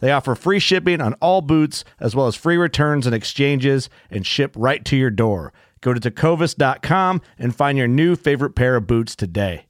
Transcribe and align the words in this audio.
They 0.00 0.12
offer 0.12 0.34
free 0.34 0.58
shipping 0.58 1.00
on 1.00 1.14
all 1.14 1.40
boots, 1.40 1.84
as 2.00 2.14
well 2.14 2.26
as 2.26 2.36
free 2.36 2.56
returns 2.56 3.06
and 3.06 3.14
exchanges, 3.14 3.90
and 4.10 4.26
ship 4.26 4.54
right 4.56 4.84
to 4.84 4.96
your 4.96 5.10
door. 5.10 5.52
Go 5.80 5.94
to 5.94 6.00
tecovas.com 6.00 7.20
and 7.38 7.54
find 7.54 7.78
your 7.78 7.88
new 7.88 8.16
favorite 8.16 8.54
pair 8.54 8.76
of 8.76 8.86
boots 8.86 9.14
today. 9.14 9.66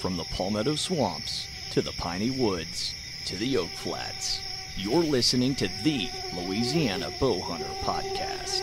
From 0.00 0.16
the 0.16 0.24
Palmetto 0.24 0.76
Swamps 0.76 1.46
to 1.72 1.82
the 1.82 1.92
Piney 1.92 2.30
Woods 2.30 2.94
to 3.26 3.36
the 3.36 3.58
Oak 3.58 3.68
Flats, 3.68 4.40
you're 4.76 5.02
listening 5.02 5.54
to 5.56 5.68
the 5.84 6.08
Louisiana 6.34 7.10
Bowhunter 7.20 7.68
Podcast. 7.82 8.62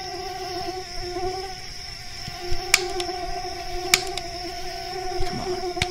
Come 5.26 5.40
on. 5.42 5.86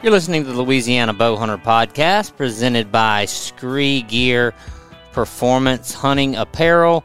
You're 0.00 0.12
listening 0.12 0.44
to 0.44 0.52
the 0.52 0.62
Louisiana 0.62 1.12
Bowhunter 1.12 1.60
Podcast 1.60 2.36
presented 2.36 2.92
by 2.92 3.24
SKRE 3.24 4.06
Gear 4.06 4.54
Performance 5.10 5.92
Hunting 5.92 6.36
Apparel. 6.36 7.04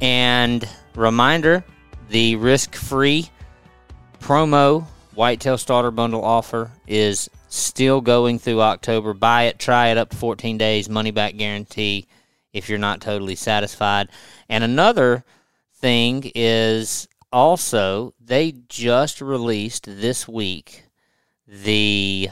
And 0.00 0.66
reminder 0.94 1.62
the 2.08 2.36
risk 2.36 2.74
free 2.74 3.28
promo 4.18 4.84
Whitetail 5.14 5.58
Starter 5.58 5.90
Bundle 5.90 6.24
offer 6.24 6.70
is 6.86 7.28
still 7.48 8.00
going 8.00 8.38
through 8.38 8.62
October. 8.62 9.12
Buy 9.12 9.42
it, 9.42 9.58
try 9.58 9.88
it 9.88 9.98
up 9.98 10.08
to 10.08 10.16
14 10.16 10.56
days, 10.56 10.88
money 10.88 11.10
back 11.10 11.36
guarantee 11.36 12.06
if 12.54 12.70
you're 12.70 12.78
not 12.78 13.02
totally 13.02 13.36
satisfied. 13.36 14.08
And 14.48 14.64
another 14.64 15.22
thing 15.74 16.32
is 16.34 17.08
also, 17.30 18.14
they 18.18 18.54
just 18.70 19.20
released 19.20 19.84
this 19.86 20.26
week 20.26 20.84
the 21.52 22.30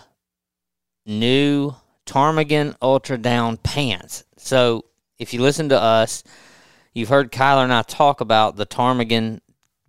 new 1.04 1.75
Ptarmigan 2.06 2.75
Ultra 2.81 3.19
Down 3.19 3.58
pants. 3.58 4.25
So 4.38 4.86
if 5.19 5.34
you 5.34 5.42
listen 5.42 5.69
to 5.69 5.78
us, 5.78 6.25
you've 6.94 7.10
heard 7.10 7.30
Kyler 7.30 7.64
and 7.64 7.72
I 7.72 7.82
talk 7.82 8.22
about 8.22 8.56
the 8.56 8.66
Ptarmigan 8.66 9.42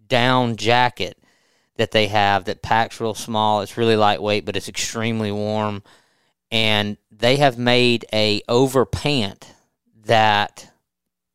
down 0.05 0.57
jacket 0.57 1.17
that 1.77 1.91
they 1.91 2.07
have 2.07 2.43
that 2.45 2.61
packs 2.61 2.99
real 2.99 3.13
small. 3.13 3.61
It's 3.61 3.77
really 3.77 3.95
lightweight, 3.95 4.43
but 4.43 4.57
it's 4.57 4.67
extremely 4.67 5.31
warm. 5.31 5.81
And 6.51 6.97
they 7.09 7.37
have 7.37 7.57
made 7.57 8.03
a 8.11 8.41
over 8.49 8.85
pant 8.85 9.53
that 10.03 10.69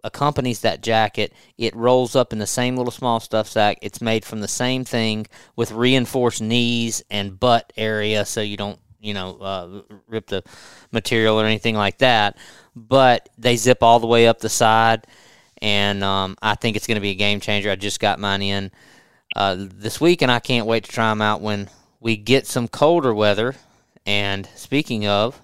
accompanies 0.06 0.60
that 0.60 0.82
jacket. 0.82 1.32
It 1.58 1.74
rolls 1.74 2.14
up 2.14 2.32
in 2.32 2.38
the 2.38 2.46
same 2.46 2.76
little 2.76 2.92
small 2.92 3.18
stuff 3.18 3.48
sack. 3.48 3.78
It's 3.82 4.00
made 4.00 4.24
from 4.24 4.40
the 4.40 4.48
same 4.48 4.84
thing 4.84 5.26
with 5.56 5.72
reinforced 5.72 6.40
knees 6.40 7.02
and 7.10 7.38
butt 7.38 7.72
area 7.76 8.24
so 8.24 8.40
you 8.40 8.56
don't, 8.56 8.78
you 9.00 9.14
know, 9.14 9.36
uh, 9.38 9.96
rip 10.06 10.28
the 10.28 10.44
material 10.92 11.40
or 11.40 11.44
anything 11.44 11.74
like 11.74 11.98
that. 11.98 12.38
But 12.76 13.28
they 13.36 13.56
zip 13.56 13.82
all 13.82 13.98
the 13.98 14.06
way 14.06 14.28
up 14.28 14.38
the 14.38 14.48
side, 14.48 15.06
and 15.60 16.04
um, 16.04 16.36
I 16.40 16.54
think 16.54 16.76
it's 16.76 16.86
going 16.86 16.96
to 16.96 17.02
be 17.02 17.10
a 17.10 17.14
game 17.14 17.40
changer. 17.40 17.70
I 17.70 17.76
just 17.76 18.00
got 18.00 18.20
mine 18.20 18.42
in 18.42 18.70
uh, 19.34 19.56
this 19.58 20.00
week, 20.00 20.22
and 20.22 20.30
I 20.30 20.38
can't 20.38 20.66
wait 20.66 20.84
to 20.84 20.92
try 20.92 21.10
them 21.10 21.22
out 21.22 21.40
when 21.40 21.68
we 21.98 22.16
get 22.16 22.46
some 22.46 22.68
colder 22.68 23.12
weather. 23.12 23.56
And 24.04 24.48
speaking 24.54 25.08
of, 25.08 25.40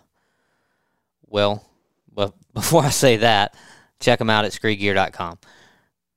well, 1.26 1.66
but 2.12 2.34
before 2.54 2.84
I 2.84 2.90
say 2.90 3.16
that, 3.16 3.56
check 4.02 4.18
them 4.18 4.30
out 4.30 4.44
at 4.44 4.52
skregear.com. 4.52 5.38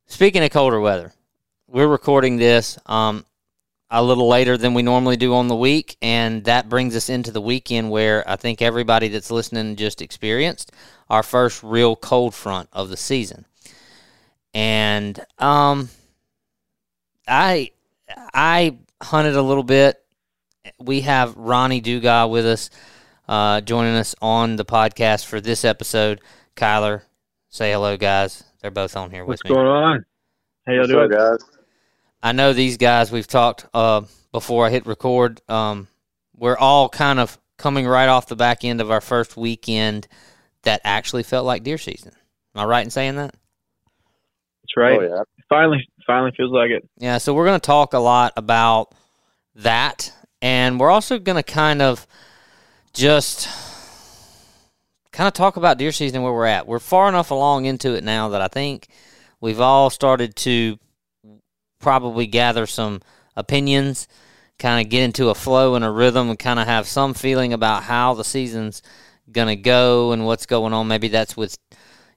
Speaking 0.08 0.44
of 0.44 0.52
colder 0.52 0.80
weather, 0.80 1.14
we're 1.68 1.88
recording 1.88 2.38
this 2.38 2.78
um, 2.86 3.26
a 3.90 4.04
little 4.04 4.28
later 4.28 4.58
than 4.58 4.74
we 4.74 4.84
normally 4.84 5.18
do 5.18 5.34
on 5.34 5.48
the 5.48 5.56
week, 5.56 5.98
and 6.02 6.44
that 6.46 6.70
brings 6.70 6.96
us 6.96 7.10
into 7.10 7.32
the 7.32 7.42
weekend 7.42 7.90
where 7.90 8.28
I 8.30 8.36
think 8.36 8.62
everybody 8.62 9.08
that's 9.08 9.32
listening 9.32 9.76
just 9.76 10.02
experienced 10.02 10.72
our 11.10 11.24
first 11.24 11.64
real 11.64 11.96
cold 11.96 12.34
front 12.34 12.70
of 12.74 12.90
the 12.90 12.98
season. 12.98 13.46
And 14.54 15.20
um, 15.38 15.90
I 17.28 17.72
I 18.34 18.78
hunted 19.02 19.36
a 19.36 19.42
little 19.42 19.64
bit. 19.64 20.04
We 20.80 21.02
have 21.02 21.36
Ronny 21.36 21.82
Dugas 21.82 22.30
with 22.30 22.46
us, 22.46 22.70
uh, 23.28 23.62
joining 23.62 23.96
us 23.96 24.16
on 24.22 24.56
the 24.56 24.66
podcast 24.66 25.26
for 25.26 25.42
this 25.42 25.66
episode. 25.66 26.22
Kyler, 26.56 27.02
say 27.56 27.72
hello, 27.72 27.96
guys. 27.96 28.44
They're 28.62 28.70
both 28.70 28.98
on 28.98 29.12
here 29.12 29.24
What's 29.24 29.42
with 29.44 29.50
me. 29.50 29.56
What's 29.56 29.66
going 29.66 29.68
on? 29.68 30.06
How 30.68 30.74
y'all 30.74 30.82
What's 30.82 30.92
doing? 30.92 31.14
up, 31.14 31.40
guys? 31.40 31.50
I 32.22 32.34
know 32.34 32.52
these 32.52 32.76
guys. 32.76 33.12
We've 33.12 33.28
talked 33.28 33.66
uh, 33.74 34.02
before 34.34 34.66
I 34.66 34.72
hit 34.72 34.86
record. 34.86 35.42
Um, 35.48 35.88
we're 36.36 36.58
all 36.58 36.90
kind 36.90 37.20
of 37.20 37.38
coming 37.58 37.88
right 37.88 38.10
off 38.10 38.28
the 38.28 38.36
back 38.36 38.66
end 38.66 38.82
of 38.82 38.92
our 38.92 39.00
first 39.00 39.38
weekend 39.38 40.08
that 40.64 40.82
actually 40.84 41.24
felt 41.24 41.46
like 41.46 41.64
deer 41.64 41.78
season. 41.78 42.12
Am 42.54 42.62
I 42.62 42.66
right 42.66 42.84
in 42.84 42.92
saying 42.92 43.16
that? 43.16 43.34
That's 44.62 44.76
right. 44.76 45.00
Oh 45.00 45.02
yeah. 45.02 45.24
Finally, 45.48 45.88
finally 46.06 46.34
feels 46.36 46.52
like 46.52 46.72
it. 46.72 46.88
Yeah, 46.98 47.20
so 47.20 47.34
we're 47.34 47.46
going 47.46 47.60
to 47.60 47.66
talk 47.66 47.94
a 47.94 48.00
lot 48.00 48.34
about 48.36 48.94
that. 49.56 50.12
And 50.42 50.78
we're 50.80 50.92
also 50.92 51.20
going 51.20 51.38
to 51.38 51.44
kind 51.44 51.82
of 51.82 52.06
just 52.92 53.48
kind 55.16 55.30
of 55.30 55.34
talk 55.34 55.56
about 55.56 55.78
deer 55.78 55.94
season 55.94 56.24
where 56.24 56.34
we're 56.34 56.46
at. 56.46 56.68
We're 56.68 56.80
far 56.80 57.08
enough 57.08 57.32
along 57.32 57.66
into 57.66 57.96
it 57.96 58.04
now 58.04 58.30
that 58.30 58.42
I 58.42 58.50
think 58.50 58.90
we've 59.40 59.62
all 59.62 59.90
started 59.90 60.36
to 60.38 60.78
probably 61.80 62.28
gather 62.28 62.68
some 62.68 63.02
opinions, 63.38 64.10
kind 64.60 64.86
of 64.86 64.92
get 64.92 65.04
into 65.04 65.30
a 65.30 65.36
flow 65.36 65.76
and 65.76 65.86
a 65.86 65.90
rhythm, 65.90 66.30
and 66.30 66.38
kind 66.38 66.60
of 66.60 66.68
have 66.68 66.86
some 66.86 67.14
feeling 67.14 67.54
about 67.54 67.84
how 67.84 68.14
the 68.14 68.26
season's 68.26 68.82
going 69.32 69.48
to 69.48 69.56
go 69.56 70.12
and 70.12 70.26
what's 70.26 70.46
going 70.46 70.74
on. 70.74 70.90
Maybe 70.90 71.08
that's 71.08 71.38
with 71.38 71.58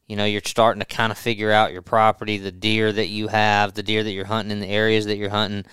you 0.08 0.16
know 0.16 0.24
you're 0.24 0.40
starting 0.44 0.80
to 0.80 0.86
kind 0.86 1.12
of 1.12 1.18
figure 1.18 1.52
out 1.52 1.72
your 1.72 1.82
property 1.82 2.38
the 2.38 2.50
deer 2.50 2.90
that 2.90 3.08
you 3.08 3.28
have 3.28 3.74
the 3.74 3.82
deer 3.82 4.02
that 4.02 4.12
you're 4.12 4.24
hunting 4.24 4.50
in 4.50 4.58
the 4.58 4.66
areas 4.66 5.04
that 5.04 5.18
you're 5.18 5.28
hunting 5.28 5.66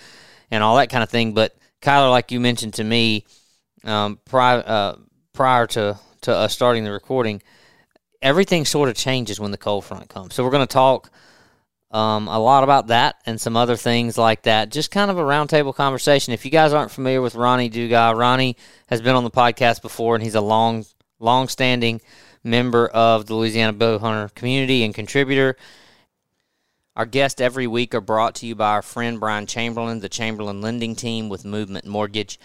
and 0.51 0.61
all 0.61 0.75
that 0.75 0.89
kind 0.89 1.01
of 1.01 1.09
thing 1.09 1.33
but 1.33 1.55
kyler 1.81 2.11
like 2.11 2.33
you 2.33 2.39
mentioned 2.41 2.73
to 2.73 2.83
me 2.83 3.25
um, 3.85 4.19
prior, 4.25 4.61
uh, 4.65 4.95
prior 5.31 5.65
to 5.67 5.97
to 6.25 6.35
us 6.35 6.53
starting 6.53 6.83
the 6.83 6.91
recording, 6.91 7.41
everything 8.21 8.65
sort 8.65 8.89
of 8.89 8.95
changes 8.95 9.39
when 9.39 9.51
the 9.51 9.57
cold 9.57 9.85
front 9.85 10.09
comes. 10.09 10.35
So 10.35 10.43
we're 10.43 10.51
going 10.51 10.67
to 10.67 10.73
talk 10.73 11.09
um, 11.91 12.27
a 12.27 12.39
lot 12.39 12.63
about 12.63 12.87
that 12.87 13.15
and 13.25 13.39
some 13.39 13.55
other 13.55 13.75
things 13.75 14.17
like 14.17 14.43
that. 14.43 14.69
Just 14.69 14.91
kind 14.91 15.09
of 15.09 15.17
a 15.17 15.23
roundtable 15.23 15.73
conversation. 15.73 16.33
If 16.33 16.43
you 16.43 16.51
guys 16.51 16.73
aren't 16.73 16.91
familiar 16.91 17.21
with 17.21 17.35
Ronny 17.35 17.69
Dugas, 17.69 18.17
Ronny 18.17 18.57
has 18.87 19.01
been 19.01 19.15
on 19.15 19.23
the 19.23 19.31
podcast 19.31 19.81
before, 19.81 20.15
and 20.15 20.23
he's 20.23 20.35
a 20.35 20.41
long, 20.41 20.85
long-standing 21.19 22.01
member 22.43 22.87
of 22.87 23.25
the 23.25 23.35
Louisiana 23.35 23.73
bow 23.73 23.97
hunter 23.97 24.33
community 24.33 24.83
and 24.83 24.93
contributor. 24.93 25.55
Our 26.95 27.05
guests 27.05 27.41
every 27.41 27.67
week 27.67 27.93
are 27.93 28.01
brought 28.01 28.35
to 28.35 28.45
you 28.45 28.55
by 28.55 28.71
our 28.71 28.81
friend 28.81 29.19
Brian 29.19 29.47
Chamberlain, 29.47 29.99
the 29.99 30.09
Chamberlain 30.09 30.61
Lending 30.61 30.95
Team 30.95 31.27
with 31.27 31.43
Movement 31.43 31.85
Mortgage. 31.85 32.39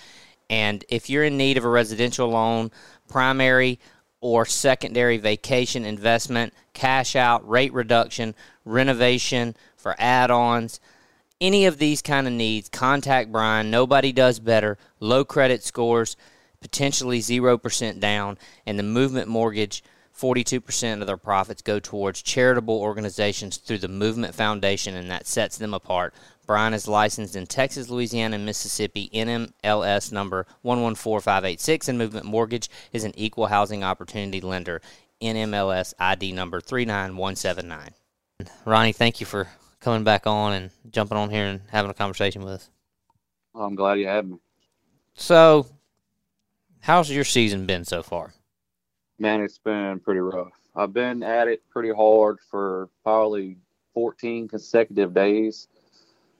And 0.49 0.85
if 0.89 1.09
you're 1.09 1.23
in 1.23 1.37
need 1.37 1.57
of 1.57 1.65
a 1.65 1.69
residential 1.69 2.29
loan, 2.29 2.73
primary 3.11 3.79
or 4.23 4.47
secondary 4.47 5.19
vacation 5.19 5.85
investment, 5.85 6.55
cash 6.73 7.17
out, 7.17 7.47
rate 7.49 7.73
reduction, 7.73 8.35
renovation 8.65 9.55
for 9.77 9.95
add 9.99 10.31
ons, 10.31 10.81
any 11.41 11.67
of 11.67 11.79
these 11.79 12.03
kind 12.03 12.27
of 12.27 12.33
needs, 12.33 12.69
contact 12.69 13.33
Brian. 13.33 13.71
Nobody 13.71 14.13
does 14.13 14.39
better. 14.39 14.79
Low 15.01 15.25
credit 15.25 15.63
scores, 15.63 16.17
potentially 16.61 17.21
0% 17.21 17.99
down, 17.99 18.39
and 18.67 18.79
the 18.79 18.83
Movement 18.83 19.29
Mortgage 19.29 19.83
42% 20.15 21.01
of 21.01 21.07
their 21.07 21.17
profits 21.17 21.63
go 21.63 21.81
towards 21.81 22.21
charitable 22.21 22.79
organizations 22.79 23.57
through 23.57 23.79
the 23.79 23.89
Movement 23.89 24.35
Foundation, 24.35 24.95
and 24.95 25.11
that 25.11 25.27
sets 25.27 25.57
them 25.57 25.73
apart. 25.73 26.13
Brian 26.51 26.75
is 26.75 26.89
licensed 26.89 27.37
in 27.37 27.47
Texas, 27.47 27.91
Louisiana, 27.91 28.35
and 28.35 28.45
Mississippi, 28.45 29.09
NMLS 29.15 30.11
number 30.11 30.49
114586, 30.63 31.87
and 31.87 31.97
Movement 31.97 32.27
Mortgage 32.27 32.69
is 32.93 33.05
an 33.05 33.13
equal 33.15 33.47
housing 33.47 33.85
opportunity 33.85 34.41
lender, 34.41 34.83
NMLS 35.23 35.95
ID 36.01 36.33
number 36.33 36.61
39179. 36.61 37.91
Ronny, 38.65 38.93
thank 38.93 39.21
you 39.21 39.27
for 39.27 39.47
coming 39.79 40.03
back 40.03 40.27
on 40.27 40.53
and 40.55 40.71
jumping 40.91 41.17
on 41.17 41.31
here 41.31 41.47
and 41.47 41.61
having 41.71 41.89
a 41.89 41.95
conversation 41.95 42.43
with 42.43 42.55
us. 42.55 42.71
Well, 43.55 43.67
I'm 43.67 43.77
glad 43.77 44.01
you 44.01 44.09
had 44.09 44.29
me. 44.29 44.39
So, 45.15 45.69
how's 46.81 47.09
your 47.13 47.23
season 47.23 47.65
been 47.65 47.85
so 47.85 48.03
far? 48.03 48.35
Man, 49.21 49.41
it's 49.41 49.59
been 49.59 50.01
pretty 50.01 50.19
rough. 50.19 50.59
I've 50.75 50.93
been 50.93 51.23
at 51.23 51.47
it 51.47 51.63
pretty 51.71 51.93
hard 51.93 52.39
for 52.51 52.89
probably 53.05 53.57
14 53.95 54.49
consecutive 54.49 55.15
days. 55.15 55.69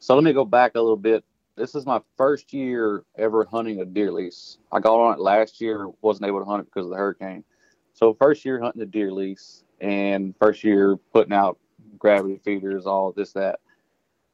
So 0.01 0.15
let 0.15 0.25
me 0.25 0.33
go 0.33 0.47
back 0.47 0.77
a 0.77 0.81
little 0.81 0.97
bit. 0.97 1.23
This 1.57 1.75
is 1.75 1.85
my 1.85 2.01
first 2.17 2.55
year 2.55 3.05
ever 3.19 3.45
hunting 3.45 3.83
a 3.83 3.85
deer 3.85 4.11
lease. 4.11 4.57
I 4.73 4.81
got 4.81 4.99
on 4.99 5.13
it 5.13 5.21
last 5.21 5.61
year, 5.61 5.89
wasn't 6.01 6.27
able 6.27 6.39
to 6.39 6.47
hunt 6.47 6.63
it 6.63 6.65
because 6.65 6.87
of 6.87 6.91
the 6.91 6.97
hurricane. 6.97 7.45
So 7.93 8.15
first 8.15 8.47
year 8.47 8.59
hunting 8.59 8.81
a 8.81 8.87
deer 8.87 9.13
lease 9.13 9.63
and 9.79 10.35
first 10.39 10.65
year 10.65 10.97
putting 11.13 11.35
out 11.35 11.59
gravity 11.99 12.41
feeders, 12.43 12.87
all 12.87 13.13
this, 13.13 13.35
that. 13.35 13.61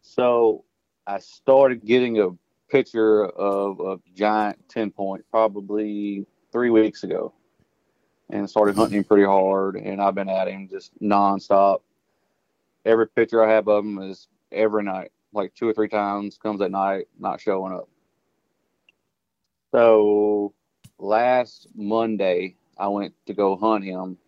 So 0.02 0.64
I 1.04 1.18
started 1.18 1.84
getting 1.84 2.20
a 2.20 2.28
picture 2.70 3.24
of 3.24 3.80
a 3.80 3.98
giant 4.14 4.68
10 4.68 4.92
point 4.92 5.24
probably 5.32 6.26
three 6.52 6.70
weeks 6.70 7.02
ago 7.02 7.34
and 8.30 8.48
started 8.48 8.76
hunting 8.76 8.98
him 8.98 9.04
pretty 9.04 9.24
hard. 9.24 9.74
And 9.74 10.00
I've 10.00 10.14
been 10.14 10.28
at 10.28 10.46
him 10.46 10.68
just 10.70 10.92
nonstop. 11.02 11.80
Every 12.84 13.08
picture 13.08 13.44
I 13.44 13.52
have 13.52 13.66
of 13.66 13.84
him 13.84 13.98
is 13.98 14.28
every 14.52 14.84
night, 14.84 15.10
like 15.36 15.54
two 15.54 15.68
or 15.68 15.74
three 15.74 15.88
times, 15.88 16.38
comes 16.38 16.60
at 16.60 16.70
night, 16.70 17.08
not 17.18 17.40
showing 17.40 17.72
up. 17.72 17.88
So 19.72 20.54
last 20.98 21.68
Monday, 21.74 22.56
I 22.78 22.88
went 22.88 23.14
to 23.26 23.34
go 23.34 23.56
hunt 23.56 23.84
him. 23.84 24.18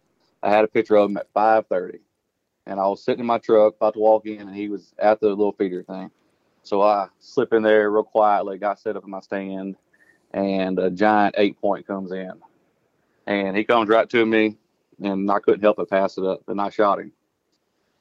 I 0.43 0.51
had 0.51 0.65
a 0.65 0.69
picture 0.69 0.97
of 0.97 1.11
him 1.11 1.17
at 1.17 1.33
5:30, 1.33 2.01
and 2.67 2.79
I 2.79 2.87
was 2.87 3.03
sitting 3.03 3.21
in 3.21 3.27
my 3.27 3.39
truck 3.39 3.77
about 3.77 3.95
to 3.95 4.01
walk 4.01 4.27
in, 4.27 4.41
and 4.41 4.55
he 4.55 4.69
was 4.69 4.95
at 4.99 5.21
the 5.21 5.31
little 5.31 5.53
feeder 5.53 5.83
thing. 5.83 6.11
So 6.63 6.83
I 6.83 7.09
slip 7.19 7.53
in 7.53 7.63
there 7.63 7.91
real 7.91 8.05
quietly, 8.05 8.59
got 8.59 8.79
set 8.79 8.97
up 8.97 9.05
in 9.05 9.11
my 9.11 9.21
stand, 9.21 9.77
and 10.33 10.79
a 10.79 10.91
giant 10.91 11.37
eight 11.39 11.61
point 11.61 11.87
comes 11.87 12.13
in 12.13 12.33
and 13.29 13.57
he 13.57 13.63
comes 13.63 13.91
right 13.91 14.09
to 14.09 14.25
me, 14.25 14.57
and 15.03 15.31
I 15.31 15.39
couldn't 15.39 15.61
help 15.61 15.77
but 15.77 15.91
pass 15.91 16.17
it 16.17 16.25
up, 16.25 16.41
and 16.49 16.61
I 16.61 16.71
shot 16.71 16.99
him. 16.99 17.13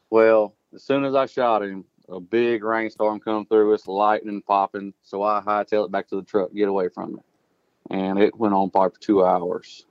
Well, 0.09 0.55
as 0.73 0.83
soon 0.83 1.03
as 1.03 1.15
I 1.15 1.25
shot 1.25 1.63
him, 1.63 1.83
a 2.09 2.19
big 2.19 2.63
rainstorm 2.63 3.19
come 3.19 3.45
through. 3.45 3.73
It's 3.73 3.87
lightning 3.87 4.41
popping, 4.41 4.93
so 5.03 5.23
I 5.23 5.41
hightail 5.41 5.85
it 5.85 5.91
back 5.91 6.07
to 6.09 6.15
the 6.15 6.23
truck, 6.23 6.53
get 6.53 6.69
away 6.69 6.89
from 6.89 7.15
it, 7.15 7.93
and 7.93 8.19
it 8.19 8.37
went 8.37 8.53
on 8.53 8.69
probably 8.69 8.95
for 8.95 9.01
two 9.01 9.25
hours. 9.25 9.85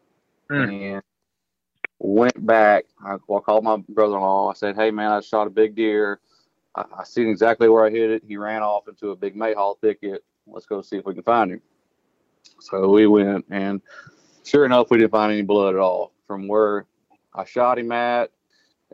Mm. 0.51 0.95
And 0.95 1.03
went 1.99 2.47
back. 2.47 2.85
I, 3.05 3.17
well, 3.27 3.39
I 3.39 3.43
called 3.43 3.65
my 3.65 3.77
brother-in-law. 3.89 4.51
I 4.51 4.55
said, 4.55 4.77
"Hey, 4.77 4.91
man, 4.91 5.11
I 5.11 5.21
shot 5.21 5.47
a 5.47 5.51
big 5.51 5.75
deer. 5.75 6.21
I, 6.75 6.85
I 6.99 7.05
seen 7.05 7.29
exactly 7.29 7.69
where 7.69 7.85
I 7.85 7.91
hit 7.91 8.11
it. 8.11 8.23
He 8.27 8.37
ran 8.37 8.63
off 8.63 8.89
into 8.89 9.11
a 9.11 9.17
big 9.17 9.35
mayhaw 9.35 9.79
thicket. 9.81 10.25
Let's 10.47 10.67
go 10.67 10.83
see 10.83 10.97
if 10.97 11.05
we 11.05 11.15
can 11.15 11.23
find 11.23 11.53
him." 11.53 11.63
So 12.61 12.89
we 12.89 13.07
went, 13.07 13.45
and 13.51 13.83
sure 14.45 14.65
enough, 14.65 14.91
we 14.91 14.99
didn't 14.99 15.11
find 15.11 15.33
any 15.33 15.43
blood 15.43 15.75
at 15.75 15.81
all 15.81 16.13
from 16.27 16.49
where 16.49 16.87
I 17.35 17.45
shot 17.45 17.79
him 17.79 17.93
at. 17.93 18.31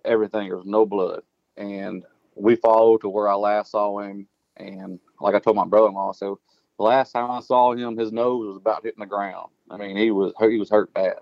Everything 0.05 0.49
there 0.49 0.57
was 0.57 0.67
no 0.67 0.87
blood, 0.87 1.23
and 1.57 2.05
we 2.35 2.57
followed 2.57 3.03
to 3.03 3.09
where 3.09 3.29
I 3.29 3.35
last 3.35 3.73
saw 3.73 3.99
him. 4.01 4.27
And 4.57 5.01
like 5.21 5.35
I 5.35 5.39
told 5.39 5.57
my 5.57 5.67
brother-in-law, 5.67 6.13
so 6.13 6.39
the 6.77 6.85
last 6.85 7.13
time 7.13 7.31
I 7.31 7.41
saw 7.41 7.73
him, 7.73 7.97
his 7.97 8.13
nose 8.13 8.47
was 8.47 8.57
about 8.57 8.85
hitting 8.85 9.01
the 9.01 9.07
ground. 9.07 9.51
I 9.71 9.77
mean, 9.77 9.97
he 9.97 10.11
was 10.11 10.33
he 10.41 10.59
was 10.59 10.71
hurt 10.71 10.93
bad. 10.93 11.21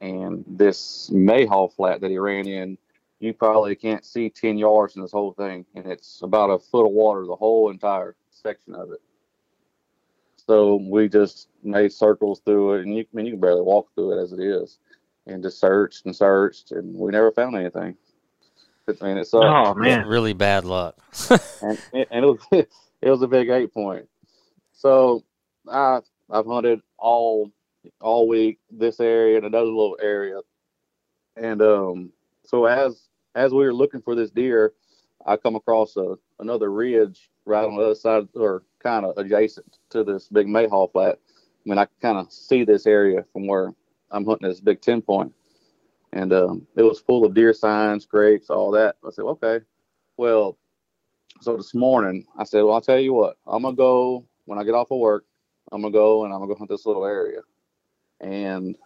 And 0.00 0.44
this 0.46 1.10
mayhaw 1.12 1.72
flat 1.74 2.00
that 2.00 2.10
he 2.10 2.16
ran 2.18 2.48
in, 2.48 2.78
you 3.18 3.34
probably 3.34 3.74
can't 3.74 4.04
see 4.04 4.30
ten 4.30 4.56
yards 4.56 4.96
in 4.96 5.02
this 5.02 5.12
whole 5.12 5.32
thing, 5.32 5.66
and 5.74 5.86
it's 5.86 6.22
about 6.22 6.48
a 6.48 6.58
foot 6.58 6.86
of 6.86 6.92
water 6.92 7.26
the 7.26 7.36
whole 7.36 7.70
entire 7.70 8.16
section 8.30 8.74
of 8.74 8.90
it. 8.92 9.00
So 10.36 10.76
we 10.76 11.08
just 11.08 11.48
made 11.62 11.92
circles 11.92 12.40
through 12.44 12.74
it, 12.74 12.82
and 12.82 12.94
you 12.94 13.02
I 13.02 13.16
mean 13.16 13.26
you 13.26 13.32
can 13.32 13.40
barely 13.40 13.60
walk 13.60 13.88
through 13.94 14.18
it 14.18 14.22
as 14.22 14.32
it 14.32 14.40
is, 14.40 14.78
and 15.26 15.42
just 15.42 15.60
searched 15.60 16.06
and 16.06 16.16
searched, 16.16 16.72
and 16.72 16.98
we 16.98 17.12
never 17.12 17.30
found 17.30 17.54
anything. 17.56 17.96
I 18.88 19.04
mean, 19.04 19.18
it 19.18 19.26
sucked, 19.26 19.44
Oh 19.44 19.74
man, 19.74 20.06
Really 20.06 20.32
bad 20.32 20.64
luck. 20.64 20.96
and, 21.62 21.78
and 21.92 22.24
it 22.24 22.26
was 22.26 22.38
it 22.52 23.10
was 23.10 23.22
a 23.22 23.28
big 23.28 23.48
eight 23.48 23.72
point. 23.72 24.08
So 24.72 25.24
I 25.68 26.00
I've 26.30 26.46
hunted 26.46 26.80
all 26.98 27.50
all 28.00 28.28
week 28.28 28.58
this 28.70 29.00
area 29.00 29.36
and 29.36 29.46
another 29.46 29.66
little 29.66 29.98
area, 30.02 30.40
and 31.36 31.62
um 31.62 32.12
so 32.44 32.66
as 32.66 33.08
as 33.34 33.52
we 33.52 33.64
were 33.64 33.74
looking 33.74 34.02
for 34.02 34.14
this 34.14 34.30
deer, 34.30 34.72
I 35.24 35.36
come 35.36 35.56
across 35.56 35.96
a 35.96 36.16
another 36.38 36.70
ridge 36.72 37.30
right 37.46 37.64
on 37.64 37.76
the 37.76 37.82
other 37.82 37.94
side 37.94 38.28
or 38.34 38.62
kind 38.82 39.04
of 39.04 39.16
adjacent 39.18 39.78
to 39.90 40.04
this 40.04 40.28
big 40.28 40.46
mayhaw 40.46 40.90
flat. 40.90 41.18
I 41.38 41.68
mean, 41.68 41.78
I 41.78 41.86
kind 42.00 42.18
of 42.18 42.32
see 42.32 42.64
this 42.64 42.86
area 42.86 43.24
from 43.32 43.46
where 43.46 43.74
I'm 44.10 44.24
hunting 44.24 44.48
this 44.48 44.60
big 44.60 44.80
10 44.80 45.02
point. 45.02 45.32
And 46.12 46.32
um, 46.32 46.66
it 46.76 46.82
was 46.82 47.00
full 47.00 47.24
of 47.24 47.34
deer 47.34 47.52
signs, 47.52 48.06
grapes, 48.06 48.50
all 48.50 48.70
that. 48.72 48.96
I 49.06 49.10
said, 49.10 49.24
okay. 49.24 49.60
Well, 50.16 50.58
so 51.40 51.56
this 51.56 51.74
morning, 51.74 52.26
I 52.36 52.44
said, 52.44 52.62
well, 52.62 52.74
I'll 52.74 52.80
tell 52.80 52.98
you 52.98 53.12
what, 53.12 53.36
I'm 53.46 53.62
to 53.62 53.72
go 53.72 54.26
when 54.46 54.58
I 54.58 54.64
get 54.64 54.74
off 54.74 54.90
of 54.90 54.98
work, 54.98 55.24
I'm 55.70 55.82
to 55.82 55.90
go 55.90 56.24
and 56.24 56.34
I'm 56.34 56.40
to 56.40 56.46
go 56.48 56.56
hunt 56.56 56.68
this 56.70 56.86
little 56.86 57.06
area. 57.06 57.40
And 58.20 58.76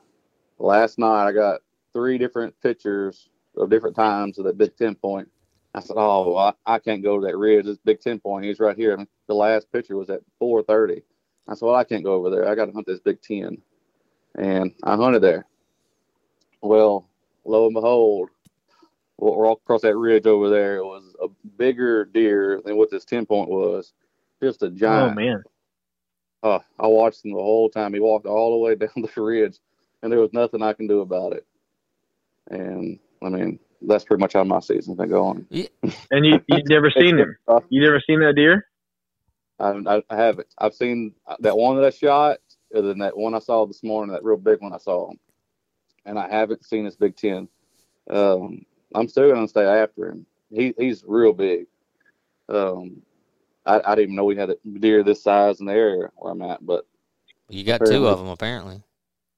last 0.59 0.99
night, 0.99 1.27
I 1.27 1.33
got 1.33 1.61
three 1.93 2.19
different 2.19 2.55
pictures 2.61 3.29
of 3.57 3.71
different 3.71 3.97
times 3.97 4.39
of 4.39 4.45
that 4.45 4.59
big 4.59 4.77
10 4.77 4.95
point. 4.97 5.29
I 5.75 5.81
said, 5.81 5.97
"Oh, 5.97 6.37
I, 6.37 6.53
I 6.67 6.79
can't 6.79 7.03
go 7.03 7.19
to 7.19 7.27
that 7.27 7.37
ridge. 7.37 7.67
This 7.67 7.79
big 7.79 8.01
ten 8.01 8.21
point. 8.21 8.45
He's 8.45 8.61
right 8.61 8.77
here." 8.77 8.97
The 9.27 9.35
last 9.35 9.71
picture 9.73 9.97
was 9.97 10.09
at 10.09 10.21
four 10.39 10.63
thirty. 10.63 11.03
I 11.49 11.55
said, 11.55 11.67
"Well, 11.67 11.75
I 11.75 11.85
can't 11.85 12.05
go 12.05 12.15
over 12.15 12.31
there. 12.31 12.49
I 12.49 12.55
got 12.55 12.67
to 12.67 12.73
hunt 12.73 12.87
this 12.87 13.01
big 13.01 13.21
ten. 13.21 13.59
And 14.37 14.73
I 14.85 14.97
hunted 14.97 15.23
there. 15.23 15.47
Well, 16.63 17.09
lo 17.45 17.67
and 17.67 17.75
behold, 17.75 18.31
we're 19.19 19.47
all 19.47 19.55
across 19.55 19.83
that 19.83 19.97
ridge 19.97 20.27
over 20.27 20.51
there. 20.51 20.77
It 20.77 20.85
was 20.85 21.15
a 21.23 21.29
bigger 21.57 22.05
deer 22.05 22.61
than 22.65 22.77
what 22.77 22.91
this 22.91 23.05
ten 23.05 23.27
point 23.27 23.49
was. 23.49 23.93
Just 24.43 24.63
a 24.63 24.71
giant. 24.71 24.83
oh 24.83 25.15
giant. 25.15 25.17
man, 25.17 25.43
Uh, 26.43 26.59
I 26.79 26.87
watched 26.87 27.25
him 27.25 27.33
the 27.33 27.39
whole 27.39 27.71
time. 27.71 27.95
He 27.95 28.01
walked 28.01 28.27
all 28.27 28.53
the 28.53 28.65
way 28.65 28.75
down 28.75 28.91
the 28.97 29.23
ridge, 29.23 29.59
and 30.03 30.13
there 30.13 30.21
was 30.21 30.33
nothing 30.33 30.63
I 30.63 30.73
can 30.73 30.87
do 30.87 31.01
about 31.01 31.33
it. 31.33 31.47
And 32.51 32.99
I 33.23 33.29
mean, 33.31 33.59
that's 33.83 34.05
pretty 34.05 34.21
much 34.21 34.35
how 34.35 34.45
my 34.45 34.61
season's 34.61 34.97
been 34.99 35.09
going. 35.09 35.47
and 36.11 36.27
you 36.27 36.41
you 36.49 36.63
never 36.69 36.91
seen 36.91 37.19
him? 37.19 37.37
You 37.71 37.83
never 37.83 38.01
seen 38.07 38.21
that 38.21 38.35
deer? 38.37 38.67
I, 39.61 39.71
I, 39.87 40.03
I 40.11 40.17
haven't. 40.17 40.49
I've 40.59 40.75
seen 40.75 41.15
that 41.41 41.57
one 41.57 41.77
that 41.77 41.85
I 41.87 41.91
shot, 41.91 42.39
and 42.73 42.87
then 42.89 42.99
that 42.99 43.17
one 43.17 43.35
I 43.35 43.39
saw 43.39 43.65
this 43.67 43.83
morning, 43.85 44.13
that 44.13 44.25
real 44.25 44.37
big 44.37 44.61
one 44.61 44.73
I 44.75 44.79
saw, 44.79 45.11
and 46.07 46.19
I 46.19 46.29
haven't 46.29 46.65
seen 46.65 46.85
this 46.85 46.97
Big 46.97 47.17
Ten. 47.17 47.49
Um, 48.11 48.65
I'm 48.95 49.09
still 49.09 49.31
gonna 49.33 49.49
stay 49.49 49.65
after 49.65 50.11
him. 50.11 50.27
He 50.51 50.75
he's 50.79 51.05
real 51.07 51.33
big. 51.33 51.67
Um, 52.49 53.03
I, 53.67 53.81
I 53.85 53.95
didn't 53.95 54.05
even 54.05 54.17
know 54.17 54.25
we 54.25 54.37
had 54.37 54.51
a 54.51 54.57
deer 54.79 55.03
this 55.03 55.23
size 55.23 55.61
in 55.61 55.67
the 55.67 55.73
area 55.73 56.11
where 56.17 56.33
I'm 56.33 56.43
at, 56.43 56.65
but 56.65 56.87
You 57.49 57.65
got 57.65 57.85
two 57.87 58.07
of 58.07 58.19
them 58.19 58.29
apparently. 58.29 58.83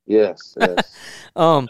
yes, 0.06 0.56
yes. 0.60 0.94
um, 1.36 1.68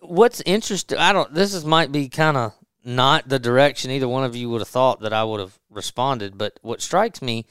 what's 0.00 0.40
interesting? 0.42 0.98
I 0.98 1.12
don't. 1.12 1.32
This 1.34 1.54
is 1.54 1.64
might 1.64 1.90
be 1.92 2.08
kind 2.08 2.36
of 2.36 2.54
not 2.84 3.28
the 3.28 3.38
direction 3.38 3.90
either 3.90 4.08
one 4.08 4.24
of 4.24 4.34
you 4.36 4.48
would 4.50 4.60
have 4.60 4.68
thought 4.68 5.00
that 5.00 5.12
I 5.12 5.24
would 5.24 5.40
have 5.40 5.58
responded. 5.70 6.38
But 6.38 6.58
what 6.62 6.80
strikes 6.80 7.20
me, 7.20 7.46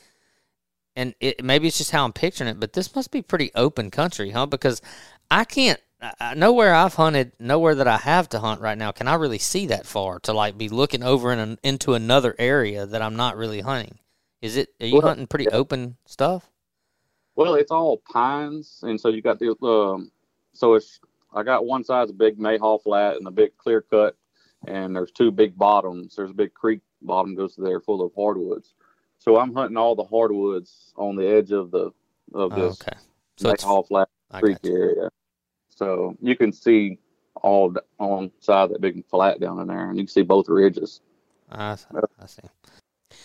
and 0.95 1.13
it, 1.19 1.43
maybe 1.43 1.67
it's 1.67 1.77
just 1.77 1.91
how 1.91 2.05
I'm 2.05 2.13
picturing 2.13 2.49
it, 2.49 2.59
but 2.59 2.73
this 2.73 2.95
must 2.95 3.11
be 3.11 3.21
pretty 3.21 3.51
open 3.55 3.91
country, 3.91 4.31
huh? 4.31 4.45
Because 4.45 4.81
I 5.29 5.43
can't. 5.43 5.79
I, 6.01 6.33
nowhere 6.33 6.73
I've 6.73 6.95
hunted, 6.95 7.33
nowhere 7.39 7.75
that 7.75 7.87
I 7.87 7.97
have 7.97 8.29
to 8.29 8.39
hunt 8.39 8.61
right 8.61 8.77
now, 8.77 8.91
can 8.91 9.07
I 9.07 9.15
really 9.15 9.37
see 9.37 9.67
that 9.67 9.85
far 9.85 10.19
to 10.21 10.33
like 10.33 10.57
be 10.57 10.69
looking 10.69 11.03
over 11.03 11.31
in 11.31 11.39
an, 11.39 11.59
into 11.63 11.93
another 11.93 12.35
area 12.39 12.85
that 12.85 13.01
I'm 13.01 13.15
not 13.15 13.37
really 13.37 13.61
hunting. 13.61 13.99
Is 14.41 14.57
it? 14.57 14.69
Are 14.79 14.87
you 14.87 14.95
well, 14.95 15.07
hunting 15.07 15.27
pretty 15.27 15.45
yeah. 15.45 15.57
open 15.57 15.97
stuff? 16.05 16.49
Well, 17.35 17.55
it's 17.55 17.71
all 17.71 18.01
pines, 18.11 18.79
and 18.83 18.99
so 18.99 19.09
you 19.09 19.21
got 19.21 19.39
the 19.39 19.55
um, 19.63 20.11
so 20.53 20.73
it's 20.73 20.99
I 21.33 21.43
got 21.43 21.65
one 21.65 21.83
side's 21.83 22.11
a 22.11 22.15
big 22.15 22.39
Mayhaw 22.39 22.81
flat 22.81 23.17
and 23.17 23.27
a 23.27 23.31
big 23.31 23.55
clear 23.57 23.81
cut, 23.81 24.17
and 24.67 24.95
there's 24.95 25.11
two 25.11 25.31
big 25.31 25.55
bottoms. 25.57 26.15
There's 26.15 26.31
a 26.31 26.35
big 26.35 26.53
creek 26.53 26.81
bottom 27.03 27.35
goes 27.35 27.55
there 27.55 27.79
full 27.79 28.01
of 28.01 28.11
hardwoods. 28.15 28.73
So 29.19 29.37
I'm 29.37 29.53
hunting 29.53 29.77
all 29.77 29.95
the 29.95 30.03
hardwoods 30.03 30.93
on 30.97 31.15
the 31.15 31.27
edge 31.27 31.51
of 31.51 31.69
the 31.69 31.91
of 32.33 32.55
this 32.55 32.81
okay. 32.81 32.97
so 33.37 33.53
Mayhaw 33.53 33.87
flat 33.87 34.09
creek 34.33 34.57
area. 34.65 35.09
So 35.81 36.15
you 36.21 36.35
can 36.35 36.53
see 36.53 36.99
all 37.41 37.73
on 37.97 38.29
side 38.39 38.69
that 38.69 38.81
big 38.81 39.03
flat 39.07 39.39
down 39.39 39.59
in 39.59 39.67
there, 39.67 39.89
and 39.89 39.97
you 39.97 40.03
can 40.03 40.13
see 40.13 40.21
both 40.21 40.47
ridges. 40.47 41.01
Ah, 41.51 41.71
I 41.71 41.75
see. 41.75 41.85
I 42.21 42.25
see. 42.27 43.17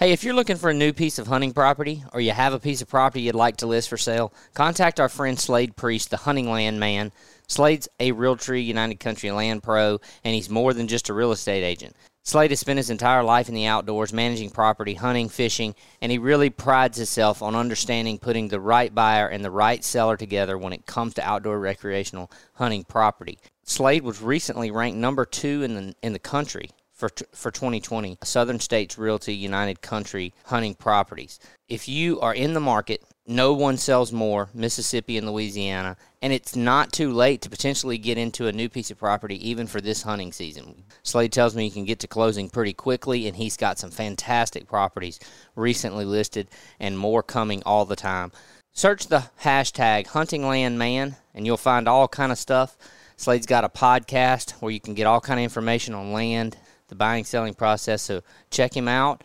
Hey, 0.00 0.10
if 0.10 0.24
you're 0.24 0.34
looking 0.34 0.56
for 0.56 0.70
a 0.70 0.74
new 0.74 0.92
piece 0.92 1.20
of 1.20 1.28
hunting 1.28 1.52
property 1.52 2.02
or 2.12 2.20
you 2.20 2.32
have 2.32 2.52
a 2.52 2.58
piece 2.58 2.82
of 2.82 2.88
property 2.88 3.20
you'd 3.20 3.36
like 3.36 3.58
to 3.58 3.68
list 3.68 3.88
for 3.88 3.96
sale, 3.96 4.34
contact 4.54 4.98
our 4.98 5.08
friend 5.08 5.38
Slade 5.38 5.76
Priest, 5.76 6.10
the 6.10 6.16
hunting 6.16 6.50
land 6.50 6.80
man. 6.80 7.12
Slade's 7.46 7.88
a 8.00 8.10
Realtree 8.10 8.64
United 8.64 8.98
Country 8.98 9.30
Land 9.30 9.62
Pro, 9.62 10.00
and 10.24 10.34
he's 10.34 10.50
more 10.50 10.74
than 10.74 10.88
just 10.88 11.10
a 11.10 11.14
real 11.14 11.30
estate 11.30 11.62
agent. 11.62 11.94
Slade 12.26 12.52
has 12.52 12.60
spent 12.60 12.78
his 12.78 12.88
entire 12.88 13.22
life 13.22 13.50
in 13.50 13.54
the 13.54 13.66
outdoors, 13.66 14.10
managing 14.10 14.48
property, 14.48 14.94
hunting, 14.94 15.28
fishing, 15.28 15.74
and 16.00 16.10
he 16.10 16.16
really 16.16 16.48
prides 16.48 16.96
himself 16.96 17.42
on 17.42 17.54
understanding 17.54 18.18
putting 18.18 18.48
the 18.48 18.60
right 18.60 18.94
buyer 18.94 19.28
and 19.28 19.44
the 19.44 19.50
right 19.50 19.84
seller 19.84 20.16
together 20.16 20.56
when 20.56 20.72
it 20.72 20.86
comes 20.86 21.12
to 21.14 21.22
outdoor 21.22 21.60
recreational 21.60 22.30
hunting 22.54 22.82
property. 22.82 23.38
Slade 23.62 24.04
was 24.04 24.22
recently 24.22 24.70
ranked 24.70 24.96
number 24.96 25.26
two 25.26 25.62
in 25.62 25.74
the 25.74 25.94
in 26.02 26.14
the 26.14 26.18
country 26.18 26.70
for 26.94 27.10
for 27.32 27.50
2020 27.50 28.18
Southern 28.22 28.60
States 28.60 28.96
Realty 28.96 29.34
United 29.34 29.82
Country 29.82 30.32
hunting 30.46 30.74
properties. 30.74 31.38
If 31.68 31.88
you 31.88 32.20
are 32.20 32.34
in 32.34 32.54
the 32.54 32.60
market, 32.60 33.02
no 33.26 33.52
one 33.54 33.78
sells 33.78 34.12
more 34.12 34.50
Mississippi 34.52 35.16
and 35.16 35.26
Louisiana, 35.26 35.96
and 36.20 36.32
it's 36.32 36.54
not 36.54 36.92
too 36.92 37.10
late 37.12 37.40
to 37.42 37.50
potentially 37.50 37.96
get 37.96 38.18
into 38.18 38.46
a 38.46 38.52
new 38.52 38.68
piece 38.68 38.90
of 38.90 38.98
property 38.98 39.48
even 39.48 39.66
for 39.66 39.80
this 39.80 40.02
hunting 40.02 40.30
season. 40.30 40.84
Slade 41.02 41.32
tells 41.32 41.56
me 41.56 41.64
you 41.64 41.70
can 41.70 41.86
get 41.86 42.00
to 42.00 42.06
closing 42.06 42.50
pretty 42.50 42.74
quickly 42.74 43.26
and 43.26 43.36
he's 43.36 43.56
got 43.56 43.78
some 43.78 43.90
fantastic 43.90 44.68
properties 44.68 45.18
recently 45.56 46.04
listed 46.04 46.48
and 46.78 46.98
more 46.98 47.22
coming 47.22 47.62
all 47.64 47.86
the 47.86 47.96
time. 47.96 48.30
Search 48.72 49.06
the 49.06 49.30
hashtag 49.42 50.08
huntinglandman 50.08 51.16
and 51.34 51.46
you'll 51.46 51.56
find 51.56 51.88
all 51.88 52.08
kind 52.08 52.30
of 52.30 52.38
stuff. 52.38 52.76
Slade's 53.16 53.46
got 53.46 53.64
a 53.64 53.68
podcast 53.68 54.50
where 54.60 54.72
you 54.72 54.80
can 54.80 54.94
get 54.94 55.06
all 55.06 55.20
kind 55.20 55.40
of 55.40 55.44
information 55.44 55.94
on 55.94 56.12
land 56.12 56.56
the 56.94 56.98
buying 56.98 57.24
selling 57.24 57.54
process. 57.54 58.02
So 58.02 58.22
check 58.50 58.76
him 58.76 58.88
out 58.88 59.24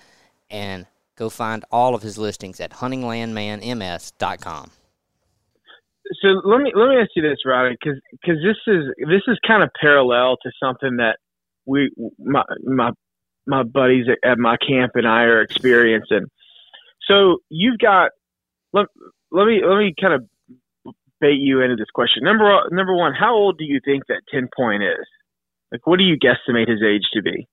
and 0.49 0.85
go 1.15 1.29
find 1.29 1.63
all 1.71 1.95
of 1.95 2.01
his 2.01 2.17
listings 2.17 2.59
at 2.59 2.71
huntinglandmanms.com. 2.71 4.71
So 6.21 6.27
let 6.43 6.61
me 6.61 6.71
let 6.75 6.89
me 6.89 6.95
ask 6.99 7.11
you 7.15 7.21
this, 7.21 7.37
Ronny, 7.45 7.77
because 7.79 7.99
because 8.11 8.41
this 8.41 8.57
is 8.65 8.85
this 9.07 9.21
is 9.27 9.37
kind 9.45 9.61
of 9.61 9.69
parallel 9.79 10.37
to 10.41 10.51
something 10.61 10.97
that 10.97 11.17
we 11.65 11.91
my 12.17 12.43
my 12.63 12.91
my 13.45 13.61
buddies 13.61 14.07
at, 14.09 14.17
at 14.27 14.39
my 14.39 14.57
camp 14.57 14.93
and 14.95 15.07
I 15.07 15.23
are 15.23 15.41
experiencing. 15.41 16.25
So 17.07 17.37
you've 17.49 17.77
got 17.77 18.09
let 18.73 18.87
let 19.31 19.45
me 19.45 19.61
let 19.63 19.77
me 19.77 19.93
kind 20.01 20.15
of 20.15 20.25
bait 21.21 21.37
you 21.37 21.61
into 21.61 21.75
this 21.75 21.91
question. 21.93 22.23
Number 22.23 22.59
number 22.71 22.95
one, 22.95 23.13
how 23.13 23.35
old 23.35 23.59
do 23.59 23.65
you 23.65 23.79
think 23.85 24.07
that 24.07 24.21
ten 24.33 24.49
point 24.57 24.81
is? 24.81 25.05
Like, 25.71 25.85
what 25.85 25.97
do 25.97 26.03
you 26.03 26.17
guesstimate 26.17 26.67
his 26.67 26.81
age 26.83 27.03
to 27.13 27.21
be? 27.21 27.47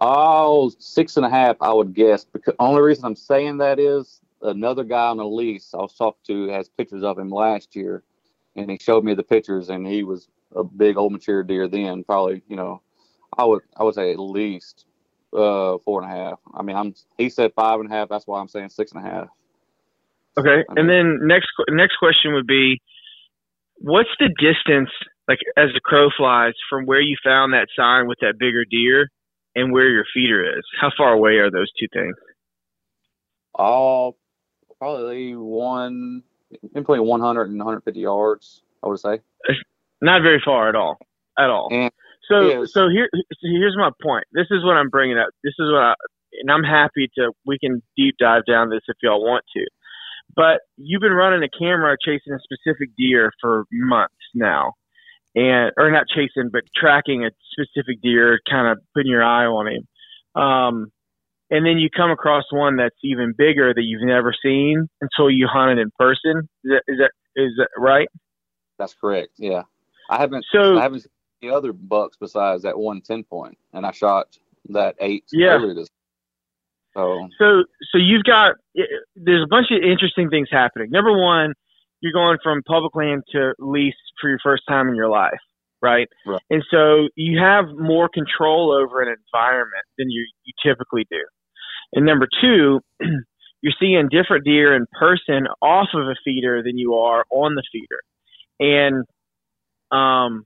Oh, 0.00 0.70
six 0.78 1.16
and 1.16 1.24
a 1.24 1.30
half, 1.30 1.56
I 1.60 1.72
would 1.72 1.94
guess. 1.94 2.24
Because 2.24 2.54
only 2.58 2.82
reason 2.82 3.04
I'm 3.04 3.16
saying 3.16 3.58
that 3.58 3.78
is 3.78 4.20
another 4.42 4.84
guy 4.84 5.08
on 5.08 5.18
a 5.18 5.26
lease 5.26 5.72
I 5.72 5.78
was 5.78 5.94
talking 5.94 6.20
to 6.26 6.52
has 6.52 6.68
pictures 6.68 7.02
of 7.02 7.18
him 7.18 7.30
last 7.30 7.74
year, 7.74 8.02
and 8.56 8.70
he 8.70 8.78
showed 8.80 9.04
me 9.04 9.14
the 9.14 9.22
pictures, 9.22 9.70
and 9.70 9.86
he 9.86 10.02
was 10.02 10.28
a 10.54 10.62
big 10.62 10.96
old 10.96 11.12
mature 11.12 11.42
deer 11.42 11.66
then. 11.66 12.04
Probably, 12.04 12.42
you 12.48 12.56
know, 12.56 12.82
I 13.36 13.44
would 13.44 13.62
I 13.76 13.84
would 13.84 13.94
say 13.94 14.12
at 14.12 14.18
least 14.18 14.84
uh, 15.32 15.78
four 15.84 16.02
and 16.02 16.12
a 16.12 16.14
half. 16.14 16.40
I 16.54 16.62
mean, 16.62 16.76
I'm 16.76 16.94
he 17.16 17.30
said 17.30 17.52
five 17.54 17.80
and 17.80 17.90
a 17.90 17.94
half. 17.94 18.08
That's 18.10 18.26
why 18.26 18.40
I'm 18.40 18.48
saying 18.48 18.70
six 18.70 18.92
and 18.92 19.04
a 19.04 19.08
half. 19.08 19.28
Okay, 20.38 20.64
I 20.68 20.74
mean, 20.74 20.78
and 20.78 20.90
then 20.90 21.18
next 21.22 21.48
next 21.70 21.96
question 21.96 22.34
would 22.34 22.46
be, 22.46 22.82
what's 23.76 24.10
the 24.18 24.28
distance, 24.28 24.90
like 25.26 25.38
as 25.56 25.70
the 25.72 25.80
crow 25.80 26.10
flies, 26.14 26.52
from 26.68 26.84
where 26.84 27.00
you 27.00 27.16
found 27.24 27.54
that 27.54 27.68
sign 27.74 28.06
with 28.06 28.18
that 28.20 28.34
bigger 28.38 28.66
deer 28.70 29.08
and 29.56 29.72
where 29.72 29.88
your 29.88 30.04
feeder 30.14 30.44
is. 30.56 30.62
How 30.80 30.92
far 30.96 31.14
away 31.14 31.38
are 31.38 31.50
those 31.50 31.72
two 31.80 31.88
things? 31.92 32.14
Oh, 33.58 34.14
probably 34.78 35.34
one, 35.34 36.22
in 36.62 36.82
between 36.82 37.02
100 37.02 37.48
and 37.48 37.58
150 37.58 37.98
yards, 37.98 38.62
I 38.84 38.88
would 38.88 39.00
say. 39.00 39.20
Not 40.02 40.22
very 40.22 40.40
far 40.44 40.68
at 40.68 40.76
all, 40.76 40.98
at 41.38 41.48
all. 41.48 41.68
And 41.72 41.90
so, 42.28 42.66
so 42.66 42.88
here, 42.90 43.08
so 43.14 43.22
here's 43.42 43.76
my 43.76 43.90
point. 44.02 44.24
This 44.32 44.46
is 44.50 44.62
what 44.62 44.76
I'm 44.76 44.90
bringing 44.90 45.18
up. 45.18 45.28
This 45.42 45.54
is 45.58 45.72
what 45.72 45.80
I, 45.80 45.94
and 46.40 46.50
I'm 46.50 46.62
happy 46.62 47.08
to. 47.16 47.32
We 47.46 47.58
can 47.58 47.82
deep 47.96 48.16
dive 48.20 48.44
down 48.46 48.68
this 48.68 48.82
if 48.88 48.96
y'all 49.02 49.24
want 49.24 49.44
to. 49.56 49.64
But 50.34 50.60
you've 50.76 51.00
been 51.00 51.12
running 51.12 51.42
a 51.42 51.58
camera 51.58 51.96
chasing 52.04 52.34
a 52.34 52.38
specific 52.40 52.90
deer 52.98 53.32
for 53.40 53.64
months 53.72 54.14
now 54.34 54.74
and 55.36 55.70
or 55.76 55.90
not 55.90 56.06
chasing, 56.08 56.48
but 56.50 56.62
tracking 56.74 57.24
a 57.24 57.30
specific 57.52 58.00
deer, 58.02 58.40
kind 58.50 58.66
of 58.66 58.78
putting 58.94 59.10
your 59.10 59.22
eye 59.22 59.44
on 59.44 59.66
him. 59.68 60.42
Um, 60.42 60.86
and 61.50 61.64
then 61.64 61.78
you 61.78 61.88
come 61.94 62.10
across 62.10 62.44
one 62.50 62.76
that's 62.76 62.96
even 63.04 63.32
bigger 63.36 63.72
that 63.72 63.82
you've 63.82 64.02
never 64.02 64.34
seen 64.42 64.88
until 65.00 65.30
you 65.30 65.46
hunt 65.46 65.78
it 65.78 65.82
in 65.82 65.90
person. 65.98 66.48
Is 66.64 66.70
that 66.72 66.82
is 66.88 66.98
that, 66.98 67.10
is 67.36 67.52
that 67.58 67.68
right? 67.78 68.08
That's 68.78 68.94
correct. 68.94 69.32
Yeah, 69.36 69.62
I 70.10 70.18
haven't. 70.18 70.44
So 70.50 70.78
I 70.78 70.82
haven't 70.82 71.00
seen 71.02 71.10
the 71.42 71.54
other 71.54 71.72
bucks 71.72 72.16
besides 72.18 72.62
that 72.62 72.76
one 72.78 73.00
ten 73.02 73.22
point, 73.22 73.58
and 73.72 73.86
I 73.86 73.92
shot 73.92 74.36
that 74.70 74.96
eight 75.00 75.24
yeah. 75.32 75.48
earlier 75.48 75.74
this. 75.74 75.88
So 76.94 77.28
so 77.38 77.64
so 77.92 77.98
you've 77.98 78.24
got 78.24 78.54
there's 79.14 79.44
a 79.44 79.48
bunch 79.48 79.66
of 79.70 79.82
interesting 79.82 80.30
things 80.30 80.48
happening. 80.50 80.90
Number 80.90 81.16
one, 81.16 81.52
you're 82.00 82.12
going 82.12 82.38
from 82.42 82.62
public 82.66 82.94
land 82.94 83.22
to 83.32 83.54
lease 83.58 83.94
for 84.20 84.30
your 84.30 84.38
first 84.42 84.62
time 84.68 84.88
in 84.88 84.96
your 84.96 85.08
life, 85.08 85.38
right? 85.82 86.08
right. 86.26 86.40
And 86.50 86.62
so 86.70 87.08
you 87.16 87.38
have 87.38 87.66
more 87.76 88.08
control 88.08 88.72
over 88.72 89.02
an 89.02 89.08
environment 89.08 89.84
than 89.98 90.10
you, 90.10 90.26
you 90.44 90.52
typically 90.64 91.06
do. 91.10 91.24
And 91.92 92.04
number 92.04 92.28
two, 92.40 92.80
you're 93.62 93.72
seeing 93.80 94.08
different 94.10 94.44
deer 94.44 94.74
in 94.74 94.86
person 94.98 95.46
off 95.62 95.88
of 95.94 96.06
a 96.06 96.14
feeder 96.24 96.62
than 96.62 96.78
you 96.78 96.94
are 96.94 97.24
on 97.30 97.54
the 97.54 97.62
feeder. 97.72 98.00
And 98.58 99.04
um, 99.90 100.44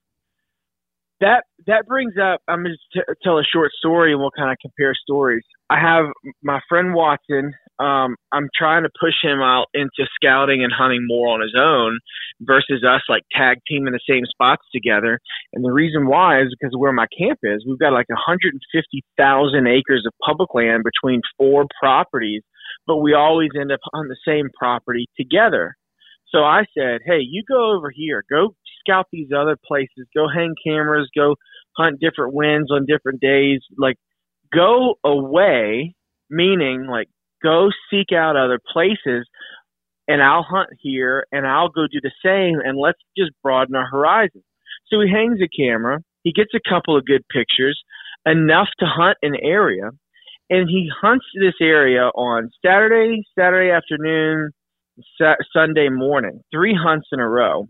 that 1.21 1.45
that 1.67 1.87
brings 1.87 2.15
up. 2.21 2.41
I'm 2.49 2.63
going 2.63 2.77
to 2.93 3.01
t- 3.01 3.15
tell 3.23 3.39
a 3.39 3.45
short 3.45 3.71
story, 3.79 4.13
and 4.13 4.21
we'll 4.21 4.31
kind 4.31 4.51
of 4.51 4.57
compare 4.61 4.95
stories. 4.95 5.45
I 5.69 5.79
have 5.79 6.07
my 6.43 6.61
friend 6.69 6.95
Watson 6.95 7.53
um, 7.81 8.17
I'm 8.31 8.49
trying 8.55 8.83
to 8.83 8.91
push 9.01 9.15
him 9.23 9.41
out 9.41 9.69
into 9.73 10.05
scouting 10.15 10.63
and 10.63 10.73
hunting 10.73 11.07
more 11.09 11.29
on 11.29 11.41
his 11.41 11.55
own 11.57 11.99
versus 12.43 12.85
us 12.85 13.01
like 13.09 13.23
tag 13.33 13.59
teaming 13.67 13.89
in 13.89 13.93
the 13.95 14.01
same 14.09 14.27
spots 14.27 14.63
together. 14.73 15.19
And 15.55 15.65
the 15.65 15.73
reason 15.73 16.07
why 16.07 16.43
is 16.43 16.55
because 16.59 16.77
where 16.77 16.93
my 16.93 17.07
camp 17.17 17.39
is, 17.43 17.65
we've 17.67 17.79
got 17.79 17.95
like 17.95 18.09
150,000 18.11 19.67
acres 19.67 20.05
of 20.07 20.13
public 20.25 20.53
land 20.53 20.85
between 20.85 21.23
four 21.39 21.65
properties, 21.81 22.43
but 22.87 22.99
we 22.99 23.15
always 23.15 23.51
end 23.59 23.73
up 23.73 23.81
on 23.95 24.09
the 24.09 24.17
same 24.27 24.51
property 24.59 25.07
together. 25.17 25.75
So 26.29 26.41
I 26.41 26.65
said, 26.77 27.01
hey, 27.07 27.21
you 27.21 27.43
go 27.49 27.77
over 27.77 27.91
here, 27.91 28.25
go 28.29 28.55
scout 28.81 29.07
these 29.11 29.31
other 29.35 29.57
places, 29.67 30.07
go 30.15 30.27
hang 30.29 30.55
cameras, 30.65 31.09
go 31.17 31.37
hunt 31.77 31.99
different 31.99 32.35
winds 32.35 32.71
on 32.71 32.85
different 32.87 33.21
days. 33.21 33.61
Like, 33.79 33.97
go 34.53 34.97
away, 35.03 35.95
meaning 36.29 36.87
like 36.89 37.09
go 37.43 37.71
seek 37.91 38.13
out 38.15 38.37
other 38.37 38.61
places 38.73 39.27
and 40.09 40.23
I'll 40.23 40.45
hunt 40.45 40.71
here 40.81 41.27
and 41.33 41.47
I'll 41.47 41.69
go 41.71 41.87
do 41.91 42.01
the 42.03 42.13
same 42.25 42.61
and 42.65 42.79
let's 42.79 43.01
just 43.17 43.33
broaden 43.43 43.77
our 43.77 43.89
horizon. 43.91 44.43
So 44.89 45.01
he 45.01 45.11
hangs 45.11 45.41
a 45.43 45.49
camera, 45.49 46.01
he 46.25 46.33
gets 46.33 46.53
a 46.55 46.71
couple 46.71 46.97
of 46.97 47.07
good 47.07 47.23
pictures, 47.33 47.81
enough 48.27 48.69
to 48.81 48.87
hunt 48.87 49.19
an 49.23 49.37
area, 49.43 49.91
and 50.51 50.69
he 50.69 50.91
hunts 51.03 51.27
this 51.41 51.55
area 51.61 52.11
on 52.17 52.51
Saturday, 52.65 53.23
Saturday 53.39 53.71
afternoon, 53.73 54.53
Sa- 55.19 55.37
Sunday 55.53 55.89
morning, 55.91 56.41
three 56.53 56.75
hunts 56.81 57.09
in 57.13 57.21
a 57.21 57.29
row. 57.29 57.67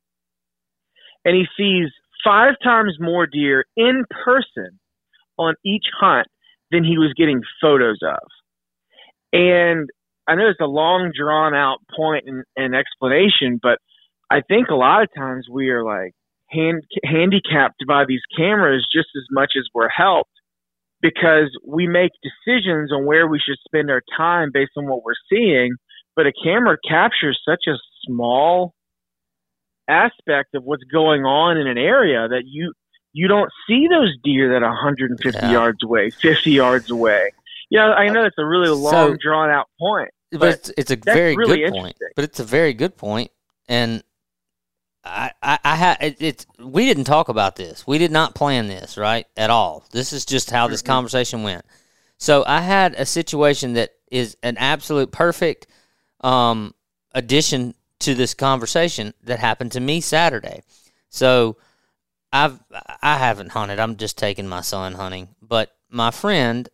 and 1.27 1.37
he 1.37 1.47
sees 1.59 1.91
five 2.25 2.55
times 2.65 2.99
more 3.01 3.27
deer 3.27 3.67
in 3.77 4.05
person 4.25 4.81
on 5.39 5.55
each 5.65 5.87
hunt 6.01 6.29
than 6.73 6.85
he 6.85 6.99
was 6.99 7.15
getting 7.17 7.43
photos 7.63 7.99
of. 8.03 8.21
And 9.33 9.89
I 10.29 10.35
know 10.35 10.49
it's 10.49 10.61
a 10.61 10.67
long 10.67 11.13
drawn 11.17 11.55
out 11.55 11.79
point 11.97 12.25
and, 12.27 12.45
and 12.57 12.75
explanation, 12.75 13.59
but 13.63 13.79
I 14.31 14.43
think 14.43 14.69
a 14.69 14.75
lot 14.77 15.03
of 15.03 15.09
times 15.17 15.47
we 15.51 15.71
are 15.71 15.85
like 15.85 16.13
hand, 16.51 16.83
handicapped 17.05 17.85
by 17.87 18.05
these 18.07 18.23
cameras 18.37 18.87
just 18.93 19.09
as 19.17 19.25
much 19.31 19.53
as 19.57 19.65
we're 19.75 19.89
helped 19.89 20.31
because 21.03 21.51
we 21.67 21.87
make 21.87 22.11
decisions 22.23 22.93
on 22.93 23.07
where 23.07 23.27
we 23.27 23.39
should 23.41 23.57
spend 23.65 23.91
our 23.91 24.03
time 24.17 24.51
based 24.53 24.73
on 24.77 24.87
what 24.87 25.03
we're 25.05 25.15
seeing. 25.31 25.75
But 26.15 26.27
a 26.27 26.33
camera 26.45 26.77
captures 26.87 27.41
such 27.49 27.65
a 27.67 27.77
small 28.07 28.75
aspect 29.89 30.55
of 30.55 30.63
what's 30.65 30.85
going 30.85 31.23
on 31.23 31.57
in 31.57 31.67
an 31.67 31.79
area 31.79 32.29
that 32.29 32.43
you 32.47 32.73
you 33.13 33.27
don't 33.27 33.51
see 33.67 33.89
those 33.91 34.15
deer 34.23 34.53
that 34.53 34.63
are 34.63 34.71
150 34.71 35.39
Yeah. 35.43 35.51
yards 35.51 35.79
away, 35.83 36.13
50 36.23 36.51
yards 36.53 36.91
away. 36.93 37.33
Yeah, 37.71 37.93
I 37.93 38.09
know 38.09 38.25
it's 38.25 38.37
a 38.39 38.45
really 38.45 38.69
long, 38.69 38.93
So- 38.93 39.17
drawn 39.23 39.51
out 39.51 39.69
point. 39.79 40.11
but, 40.33 40.41
But 40.41 40.49
it's, 40.51 40.73
it's 40.77 40.91
a 40.91 40.97
very 40.97 41.37
really 41.37 41.59
good 41.59 41.73
point. 41.73 41.97
But 42.17 42.25
it's 42.25 42.41
a 42.41 42.45
very 42.45 42.75
good 42.75 42.97
point, 42.97 43.31
and 43.69 44.03
I, 45.05 45.31
I, 45.43 45.59
I 45.65 45.75
had 45.77 45.99
it, 46.03 46.17
it's. 46.21 46.47
We 46.59 46.85
didn't 46.87 47.05
talk 47.05 47.29
about 47.29 47.57
this. 47.57 47.87
We 47.87 47.99
did 47.99 48.11
not 48.11 48.35
plan 48.35 48.67
this 48.67 48.99
right 48.99 49.27
at 49.37 49.51
all. 49.51 49.85
This 49.93 50.13
is 50.13 50.27
just 50.27 50.51
how 50.51 50.67
this 50.69 50.83
conversation 50.83 51.43
went. 51.43 51.65
So 52.19 52.45
I 52.47 52.61
had 52.61 52.95
a 52.95 53.07
situation 53.07 53.73
that 53.75 53.93
is 54.11 54.37
an 54.43 54.59
absolute 54.59 55.11
perfect 55.11 55.67
um, 56.21 56.75
addition 57.15 57.75
to 58.01 58.15
this 58.15 58.35
conversation 58.35 59.15
that 59.25 59.39
happened 59.39 59.73
to 59.73 59.81
me 59.81 60.01
Saturday. 60.01 60.63
So 61.09 61.57
I've 62.33 62.59
I 63.03 63.17
haven't 63.17 63.53
hunted. 63.53 63.79
I'm 63.79 63.97
just 63.97 64.19
taking 64.19 64.47
my 64.47 64.61
son 64.61 64.95
hunting, 64.95 65.29
but 65.41 65.73
my 65.89 66.11
friend 66.11 66.69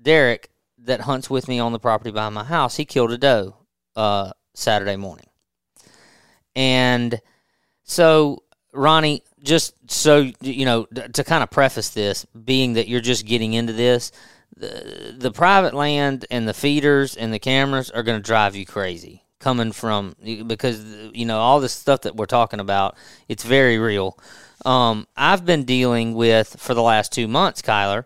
Derek 0.00 0.50
that 0.78 1.02
hunts 1.02 1.28
with 1.28 1.48
me 1.48 1.58
on 1.58 1.72
the 1.72 1.78
property 1.78 2.10
by 2.10 2.28
my 2.28 2.44
house, 2.44 2.76
he 2.76 2.84
killed 2.84 3.12
a 3.12 3.18
doe 3.18 3.56
uh, 3.96 4.32
Saturday 4.54 4.96
morning. 4.96 5.26
And 6.54 7.20
so, 7.82 8.42
Ronny, 8.72 9.22
just 9.42 9.74
so 9.90 10.30
you 10.40 10.64
know, 10.64 10.84
to 10.84 11.24
kind 11.24 11.42
of 11.42 11.50
preface 11.50 11.90
this, 11.90 12.24
being 12.44 12.74
that 12.74 12.88
you're 12.88 13.00
just 13.00 13.26
getting 13.26 13.52
into 13.52 13.72
this, 13.72 14.12
the, 14.56 15.14
the 15.16 15.30
private 15.30 15.74
land 15.74 16.24
and 16.30 16.48
the 16.48 16.54
feeders 16.54 17.16
and 17.16 17.32
the 17.32 17.38
cameras 17.38 17.90
are 17.90 18.02
going 18.02 18.18
to 18.18 18.22
drive 18.22 18.56
you 18.56 18.64
crazy 18.64 19.22
coming 19.38 19.70
from 19.70 20.16
because 20.46 20.82
you 21.12 21.26
know 21.26 21.38
all 21.38 21.60
this 21.60 21.74
stuff 21.74 22.00
that 22.00 22.16
we're 22.16 22.24
talking 22.24 22.58
about 22.58 22.96
it's 23.28 23.44
very 23.44 23.78
real 23.78 24.18
um, 24.64 25.06
i've 25.14 25.44
been 25.44 25.64
dealing 25.64 26.14
with 26.14 26.56
for 26.58 26.72
the 26.72 26.82
last 26.82 27.12
two 27.12 27.28
months 27.28 27.60
kyler 27.60 28.04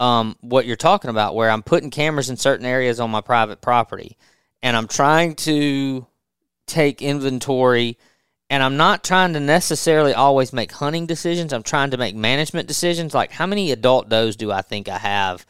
um, 0.00 0.36
what 0.40 0.66
you're 0.66 0.76
talking 0.76 1.10
about, 1.10 1.34
where 1.34 1.50
I'm 1.50 1.62
putting 1.62 1.90
cameras 1.90 2.30
in 2.30 2.36
certain 2.36 2.66
areas 2.66 3.00
on 3.00 3.10
my 3.10 3.20
private 3.20 3.60
property, 3.60 4.16
and 4.62 4.76
I'm 4.76 4.88
trying 4.88 5.34
to 5.36 6.06
take 6.66 7.02
inventory, 7.02 7.98
and 8.50 8.62
I'm 8.62 8.76
not 8.76 9.04
trying 9.04 9.32
to 9.32 9.40
necessarily 9.40 10.12
always 10.12 10.52
make 10.52 10.72
hunting 10.72 11.06
decisions. 11.06 11.52
I'm 11.52 11.62
trying 11.62 11.90
to 11.90 11.96
make 11.96 12.14
management 12.14 12.68
decisions, 12.68 13.14
like 13.14 13.32
how 13.32 13.46
many 13.46 13.72
adult 13.72 14.08
does 14.08 14.36
do 14.36 14.52
I 14.52 14.62
think 14.62 14.88
I 14.88 14.98
have, 14.98 15.46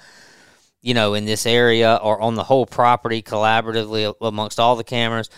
you 0.83 0.95
know, 0.95 1.15
in 1.15 1.25
this 1.25 1.47
area 1.47 1.99
or 2.03 2.21
on 2.21 2.35
the 2.35 2.45
whole 2.45 2.67
property 2.67 3.23
collaboratively 3.23 4.15
amongst 4.21 4.61
all 4.61 4.77
the 4.77 4.85
cameras, 4.85 5.31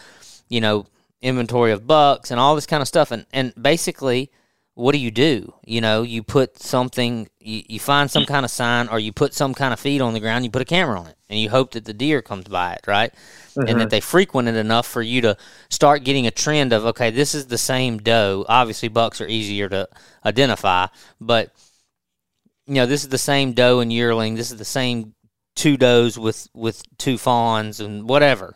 you 0.49 0.61
know, 0.61 0.87
inventory 1.21 1.73
of 1.73 1.87
bucks 1.87 2.31
and 2.31 2.39
all 2.39 2.55
this 2.55 2.67
kind 2.67 2.83
of 2.83 2.89
stuff, 2.89 3.11
and 3.11 3.27
and 3.33 3.53
basically 3.61 4.31
what 4.79 4.93
do 4.93 4.99
you 4.99 5.11
do? 5.11 5.53
You 5.67 5.81
know, 5.81 6.03
you 6.03 6.23
put 6.23 6.63
something, 6.63 7.29
you, 7.41 7.65
you 7.69 7.81
find 7.81 8.09
some 8.09 8.23
mm. 8.23 8.29
kind 8.29 8.45
of 8.45 8.51
sign, 8.51 8.87
or 8.89 9.01
you 9.01 9.13
put 9.13 9.35
some 9.35 9.53
kind 9.53 9.73
of 9.73 9.81
feed 9.81 10.01
on 10.01 10.13
the 10.13 10.21
ground, 10.21 10.45
you 10.45 10.53
put 10.53 10.63
a 10.63 10.65
camera 10.65 11.01
on 11.01 11.09
it, 11.09 11.17
and 11.29 11.41
you 11.41 11.51
hope 11.51 11.73
that 11.73 11.85
the 11.85 11.93
deer 11.93 12.23
comes 12.23 12.45
by 12.45 12.75
it, 12.75 12.87
right? 12.87 13.13
And 13.57 13.67
that 13.67 13.75
mm-hmm. 13.75 13.89
they 13.89 14.01
frequent 14.01 14.47
it 14.47 14.55
enough 14.55 14.87
for 14.87 15.03
you 15.03 15.21
to 15.23 15.37
start 15.69 16.05
getting 16.05 16.29
a 16.29 16.31
trend 16.31 16.73
of, 16.73 16.87
okay, 16.87 17.11
this 17.11 17.35
is 17.35 17.49
the 17.49 17.59
same 17.59 17.99
doe. 17.99 18.47
Obviously, 18.49 18.87
bucks 18.87 19.21
are 19.21 19.27
easier 19.27 19.69
to 19.69 19.89
identify, 20.25 20.87
but, 21.21 21.53
you 22.69 22.75
know, 22.75 22.87
this 22.87 23.03
is 23.03 23.09
the 23.09 23.19
same 23.19 23.55
doe 23.55 23.81
and 23.81 23.93
yearling. 23.93 24.37
This 24.37 24.53
is 24.53 24.59
the 24.59 24.65
same 24.65 25.13
two 25.57 25.77
does 25.77 26.17
with, 26.17 26.47
with 26.55 26.85
two 26.99 27.19
fawns 27.19 27.81
and 27.81 28.09
whatever. 28.09 28.55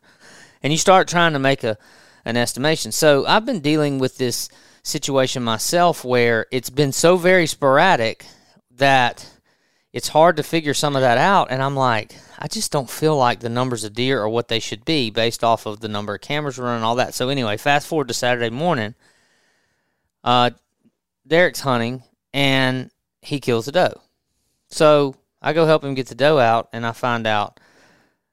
And 0.62 0.72
you 0.72 0.78
start 0.78 1.08
trying 1.08 1.32
to 1.32 1.40
make 1.40 1.64
a, 1.64 1.76
an 2.24 2.36
estimation. 2.36 2.92
So 2.92 3.26
I've 3.26 3.44
been 3.44 3.58
dealing 3.58 3.98
with 3.98 4.18
this 4.18 4.48
situation 4.82 5.42
myself 5.42 6.04
where 6.04 6.46
it's 6.50 6.70
been 6.70 6.92
so 6.92 7.16
very 7.16 7.46
sporadic 7.46 8.24
that 8.72 9.28
it's 9.92 10.08
hard 10.08 10.36
to 10.36 10.42
figure 10.42 10.74
some 10.74 10.96
of 10.96 11.02
that 11.02 11.18
out. 11.18 11.50
And 11.50 11.62
I'm 11.62 11.76
like, 11.76 12.14
I 12.38 12.48
just 12.48 12.72
don't 12.72 12.90
feel 12.90 13.16
like 13.16 13.40
the 13.40 13.48
numbers 13.48 13.84
of 13.84 13.92
deer 13.92 14.20
are 14.22 14.28
what 14.28 14.48
they 14.48 14.58
should 14.58 14.84
be 14.84 15.10
based 15.10 15.44
off 15.44 15.66
of 15.66 15.80
the 15.80 15.88
number 15.88 16.14
of 16.14 16.20
cameras 16.20 16.58
running 16.58 16.76
and 16.76 16.84
all 16.84 16.96
that. 16.96 17.14
So 17.14 17.28
anyway, 17.28 17.56
fast 17.56 17.86
forward 17.86 18.08
to 18.08 18.14
Saturday 18.14 18.50
morning. 18.50 18.94
Uh, 20.24 20.50
Derek's 21.26 21.60
hunting 21.60 22.02
and 22.32 22.90
he 23.20 23.40
kills 23.40 23.68
a 23.68 23.72
doe. 23.72 24.00
So 24.68 25.16
I 25.40 25.52
go 25.52 25.66
help 25.66 25.84
him 25.84 25.94
get 25.94 26.06
the 26.06 26.14
doe 26.14 26.38
out, 26.38 26.68
and 26.72 26.86
I 26.86 26.92
find 26.92 27.26
out 27.26 27.60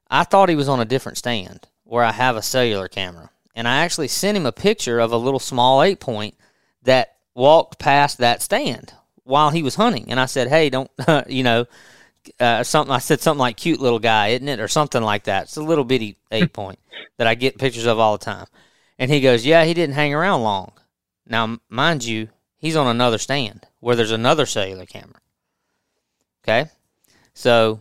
I 0.08 0.24
thought 0.24 0.48
he 0.48 0.54
was 0.54 0.68
on 0.68 0.80
a 0.80 0.84
different 0.84 1.18
stand 1.18 1.66
where 1.84 2.04
I 2.04 2.12
have 2.12 2.36
a 2.36 2.42
cellular 2.42 2.88
camera. 2.88 3.30
And 3.54 3.66
I 3.66 3.78
actually 3.78 4.08
sent 4.08 4.36
him 4.36 4.46
a 4.46 4.52
picture 4.52 5.00
of 5.00 5.12
a 5.12 5.16
little 5.16 5.40
small 5.40 5.82
eight 5.82 6.00
point 6.00 6.34
that 6.82 7.16
walked 7.34 7.78
past 7.78 8.18
that 8.18 8.42
stand 8.42 8.94
while 9.24 9.50
he 9.50 9.62
was 9.62 9.74
hunting. 9.74 10.06
And 10.08 10.20
I 10.20 10.26
said, 10.26 10.48
Hey, 10.48 10.70
don't, 10.70 10.90
you 11.28 11.42
know, 11.42 11.66
uh, 12.38 12.62
something, 12.62 12.92
I 12.92 12.98
said 12.98 13.20
something 13.20 13.40
like 13.40 13.56
cute 13.56 13.80
little 13.80 13.98
guy, 13.98 14.28
isn't 14.28 14.48
it? 14.48 14.60
Or 14.60 14.68
something 14.68 15.02
like 15.02 15.24
that. 15.24 15.44
It's 15.44 15.56
a 15.56 15.62
little 15.62 15.84
bitty 15.84 16.16
eight 16.30 16.52
point 16.54 16.78
that 17.16 17.26
I 17.26 17.34
get 17.34 17.58
pictures 17.58 17.86
of 17.86 17.98
all 17.98 18.16
the 18.16 18.24
time. 18.24 18.46
And 18.98 19.10
he 19.10 19.20
goes, 19.20 19.46
Yeah, 19.46 19.64
he 19.64 19.74
didn't 19.74 19.94
hang 19.94 20.14
around 20.14 20.42
long. 20.42 20.72
Now, 21.26 21.58
mind 21.68 22.04
you, 22.04 22.28
he's 22.56 22.76
on 22.76 22.86
another 22.86 23.18
stand 23.18 23.66
where 23.80 23.96
there's 23.96 24.10
another 24.10 24.46
cellular 24.46 24.86
camera. 24.86 25.20
Okay. 26.44 26.70
So, 27.34 27.80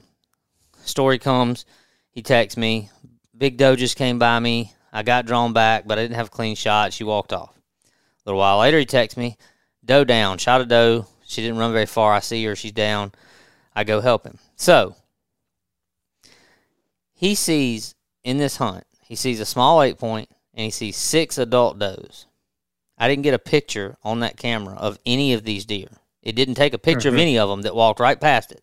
story 0.84 1.20
comes, 1.20 1.66
he 2.12 2.22
texts 2.22 2.58
me, 2.58 2.90
Big 3.38 3.58
Doe 3.58 3.76
just 3.76 3.98
came 3.98 4.20
by 4.20 4.40
me. 4.40 4.74
I 4.92 5.04
got 5.04 5.26
drawn 5.26 5.54
back, 5.54 5.88
but 5.88 6.00
I 6.00 6.02
didn't 6.02 6.16
have 6.16 6.28
a 6.28 6.32
clean 6.32 6.56
shot. 6.56 6.94
She 6.94 7.04
walked 7.04 7.34
off. 7.34 7.56
A 7.56 7.90
little 8.26 8.40
while 8.40 8.60
later, 8.60 8.80
he 8.80 8.86
texts 8.86 9.18
me, 9.18 9.38
Doe 9.84 10.04
down. 10.04 10.38
Shot 10.38 10.62
a 10.62 10.66
doe. 10.66 11.08
She 11.26 11.42
didn't 11.42 11.58
run 11.58 11.72
very 11.72 11.86
far. 11.86 12.14
I 12.14 12.20
see 12.20 12.44
her. 12.46 12.56
She's 12.56 12.72
down. 12.72 13.12
I 13.76 13.84
go 13.84 14.02
help 14.02 14.26
him. 14.26 14.38
So, 14.56 14.96
he 17.14 17.36
sees 17.36 17.96
in 18.24 18.38
this 18.38 18.58
hunt, 18.58 18.86
he 19.02 19.16
sees 19.16 19.40
a 19.40 19.46
small 19.46 19.82
eight 19.82 19.98
point 19.98 20.30
and 20.54 20.66
he 20.66 20.72
sees 20.72 20.98
six 20.98 21.38
adult 21.38 21.80
does. 21.80 22.26
I 22.98 23.08
didn't 23.08 23.24
get 23.24 23.34
a 23.34 23.40
picture 23.40 23.98
on 24.04 24.20
that 24.20 24.38
camera 24.38 24.76
of 24.76 25.00
any 25.06 25.34
of 25.34 25.44
these 25.44 25.66
deer. 25.66 25.88
It 26.22 26.36
didn't 26.36 26.56
take 26.56 26.74
a 26.74 26.78
picture 26.78 27.10
of 27.10 27.14
mm-hmm. 27.14 27.22
any 27.22 27.40
of 27.40 27.50
them 27.50 27.62
that 27.62 27.76
walked 27.76 28.00
right 28.00 28.20
past 28.20 28.52
it. 28.52 28.62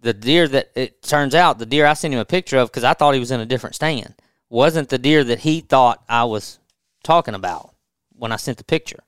The 0.00 0.14
deer 0.14 0.46
that 0.46 0.70
it 0.74 1.02
turns 1.02 1.34
out, 1.34 1.58
the 1.58 1.66
deer 1.66 1.86
I 1.86 1.94
sent 1.94 2.14
him 2.14 2.20
a 2.20 2.24
picture 2.24 2.58
of 2.58 2.68
because 2.68 2.84
I 2.84 2.94
thought 2.94 3.14
he 3.14 3.20
was 3.20 3.30
in 3.30 3.40
a 3.40 3.46
different 3.46 3.74
stand, 3.74 4.14
wasn't 4.50 4.88
the 4.88 4.98
deer 4.98 5.24
that 5.24 5.40
he 5.40 5.60
thought 5.60 6.02
I 6.08 6.24
was 6.24 6.58
talking 7.02 7.34
about 7.34 7.74
when 8.14 8.32
I 8.32 8.36
sent 8.36 8.58
the 8.58 8.64
picture. 8.64 9.00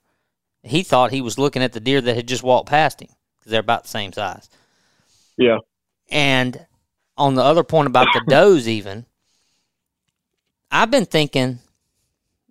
He 0.63 0.83
thought 0.83 1.11
he 1.11 1.23
was 1.23 1.39
looking 1.39 1.63
at 1.63 1.73
the 1.73 1.81
deer 1.81 2.01
that 2.01 2.17
had 2.17 2.29
just 2.29 2.43
walked 2.43 2.69
past 2.69 3.01
him 3.01 3.09
because 3.39 3.51
they're 3.51 3.61
about 3.61 3.85
the 3.85 3.89
same 3.89 4.13
size. 4.13 4.51
Yeah. 5.37 5.59
And 6.11 6.67
on 7.17 7.35
the 7.35 7.43
other 7.43 7.65
point 7.65 7.87
about 7.87 8.09
the 8.13 8.23
does, 8.29 8.69
even, 8.69 9.07
I've 10.71 10.91
been 10.91 11.07
thinking, 11.07 11.61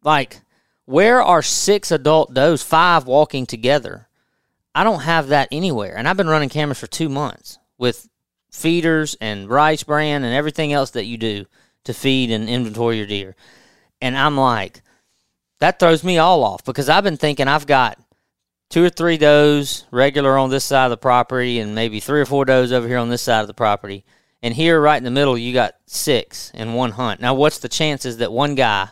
like, 0.03 0.41
where 0.85 1.21
are 1.21 1.43
six 1.43 1.91
adult 1.91 2.33
does, 2.33 2.63
five 2.63 3.05
walking 3.05 3.45
together? 3.45 4.07
I 4.73 4.83
don't 4.83 5.01
have 5.01 5.27
that 5.27 5.49
anywhere. 5.51 5.95
And 5.95 6.07
I've 6.07 6.17
been 6.17 6.29
running 6.29 6.49
cameras 6.49 6.79
for 6.79 6.87
two 6.87 7.09
months 7.09 7.59
with 7.77 8.09
feeders 8.51 9.15
and 9.21 9.49
rice 9.49 9.83
bran 9.83 10.23
and 10.23 10.33
everything 10.33 10.73
else 10.73 10.91
that 10.91 11.05
you 11.05 11.17
do 11.17 11.45
to 11.85 11.93
feed 11.93 12.31
and 12.31 12.49
inventory 12.49 12.97
your 12.97 13.07
deer. 13.07 13.35
And 14.01 14.17
I'm 14.17 14.37
like, 14.37 14.81
that 15.59 15.79
throws 15.79 16.03
me 16.03 16.17
all 16.17 16.43
off 16.43 16.63
because 16.63 16.89
I've 16.89 17.03
been 17.03 17.17
thinking 17.17 17.47
I've 17.47 17.67
got 17.67 17.99
two 18.69 18.83
or 18.83 18.89
three 18.89 19.17
does 19.17 19.85
regular 19.91 20.37
on 20.37 20.49
this 20.49 20.65
side 20.65 20.85
of 20.85 20.91
the 20.91 20.97
property 20.97 21.59
and 21.59 21.75
maybe 21.75 21.99
three 21.99 22.21
or 22.21 22.25
four 22.25 22.45
does 22.45 22.71
over 22.71 22.87
here 22.87 22.97
on 22.97 23.09
this 23.09 23.21
side 23.21 23.41
of 23.41 23.47
the 23.47 23.53
property. 23.53 24.05
And 24.41 24.53
here, 24.53 24.79
right 24.79 24.95
in 24.97 25.03
the 25.03 25.11
middle, 25.11 25.37
you 25.37 25.53
got 25.53 25.75
six 25.85 26.49
in 26.51 26.73
one 26.73 26.91
hunt. 26.91 27.19
Now, 27.19 27.33
what's 27.33 27.59
the 27.59 27.67
chances 27.67 28.17
that 28.17 28.31
one 28.31 28.55
guy 28.55 28.89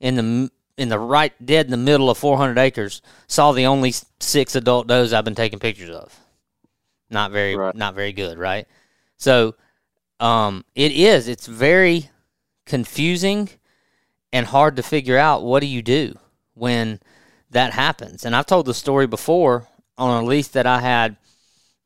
in 0.00 0.14
the 0.16 0.50
in 0.76 0.88
the 0.88 0.98
right 0.98 1.32
dead 1.46 1.66
in 1.66 1.70
the 1.70 1.76
middle 1.76 2.10
of 2.10 2.18
400 2.18 2.58
acres 2.58 3.00
saw 3.28 3.52
the 3.52 3.64
only 3.66 3.94
six 4.18 4.56
adult 4.56 4.88
does 4.88 5.12
I've 5.12 5.24
been 5.24 5.36
taking 5.36 5.58
pictures 5.60 5.88
of? 5.90 6.18
Not 7.08 7.30
very, 7.30 7.54
Right. 7.54 7.74
not 7.74 7.94
very 7.94 8.12
good, 8.12 8.36
right? 8.36 8.66
So, 9.16 9.54
um, 10.20 10.64
it 10.74 10.92
is. 10.92 11.28
It's 11.28 11.46
very 11.46 12.10
confusing 12.66 13.50
and 14.32 14.46
hard 14.46 14.76
to 14.76 14.82
figure 14.82 15.18
out. 15.18 15.42
What 15.42 15.60
do 15.60 15.66
you 15.66 15.82
do? 15.82 16.18
when 16.54 17.00
that 17.50 17.72
happens. 17.72 18.24
And 18.24 18.34
I've 18.34 18.46
told 18.46 18.66
the 18.66 18.74
story 18.74 19.06
before 19.06 19.68
on 19.98 20.24
a 20.24 20.26
lease 20.26 20.48
that 20.48 20.66
I 20.66 20.80
had 20.80 21.16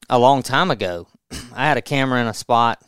a 0.08 0.18
long 0.18 0.42
time 0.42 0.70
ago. 0.70 1.08
I 1.54 1.66
had 1.66 1.76
a 1.76 1.82
camera 1.82 2.20
in 2.20 2.26
a 2.26 2.34
spot 2.34 2.82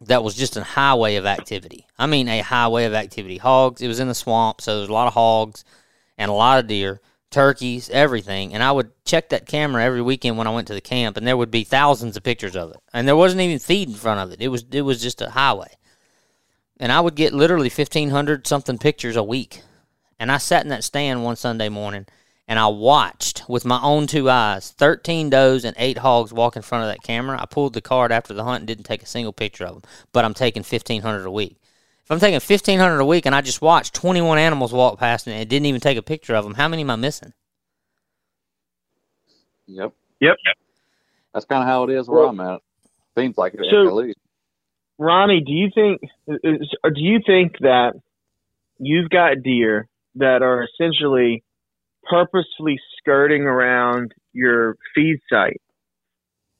that 0.00 0.24
was 0.24 0.34
just 0.34 0.56
a 0.56 0.64
highway 0.64 1.16
of 1.16 1.26
activity. 1.26 1.86
I 1.98 2.06
mean, 2.06 2.28
a 2.28 2.40
highway 2.40 2.84
of 2.84 2.94
activity. 2.94 3.38
Hogs, 3.38 3.80
it 3.80 3.88
was 3.88 4.00
in 4.00 4.08
the 4.08 4.14
swamp, 4.14 4.60
so 4.60 4.78
there's 4.78 4.88
a 4.88 4.92
lot 4.92 5.06
of 5.06 5.14
hogs 5.14 5.64
and 6.18 6.30
a 6.30 6.34
lot 6.34 6.58
of 6.58 6.66
deer, 6.66 7.00
turkeys, 7.30 7.88
everything. 7.90 8.52
And 8.52 8.62
I 8.62 8.72
would 8.72 8.90
check 9.04 9.30
that 9.30 9.46
camera 9.46 9.82
every 9.84 10.02
weekend 10.02 10.36
when 10.36 10.46
I 10.46 10.54
went 10.54 10.66
to 10.68 10.74
the 10.74 10.80
camp, 10.80 11.16
and 11.16 11.26
there 11.26 11.36
would 11.36 11.50
be 11.50 11.64
thousands 11.64 12.16
of 12.16 12.22
pictures 12.22 12.56
of 12.56 12.72
it. 12.72 12.80
And 12.92 13.08
there 13.08 13.16
wasn't 13.16 13.40
even 13.40 13.58
feed 13.58 13.88
in 13.88 13.94
front 13.94 14.20
of 14.20 14.32
it. 14.32 14.42
It 14.42 14.48
was 14.48 14.64
it 14.70 14.82
was 14.82 15.00
just 15.00 15.22
a 15.22 15.30
highway. 15.30 15.74
And 16.80 16.90
I 16.90 17.00
would 17.00 17.14
get 17.14 17.32
literally 17.32 17.68
fifteen 17.68 18.10
hundred 18.10 18.46
something 18.46 18.78
pictures 18.78 19.16
a 19.16 19.22
week. 19.22 19.62
And 20.18 20.30
I 20.30 20.38
sat 20.38 20.64
in 20.64 20.70
that 20.70 20.84
stand 20.84 21.24
one 21.24 21.36
Sunday 21.36 21.68
morning 21.68 22.06
and 22.46 22.58
I 22.58 22.66
watched 22.66 23.44
with 23.48 23.64
my 23.64 23.80
own 23.82 24.06
two 24.06 24.28
eyes 24.28 24.70
13 24.72 25.30
does 25.30 25.64
and 25.64 25.74
eight 25.78 25.98
hogs 25.98 26.32
walk 26.32 26.56
in 26.56 26.62
front 26.62 26.84
of 26.84 26.90
that 26.90 27.02
camera. 27.02 27.40
I 27.40 27.46
pulled 27.46 27.74
the 27.74 27.80
card 27.80 28.12
after 28.12 28.34
the 28.34 28.44
hunt 28.44 28.60
and 28.60 28.66
didn't 28.66 28.84
take 28.84 29.02
a 29.02 29.06
single 29.06 29.32
picture 29.32 29.64
of 29.64 29.74
them, 29.74 29.90
but 30.12 30.24
I'm 30.24 30.34
taking 30.34 30.62
1500 30.62 31.24
a 31.24 31.30
week. 31.30 31.56
If 32.04 32.10
I'm 32.10 32.20
taking 32.20 32.34
1500 32.34 33.00
a 33.00 33.06
week 33.06 33.24
and 33.24 33.34
I 33.34 33.40
just 33.40 33.62
watched 33.62 33.94
21 33.94 34.36
animals 34.38 34.74
walk 34.74 34.98
past 34.98 35.26
and 35.26 35.48
didn't 35.48 35.66
even 35.66 35.80
take 35.80 35.96
a 35.96 36.02
picture 36.02 36.34
of 36.34 36.44
them, 36.44 36.54
how 36.54 36.68
many 36.68 36.82
am 36.82 36.90
I 36.90 36.96
missing? 36.96 37.32
Yep. 39.66 39.92
Yep. 40.20 40.36
That's 41.32 41.46
kind 41.46 41.62
of 41.62 41.68
how 41.68 41.84
it 41.84 41.90
is 41.90 42.06
where 42.06 42.20
well, 42.20 42.28
I'm 42.28 42.40
at. 42.40 42.60
Seems 43.16 43.38
like 43.38 43.54
it 43.54 43.64
so, 43.70 43.86
at 43.86 43.94
least. 43.94 44.18
Ronny, 44.98 45.42
do 45.44 45.52
you 45.52 45.70
think 45.74 46.00
do 46.26 47.00
you 47.00 47.20
think 47.26 47.58
that 47.60 47.94
you've 48.78 49.10
got 49.10 49.42
deer 49.42 49.88
that 50.16 50.42
are 50.42 50.64
essentially 50.64 51.42
purposefully 52.08 52.78
skirting 52.98 53.42
around 53.42 54.12
your 54.32 54.76
feed 54.94 55.18
site 55.28 55.60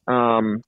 um, 0.08 0.62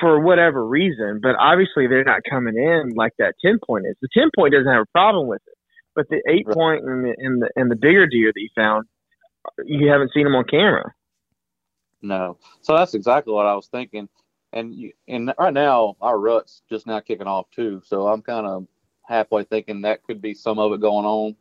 for 0.00 0.20
whatever 0.20 0.66
reason, 0.66 1.20
but 1.22 1.36
obviously 1.38 1.86
they're 1.86 2.04
not 2.04 2.20
coming 2.28 2.56
in 2.56 2.92
like 2.96 3.12
that 3.18 3.34
10 3.44 3.58
point 3.66 3.86
is. 3.88 3.96
The 4.02 4.08
10 4.12 4.30
point 4.36 4.52
doesn't 4.52 4.70
have 4.70 4.82
a 4.82 4.92
problem 4.92 5.26
with 5.26 5.42
it, 5.46 5.56
but 5.94 6.06
the 6.08 6.22
8 6.28 6.46
right. 6.46 6.54
point 6.54 6.84
and 6.84 7.04
the, 7.04 7.14
and 7.18 7.42
the, 7.42 7.50
and 7.56 7.70
the 7.70 7.76
bigger 7.76 8.06
deer 8.06 8.32
that 8.34 8.40
you 8.40 8.48
found, 8.54 8.86
you 9.64 9.88
haven't 9.88 10.12
seen 10.12 10.24
them 10.24 10.34
on 10.34 10.44
camera. 10.44 10.92
No. 12.02 12.38
So 12.60 12.76
that's 12.76 12.94
exactly 12.94 13.32
what 13.32 13.46
I 13.46 13.54
was 13.54 13.68
thinking. 13.68 14.08
And 14.54 14.74
you, 14.74 14.92
and 15.08 15.34
right 15.38 15.52
now 15.52 15.96
our 16.00 16.18
rut's 16.18 16.62
just 16.70 16.86
now 16.86 17.00
kicking 17.00 17.26
off 17.26 17.50
too. 17.50 17.82
So 17.84 18.06
I'm 18.06 18.22
kind 18.22 18.46
of 18.46 18.66
halfway 19.02 19.44
thinking 19.44 19.82
that 19.82 20.04
could 20.04 20.22
be 20.22 20.32
some 20.32 20.58
of 20.58 20.72
it 20.72 20.80
going 20.80 21.04
on. 21.04 21.36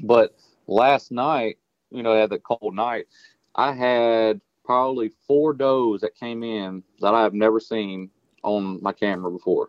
But 0.00 0.36
last 0.66 1.12
night, 1.12 1.58
you 1.90 2.02
know, 2.02 2.14
had 2.14 2.30
the 2.30 2.40
cold 2.40 2.74
night, 2.74 3.06
I 3.54 3.72
had 3.72 4.40
probably 4.64 5.12
four 5.28 5.52
does 5.52 6.00
that 6.00 6.16
came 6.16 6.42
in 6.42 6.82
that 7.00 7.14
I 7.14 7.22
have 7.22 7.34
never 7.34 7.60
seen 7.60 8.10
on 8.42 8.82
my 8.82 8.92
camera 8.92 9.30
before 9.30 9.68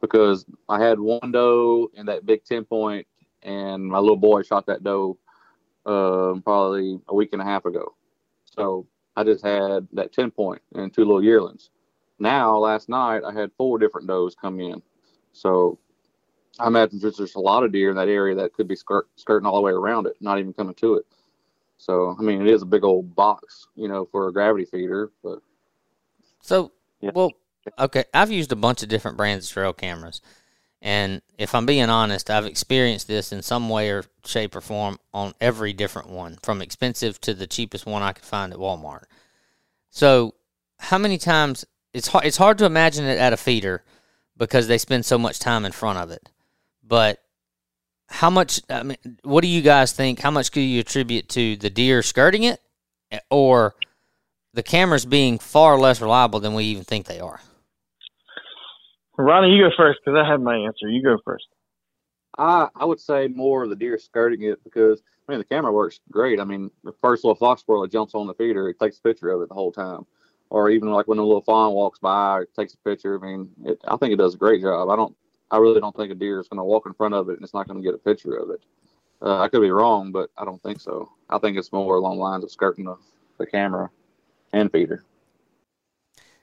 because 0.00 0.44
I 0.68 0.82
had 0.82 0.98
one 0.98 1.30
doe 1.30 1.88
in 1.94 2.06
that 2.06 2.26
big 2.26 2.44
10 2.44 2.64
point 2.64 3.06
and 3.42 3.84
my 3.84 3.98
little 3.98 4.16
boy 4.16 4.42
shot 4.42 4.66
that 4.66 4.82
doe 4.82 5.18
uh, 5.86 6.34
probably 6.44 6.98
a 7.08 7.14
week 7.14 7.30
and 7.32 7.40
a 7.40 7.44
half 7.44 7.64
ago. 7.64 7.94
So 8.44 8.86
I 9.16 9.24
just 9.24 9.44
had 9.44 9.86
that 9.92 10.12
10 10.12 10.30
point 10.30 10.60
and 10.74 10.92
two 10.92 11.04
little 11.04 11.22
yearlings. 11.22 11.70
Now, 12.22 12.56
last 12.56 12.88
night, 12.88 13.22
I 13.24 13.32
had 13.32 13.50
four 13.58 13.78
different 13.78 14.06
does 14.06 14.36
come 14.36 14.60
in. 14.60 14.80
So 15.32 15.76
I 16.60 16.68
imagine 16.68 17.00
there's, 17.00 17.16
there's 17.16 17.34
a 17.34 17.40
lot 17.40 17.64
of 17.64 17.72
deer 17.72 17.90
in 17.90 17.96
that 17.96 18.08
area 18.08 18.36
that 18.36 18.52
could 18.52 18.68
be 18.68 18.76
skirt, 18.76 19.08
skirting 19.16 19.44
all 19.44 19.56
the 19.56 19.60
way 19.60 19.72
around 19.72 20.06
it, 20.06 20.14
not 20.20 20.38
even 20.38 20.52
coming 20.52 20.74
to 20.74 20.94
it. 20.94 21.06
So, 21.78 22.14
I 22.16 22.22
mean, 22.22 22.40
it 22.40 22.46
is 22.46 22.62
a 22.62 22.66
big 22.66 22.84
old 22.84 23.16
box, 23.16 23.66
you 23.74 23.88
know, 23.88 24.06
for 24.06 24.28
a 24.28 24.32
gravity 24.32 24.66
feeder. 24.66 25.10
But 25.24 25.40
so, 26.40 26.70
yeah. 27.00 27.10
well, 27.12 27.32
okay, 27.76 28.04
I've 28.14 28.30
used 28.30 28.52
a 28.52 28.56
bunch 28.56 28.84
of 28.84 28.88
different 28.88 29.16
brands 29.16 29.46
of 29.46 29.52
trail 29.52 29.72
cameras, 29.72 30.20
and 30.80 31.22
if 31.38 31.56
I'm 31.56 31.66
being 31.66 31.90
honest, 31.90 32.30
I've 32.30 32.46
experienced 32.46 33.08
this 33.08 33.32
in 33.32 33.42
some 33.42 33.68
way 33.68 33.90
or 33.90 34.04
shape 34.24 34.54
or 34.54 34.60
form 34.60 35.00
on 35.12 35.34
every 35.40 35.72
different 35.72 36.08
one, 36.08 36.38
from 36.44 36.62
expensive 36.62 37.20
to 37.22 37.34
the 37.34 37.48
cheapest 37.48 37.84
one 37.84 38.02
I 38.02 38.12
could 38.12 38.24
find 38.24 38.52
at 38.52 38.60
Walmart. 38.60 39.06
So, 39.90 40.36
how 40.78 40.98
many 40.98 41.18
times 41.18 41.64
it's 41.94 42.08
hard, 42.08 42.24
it's 42.24 42.36
hard 42.36 42.58
to 42.58 42.64
imagine 42.64 43.04
it 43.04 43.18
at 43.18 43.32
a 43.32 43.36
feeder 43.36 43.82
because 44.36 44.66
they 44.66 44.78
spend 44.78 45.04
so 45.04 45.18
much 45.18 45.38
time 45.38 45.64
in 45.64 45.72
front 45.72 45.98
of 45.98 46.10
it. 46.10 46.30
But 46.82 47.22
how 48.08 48.30
much? 48.30 48.60
I 48.68 48.82
mean, 48.82 48.96
what 49.22 49.42
do 49.42 49.48
you 49.48 49.62
guys 49.62 49.92
think? 49.92 50.20
How 50.20 50.30
much 50.30 50.52
could 50.52 50.60
you 50.60 50.80
attribute 50.80 51.28
to 51.30 51.56
the 51.56 51.70
deer 51.70 52.02
skirting 52.02 52.44
it, 52.44 52.60
eh, 53.10 53.18
or 53.30 53.74
the 54.52 54.62
cameras 54.62 55.06
being 55.06 55.38
far 55.38 55.78
less 55.78 56.00
reliable 56.00 56.40
than 56.40 56.54
we 56.54 56.64
even 56.64 56.84
think 56.84 57.06
they 57.06 57.20
are? 57.20 57.40
Ronny, 59.18 59.48
you 59.50 59.64
go 59.64 59.70
first 59.76 60.00
because 60.04 60.18
I 60.18 60.28
have 60.28 60.40
my 60.40 60.56
answer. 60.56 60.88
You 60.88 61.02
go 61.02 61.18
first. 61.24 61.46
I 62.38 62.68
I 62.74 62.84
would 62.84 63.00
say 63.00 63.28
more 63.28 63.62
of 63.62 63.70
the 63.70 63.76
deer 63.76 63.98
skirting 63.98 64.42
it 64.42 64.62
because 64.64 65.02
I 65.28 65.32
mean 65.32 65.38
the 65.38 65.44
camera 65.44 65.72
works 65.72 66.00
great. 66.10 66.40
I 66.40 66.44
mean 66.44 66.70
the 66.84 66.94
first 67.00 67.24
little 67.24 67.34
fox 67.34 67.60
squirrel 67.62 67.82
that 67.82 67.92
jumps 67.92 68.14
on 68.14 68.26
the 68.26 68.34
feeder, 68.34 68.68
it 68.68 68.78
takes 68.80 68.98
a 68.98 69.02
picture 69.02 69.30
of 69.30 69.42
it 69.42 69.48
the 69.48 69.54
whole 69.54 69.72
time. 69.72 70.06
Or 70.52 70.68
even 70.68 70.90
like 70.90 71.08
when 71.08 71.16
a 71.16 71.24
little 71.24 71.40
fawn 71.40 71.72
walks 71.72 71.98
by, 71.98 72.42
it 72.42 72.54
takes 72.54 72.74
a 72.74 72.76
picture. 72.76 73.18
I 73.18 73.26
mean, 73.26 73.48
it, 73.64 73.80
I 73.88 73.96
think 73.96 74.12
it 74.12 74.18
does 74.18 74.34
a 74.34 74.36
great 74.38 74.60
job. 74.60 74.90
I 74.90 74.96
don't 74.96 75.16
I 75.50 75.56
really 75.56 75.80
don't 75.80 75.96
think 75.96 76.12
a 76.12 76.14
deer 76.14 76.40
is 76.40 76.48
going 76.48 76.58
to 76.58 76.64
walk 76.64 76.84
in 76.84 76.92
front 76.92 77.14
of 77.14 77.30
it 77.30 77.36
and 77.36 77.42
it's 77.42 77.54
not 77.54 77.66
going 77.66 77.82
to 77.82 77.86
get 77.86 77.94
a 77.94 77.98
picture 77.98 78.36
of 78.36 78.50
it. 78.50 78.62
Uh, 79.22 79.38
I 79.38 79.48
could 79.48 79.62
be 79.62 79.70
wrong, 79.70 80.12
but 80.12 80.28
I 80.36 80.44
don't 80.44 80.62
think 80.62 80.78
so. 80.78 81.10
I 81.30 81.38
think 81.38 81.56
it's 81.56 81.72
more 81.72 81.96
along 81.96 82.16
the 82.16 82.22
lines 82.22 82.44
of 82.44 82.50
skirting 82.50 82.84
the, 82.84 82.96
the 83.38 83.46
camera 83.46 83.88
and 84.52 84.70
feeder. 84.70 85.04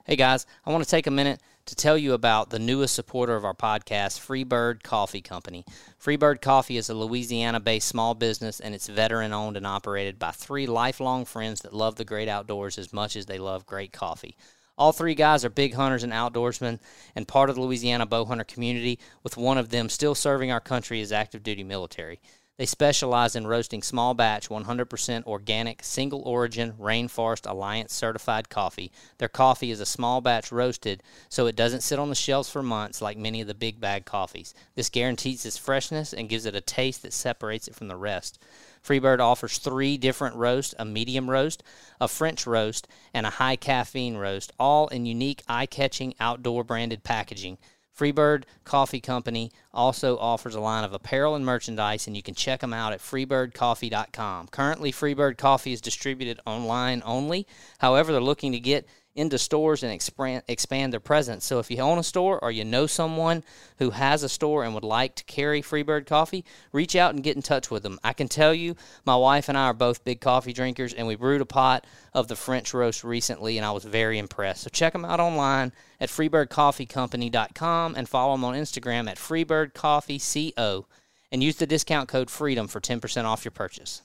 Hey 0.06 0.16
guys, 0.16 0.46
I 0.66 0.72
want 0.72 0.84
to 0.84 0.90
take 0.90 1.08
a 1.08 1.12
minute 1.12 1.42
to 1.66 1.76
tell 1.76 1.98
you 1.98 2.14
about 2.14 2.50
the 2.50 2.58
newest 2.58 2.96
supporter 2.96 3.36
of 3.36 3.44
our 3.44 3.54
podcast, 3.54 4.18
Freebird 4.18 4.82
Coffee 4.82 5.22
Company. 5.22 5.66
Freebird 6.02 6.42
Coffee 6.42 6.78
is 6.78 6.90
a 6.90 6.96
Louisiana 6.96 7.60
based 7.60 7.90
small 7.90 8.16
business 8.16 8.62
and 8.62 8.74
it's 8.74 8.88
veteran 8.88 9.34
owned 9.34 9.58
and 9.58 9.68
operated 9.68 10.18
by 10.18 10.32
three 10.32 10.66
lifelong 10.66 11.26
friends 11.26 11.62
that 11.62 11.74
love 11.74 11.98
the 11.98 12.06
great 12.06 12.30
outdoors 12.30 12.78
as 12.78 12.94
much 12.94 13.16
as 13.18 13.26
they 13.26 13.38
love 13.38 13.66
great 13.66 13.92
coffee. 13.92 14.36
All 14.78 14.94
three 14.94 15.16
guys 15.16 15.44
are 15.44 15.50
big 15.50 15.74
hunters 15.74 16.04
and 16.04 16.14
outdoorsmen 16.14 16.80
and 17.14 17.28
part 17.28 17.50
of 17.50 17.58
the 17.58 17.62
Louisiana 17.62 18.06
bow 18.06 18.24
hunter 18.24 18.46
community, 18.46 18.98
with 19.22 19.36
one 19.36 19.58
of 19.58 19.70
them 19.70 19.90
still 19.90 20.16
serving 20.16 20.50
our 20.50 20.62
country 20.62 21.02
as 21.02 21.12
active 21.12 21.44
duty 21.44 21.66
military. 21.66 22.22
They 22.60 22.66
specialize 22.66 23.38
in 23.38 23.48
roasting 23.48 23.82
small 23.82 24.14
batch, 24.14 24.50
100% 24.50 25.26
organic, 25.26 25.82
single 25.82 26.22
origin, 26.24 26.74
Rainforest 26.74 27.50
Alliance 27.50 27.94
certified 27.94 28.50
coffee. 28.50 28.92
Their 29.18 29.30
coffee 29.30 29.72
is 29.72 29.80
a 29.80 29.86
small 29.86 30.20
batch 30.20 30.52
roasted, 30.52 31.02
so 31.30 31.48
it 31.48 31.56
doesn't 31.56 31.84
sit 31.84 32.00
on 32.00 32.10
the 32.10 32.16
shelves 32.16 32.50
for 32.50 32.62
months 32.62 33.02
like 33.02 33.18
many 33.18 33.40
of 33.40 33.48
the 33.48 33.54
big 33.54 33.80
bag 33.80 34.04
coffees. 34.04 34.54
This 34.76 34.90
guarantees 34.90 35.46
its 35.46 35.58
freshness 35.58 36.12
and 36.12 36.28
gives 36.28 36.46
it 36.46 36.54
a 36.54 36.60
taste 36.60 37.02
that 37.04 37.14
separates 37.14 37.70
it 37.70 37.76
from 37.76 37.88
the 37.88 37.96
rest. 37.96 38.40
Freebird 38.84 39.22
offers 39.22 39.58
three 39.58 39.98
different 39.98 40.36
roasts 40.36 40.76
a 40.78 40.84
medium 40.84 41.30
roast, 41.30 41.64
a 42.02 42.10
French 42.10 42.46
roast, 42.46 42.90
and 43.14 43.26
a 43.26 43.30
high 43.30 43.56
caffeine 43.56 44.18
roast, 44.18 44.52
all 44.60 44.90
in 44.90 45.06
unique, 45.06 45.44
eye 45.48 45.66
catching, 45.66 46.14
outdoor 46.20 46.66
branded 46.66 47.06
packaging. 47.06 47.58
Freebird 48.00 48.44
Coffee 48.64 49.02
Company 49.02 49.52
also 49.74 50.18
offers 50.18 50.56
a 50.56 50.62
line 50.62 50.86
of 50.86 50.94
apparel 50.94 51.36
and 51.36 51.46
merchandise, 51.46 52.08
and 52.08 52.16
you 52.16 52.24
can 52.24 52.34
check 52.34 52.62
them 52.62 52.74
out 52.74 52.94
at 52.94 53.02
freebirdcoffee.com. 53.02 54.48
Currently, 54.48 54.92
Freebird 54.94 55.38
Coffee 55.38 55.74
is 55.74 55.82
distributed 55.82 56.40
online 56.46 57.02
only. 57.06 57.46
However, 57.80 58.14
they're 58.14 58.22
looking 58.22 58.54
to 58.54 58.60
get 58.60 58.88
into 59.20 59.38
stores 59.38 59.84
and 59.84 59.92
expand, 59.92 60.44
expand 60.48 60.94
their 60.94 61.00
presence. 61.00 61.46
So 61.46 61.60
if 61.60 61.70
you 61.70 61.80
own 61.80 61.98
a 61.98 62.04
store 62.04 62.40
or 62.42 62.52
you 62.52 62.64
know 62.64 62.88
someone 62.88 63.44
who 63.78 63.92
has 63.92 64.24
a 64.24 64.30
store 64.30 64.64
and 64.64 64.74
would 64.74 64.84
like 64.84 65.16
to 65.16 65.24
carry 65.26 65.62
Freebird 65.62 66.06
coffee, 66.06 66.46
reach 66.72 66.96
out 66.96 67.14
and 67.14 67.24
get 67.24 67.36
in 67.36 67.42
touch 67.42 67.70
with 67.70 67.84
them. 67.84 68.00
I 68.04 68.14
can 68.14 68.28
tell 68.28 68.54
you, 68.54 68.76
my 69.06 69.16
wife 69.16 69.50
and 69.50 69.58
I 69.58 69.66
are 69.66 69.74
both 69.74 70.06
big 70.06 70.22
coffee 70.22 70.54
drinkers, 70.54 70.94
and 70.94 71.06
we 71.06 71.16
brewed 71.16 71.42
a 71.42 71.46
pot 71.46 71.86
of 72.14 72.28
the 72.28 72.36
French 72.36 72.74
roast 72.74 73.04
recently, 73.04 73.58
and 73.58 73.66
I 73.66 73.72
was 73.72 73.84
very 73.84 74.18
impressed. 74.18 74.64
So 74.64 74.70
check 74.70 74.94
them 74.94 75.06
out 75.06 75.20
online 75.20 75.74
at 76.00 76.10
freebirdcoffeecompany.com 76.10 77.96
and 77.96 78.10
follow 78.10 78.34
them 78.34 78.46
on 78.46 78.56
Instagram 78.56 79.10
at 79.10 79.18
freebirdcoffeeco 79.18 80.86
and 81.32 81.44
use 81.44 81.58
the 81.58 81.68
discount 81.68 82.10
code 82.10 82.30
FREEDOM 82.30 82.70
for 82.70 82.80
10% 82.80 83.26
off 83.26 83.46
your 83.46 83.52
purchase. 83.52 84.02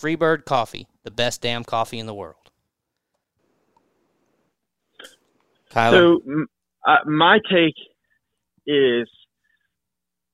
Freebird 0.00 0.44
Coffee, 0.44 0.86
the 1.02 1.10
best 1.10 1.42
damn 1.42 1.64
coffee 1.64 1.98
in 1.98 2.06
the 2.06 2.14
world. 2.14 2.47
So 5.92 6.20
uh, 6.86 6.96
my 7.06 7.38
take 7.50 7.74
is, 8.66 9.08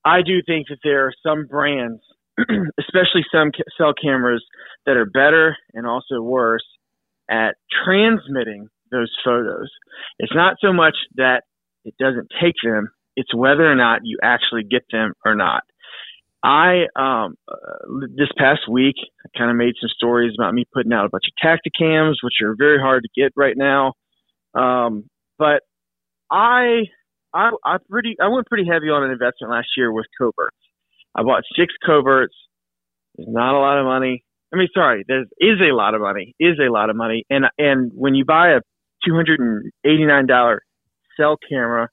I 0.04 0.22
do 0.22 0.42
think 0.46 0.68
that 0.68 0.78
there 0.82 1.06
are 1.06 1.12
some 1.26 1.46
brands, 1.46 2.00
especially 2.38 3.24
some 3.32 3.50
cell 3.76 3.94
cameras, 4.00 4.44
that 4.86 4.96
are 4.96 5.06
better 5.06 5.56
and 5.72 5.86
also 5.86 6.20
worse 6.20 6.64
at 7.30 7.54
transmitting 7.84 8.68
those 8.90 9.10
photos. 9.24 9.70
It's 10.18 10.34
not 10.34 10.56
so 10.60 10.72
much 10.72 10.96
that 11.16 11.42
it 11.84 11.94
doesn't 11.98 12.28
take 12.40 12.54
them; 12.62 12.90
it's 13.16 13.34
whether 13.34 13.70
or 13.70 13.74
not 13.74 14.00
you 14.04 14.18
actually 14.22 14.64
get 14.64 14.82
them 14.90 15.14
or 15.24 15.34
not. 15.34 15.62
I 16.44 16.84
um 16.94 17.36
uh, 17.48 18.06
this 18.14 18.28
past 18.36 18.68
week 18.70 18.96
I 19.24 19.38
kind 19.38 19.50
of 19.50 19.56
made 19.56 19.74
some 19.80 19.88
stories 19.88 20.34
about 20.38 20.52
me 20.52 20.66
putting 20.74 20.92
out 20.92 21.06
a 21.06 21.08
bunch 21.08 21.24
of 21.26 21.34
Tactacams, 21.42 22.16
which 22.22 22.42
are 22.44 22.54
very 22.56 22.78
hard 22.78 23.02
to 23.04 23.20
get 23.20 23.32
right 23.34 23.56
now. 23.56 23.94
Um, 24.54 25.04
but 25.38 25.62
I 26.30 26.84
I 27.32 27.50
I 27.64 27.76
pretty 27.88 28.16
I 28.20 28.28
went 28.28 28.46
pretty 28.46 28.66
heavy 28.70 28.86
on 28.86 29.04
an 29.04 29.10
investment 29.10 29.52
last 29.52 29.68
year 29.76 29.92
with 29.92 30.06
coverts. 30.18 30.56
I 31.14 31.22
bought 31.22 31.42
six 31.56 31.72
coverts. 31.84 32.34
There's 33.16 33.28
not 33.30 33.54
a 33.54 33.60
lot 33.60 33.78
of 33.78 33.84
money. 33.84 34.24
I 34.52 34.56
mean, 34.56 34.68
sorry, 34.74 35.04
there 35.06 35.22
is 35.40 35.60
a 35.60 35.74
lot 35.74 35.94
of 35.94 36.00
money. 36.00 36.34
Is 36.38 36.58
a 36.58 36.70
lot 36.72 36.90
of 36.90 36.96
money, 36.96 37.24
and 37.30 37.46
and 37.58 37.90
when 37.94 38.14
you 38.14 38.24
buy 38.24 38.50
a 38.50 38.60
two 39.06 39.14
hundred 39.14 39.40
and 39.40 39.70
eighty 39.84 40.04
nine 40.04 40.26
dollar 40.26 40.62
cell 41.16 41.36
camera 41.48 41.88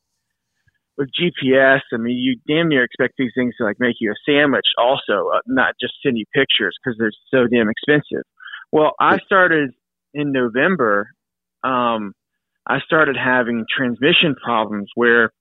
with 0.98 1.10
GPS, 1.10 1.80
I 1.94 1.98
mean, 1.98 2.18
you 2.18 2.38
damn 2.48 2.70
near 2.70 2.84
expect 2.84 3.16
these 3.18 3.32
things 3.36 3.56
to 3.58 3.64
like 3.64 3.78
make 3.80 3.96
you 4.00 4.12
a 4.12 4.16
sandwich, 4.30 4.68
also, 4.78 5.30
uh, 5.34 5.40
not 5.48 5.74
just 5.82 5.94
send 6.04 6.18
you 6.18 6.26
pictures 6.34 6.76
because 6.84 6.98
they're 7.00 7.12
so 7.32 7.48
damn 7.48 7.70
expensive. 7.70 8.24
Well, 8.72 8.92
I 9.00 9.18
started 9.26 9.72
in 10.14 10.32
November. 10.32 11.10
Um, 11.64 12.14
I 12.68 12.80
started 12.86 13.16
having 13.18 13.66
transmission 13.76 14.36
problems 14.42 14.90
where 14.96 15.32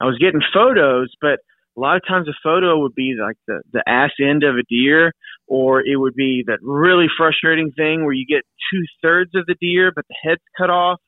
I 0.00 0.04
was 0.04 0.18
getting 0.18 0.40
photos, 0.52 1.12
but 1.20 1.38
a 1.76 1.80
lot 1.80 1.96
of 1.96 2.02
times 2.06 2.28
a 2.28 2.34
photo 2.42 2.80
would 2.80 2.94
be 2.94 3.14
like 3.20 3.36
the, 3.46 3.62
the 3.72 3.82
ass 3.86 4.10
end 4.20 4.42
of 4.42 4.56
a 4.56 4.64
deer, 4.68 5.12
or 5.46 5.80
it 5.80 5.96
would 5.96 6.14
be 6.14 6.42
that 6.46 6.58
really 6.62 7.06
frustrating 7.16 7.70
thing 7.76 8.04
where 8.04 8.12
you 8.12 8.26
get 8.26 8.42
two 8.72 8.82
thirds 9.02 9.30
of 9.34 9.46
the 9.46 9.54
deer, 9.60 9.92
but 9.94 10.04
the 10.08 10.16
head's 10.22 10.42
cut 10.58 10.70
off 10.70 10.98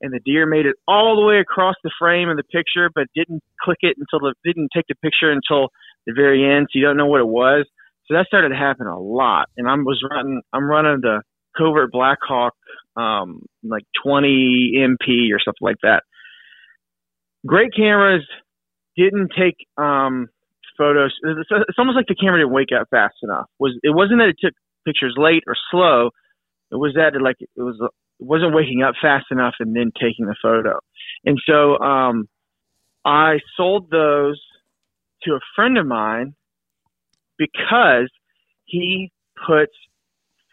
and 0.00 0.12
the 0.12 0.20
deer 0.24 0.46
made 0.46 0.66
it 0.66 0.76
all 0.86 1.16
the 1.16 1.24
way 1.24 1.38
across 1.38 1.74
the 1.82 1.92
frame 1.98 2.28
of 2.28 2.36
the 2.36 2.42
picture, 2.44 2.90
but 2.94 3.06
didn't 3.14 3.42
click 3.62 3.78
it 3.80 3.96
until 3.98 4.28
the 4.28 4.34
didn't 4.44 4.70
take 4.74 4.86
the 4.88 4.94
picture 4.96 5.30
until 5.30 5.68
the 6.06 6.12
very 6.14 6.44
end, 6.44 6.66
so 6.70 6.78
you 6.78 6.84
don't 6.84 6.96
know 6.96 7.06
what 7.06 7.20
it 7.20 7.28
was. 7.28 7.66
So 8.06 8.14
that 8.14 8.26
started 8.26 8.50
to 8.50 8.56
happen 8.56 8.86
a 8.86 8.98
lot, 8.98 9.48
and 9.56 9.68
I 9.68 9.74
was 9.74 10.02
running 10.08 10.42
I'm 10.52 10.68
running 10.68 11.00
the 11.00 11.22
covert 11.56 11.92
Blackhawk 11.92 12.54
um, 12.96 13.42
like 13.62 13.84
20 14.02 14.74
MP 14.76 15.32
or 15.32 15.38
something 15.44 15.60
like 15.60 15.76
that. 15.82 16.02
Great 17.46 17.72
cameras 17.74 18.26
didn't 18.96 19.30
take 19.38 19.56
um, 19.76 20.28
photos. 20.78 21.14
It's 21.22 21.78
almost 21.78 21.96
like 21.96 22.06
the 22.08 22.14
camera 22.14 22.40
didn't 22.40 22.52
wake 22.52 22.70
up 22.78 22.88
fast 22.90 23.16
enough. 23.22 23.46
Was 23.58 23.78
it 23.82 23.94
wasn't 23.94 24.20
that 24.20 24.28
it 24.28 24.36
took 24.40 24.54
pictures 24.86 25.14
late 25.18 25.42
or 25.46 25.54
slow. 25.70 26.10
It 26.70 26.76
was 26.76 26.94
that 26.94 27.14
it 27.14 27.22
like 27.22 27.36
it 27.40 27.48
was 27.56 27.80
wasn't 28.18 28.54
waking 28.54 28.82
up 28.82 28.94
fast 29.00 29.26
enough 29.30 29.54
and 29.60 29.76
then 29.76 29.92
taking 30.00 30.26
the 30.26 30.36
photo. 30.40 30.78
And 31.24 31.38
so 31.46 31.78
um, 31.78 32.28
I 33.04 33.40
sold 33.56 33.90
those 33.90 34.40
to 35.24 35.32
a 35.32 35.40
friend 35.54 35.76
of 35.76 35.86
mine 35.86 36.34
because 37.36 38.10
he 38.64 39.12
puts 39.46 39.72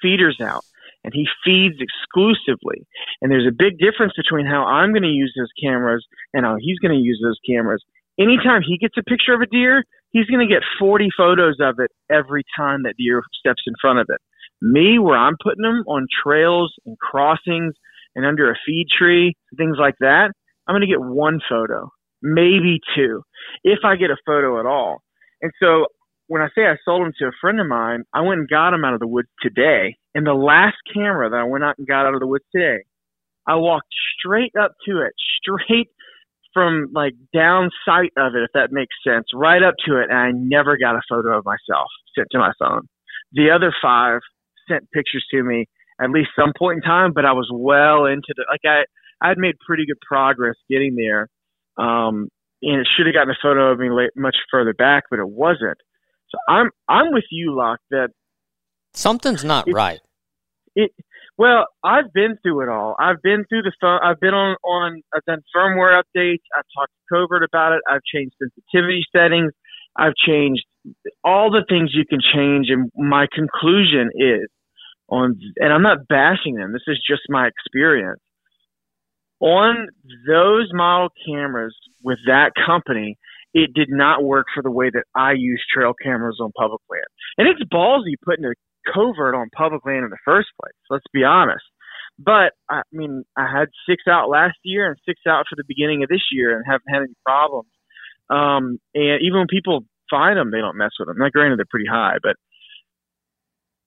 feeders 0.02 0.40
out 0.42 0.66
and 1.04 1.14
he 1.14 1.28
feeds 1.44 1.76
exclusively. 1.80 2.88
And 3.22 3.32
there's 3.32 3.48
a 3.48 3.56
big 3.56 3.78
difference 3.78 4.14
between 4.16 4.46
how 4.46 4.64
I'm 4.66 4.92
going 4.92 5.04
to 5.04 5.10
use 5.10 5.34
those 5.38 5.52
cameras 5.62 6.06
and 6.34 6.46
how 6.46 6.58
he's 6.60 6.80
going 6.80 6.96
to 6.96 7.04
use 7.04 7.20
those 7.24 7.40
cameras. 7.48 7.84
Anytime 8.20 8.62
he 8.62 8.78
gets 8.78 8.96
a 8.98 9.04
picture 9.04 9.34
of 9.34 9.42
a 9.42 9.48
deer, 9.48 9.84
he's 10.12 10.28
going 10.28 10.48
to 10.48 10.54
get 10.54 10.64
40 10.80 11.10
photos 11.18 11.58
of 11.60 11.80
it 11.80 11.92
every 12.12 12.44
time 12.56 12.84
that 12.84 12.96
deer 12.98 13.24
steps 13.38 13.64
in 13.68 13.74
front 13.82 14.00
of 14.00 14.08
it. 14.10 14.22
Me, 14.62 14.98
where 15.00 15.18
I'm 15.18 15.36
putting 15.44 15.64
them 15.64 15.84
on 15.88 16.08
trails 16.24 16.74
and 16.86 16.98
crossings 17.00 17.74
and 18.16 18.26
under 18.26 18.50
a 18.50 18.56
feed 18.66 18.86
tree, 18.98 19.36
things 19.58 19.78
like 19.80 19.96
that, 20.00 20.32
I'm 20.68 20.74
going 20.74 20.82
to 20.82 20.88
get 20.88 21.02
one 21.02 21.40
photo, 21.50 21.90
maybe 22.22 22.80
two, 22.96 23.24
if 23.64 23.80
I 23.84 23.96
get 23.96 24.12
a 24.12 24.18
photo 24.26 24.60
at 24.60 24.66
all. 24.66 25.02
And 25.42 25.52
so 25.60 25.88
when 26.28 26.42
I 26.42 26.48
say 26.56 26.64
I 26.64 26.78
sold 26.86 27.02
them 27.02 27.14
to 27.20 27.26
a 27.26 27.32
friend 27.42 27.60
of 27.60 27.68
mine, 27.68 28.04
I 28.14 28.22
went 28.22 28.40
and 28.40 28.50
got 28.50 28.72
them 28.72 28.86
out 28.86 28.94
of 28.94 29.00
the 29.00 29.08
woods 29.08 29.28
today. 29.42 29.98
And 30.16 30.26
the 30.26 30.34
last 30.34 30.78
camera 30.94 31.30
that 31.30 31.38
I 31.38 31.44
went 31.44 31.64
out 31.64 31.78
and 31.78 31.88
got 31.88 32.06
out 32.06 32.14
of 32.14 32.20
the 32.20 32.28
woods 32.28 32.46
today, 32.56 32.84
I 33.48 33.56
walked 33.56 33.88
straight 34.20 34.54
up 34.60 34.74
to 34.88 35.02
it, 35.02 35.14
straight 35.42 35.90
from 36.54 36.90
like 36.94 37.14
down 37.34 37.70
sight 37.86 38.12
of 38.18 38.36
it, 38.36 38.44
if 38.44 38.52
that 38.54 38.72
makes 38.72 38.96
sense, 39.06 39.26
right 39.34 39.64
up 39.64 39.74
to 39.86 40.00
it. 40.00 40.10
And 40.10 40.18
I 40.18 40.32
never 40.34 40.78
got 40.78 40.96
a 40.96 41.02
photo 41.10 41.38
of 41.38 41.46
myself 41.46 41.88
sent 42.16 42.28
to 42.32 42.38
my 42.38 42.52
phone. 42.60 42.88
The 43.34 43.50
other 43.50 43.74
five 43.82 44.20
sent 44.70 44.90
pictures 44.92 45.26
to 45.32 45.44
me 45.44 45.66
at 46.02 46.10
least 46.10 46.30
some 46.38 46.54
point 46.58 46.78
in 46.78 46.82
time, 46.82 47.12
but 47.14 47.26
I 47.26 47.34
was 47.34 47.50
well 47.52 48.06
into 48.06 48.34
the 48.36 48.46
like 48.50 48.62
I 48.66 48.84
I 49.24 49.30
had 49.30 49.38
made 49.38 49.56
pretty 49.66 49.86
good 49.86 50.00
progress 50.08 50.56
getting 50.70 50.96
there, 50.96 51.28
um, 51.78 52.30
and 52.62 52.82
it 52.82 52.88
should 52.96 53.06
have 53.06 53.16
gotten 53.16 53.32
a 53.32 53.38
photo 53.42 53.72
of 53.72 53.80
me 53.80 53.90
late, 53.90 54.12
much 54.16 54.36
further 54.52 54.74
back, 54.74 55.04
but 55.10 55.20
it 55.20 55.30
wasn't. 55.30 55.78
So 56.30 56.38
I'm 56.50 56.70
I'm 56.90 57.14
with 57.14 57.26
you, 57.32 57.56
Locke. 57.56 57.80
That 57.92 58.10
something's 58.94 59.44
not 59.44 59.72
right. 59.72 60.00
It 60.76 60.92
well, 61.38 61.66
I've 61.84 62.14
been 62.14 62.38
through 62.44 62.62
it 62.62 62.70
all. 62.70 62.96
I've 63.00 63.22
been 63.24 63.46
through 63.50 63.64
the 63.64 63.72
phone. 63.82 64.00
I've 64.04 64.20
been 64.20 64.36
on 64.36 64.56
on. 64.64 65.02
I've 65.14 65.26
done 65.26 65.42
firmware 65.56 66.00
updates. 66.00 66.44
I've 66.56 66.66
talked 66.76 66.92
to 66.92 67.16
Covert 67.16 67.44
about 67.44 67.74
it. 67.74 67.82
I've 67.90 68.04
changed 68.04 68.36
sensitivity 68.40 69.04
settings. 69.16 69.52
I've 69.96 70.14
changed 70.16 70.64
all 71.24 71.50
the 71.50 71.66
things 71.68 71.92
you 71.94 72.06
can 72.08 72.20
change. 72.22 72.68
And 72.70 72.92
my 72.96 73.26
conclusion 73.34 74.12
is 74.14 74.48
on, 75.10 75.40
and 75.58 75.74
I'm 75.74 75.82
not 75.82 76.08
bashing 76.08 76.56
them. 76.56 76.72
This 76.72 76.84
is 76.88 77.02
just 77.08 77.24
my 77.30 77.48
experience. 77.48 78.20
On 79.40 79.88
those 80.28 80.70
model 80.72 81.10
cameras 81.28 81.76
with 82.04 82.20
that 82.28 82.52
company, 82.66 83.18
it 83.54 83.74
did 83.74 83.90
not 83.90 84.24
work 84.24 84.48
for 84.54 84.62
the 84.64 84.72
way 84.72 84.90
that 84.92 85.04
I 85.16 85.34
use 85.34 85.64
trail 85.74 85.94
cameras 86.02 86.38
on 86.40 86.52
public 86.58 86.82
land. 86.90 87.04
And 87.38 87.48
it's 87.48 87.62
ballsy 87.72 88.14
putting 88.24 88.46
a 88.46 88.54
covert 88.92 89.36
on 89.36 89.50
public 89.56 89.86
land 89.86 90.04
in 90.04 90.10
the 90.10 90.18
first 90.26 90.50
place. 90.62 90.76
Let's 90.90 91.06
be 91.14 91.24
honest. 91.24 91.64
But 92.20 92.54
I 92.70 92.82
mean, 92.92 93.24
I 93.38 93.48
had 93.52 93.70
six 93.90 94.04
out 94.10 94.30
last 94.30 94.58
year 94.64 94.88
and 94.88 94.98
six 95.06 95.22
out 95.28 95.46
for 95.50 95.56
the 95.56 95.64
beginning 95.68 96.04
of 96.04 96.10
this 96.10 96.28
year, 96.32 96.56
and 96.56 96.64
haven't 96.66 96.90
had 96.90 97.02
any 97.04 97.16
problems. 97.26 97.70
Um, 98.30 98.80
and 98.94 99.22
even 99.22 99.40
when 99.40 99.48
people 99.48 99.86
find 100.10 100.38
them, 100.38 100.52
they 100.52 100.60
don't 100.60 100.78
mess 100.78 100.92
with 101.00 101.08
them. 101.08 101.18
Now, 101.18 101.30
granted, 101.30 101.58
they're 101.58 101.66
pretty 101.70 101.90
high, 101.90 102.18
but 102.22 102.36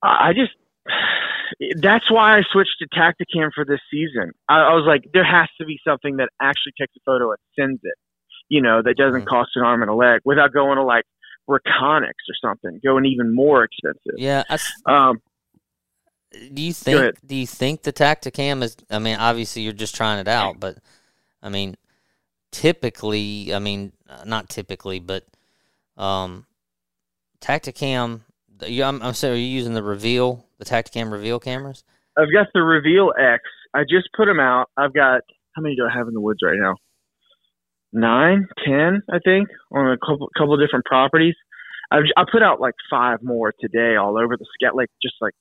I 0.03 0.33
just 0.33 0.51
that's 1.81 2.11
why 2.11 2.37
I 2.37 2.41
switched 2.51 2.75
to 2.79 2.87
Tactacam 2.87 3.51
for 3.53 3.65
this 3.65 3.79
season. 3.91 4.31
I, 4.49 4.59
I 4.59 4.73
was 4.73 4.85
like, 4.85 5.09
there 5.13 5.25
has 5.25 5.47
to 5.59 5.65
be 5.65 5.79
something 5.87 6.17
that 6.17 6.29
actually 6.41 6.73
takes 6.79 6.93
a 6.97 7.03
photo 7.05 7.31
and 7.31 7.39
sends 7.57 7.79
it. 7.83 7.95
You 8.49 8.61
know, 8.61 8.81
that 8.83 8.95
doesn't 8.97 9.21
mm-hmm. 9.21 9.29
cost 9.29 9.51
an 9.55 9.63
arm 9.63 9.81
and 9.81 9.91
a 9.91 9.95
leg 9.95 10.21
without 10.23 10.53
going 10.53 10.77
to 10.77 10.83
like 10.83 11.03
Reconyx 11.47 12.13
or 12.29 12.35
something, 12.41 12.79
going 12.83 13.05
even 13.05 13.33
more 13.33 13.63
expensive. 13.63 14.15
Yeah. 14.17 14.43
um, 14.85 15.21
do 16.31 16.61
you 16.61 16.73
think? 16.73 17.15
Do 17.25 17.35
you 17.35 17.47
think 17.47 17.83
the 17.83 17.93
Tactacam 17.93 18.63
is? 18.63 18.75
I 18.89 18.99
mean, 18.99 19.17
obviously 19.17 19.61
you're 19.61 19.73
just 19.73 19.95
trying 19.95 20.19
it 20.19 20.27
out, 20.27 20.59
but 20.59 20.77
I 21.41 21.49
mean, 21.49 21.77
typically, 22.51 23.53
I 23.53 23.59
mean, 23.59 23.93
not 24.25 24.49
typically, 24.49 24.99
but 24.99 25.25
um, 25.95 26.45
Tactacam. 27.41 28.21
I'm, 28.61 29.01
I'm 29.01 29.13
sorry, 29.13 29.33
are 29.33 29.37
you 29.37 29.45
using 29.45 29.75
the 29.75 29.83
Reveal, 29.83 30.43
the 30.57 30.65
Tactacam 30.65 31.11
Reveal 31.11 31.39
cameras? 31.39 31.83
I've 32.17 32.33
got 32.33 32.47
the 32.53 32.63
Reveal 32.63 33.13
X. 33.17 33.43
I 33.73 33.83
just 33.83 34.09
put 34.15 34.25
them 34.25 34.39
out. 34.39 34.69
I've 34.75 34.93
got 34.93 35.21
how 35.53 35.61
many 35.61 35.75
do 35.75 35.85
I 35.85 35.95
have 35.95 36.07
in 36.07 36.13
the 36.13 36.21
woods 36.21 36.39
right 36.43 36.57
now? 36.57 36.75
Nine, 37.93 38.47
ten, 38.65 39.01
I 39.11 39.19
think, 39.23 39.47
on 39.71 39.91
a 39.91 39.97
couple 39.97 40.29
couple 40.37 40.57
different 40.57 40.85
properties. 40.85 41.35
I've 41.91 42.03
I 42.17 42.23
put 42.29 42.43
out 42.43 42.59
like 42.59 42.75
five 42.89 43.19
more 43.23 43.53
today, 43.59 43.95
all 43.95 44.17
over 44.17 44.35
the 44.37 44.45
scat, 44.55 44.75
like 44.75 44.89
just 45.01 45.15
like 45.21 45.33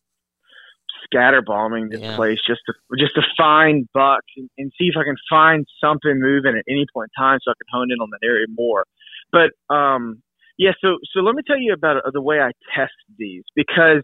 scatter 1.05 1.43
bombing 1.43 1.89
this 1.91 2.01
yeah. 2.01 2.17
place 2.17 2.39
just 2.47 2.61
to 2.67 2.73
just 2.99 3.15
to 3.15 3.23
find 3.37 3.89
bucks 3.93 4.33
and, 4.37 4.49
and 4.59 4.73
see 4.79 4.87
if 4.87 4.95
I 4.97 5.05
can 5.05 5.17
find 5.29 5.67
something 5.81 6.21
moving 6.21 6.57
at 6.57 6.65
any 6.69 6.87
point 6.93 7.11
in 7.17 7.23
time, 7.23 7.39
so 7.43 7.51
I 7.51 7.55
can 7.55 7.67
hone 7.73 7.91
in 7.91 7.99
on 7.99 8.11
that 8.11 8.27
area 8.27 8.47
more. 8.57 8.85
But 9.33 9.51
um, 9.75 10.23
yeah, 10.59 10.73
so 10.81 10.99
so 11.13 11.21
let 11.21 11.35
me 11.35 11.43
tell 11.47 11.59
you 11.59 11.73
about 11.73 11.99
uh, 11.99 12.11
the 12.13 12.23
way 12.23 12.39
I 12.41 12.53
test 12.75 12.95
these 13.19 13.43
because 13.55 14.03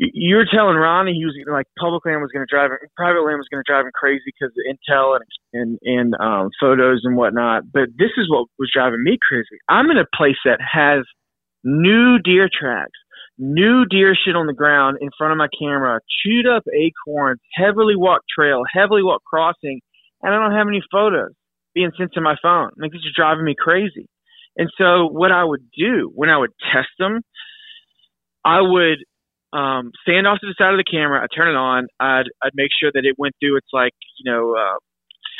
you 0.00 0.36
were 0.36 0.48
telling 0.48 0.76
Ronny 0.76 1.12
he 1.12 1.26
was 1.26 1.36
like 1.50 1.66
public 1.78 2.04
land 2.06 2.22
was 2.24 2.30
going 2.32 2.46
to 2.46 2.48
drive 2.48 2.70
him, 2.70 2.78
private 2.96 3.20
land 3.20 3.36
was 3.36 3.48
going 3.52 3.60
to 3.60 3.68
drive 3.70 3.84
him 3.84 3.92
crazy 3.92 4.32
because 4.32 4.48
of 4.48 4.64
intel 4.64 5.16
and 5.16 5.28
and 5.52 5.78
and 5.84 6.14
um, 6.16 6.48
photos 6.58 7.02
and 7.04 7.16
whatnot. 7.16 7.64
But 7.70 7.92
this 7.98 8.16
is 8.16 8.30
what 8.30 8.48
was 8.58 8.70
driving 8.72 9.04
me 9.04 9.18
crazy. 9.20 9.60
I'm 9.68 9.90
in 9.90 9.98
a 9.98 10.08
place 10.16 10.40
that 10.44 10.58
has 10.64 11.04
new 11.64 12.18
deer 12.18 12.48
tracks, 12.48 12.96
new 13.36 13.84
deer 13.84 14.16
shit 14.16 14.36
on 14.36 14.46
the 14.46 14.56
ground 14.56 14.98
in 15.02 15.10
front 15.18 15.32
of 15.32 15.38
my 15.38 15.48
camera, 15.52 16.00
chewed 16.24 16.46
up 16.48 16.64
acorns, 16.72 17.40
heavily 17.52 17.96
walked 17.96 18.26
trail, 18.34 18.62
heavily 18.72 19.02
walked 19.02 19.26
crossing, 19.26 19.80
and 20.22 20.34
I 20.34 20.40
don't 20.40 20.56
have 20.56 20.68
any 20.68 20.82
photos 20.90 21.32
being 21.74 21.92
sent 21.98 22.14
to 22.14 22.22
my 22.22 22.36
phone. 22.42 22.70
Like 22.80 22.92
this 22.92 23.04
is 23.04 23.12
driving 23.14 23.44
me 23.44 23.54
crazy. 23.58 24.08
And 24.56 24.70
so 24.78 25.06
what 25.06 25.30
I 25.30 25.44
would 25.44 25.70
do 25.76 26.10
when 26.14 26.30
I 26.30 26.38
would 26.38 26.50
test 26.72 26.88
them, 26.98 27.20
I 28.44 28.60
would 28.62 28.98
um, 29.52 29.92
stand 30.02 30.26
off 30.26 30.38
to 30.40 30.46
the 30.46 30.54
side 30.56 30.72
of 30.72 30.78
the 30.78 30.88
camera. 30.88 31.22
I'd 31.22 31.34
turn 31.34 31.48
it 31.48 31.58
on. 31.58 31.86
I'd 31.98 32.30
I'd 32.42 32.54
make 32.54 32.70
sure 32.78 32.90
that 32.92 33.04
it 33.04 33.16
went 33.18 33.34
through 33.40 33.56
its 33.56 33.68
like 33.72 33.94
you 34.18 34.30
know 34.30 34.54
uh, 34.54 34.78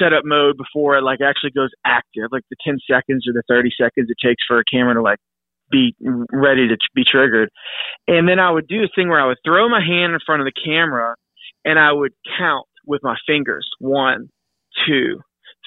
setup 0.00 0.24
mode 0.24 0.56
before 0.56 0.96
it 0.96 1.02
like 1.02 1.20
actually 1.20 1.50
goes 1.50 1.70
active, 1.84 2.28
like 2.32 2.44
the 2.50 2.56
10 2.64 2.78
seconds 2.90 3.26
or 3.28 3.32
the 3.32 3.42
30 3.48 3.70
seconds 3.78 4.08
it 4.10 4.16
takes 4.26 4.42
for 4.46 4.58
a 4.58 4.64
camera 4.70 4.94
to 4.94 5.02
like 5.02 5.18
be 5.70 5.94
ready 6.32 6.68
to 6.68 6.76
be 6.94 7.04
triggered. 7.04 7.50
And 8.08 8.28
then 8.28 8.38
I 8.38 8.50
would 8.50 8.66
do 8.66 8.82
a 8.82 8.88
thing 8.94 9.08
where 9.08 9.20
I 9.20 9.26
would 9.26 9.38
throw 9.44 9.68
my 9.68 9.80
hand 9.80 10.12
in 10.12 10.18
front 10.24 10.42
of 10.42 10.46
the 10.46 10.60
camera 10.64 11.14
and 11.64 11.78
I 11.78 11.92
would 11.92 12.12
count 12.38 12.66
with 12.86 13.02
my 13.02 13.16
fingers 13.26 13.68
one, 13.78 14.28
two, 14.86 15.20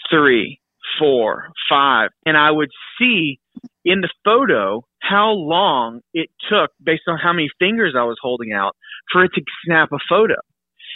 three, 0.10 0.60
four, 1.00 1.46
five. 1.70 2.10
And 2.26 2.36
I 2.36 2.52
would 2.52 2.70
see 3.00 3.40
in 3.86 4.02
the 4.02 4.10
photo 4.24 4.86
how 5.00 5.32
long 5.32 6.02
it 6.14 6.30
took 6.50 6.72
based 6.82 7.04
on 7.08 7.18
how 7.18 7.34
many 7.34 7.50
fingers 7.60 7.94
I 7.98 8.04
was 8.04 8.18
holding 8.22 8.54
out 8.54 8.76
for 9.12 9.24
it 9.24 9.32
to 9.36 9.42
snap 9.66 9.90
a 9.92 9.98
photo. 10.08 10.36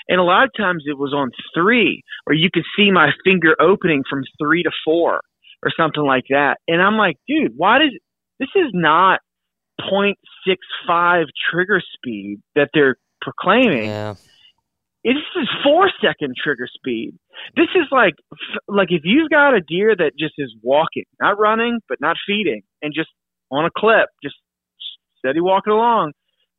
And 0.08 0.20
a 0.22 0.24
lot 0.24 0.46
of 0.46 0.52
times 0.56 0.84
it 0.86 0.98
was 0.98 1.14
on 1.14 1.32
three, 1.54 2.04
or 2.26 2.34
you 2.34 2.50
could 2.54 2.64
see 2.78 2.92
my 2.92 3.10
finger 3.26 3.56
opening 3.60 4.04
from 4.10 4.24
three 4.42 4.64
to 4.64 4.72
four 4.86 5.20
or 5.64 5.72
something 5.78 6.04
like 6.04 6.26
that. 6.30 6.58
And 6.68 6.82
I'm 6.82 6.96
like, 6.96 7.18
dude, 7.28 7.54
why 7.58 7.80
does 7.80 7.92
this 8.40 8.50
is 8.56 8.72
not 8.74 9.20
0.65 9.82 11.26
trigger 11.52 11.82
speed 11.96 12.42
that 12.56 12.70
they're 12.74 12.98
proclaiming. 13.22 13.90
Yeah. 13.90 14.16
This 15.14 15.42
is 15.42 15.48
four 15.64 15.90
second 16.04 16.36
trigger 16.42 16.68
speed. 16.68 17.14
This 17.56 17.70
is 17.76 17.88
like 17.92 18.16
like 18.68 18.90
if 18.92 19.02
you've 19.06 19.30
got 19.30 19.54
a 19.54 19.62
deer 19.62 19.96
that 19.96 20.12
just 20.20 20.34
is 20.38 20.54
walking, 20.62 21.06
not 21.22 21.40
running, 21.40 21.80
but 21.88 22.02
not 22.02 22.18
feeding, 22.28 22.64
and 22.82 22.94
just 22.94 23.10
on 23.50 23.66
a 23.66 23.70
clip, 23.76 24.10
just 24.22 24.36
steady 25.20 25.40
walking 25.40 25.72
along. 25.72 26.12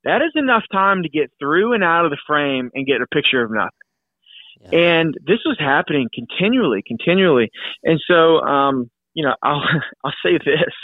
That 0.04 0.22
is 0.22 0.32
enough 0.34 0.62
time 0.72 1.02
to 1.02 1.10
get 1.10 1.30
through 1.38 1.74
and 1.74 1.84
out 1.84 2.06
of 2.06 2.10
the 2.10 2.18
frame 2.26 2.70
and 2.72 2.86
get 2.86 3.02
a 3.02 3.06
picture 3.12 3.42
of 3.42 3.50
nothing. 3.50 4.72
Yeah. 4.72 5.00
And 5.00 5.14
this 5.26 5.40
was 5.44 5.58
happening 5.58 6.08
continually, 6.14 6.82
continually. 6.86 7.50
And 7.84 8.00
so, 8.08 8.40
um, 8.40 8.90
you 9.12 9.24
know, 9.24 9.34
I'll 9.42 9.60
I'll 10.04 10.14
say 10.24 10.38
this: 10.38 10.74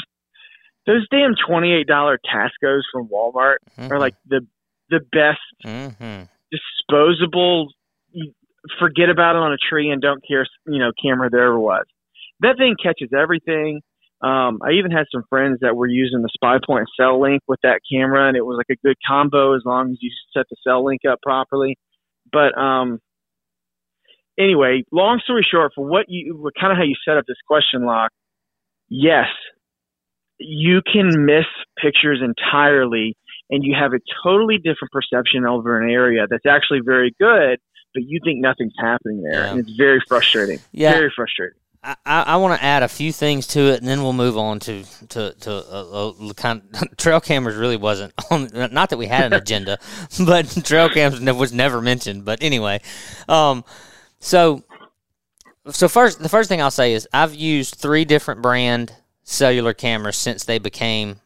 those 0.86 1.06
damn 1.10 1.34
twenty 1.48 1.72
eight 1.72 1.86
dollar 1.86 2.18
Tascos 2.18 2.82
from 2.92 3.08
Walmart 3.08 3.56
mm-hmm. 3.78 3.90
are 3.90 3.98
like 3.98 4.16
the 4.26 4.46
the 4.90 5.00
best 5.00 5.40
mm-hmm. 5.64 6.24
Disposable. 6.54 7.68
Forget 8.78 9.10
about 9.10 9.36
it 9.36 9.42
on 9.42 9.52
a 9.52 9.56
tree 9.56 9.90
and 9.90 10.00
don't 10.00 10.22
care, 10.26 10.46
you 10.66 10.78
know, 10.78 10.92
camera 11.02 11.28
there 11.30 11.46
ever 11.46 11.58
was. 11.58 11.84
That 12.40 12.56
thing 12.56 12.76
catches 12.82 13.10
everything. 13.16 13.80
Um, 14.22 14.60
I 14.64 14.72
even 14.78 14.90
had 14.90 15.04
some 15.12 15.24
friends 15.28 15.58
that 15.60 15.76
were 15.76 15.86
using 15.86 16.22
the 16.22 16.30
SpyPoint 16.42 16.86
cell 16.98 17.20
link 17.20 17.42
with 17.46 17.60
that 17.62 17.80
camera, 17.90 18.26
and 18.28 18.36
it 18.36 18.46
was 18.46 18.56
like 18.56 18.74
a 18.74 18.86
good 18.86 18.96
combo 19.06 19.54
as 19.54 19.62
long 19.66 19.90
as 19.90 19.98
you 20.00 20.10
set 20.34 20.46
the 20.48 20.56
cell 20.66 20.84
link 20.84 21.02
up 21.08 21.18
properly. 21.22 21.76
But 22.32 22.56
um, 22.56 23.00
anyway, 24.38 24.82
long 24.90 25.20
story 25.22 25.46
short, 25.48 25.72
for 25.74 25.86
what 25.86 26.06
you 26.08 26.36
were 26.36 26.52
kind 26.58 26.72
of 26.72 26.78
how 26.78 26.84
you 26.84 26.94
set 27.06 27.18
up 27.18 27.24
this 27.26 27.36
question, 27.46 27.84
lock, 27.84 28.12
Yes, 28.88 29.26
you 30.38 30.82
can 30.90 31.24
miss 31.24 31.46
pictures 31.82 32.22
entirely 32.22 33.16
and 33.50 33.64
you 33.64 33.74
have 33.78 33.92
a 33.92 34.00
totally 34.24 34.58
different 34.58 34.92
perception 34.92 35.46
over 35.46 35.80
an 35.80 35.90
area 35.90 36.26
that's 36.28 36.46
actually 36.46 36.80
very 36.84 37.14
good, 37.20 37.58
but 37.92 38.02
you 38.02 38.20
think 38.24 38.40
nothing's 38.40 38.74
happening 38.78 39.22
there. 39.22 39.44
Yeah. 39.44 39.50
And 39.50 39.60
it's 39.60 39.76
very 39.76 40.00
frustrating. 40.08 40.60
Yeah. 40.72 40.92
Very 40.92 41.12
frustrating. 41.14 41.58
I, 41.84 41.96
I 42.06 42.36
want 42.36 42.58
to 42.58 42.64
add 42.64 42.82
a 42.82 42.88
few 42.88 43.12
things 43.12 43.46
to 43.48 43.60
it, 43.60 43.80
and 43.80 43.86
then 43.86 44.02
we'll 44.02 44.14
move 44.14 44.38
on 44.38 44.58
to 44.60 44.84
to 45.10 45.34
to 45.40 45.52
uh, 45.52 46.10
uh, 46.10 46.32
kind 46.32 46.62
of, 46.72 46.96
trail 46.96 47.20
cameras. 47.20 47.56
Really 47.56 47.76
wasn't 47.76 48.14
on. 48.30 48.48
Not 48.54 48.90
that 48.90 48.96
we 48.96 49.06
had 49.06 49.26
an 49.26 49.32
agenda, 49.40 49.78
but 50.24 50.48
trail 50.64 50.88
cams 50.88 51.20
was 51.20 51.52
never 51.52 51.82
mentioned. 51.82 52.24
But 52.24 52.42
anyway, 52.42 52.80
um, 53.28 53.64
so 54.18 54.64
so 55.70 55.88
first 55.88 56.22
the 56.22 56.28
first 56.30 56.48
thing 56.48 56.62
I'll 56.62 56.70
say 56.70 56.94
is 56.94 57.06
I've 57.12 57.34
used 57.34 57.74
three 57.74 58.06
different 58.06 58.40
brand 58.40 58.94
cellular 59.22 59.74
cameras 59.74 60.16
since 60.16 60.44
they 60.44 60.58
became 60.58 61.20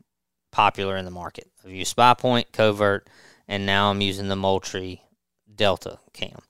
popular 0.59 0.97
in 0.97 1.05
the 1.05 1.11
market. 1.13 1.49
I've 1.65 1.71
used 1.71 1.97
SpyPoint, 1.97 2.47
Covert, 2.51 3.09
and 3.47 3.65
now 3.65 3.93
I'm 3.93 4.01
using 4.01 4.27
the 4.27 4.35
Moultrie 4.35 5.01
Delta 5.55 6.01
cam. 6.13 6.41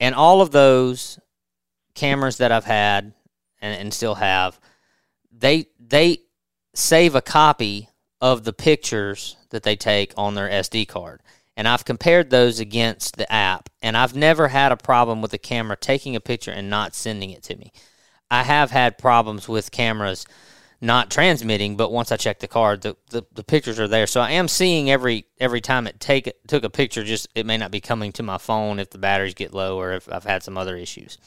And 0.00 0.16
all 0.16 0.40
of 0.40 0.50
those 0.50 1.20
cameras 1.94 2.38
that 2.38 2.50
I've 2.50 2.64
had 2.64 3.12
and, 3.60 3.80
and 3.80 3.94
still 3.94 4.16
have, 4.16 4.58
they 5.30 5.66
they 5.78 6.18
save 6.74 7.14
a 7.14 7.22
copy 7.22 7.88
of 8.20 8.42
the 8.42 8.52
pictures 8.52 9.36
that 9.50 9.62
they 9.62 9.76
take 9.76 10.12
on 10.16 10.34
their 10.34 10.48
SD 10.48 10.88
card. 10.88 11.20
And 11.56 11.68
I've 11.68 11.84
compared 11.84 12.30
those 12.30 12.58
against 12.58 13.18
the 13.18 13.32
app, 13.32 13.68
and 13.80 13.96
I've 13.96 14.16
never 14.16 14.48
had 14.48 14.72
a 14.72 14.76
problem 14.76 15.22
with 15.22 15.30
the 15.30 15.38
camera 15.38 15.76
taking 15.76 16.16
a 16.16 16.20
picture 16.20 16.50
and 16.50 16.68
not 16.68 16.96
sending 16.96 17.30
it 17.30 17.44
to 17.44 17.56
me. 17.56 17.70
I 18.32 18.42
have 18.42 18.72
had 18.72 18.98
problems 18.98 19.46
with 19.46 19.70
cameras 19.70 20.26
not 20.82 21.10
transmitting, 21.10 21.76
but 21.76 21.92
once 21.92 22.10
I 22.10 22.16
check 22.16 22.40
the 22.40 22.48
card, 22.48 22.82
the, 22.82 22.96
the, 23.10 23.22
the, 23.32 23.44
pictures 23.44 23.78
are 23.78 23.86
there. 23.86 24.08
So 24.08 24.20
I 24.20 24.32
am 24.32 24.48
seeing 24.48 24.90
every 24.90 25.24
every 25.38 25.60
time 25.60 25.86
it 25.86 26.00
take 26.00 26.30
took 26.48 26.64
a 26.64 26.70
picture. 26.70 27.04
Just 27.04 27.28
it 27.36 27.46
may 27.46 27.56
not 27.56 27.70
be 27.70 27.80
coming 27.80 28.10
to 28.12 28.22
my 28.24 28.36
phone 28.36 28.80
if 28.80 28.90
the 28.90 28.98
batteries 28.98 29.34
get 29.34 29.54
low 29.54 29.78
or 29.78 29.92
if 29.92 30.12
I've 30.12 30.24
had 30.24 30.42
some 30.42 30.58
other 30.58 30.76
issues. 30.76 31.18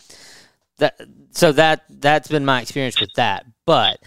That 0.78 1.00
so 1.32 1.54
that 1.54 1.86
that's 1.90 2.28
been 2.28 2.44
my 2.44 2.62
experience 2.62 3.00
with 3.00 3.14
that. 3.16 3.46
But 3.66 4.04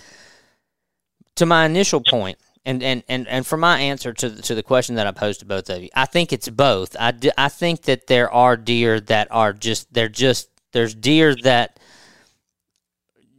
to 1.37 1.47
my 1.47 1.65
initial 1.65 2.03
point, 2.07 2.39
and 2.67 2.83
and 2.83 3.03
and 3.09 3.27
and 3.27 3.47
for 3.47 3.57
my 3.57 3.81
answer 3.81 4.13
to 4.13 4.29
the, 4.29 4.43
to 4.43 4.55
the 4.55 4.63
question 4.63 4.97
that 4.97 5.07
I 5.07 5.13
posed 5.13 5.41
to 5.41 5.47
both 5.47 5.71
of 5.71 5.83
you, 5.83 5.89
I 5.95 6.05
think 6.05 6.31
it's 6.31 6.51
both. 6.51 6.95
I 7.01 7.13
do, 7.13 7.31
I 7.39 7.49
think 7.49 7.83
that 7.83 8.07
there 8.07 8.31
are 8.31 8.59
deer 8.59 9.01
that 9.01 9.29
are 9.31 9.55
just 9.55 9.93
they're 9.95 10.11
just 10.11 10.51
there's 10.73 10.95
deer 10.95 11.35
that 11.45 11.81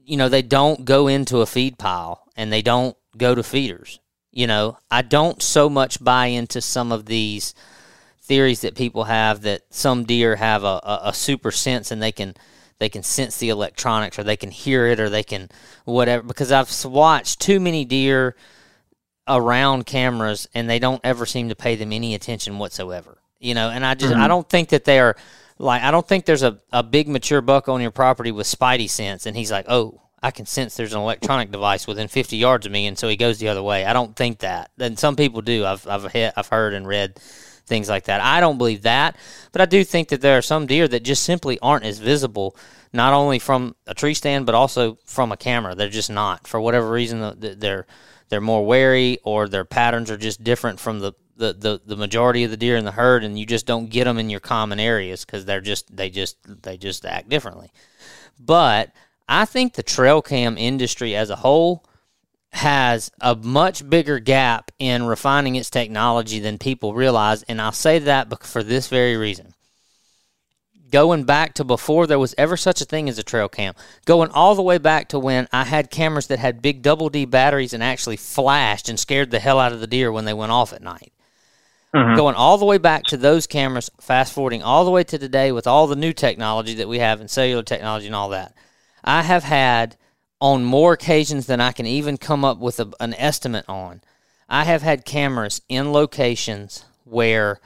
you 0.10 0.18
know, 0.18 0.28
they 0.28 0.42
don't 0.42 0.86
go 0.86 1.08
into 1.08 1.42
a 1.42 1.46
feed 1.46 1.78
pile 1.78 2.24
and 2.36 2.52
they 2.52 2.64
don't 2.64 2.98
go 3.16 3.36
to 3.36 3.44
feeders. 3.44 4.00
You 4.32 4.48
know, 4.48 4.80
I 4.90 5.04
don't 5.04 5.42
so 5.42 5.70
much 5.70 6.04
buy 6.04 6.28
into 6.28 6.62
some 6.62 6.92
of 6.92 7.06
these 7.06 7.54
theories 8.20 8.62
that 8.62 8.76
people 8.76 9.04
have 9.04 9.42
that 9.42 9.62
some 9.70 10.06
deer 10.06 10.36
have 10.36 10.64
a, 10.64 10.82
a, 10.84 11.00
a 11.06 11.14
super 11.14 11.52
sense 11.52 11.92
and 11.92 12.02
they 12.02 12.12
can 12.12 12.36
they 12.80 12.90
can 12.90 13.04
sense 13.04 13.38
the 13.38 13.50
electronics 13.50 14.18
or 14.18 14.24
they 14.24 14.38
can 14.38 14.52
hear 14.52 14.88
it 14.88 15.00
or 15.00 15.10
they 15.10 15.24
can 15.24 15.50
whatever 15.86 16.24
because 16.24 16.52
I've 16.52 16.86
watched 16.86 17.40
too 17.40 17.60
many 17.60 17.86
deer 17.86 18.36
around 19.28 19.86
cameras 19.86 20.48
and 20.56 20.68
they 20.68 20.80
don't 20.80 21.02
ever 21.04 21.26
seem 21.26 21.50
to 21.50 21.56
pay 21.56 21.76
them 21.76 21.94
any 21.94 22.16
attention 22.16 22.58
whatsoever. 22.58 23.20
You 23.40 23.54
know, 23.54 23.70
and 23.70 23.86
I 23.86 23.94
just 23.94 24.14
mm-hmm. 24.14 24.24
I 24.24 24.28
don't 24.28 24.50
think 24.50 24.70
that 24.70 24.86
they 24.86 25.00
are 25.00 25.16
like 25.60 25.84
I 25.84 25.92
don't 25.92 26.08
think 26.08 26.26
there's 26.26 26.44
a, 26.44 26.58
a 26.72 26.82
big 26.82 27.08
mature 27.08 27.42
buck 27.42 27.70
on 27.70 27.82
your 27.82 27.92
property 27.92 28.32
with 28.32 28.48
spidey 28.48 28.90
sense 28.90 29.26
and 29.26 29.36
he's 29.38 29.52
like, 29.52 29.66
"Oh, 29.68 30.02
I 30.24 30.32
can 30.32 30.46
sense 30.46 30.76
there's 30.76 30.94
an 30.94 31.02
electronic 31.02 31.52
device 31.52 31.86
within 31.86 32.08
50 32.08 32.38
yards 32.38 32.66
of 32.66 32.72
me 32.72 32.88
and 32.88 32.98
so 32.98 33.08
he 33.08 33.18
goes 33.18 33.38
the 33.38 33.50
other 33.50 33.62
way." 33.62 33.86
I 33.86 33.94
don't 33.94 34.16
think 34.16 34.40
that. 34.40 34.72
And 34.80 34.98
some 34.98 35.16
people 35.16 35.42
do. 35.42 35.66
I've 35.66 35.86
I've 35.88 36.12
he- 36.12 36.32
I've 36.36 36.48
heard 36.48 36.74
and 36.74 36.88
read 36.88 37.20
things 37.68 37.90
like 37.90 38.06
that. 38.06 38.22
I 38.22 38.40
don't 38.40 38.58
believe 38.58 38.82
that, 38.84 39.16
but 39.52 39.62
I 39.62 39.66
do 39.66 39.84
think 39.84 40.10
that 40.10 40.22
there 40.22 40.38
are 40.38 40.42
some 40.42 40.66
deer 40.66 40.88
that 40.88 41.04
just 41.04 41.24
simply 41.24 41.60
aren't 41.60 41.86
as 41.86 42.00
visible 42.00 42.56
not 42.92 43.14
only 43.14 43.38
from 43.38 43.76
a 43.86 43.94
tree 43.94 44.16
stand 44.16 44.46
but 44.46 44.56
also 44.56 44.98
from 45.06 45.32
a 45.32 45.38
camera. 45.38 45.76
They're 45.76 45.90
just 45.90 46.10
not. 46.10 46.48
For 46.48 46.60
whatever 46.60 46.90
reason 46.90 47.36
they're 47.38 47.86
they're 48.30 48.42
more 48.42 48.66
wary 48.66 49.18
or 49.24 49.48
their 49.50 49.66
patterns 49.66 50.10
are 50.10 50.18
just 50.18 50.44
different 50.44 50.80
from 50.80 51.00
the 51.00 51.14
the, 51.40 51.54
the, 51.54 51.82
the 51.86 51.96
majority 51.96 52.44
of 52.44 52.52
the 52.52 52.58
deer 52.58 52.76
in 52.76 52.86
the 52.86 52.92
herd 52.92 53.24
and 53.24 53.40
you 53.40 53.46
just 53.46 53.66
don't 53.66 53.90
get 53.90 54.04
them 54.04 54.20
in 54.20 54.30
your 54.30 54.42
common 54.42 54.80
areas 54.80 55.26
because 55.26 55.46
they're 55.46 55.62
just 55.62 55.96
they 55.96 56.10
just 56.10 56.38
they 56.64 56.78
just 56.78 57.06
act 57.06 57.30
differently. 57.30 57.72
But 58.40 58.92
i 59.32 59.46
think 59.46 59.74
the 59.74 59.84
trail 59.84 60.22
cam 60.22 60.58
industry 60.58 61.16
as 61.16 61.30
a 61.30 61.38
whole 61.38 61.86
has 62.52 63.12
a 63.22 63.36
much 63.36 63.88
bigger 63.88 64.18
gap 64.20 64.72
in 64.80 65.04
refining 65.04 65.56
its 65.56 65.70
technology 65.70 66.40
than 66.40 66.58
people 66.58 66.96
realize 66.96 67.44
and 67.44 67.62
i'll 67.62 67.72
say 67.72 68.00
that 68.00 68.44
for 68.44 68.64
this 68.64 68.88
very 68.88 69.16
reason. 69.16 69.54
Going 70.92 71.24
back 71.24 71.54
to 71.54 71.64
before 71.64 72.08
there 72.08 72.18
was 72.18 72.34
ever 72.36 72.58
such 72.58 72.82
a 72.82 72.86
thing 72.86 73.08
as 73.08 73.20
a 73.20 73.24
trail 73.24 73.48
cam, 73.48 73.76
going 74.06 74.32
all 74.32 74.56
the 74.56 74.64
way 74.64 74.80
back 74.80 75.10
to 75.10 75.20
when 75.20 75.48
I 75.54 75.64
had 75.66 75.92
cameras 75.92 76.26
that 76.28 76.40
had 76.40 76.64
big 76.64 76.82
double 76.82 77.10
D 77.10 77.26
batteries 77.26 77.74
and 77.74 77.84
actually 77.84 78.18
flashed 78.18 78.90
and 78.90 79.00
scared 79.00 79.30
the 79.30 79.40
hell 79.40 79.60
out 79.60 79.72
of 79.72 79.82
the 79.82 79.88
deer 79.88 80.12
when 80.12 80.26
they 80.26 80.34
went 80.34 80.52
off 80.52 80.74
at 80.74 80.82
night. 80.82 81.14
Mm-hmm. 81.96 82.18
Going 82.18 82.36
all 82.36 82.60
the 82.60 82.66
way 82.66 82.78
back 82.78 83.04
to 83.06 83.18
those 83.18 83.48
cameras, 83.48 83.90
fast 84.00 84.34
forwarding 84.34 84.62
all 84.62 84.86
the 84.86 84.92
way 84.92 85.04
to 85.04 85.18
today 85.18 85.52
with 85.52 85.66
all 85.66 85.88
the 85.88 85.96
new 85.96 86.14
technology 86.14 86.76
that 86.76 86.88
we 86.88 87.00
have 87.00 87.20
in 87.20 87.28
cellular 87.28 87.64
technology 87.64 88.06
and 88.06 88.16
all 88.16 88.30
that. 88.30 88.54
I 89.04 89.24
have 89.24 89.44
had 89.44 89.98
on 90.40 90.64
more 90.64 90.94
occasions 90.94 91.48
than 91.48 91.60
I 91.60 91.72
can 91.72 91.88
even 91.88 92.18
come 92.18 92.46
up 92.46 92.60
with 92.60 92.80
a, 92.80 92.92
an 93.00 93.16
estimate 93.16 93.66
on. 93.68 94.02
I 94.48 94.66
have 94.66 94.84
had 94.84 95.04
cameras 95.04 95.62
in 95.68 95.92
locations 95.92 96.86
where 97.06 97.60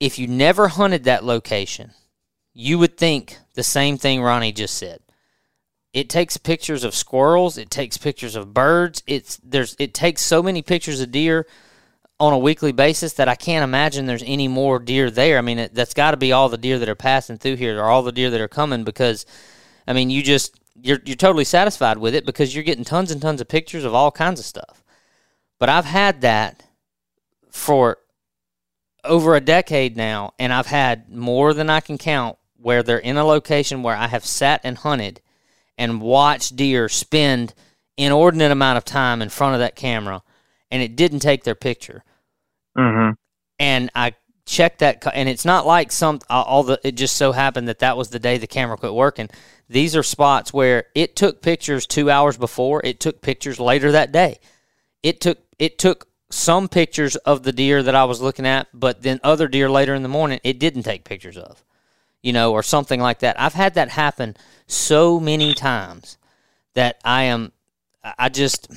if 0.00 0.18
you 0.18 0.26
never 0.26 0.68
hunted 0.68 1.04
that 1.04 1.24
location, 1.24 1.92
you 2.52 2.78
would 2.78 2.96
think 2.96 3.38
the 3.54 3.62
same 3.62 3.96
thing 3.96 4.22
Ronny 4.22 4.50
just 4.52 4.76
said. 4.76 5.00
It 5.92 6.08
takes 6.08 6.36
pictures 6.36 6.84
of 6.84 6.94
squirrels, 6.94 7.58
it 7.58 7.70
takes 7.70 7.96
pictures 7.96 8.34
of 8.34 8.54
birds, 8.54 9.02
it's 9.06 9.38
there's 9.44 9.76
it 9.78 9.94
takes 9.94 10.22
so 10.22 10.42
many 10.42 10.62
pictures 10.62 11.00
of 11.00 11.12
deer 11.12 11.46
on 12.22 12.32
a 12.32 12.38
weekly 12.38 12.70
basis 12.70 13.14
that 13.14 13.28
I 13.28 13.34
can't 13.34 13.64
imagine 13.64 14.06
there's 14.06 14.22
any 14.24 14.46
more 14.46 14.78
deer 14.78 15.10
there. 15.10 15.38
I 15.38 15.40
mean, 15.40 15.58
it, 15.58 15.74
that's 15.74 15.92
got 15.92 16.12
to 16.12 16.16
be 16.16 16.30
all 16.30 16.48
the 16.48 16.56
deer 16.56 16.78
that 16.78 16.88
are 16.88 16.94
passing 16.94 17.36
through 17.36 17.56
here 17.56 17.80
or 17.80 17.86
all 17.86 18.04
the 18.04 18.12
deer 18.12 18.30
that 18.30 18.40
are 18.40 18.46
coming 18.46 18.84
because, 18.84 19.26
I 19.88 19.92
mean, 19.92 20.08
you 20.08 20.22
just 20.22 20.54
you're 20.80 21.00
you're 21.04 21.16
totally 21.16 21.44
satisfied 21.44 21.98
with 21.98 22.14
it 22.14 22.24
because 22.24 22.54
you're 22.54 22.62
getting 22.62 22.84
tons 22.84 23.10
and 23.10 23.20
tons 23.20 23.40
of 23.40 23.48
pictures 23.48 23.82
of 23.82 23.92
all 23.92 24.12
kinds 24.12 24.38
of 24.38 24.46
stuff. 24.46 24.84
But 25.58 25.68
I've 25.68 25.84
had 25.84 26.20
that 26.20 26.62
for 27.50 27.98
over 29.02 29.34
a 29.34 29.40
decade 29.40 29.96
now, 29.96 30.32
and 30.38 30.52
I've 30.52 30.68
had 30.68 31.10
more 31.12 31.52
than 31.52 31.68
I 31.68 31.80
can 31.80 31.98
count 31.98 32.38
where 32.56 32.84
they're 32.84 32.98
in 32.98 33.16
a 33.16 33.24
location 33.24 33.82
where 33.82 33.96
I 33.96 34.06
have 34.06 34.24
sat 34.24 34.60
and 34.62 34.78
hunted 34.78 35.20
and 35.76 36.00
watched 36.00 36.54
deer 36.54 36.88
spend 36.88 37.52
inordinate 37.96 38.52
amount 38.52 38.78
of 38.78 38.84
time 38.84 39.20
in 39.20 39.28
front 39.28 39.54
of 39.54 39.58
that 39.58 39.74
camera, 39.74 40.22
and 40.70 40.84
it 40.84 40.94
didn't 40.94 41.18
take 41.18 41.42
their 41.42 41.56
picture. 41.56 42.04
Mm-hmm. 42.76 43.12
And 43.58 43.90
I 43.94 44.14
checked 44.46 44.80
that, 44.80 45.06
and 45.14 45.28
it's 45.28 45.44
not 45.44 45.66
like 45.66 45.92
some 45.92 46.20
all 46.28 46.62
the. 46.62 46.80
It 46.82 46.92
just 46.92 47.16
so 47.16 47.32
happened 47.32 47.68
that 47.68 47.80
that 47.80 47.96
was 47.96 48.10
the 48.10 48.18
day 48.18 48.38
the 48.38 48.46
camera 48.46 48.76
quit 48.76 48.94
working. 48.94 49.28
These 49.68 49.96
are 49.96 50.02
spots 50.02 50.52
where 50.52 50.84
it 50.94 51.16
took 51.16 51.42
pictures 51.42 51.86
two 51.86 52.10
hours 52.10 52.36
before. 52.36 52.80
It 52.84 53.00
took 53.00 53.22
pictures 53.22 53.60
later 53.60 53.92
that 53.92 54.12
day. 54.12 54.38
It 55.02 55.20
took 55.20 55.38
it 55.58 55.78
took 55.78 56.08
some 56.32 56.68
pictures 56.68 57.16
of 57.16 57.42
the 57.42 57.52
deer 57.52 57.82
that 57.82 57.94
I 57.94 58.04
was 58.04 58.20
looking 58.20 58.46
at, 58.46 58.68
but 58.72 59.02
then 59.02 59.20
other 59.22 59.48
deer 59.48 59.70
later 59.70 59.94
in 59.94 60.02
the 60.02 60.08
morning 60.08 60.40
it 60.42 60.58
didn't 60.58 60.82
take 60.82 61.04
pictures 61.04 61.36
of, 61.36 61.62
you 62.22 62.32
know, 62.32 62.52
or 62.52 62.62
something 62.62 63.00
like 63.00 63.20
that. 63.20 63.38
I've 63.38 63.54
had 63.54 63.74
that 63.74 63.90
happen 63.90 64.36
so 64.66 65.20
many 65.20 65.54
times 65.54 66.16
that 66.74 67.00
I 67.04 67.24
am, 67.24 67.52
I 68.02 68.30
just, 68.30 68.72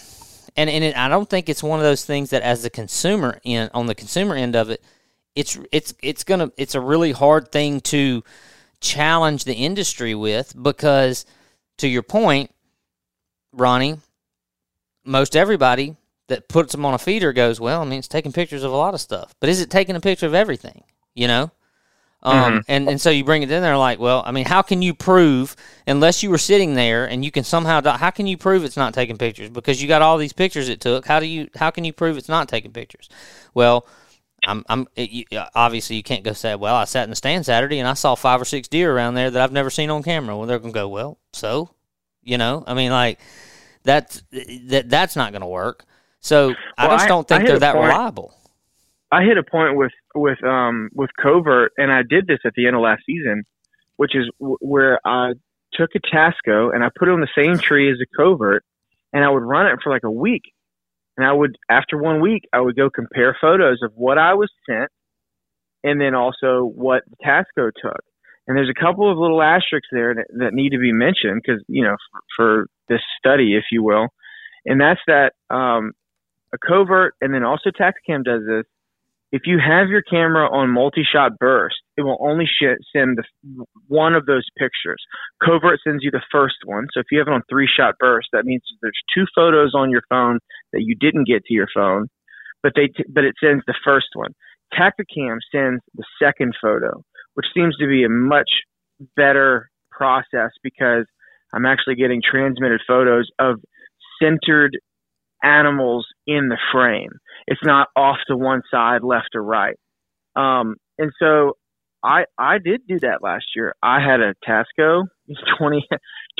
and 0.55 0.69
and 0.69 0.83
it, 0.83 0.97
I 0.97 1.07
don't 1.07 1.29
think 1.29 1.49
it's 1.49 1.63
one 1.63 1.79
of 1.79 1.83
those 1.83 2.05
things 2.05 2.29
that 2.29 2.41
as 2.41 2.63
the 2.63 2.69
consumer 2.69 3.39
in 3.43 3.69
on 3.73 3.87
the 3.87 3.95
consumer 3.95 4.35
end 4.35 4.55
of 4.55 4.69
it, 4.69 4.83
it's 5.35 5.59
it's 5.71 5.93
it's 6.01 6.23
gonna 6.23 6.51
it's 6.57 6.75
a 6.75 6.81
really 6.81 7.11
hard 7.11 7.51
thing 7.51 7.81
to 7.81 8.23
challenge 8.79 9.43
the 9.43 9.53
industry 9.53 10.15
with 10.15 10.53
because 10.61 11.25
to 11.77 11.87
your 11.87 12.03
point, 12.03 12.51
Ronny, 13.51 13.97
most 15.03 15.35
everybody 15.35 15.95
that 16.27 16.47
puts 16.47 16.71
them 16.71 16.85
on 16.85 16.93
a 16.93 16.97
feeder 16.97 17.33
goes, 17.33 17.59
well, 17.59 17.81
I 17.81 17.85
mean, 17.85 17.99
it's 17.99 18.07
taking 18.07 18.31
pictures 18.31 18.63
of 18.63 18.71
a 18.71 18.75
lot 18.75 18.93
of 18.93 19.01
stuff, 19.01 19.35
but 19.39 19.49
is 19.49 19.61
it 19.61 19.69
taking 19.69 19.95
a 19.95 20.01
picture 20.01 20.25
of 20.25 20.33
everything? 20.33 20.83
You 21.13 21.27
know, 21.27 21.51
um, 22.25 22.35
mm-hmm. 22.35 22.59
and 22.67 22.89
and 22.89 22.99
so 22.99 23.11
you 23.11 23.23
bring 23.23 23.43
it 23.43 23.51
in 23.51 23.61
there 23.61 23.77
like, 23.77 23.99
well, 23.99 24.23
I 24.25 24.31
mean, 24.31 24.45
how 24.45 24.61
can 24.61 24.81
you 24.81 24.93
prove 24.93 25.55
unless 25.85 26.23
you 26.23 26.31
were 26.31 26.39
sitting 26.39 26.73
there 26.73 27.05
and 27.05 27.23
you 27.23 27.31
can 27.31 27.43
somehow 27.43 27.81
how 27.97 28.09
can 28.09 28.25
you 28.25 28.35
prove 28.35 28.63
it's 28.63 28.75
not 28.75 28.93
taking 28.93 29.17
pictures 29.17 29.49
because 29.49 29.81
you 29.81 29.87
got 29.87 30.01
all 30.01 30.17
these 30.17 30.33
pictures 30.33 30.67
it 30.67 30.81
took? 30.81 31.05
How 31.05 31.19
do 31.19 31.27
you 31.27 31.49
how 31.55 31.69
can 31.69 31.85
you 31.85 31.93
prove 31.93 32.17
it's 32.17 32.29
not 32.29 32.49
taking 32.49 32.71
pictures? 32.71 33.09
Well. 33.53 33.87
I'm, 34.47 34.63
I'm 34.69 34.87
it, 34.95 35.09
you, 35.09 35.25
obviously 35.55 35.95
you 35.95 36.03
can't 36.03 36.23
go 36.23 36.33
say, 36.33 36.53
well, 36.53 36.75
I 36.75 36.83
sat 36.83 37.05
in 37.05 37.09
the 37.09 37.15
stand 37.15 37.47
Saturday 37.47 37.79
and 37.79 37.87
I 37.87 37.95
saw 37.95 38.13
five 38.13 38.39
or 38.39 38.45
six 38.45 38.67
deer 38.67 38.95
around 38.95 39.15
there 39.15 39.31
that 39.31 39.41
I've 39.41 39.51
never 39.51 39.71
seen 39.71 39.89
on 39.89 40.03
camera. 40.03 40.37
Well, 40.37 40.45
they're 40.45 40.59
gonna 40.59 40.71
go, 40.71 40.87
well, 40.87 41.17
so, 41.33 41.71
you 42.21 42.37
know, 42.37 42.63
I 42.67 42.75
mean, 42.75 42.91
like 42.91 43.17
that's 43.81 44.21
that 44.67 44.87
that's 44.87 45.15
not 45.15 45.33
gonna 45.33 45.47
work. 45.47 45.85
So 46.19 46.49
well, 46.49 46.57
I 46.77 46.87
just 46.89 47.07
don't 47.07 47.27
think 47.27 47.47
they're 47.47 47.57
that 47.57 47.73
point, 47.73 47.87
reliable. 47.87 48.35
I 49.11 49.23
hit 49.23 49.39
a 49.39 49.43
point 49.43 49.77
with 49.77 49.91
with 50.15 50.43
um 50.43 50.89
with 50.93 51.09
covert, 51.21 51.73
and 51.77 51.91
I 51.91 52.01
did 52.07 52.27
this 52.27 52.39
at 52.45 52.53
the 52.55 52.67
end 52.67 52.75
of 52.75 52.81
last 52.81 53.03
season, 53.05 53.43
which 53.97 54.15
is 54.15 54.29
w- 54.39 54.57
where 54.61 54.99
I 55.05 55.33
took 55.73 55.91
a 55.95 55.99
Tasco 55.99 56.73
and 56.73 56.83
I 56.83 56.89
put 56.97 57.07
it 57.07 57.11
on 57.11 57.21
the 57.21 57.27
same 57.37 57.59
tree 57.59 57.91
as 57.91 57.97
a 58.01 58.17
covert, 58.17 58.63
and 59.13 59.23
I 59.23 59.29
would 59.29 59.43
run 59.43 59.67
it 59.67 59.79
for 59.83 59.91
like 59.91 60.03
a 60.03 60.11
week, 60.11 60.43
and 61.17 61.25
I 61.25 61.33
would 61.33 61.57
after 61.69 61.97
one 61.97 62.21
week 62.21 62.43
I 62.53 62.61
would 62.61 62.75
go 62.75 62.89
compare 62.89 63.37
photos 63.39 63.79
of 63.83 63.91
what 63.95 64.17
I 64.17 64.33
was 64.33 64.49
sent, 64.67 64.89
and 65.83 65.99
then 65.99 66.15
also 66.15 66.63
what 66.63 67.03
the 67.09 67.17
Tasco 67.25 67.71
took. 67.81 68.01
And 68.47 68.55
there's 68.55 68.69
a 68.69 68.79
couple 68.79 69.11
of 69.11 69.17
little 69.17 69.41
asterisks 69.41 69.87
there 69.91 70.13
that, 70.13 70.27
that 70.37 70.53
need 70.53 70.69
to 70.69 70.77
be 70.77 70.93
mentioned 70.93 71.41
because 71.43 71.63
you 71.67 71.83
know 71.83 71.95
for, 72.11 72.21
for 72.35 72.67
this 72.89 73.01
study, 73.19 73.55
if 73.55 73.65
you 73.71 73.83
will, 73.83 74.07
and 74.65 74.79
that's 74.79 75.01
that 75.07 75.33
um, 75.49 75.91
a 76.53 76.57
covert, 76.57 77.15
and 77.21 77.33
then 77.33 77.43
also 77.43 77.69
Tactacam 77.69 78.23
does 78.23 78.41
this. 78.47 78.65
If 79.31 79.41
you 79.45 79.59
have 79.59 79.89
your 79.89 80.01
camera 80.01 80.47
on 80.49 80.69
multi-shot 80.69 81.39
burst, 81.39 81.75
it 81.97 82.03
will 82.03 82.17
only 82.21 82.45
sh- 82.45 82.81
send 82.95 83.17
the, 83.17 83.65
one 83.87 84.13
of 84.13 84.25
those 84.25 84.45
pictures. 84.57 85.03
Covert 85.43 85.79
sends 85.85 86.03
you 86.03 86.11
the 86.11 86.21
first 86.31 86.57
one. 86.65 86.87
So 86.93 86.99
if 86.99 87.07
you 87.11 87.19
have 87.19 87.27
it 87.27 87.33
on 87.33 87.41
three-shot 87.49 87.95
burst, 87.99 88.29
that 88.33 88.45
means 88.45 88.61
there's 88.81 88.93
two 89.15 89.25
photos 89.35 89.73
on 89.75 89.89
your 89.89 90.03
phone 90.09 90.39
that 90.73 90.83
you 90.83 90.95
didn't 90.95 91.27
get 91.27 91.43
to 91.45 91.53
your 91.53 91.67
phone, 91.73 92.07
but 92.63 92.73
they 92.75 92.87
t- 92.87 93.09
but 93.09 93.23
it 93.23 93.35
sends 93.43 93.63
the 93.67 93.75
first 93.83 94.07
one. 94.13 94.31
Tactacam 94.73 95.37
sends 95.51 95.81
the 95.95 96.03
second 96.21 96.53
photo, 96.61 97.03
which 97.33 97.47
seems 97.53 97.75
to 97.77 97.87
be 97.87 98.03
a 98.03 98.09
much 98.09 98.49
better 99.15 99.69
process 99.91 100.51
because 100.63 101.05
I'm 101.53 101.65
actually 101.65 101.95
getting 101.95 102.21
transmitted 102.21 102.81
photos 102.87 103.29
of 103.39 103.59
centered 104.21 104.77
animals 105.43 106.05
in 106.27 106.49
the 106.49 106.57
frame. 106.71 107.11
It's 107.47 107.61
not 107.63 107.87
off 107.95 108.17
to 108.27 108.35
one 108.35 108.61
side, 108.71 109.03
left 109.03 109.29
or 109.35 109.43
right. 109.43 109.75
Um, 110.35 110.75
and 110.97 111.11
so 111.19 111.53
I 112.03 112.25
I 112.37 112.57
did 112.57 112.81
do 112.87 112.99
that 113.01 113.21
last 113.21 113.45
year. 113.55 113.75
I 113.81 113.99
had 113.99 114.19
a 114.19 114.33
Tasco, 114.47 115.03
twenty 115.57 115.87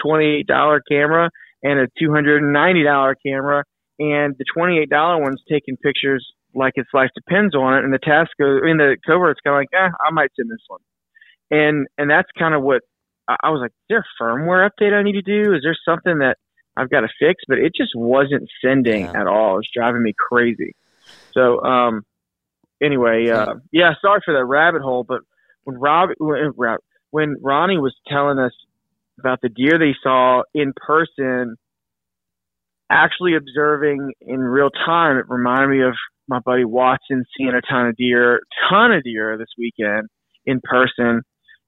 twenty 0.01 0.38
eight 0.38 0.47
dollar 0.47 0.82
camera, 0.89 1.30
and 1.64 1.80
a 1.80 1.88
two 1.99 2.12
hundred 2.12 2.43
and 2.43 2.53
ninety 2.53 2.84
dollar 2.84 3.16
camera, 3.26 3.64
and 3.99 4.36
the 4.38 4.45
twenty 4.56 4.80
eight 4.80 4.89
dollar 4.89 5.22
one's 5.22 5.41
taking 5.49 5.78
pictures 5.78 6.26
like 6.53 6.74
its 6.76 6.89
life 6.93 7.10
depends 7.16 7.53
on 7.53 7.74
it, 7.76 7.84
and 7.84 7.93
the 7.93 7.99
Tasco, 7.99 8.62
I 8.62 8.66
mean 8.66 8.78
the 8.78 8.97
covert's 9.06 9.41
kind 9.45 9.56
of 9.56 9.60
like, 9.60 9.70
eh, 9.74 9.89
I 10.06 10.12
might 10.12 10.32
send 10.36 10.49
this 10.49 10.64
one, 10.68 10.82
and 11.51 11.88
and 11.97 12.10
that's 12.10 12.30
kind 12.38 12.53
of 12.53 12.64
what 12.64 12.82
I 13.28 13.49
was 13.49 13.62
like. 13.62 13.72
Is 13.72 13.86
there 13.89 14.06
a 14.06 14.24
firmware 14.24 14.70
update 14.70 14.93
I 14.93 15.03
need 15.03 15.14
to 15.14 15.22
do? 15.22 15.53
Is 15.53 15.62
there 15.64 15.78
something 15.86 16.20
that 16.20 16.38
I've 16.78 16.89
got 16.89 17.01
to 17.01 17.10
fix, 17.20 17.43
but 17.47 17.58
it 17.58 17.74
just 17.76 17.91
wasn't 17.95 18.49
sending 18.64 19.01
yeah. 19.01 19.22
at 19.22 19.28
all. 19.28 19.56
It 19.56 19.58
was 19.58 19.70
driving 19.74 20.03
me 20.03 20.14
crazy. 20.18 20.76
So, 21.36 21.61
um, 21.61 22.03
anyway, 22.81 23.29
uh, 23.29 23.55
yeah, 23.71 23.93
sorry 24.01 24.21
for 24.23 24.33
that 24.33 24.45
rabbit 24.45 24.81
hole, 24.81 25.03
but 25.07 25.21
when 25.63 25.77
Rob, 25.77 26.09
when 26.17 26.53
when 27.11 27.36
Ronny 27.41 27.77
was 27.77 27.95
telling 28.07 28.39
us 28.39 28.53
about 29.19 29.39
the 29.41 29.49
deer 29.49 29.77
they 29.77 29.95
saw 30.01 30.43
in 30.53 30.73
person, 30.75 31.55
actually 32.89 33.36
observing 33.36 34.13
in 34.21 34.39
real 34.39 34.69
time, 34.69 35.17
it 35.17 35.25
reminded 35.29 35.69
me 35.69 35.83
of 35.83 35.93
my 36.27 36.39
buddy 36.39 36.65
Watson 36.65 37.23
seeing 37.38 37.53
a 37.53 37.61
ton 37.61 37.88
of 37.88 37.95
deer, 37.95 38.41
ton 38.69 38.91
of 38.91 39.03
deer 39.03 39.38
this 39.38 39.47
weekend 39.57 40.07
in 40.45 40.59
person. 40.63 41.21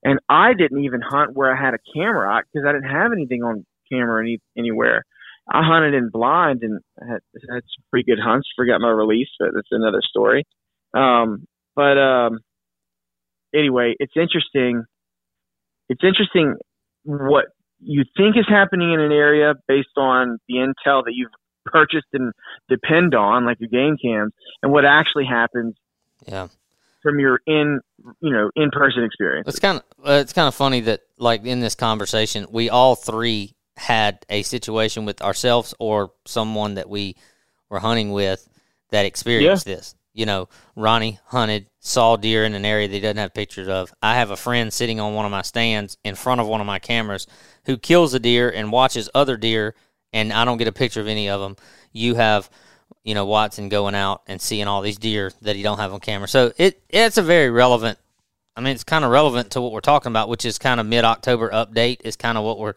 And 0.04 0.20
I 0.28 0.54
didn't 0.54 0.84
even 0.84 1.00
hunt 1.00 1.34
where 1.34 1.54
I 1.54 1.60
had 1.60 1.74
a 1.74 1.78
camera 1.94 2.42
because 2.52 2.66
I 2.66 2.72
didn't 2.72 2.90
have 2.90 3.12
anything 3.12 3.42
on 3.42 3.66
camera 3.90 4.22
any, 4.22 4.38
anywhere. 4.56 5.04
I 5.50 5.62
hunted 5.62 5.94
in 5.94 6.10
blind 6.10 6.62
and 6.62 6.80
had, 7.00 7.20
had 7.32 7.62
some 7.62 7.84
pretty 7.90 8.04
good 8.04 8.20
hunts. 8.22 8.48
Forgot 8.56 8.80
my 8.80 8.90
release, 8.90 9.28
but 9.38 9.50
that's 9.54 9.68
another 9.70 10.02
story. 10.02 10.44
Um, 10.94 11.46
but 11.74 11.98
um, 11.98 12.40
anyway, 13.54 13.94
it's 13.98 14.14
interesting. 14.16 14.84
It's 15.88 16.02
interesting 16.04 16.56
what 17.04 17.46
you 17.80 18.04
think 18.16 18.36
is 18.36 18.46
happening 18.48 18.92
in 18.92 19.00
an 19.00 19.12
area 19.12 19.54
based 19.66 19.96
on 19.96 20.38
the 20.48 20.56
intel 20.56 21.04
that 21.04 21.12
you've 21.14 21.30
purchased 21.64 22.06
and 22.12 22.32
depend 22.68 23.14
on, 23.14 23.46
like 23.46 23.58
your 23.60 23.68
game 23.68 23.96
cams, 24.02 24.32
and 24.62 24.72
what 24.72 24.84
actually 24.84 25.24
happens. 25.24 25.76
Yeah. 26.26 26.48
From 27.02 27.20
your 27.20 27.40
in, 27.46 27.80
you 28.20 28.32
know, 28.32 28.50
in 28.56 28.70
person 28.70 29.04
experience. 29.04 29.46
It's 29.48 29.60
kind 29.60 29.78
of 29.78 29.84
it's 30.04 30.32
kind 30.32 30.48
of 30.48 30.54
funny 30.54 30.80
that 30.80 31.02
like 31.16 31.44
in 31.44 31.60
this 31.60 31.76
conversation, 31.76 32.46
we 32.50 32.68
all 32.68 32.96
three 32.96 33.54
had 33.78 34.26
a 34.28 34.42
situation 34.42 35.04
with 35.04 35.22
ourselves 35.22 35.72
or 35.78 36.12
someone 36.26 36.74
that 36.74 36.90
we 36.90 37.16
were 37.70 37.78
hunting 37.78 38.12
with 38.12 38.46
that 38.90 39.06
experienced 39.06 39.66
yeah. 39.66 39.76
this. 39.76 39.94
You 40.12 40.26
know, 40.26 40.48
Ronny 40.74 41.20
hunted, 41.26 41.66
saw 41.78 42.16
deer 42.16 42.44
in 42.44 42.54
an 42.54 42.64
area 42.64 42.88
that 42.88 42.94
he 42.94 43.00
doesn't 43.00 43.18
have 43.18 43.32
pictures 43.32 43.68
of. 43.68 43.94
I 44.02 44.16
have 44.16 44.32
a 44.32 44.36
friend 44.36 44.72
sitting 44.72 44.98
on 44.98 45.14
one 45.14 45.24
of 45.24 45.30
my 45.30 45.42
stands 45.42 45.96
in 46.02 46.16
front 46.16 46.40
of 46.40 46.48
one 46.48 46.60
of 46.60 46.66
my 46.66 46.80
cameras 46.80 47.28
who 47.66 47.76
kills 47.76 48.14
a 48.14 48.18
deer 48.18 48.50
and 48.50 48.72
watches 48.72 49.08
other 49.14 49.36
deer, 49.36 49.76
and 50.12 50.32
I 50.32 50.44
don't 50.44 50.58
get 50.58 50.66
a 50.66 50.72
picture 50.72 51.00
of 51.00 51.06
any 51.06 51.28
of 51.28 51.40
them. 51.40 51.56
You 51.92 52.16
have, 52.16 52.50
you 53.04 53.14
know, 53.14 53.26
Watson 53.26 53.68
going 53.68 53.94
out 53.94 54.22
and 54.26 54.40
seeing 54.40 54.66
all 54.66 54.82
these 54.82 54.98
deer 54.98 55.30
that 55.42 55.54
he 55.54 55.62
don't 55.62 55.78
have 55.78 55.92
on 55.92 56.00
camera. 56.00 56.26
So 56.26 56.52
it 56.56 56.82
it's 56.88 57.16
a 57.16 57.22
very 57.22 57.48
relevant. 57.50 57.98
I 58.56 58.60
mean, 58.60 58.74
it's 58.74 58.82
kind 58.82 59.04
of 59.04 59.12
relevant 59.12 59.52
to 59.52 59.60
what 59.60 59.70
we're 59.70 59.80
talking 59.80 60.10
about, 60.10 60.28
which 60.28 60.44
is 60.44 60.58
kind 60.58 60.80
of 60.80 60.86
mid 60.86 61.04
October 61.04 61.48
update. 61.50 62.00
Is 62.02 62.16
kind 62.16 62.36
of 62.36 62.42
what 62.42 62.58
we're 62.58 62.74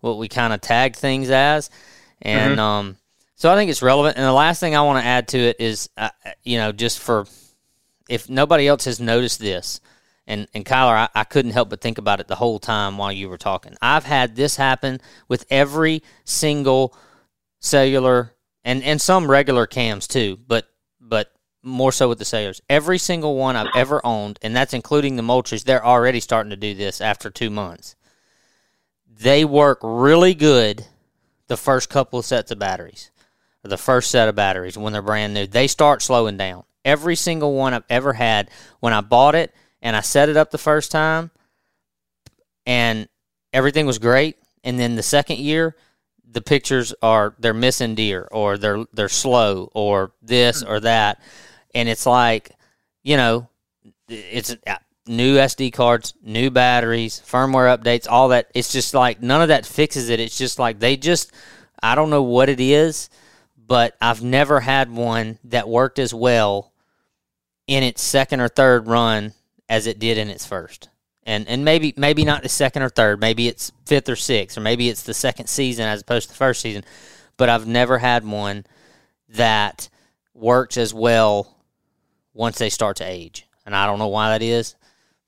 what 0.00 0.18
we 0.18 0.28
kind 0.28 0.52
of 0.52 0.60
tag 0.60 0.96
things 0.96 1.30
as, 1.30 1.70
and 2.22 2.52
mm-hmm. 2.52 2.60
um, 2.60 2.96
so 3.34 3.52
I 3.52 3.56
think 3.56 3.70
it's 3.70 3.82
relevant. 3.82 4.16
And 4.16 4.26
the 4.26 4.32
last 4.32 4.58
thing 4.60 4.74
I 4.74 4.82
want 4.82 5.02
to 5.02 5.08
add 5.08 5.28
to 5.28 5.38
it 5.38 5.56
is, 5.60 5.88
uh, 5.96 6.10
you 6.42 6.58
know, 6.58 6.72
just 6.72 6.98
for 6.98 7.26
if 8.08 8.28
nobody 8.28 8.66
else 8.66 8.84
has 8.86 9.00
noticed 9.00 9.38
this, 9.38 9.80
and 10.26 10.48
and 10.54 10.64
Kyler, 10.64 10.94
I, 10.94 11.08
I 11.14 11.24
couldn't 11.24 11.52
help 11.52 11.70
but 11.70 11.80
think 11.80 11.98
about 11.98 12.20
it 12.20 12.28
the 12.28 12.36
whole 12.36 12.58
time 12.58 12.98
while 12.98 13.12
you 13.12 13.28
were 13.28 13.38
talking. 13.38 13.76
I've 13.80 14.04
had 14.04 14.36
this 14.36 14.56
happen 14.56 15.00
with 15.28 15.46
every 15.50 16.02
single 16.24 16.96
cellular 17.60 18.34
and 18.64 18.82
and 18.82 19.00
some 19.00 19.30
regular 19.30 19.66
cams 19.66 20.06
too, 20.06 20.38
but 20.46 20.68
but 21.00 21.32
more 21.62 21.92
so 21.92 22.08
with 22.08 22.18
the 22.18 22.24
cellulars. 22.24 22.60
Every 22.68 22.98
single 22.98 23.36
one 23.36 23.56
I've 23.56 23.74
ever 23.74 24.04
owned, 24.04 24.38
and 24.42 24.54
that's 24.54 24.74
including 24.74 25.16
the 25.16 25.22
Moultries, 25.22 25.64
they're 25.64 25.84
already 25.84 26.20
starting 26.20 26.50
to 26.50 26.56
do 26.56 26.74
this 26.74 27.00
after 27.00 27.30
two 27.30 27.50
months 27.50 27.96
they 29.18 29.44
work 29.44 29.80
really 29.82 30.34
good 30.34 30.86
the 31.48 31.56
first 31.56 31.90
couple 31.90 32.18
of 32.18 32.24
sets 32.24 32.50
of 32.50 32.58
batteries. 32.58 33.10
the 33.64 33.76
first 33.76 34.10
set 34.10 34.28
of 34.28 34.34
batteries 34.34 34.78
when 34.78 34.94
they're 34.94 35.02
brand 35.02 35.34
new, 35.34 35.46
they 35.46 35.66
start 35.66 36.00
slowing 36.00 36.38
down. 36.38 36.64
Every 36.86 37.16
single 37.16 37.54
one 37.54 37.74
I've 37.74 37.84
ever 37.90 38.14
had 38.14 38.48
when 38.80 38.94
I 38.94 39.02
bought 39.02 39.34
it 39.34 39.54
and 39.82 39.94
I 39.94 40.00
set 40.00 40.30
it 40.30 40.38
up 40.38 40.50
the 40.50 40.58
first 40.58 40.90
time 40.90 41.30
and 42.64 43.08
everything 43.52 43.84
was 43.84 43.98
great. 43.98 44.36
And 44.64 44.78
then 44.78 44.94
the 44.94 45.02
second 45.02 45.38
year, 45.38 45.76
the 46.30 46.40
pictures 46.40 46.94
are 47.02 47.34
they're 47.38 47.52
missing 47.52 47.94
deer 47.94 48.28
or 48.30 48.56
they're 48.56 48.84
they're 48.92 49.08
slow 49.08 49.70
or 49.74 50.12
this 50.22 50.62
hmm. 50.62 50.70
or 50.70 50.80
that. 50.80 51.20
And 51.74 51.88
it's 51.88 52.06
like, 52.06 52.52
you 53.02 53.16
know, 53.16 53.48
it's 54.08 54.56
new 55.08 55.36
SD 55.36 55.72
cards, 55.72 56.14
new 56.22 56.50
batteries, 56.50 57.22
firmware 57.26 57.76
updates, 57.76 58.06
all 58.08 58.28
that. 58.28 58.50
It's 58.54 58.72
just 58.72 58.94
like 58.94 59.22
none 59.22 59.42
of 59.42 59.48
that 59.48 59.66
fixes 59.66 60.08
it. 60.08 60.20
It's 60.20 60.38
just 60.38 60.58
like 60.58 60.78
they 60.78 60.96
just 60.96 61.32
I 61.82 61.94
don't 61.94 62.10
know 62.10 62.22
what 62.22 62.48
it 62.48 62.60
is, 62.60 63.08
but 63.56 63.96
I've 64.00 64.22
never 64.22 64.60
had 64.60 64.90
one 64.90 65.38
that 65.44 65.68
worked 65.68 65.98
as 65.98 66.12
well 66.12 66.72
in 67.66 67.82
its 67.82 68.02
second 68.02 68.40
or 68.40 68.48
third 68.48 68.86
run 68.86 69.34
as 69.68 69.86
it 69.86 69.98
did 69.98 70.18
in 70.18 70.28
its 70.28 70.46
first. 70.46 70.88
And 71.24 71.46
and 71.48 71.64
maybe 71.64 71.92
maybe 71.96 72.24
not 72.24 72.42
the 72.42 72.48
second 72.48 72.82
or 72.82 72.88
third, 72.88 73.20
maybe 73.20 73.48
it's 73.48 73.70
fifth 73.84 74.08
or 74.08 74.16
sixth, 74.16 74.56
or 74.56 74.62
maybe 74.62 74.88
it's 74.88 75.02
the 75.02 75.14
second 75.14 75.48
season 75.48 75.86
as 75.86 76.00
opposed 76.00 76.28
to 76.28 76.34
the 76.34 76.38
first 76.38 76.62
season. 76.62 76.84
But 77.36 77.48
I've 77.48 77.66
never 77.66 77.98
had 77.98 78.24
one 78.26 78.64
that 79.28 79.88
works 80.32 80.76
as 80.78 80.94
well 80.94 81.54
once 82.32 82.58
they 82.58 82.70
start 82.70 82.96
to 82.96 83.04
age. 83.04 83.46
And 83.66 83.76
I 83.76 83.84
don't 83.84 83.98
know 83.98 84.08
why 84.08 84.30
that 84.30 84.42
is. 84.42 84.76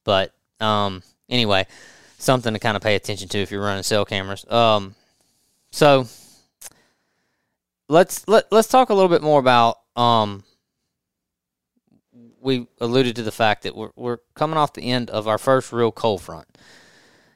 But 0.04 0.32
um, 0.60 1.02
anyway, 1.28 1.66
something 2.18 2.52
to 2.52 2.58
kind 2.58 2.76
of 2.76 2.82
pay 2.82 2.94
attention 2.94 3.28
to 3.28 3.38
if 3.38 3.50
you're 3.50 3.62
running 3.62 3.82
cell 3.82 4.04
cameras. 4.04 4.44
Um, 4.50 4.94
so 5.70 6.06
let's 7.88 8.26
let 8.28 8.50
let's 8.50 8.68
talk 8.68 8.90
a 8.90 8.94
little 8.94 9.08
bit 9.08 9.22
more 9.22 9.40
about 9.40 9.78
um, 9.96 10.44
we 12.40 12.66
alluded 12.80 13.16
to 13.16 13.22
the 13.22 13.32
fact 13.32 13.64
that 13.64 13.76
we're 13.76 13.90
we're 13.96 14.18
coming 14.34 14.56
off 14.56 14.72
the 14.72 14.90
end 14.90 15.10
of 15.10 15.28
our 15.28 15.38
first 15.38 15.72
real 15.72 15.92
cold 15.92 16.22
front, 16.22 16.46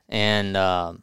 and 0.09 0.57
um, 0.57 1.03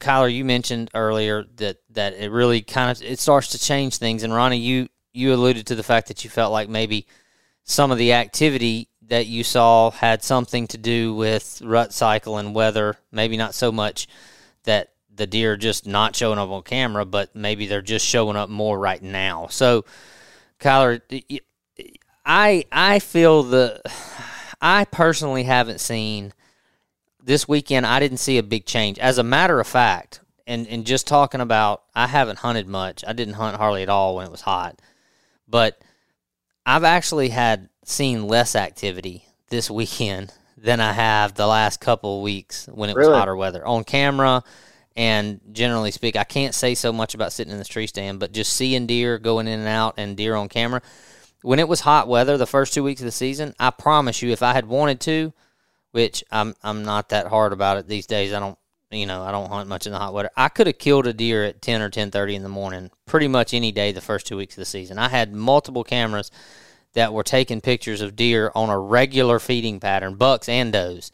Kyler, 0.00 0.32
you 0.32 0.44
mentioned 0.44 0.90
earlier 0.94 1.44
that 1.56 1.78
that 1.90 2.14
it 2.14 2.30
really 2.30 2.62
kind 2.62 2.90
of 2.90 3.02
it 3.02 3.18
starts 3.18 3.48
to 3.48 3.58
change 3.58 3.96
things, 3.96 4.22
and 4.22 4.34
Ronny, 4.34 4.58
you 4.58 4.88
you 5.12 5.32
alluded 5.32 5.66
to 5.68 5.74
the 5.74 5.82
fact 5.82 6.08
that 6.08 6.24
you 6.24 6.30
felt 6.30 6.52
like 6.52 6.68
maybe 6.68 7.06
some 7.64 7.90
of 7.90 7.98
the 7.98 8.12
activity 8.12 8.88
that 9.08 9.26
you 9.26 9.44
saw 9.44 9.90
had 9.90 10.22
something 10.22 10.66
to 10.68 10.78
do 10.78 11.14
with 11.14 11.60
rut 11.64 11.92
cycle 11.92 12.38
and 12.38 12.54
weather, 12.54 12.96
maybe 13.12 13.36
not 13.36 13.54
so 13.54 13.70
much 13.70 14.08
that 14.64 14.92
the 15.14 15.26
deer 15.26 15.56
just 15.56 15.86
not 15.86 16.16
showing 16.16 16.38
up 16.38 16.50
on 16.50 16.62
camera, 16.62 17.04
but 17.04 17.34
maybe 17.34 17.66
they're 17.66 17.82
just 17.82 18.06
showing 18.06 18.36
up 18.36 18.48
more 18.48 18.78
right 18.78 19.02
now. 19.02 19.46
So, 19.48 19.84
Kyler, 20.58 21.00
I 22.24 22.64
I 22.72 22.98
feel 22.98 23.42
the 23.42 23.80
I 24.60 24.84
personally 24.86 25.44
haven't 25.44 25.80
seen 25.80 26.32
this 27.22 27.46
weekend. 27.46 27.86
I 27.86 28.00
didn't 28.00 28.18
see 28.18 28.38
a 28.38 28.42
big 28.42 28.66
change. 28.66 28.98
As 28.98 29.18
a 29.18 29.22
matter 29.22 29.60
of 29.60 29.66
fact, 29.66 30.20
and 30.46 30.66
and 30.66 30.84
just 30.84 31.06
talking 31.06 31.40
about, 31.40 31.82
I 31.94 32.06
haven't 32.06 32.40
hunted 32.40 32.66
much. 32.66 33.04
I 33.06 33.12
didn't 33.12 33.34
hunt 33.34 33.56
hardly 33.56 33.82
at 33.82 33.88
all 33.88 34.16
when 34.16 34.26
it 34.26 34.32
was 34.32 34.42
hot, 34.42 34.80
but 35.46 35.80
I've 36.66 36.84
actually 36.84 37.28
had 37.28 37.68
seen 37.88 38.26
less 38.26 38.56
activity 38.56 39.26
this 39.48 39.70
weekend 39.70 40.32
than 40.56 40.80
I 40.80 40.92
have 40.92 41.34
the 41.34 41.46
last 41.46 41.80
couple 41.80 42.18
of 42.18 42.22
weeks 42.22 42.66
when 42.66 42.90
it 42.90 42.96
was 42.96 43.08
hotter 43.08 43.36
weather 43.36 43.66
on 43.66 43.84
camera. 43.84 44.42
And 44.96 45.40
generally 45.52 45.90
speak, 45.90 46.14
I 46.14 46.24
can't 46.24 46.54
say 46.54 46.76
so 46.76 46.92
much 46.92 47.14
about 47.14 47.32
sitting 47.32 47.52
in 47.52 47.58
the 47.58 47.64
tree 47.64 47.88
stand, 47.88 48.20
but 48.20 48.32
just 48.32 48.52
seeing 48.52 48.86
deer 48.86 49.18
going 49.18 49.48
in 49.48 49.58
and 49.58 49.68
out 49.68 49.94
and 49.96 50.16
deer 50.16 50.36
on 50.36 50.48
camera 50.48 50.82
when 51.44 51.58
it 51.58 51.68
was 51.68 51.80
hot 51.80 52.08
weather 52.08 52.38
the 52.38 52.46
first 52.46 52.72
two 52.72 52.82
weeks 52.82 53.02
of 53.02 53.04
the 53.04 53.12
season, 53.12 53.54
I 53.60 53.68
promise 53.68 54.22
you, 54.22 54.30
if 54.30 54.42
I 54.42 54.54
had 54.54 54.64
wanted 54.64 54.98
to, 55.00 55.34
which 55.92 56.24
I'm 56.30 56.56
I'm 56.62 56.86
not 56.86 57.10
that 57.10 57.26
hard 57.26 57.52
about 57.52 57.76
it 57.76 57.86
these 57.86 58.06
days. 58.06 58.32
I 58.32 58.40
don't 58.40 58.58
you 58.90 59.04
know 59.04 59.22
I 59.22 59.30
don't 59.30 59.50
hunt 59.50 59.68
much 59.68 59.86
in 59.86 59.92
the 59.92 59.98
hot 59.98 60.14
weather. 60.14 60.30
I 60.38 60.48
could 60.48 60.66
have 60.68 60.78
killed 60.78 61.06
a 61.06 61.12
deer 61.12 61.44
at 61.44 61.60
ten 61.60 61.82
or 61.82 61.90
ten 61.90 62.10
thirty 62.10 62.34
in 62.34 62.44
the 62.44 62.48
morning, 62.48 62.90
pretty 63.04 63.28
much 63.28 63.52
any 63.52 63.72
day 63.72 63.92
the 63.92 64.00
first 64.00 64.26
two 64.26 64.38
weeks 64.38 64.54
of 64.54 64.62
the 64.62 64.64
season. 64.64 64.98
I 64.98 65.10
had 65.10 65.34
multiple 65.34 65.84
cameras 65.84 66.30
that 66.94 67.12
were 67.12 67.22
taking 67.22 67.60
pictures 67.60 68.00
of 68.00 68.16
deer 68.16 68.50
on 68.54 68.70
a 68.70 68.78
regular 68.78 69.38
feeding 69.38 69.80
pattern, 69.80 70.16
bucks 70.16 70.48
and 70.48 70.72
does, 70.72 71.12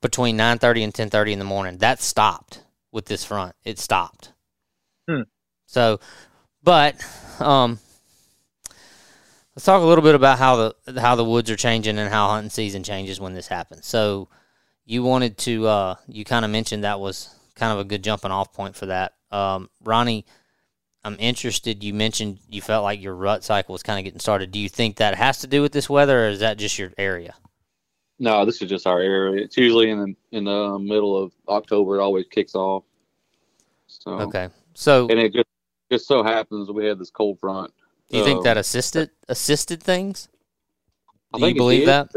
between 0.00 0.36
nine 0.36 0.58
thirty 0.58 0.82
and 0.82 0.94
ten 0.94 1.10
thirty 1.10 1.32
in 1.32 1.38
the 1.38 1.44
morning. 1.44 1.78
That 1.78 2.00
stopped 2.00 2.62
with 2.92 3.06
this 3.06 3.24
front. 3.24 3.54
It 3.64 3.78
stopped. 3.78 4.32
Hmm. 5.08 5.22
So, 5.66 6.00
but 6.62 6.96
um, 7.40 7.78
Let's 9.56 9.64
talk 9.64 9.82
a 9.82 9.86
little 9.86 10.04
bit 10.04 10.14
about 10.14 10.38
how 10.38 10.74
the 10.84 11.00
how 11.00 11.14
the 11.14 11.24
woods 11.24 11.50
are 11.50 11.56
changing 11.56 11.98
and 11.98 12.10
how 12.10 12.28
hunting 12.28 12.50
season 12.50 12.82
changes 12.82 13.18
when 13.18 13.32
this 13.32 13.48
happens. 13.48 13.86
So, 13.86 14.28
you 14.84 15.02
wanted 15.02 15.38
to 15.38 15.66
uh, 15.66 15.94
you 16.06 16.26
kind 16.26 16.44
of 16.44 16.50
mentioned 16.50 16.84
that 16.84 17.00
was 17.00 17.34
kind 17.54 17.72
of 17.72 17.78
a 17.78 17.84
good 17.84 18.04
jumping 18.04 18.30
off 18.30 18.52
point 18.52 18.76
for 18.76 18.84
that. 18.84 19.14
Um, 19.30 19.70
Ronny, 19.82 20.26
I'm 21.06 21.16
interested. 21.20 21.84
You 21.84 21.94
mentioned 21.94 22.38
you 22.48 22.60
felt 22.60 22.82
like 22.82 23.00
your 23.00 23.14
rut 23.14 23.44
cycle 23.44 23.72
was 23.72 23.82
kind 23.82 23.98
of 23.98 24.04
getting 24.04 24.18
started. 24.18 24.50
Do 24.50 24.58
you 24.58 24.68
think 24.68 24.96
that 24.96 25.14
has 25.14 25.38
to 25.38 25.46
do 25.46 25.62
with 25.62 25.72
this 25.72 25.88
weather, 25.88 26.26
or 26.26 26.28
is 26.28 26.40
that 26.40 26.58
just 26.58 26.78
your 26.78 26.92
area? 26.98 27.34
No, 28.18 28.44
this 28.44 28.60
is 28.60 28.68
just 28.68 28.86
our 28.86 29.00
area. 29.00 29.44
It's 29.44 29.56
usually 29.56 29.90
in 29.90 29.98
the 30.00 30.36
in 30.36 30.44
the 30.44 30.78
middle 30.78 31.16
of 31.16 31.32
October. 31.48 31.98
It 31.98 32.02
always 32.02 32.26
kicks 32.28 32.54
off. 32.54 32.84
So 33.86 34.12
okay, 34.12 34.48
so 34.74 35.06
and 35.08 35.20
it 35.20 35.32
just 35.32 35.48
just 35.92 36.08
so 36.08 36.24
happens 36.24 36.70
we 36.70 36.86
had 36.86 36.98
this 36.98 37.10
cold 37.10 37.38
front 37.38 37.72
um, 38.06 38.12
do 38.12 38.18
you 38.18 38.24
think 38.24 38.44
that 38.44 38.56
assisted 38.56 39.10
assisted 39.28 39.82
things? 39.82 40.28
Do 41.34 41.44
I 41.44 41.48
you 41.48 41.54
believe 41.54 41.86
that? 41.86 42.10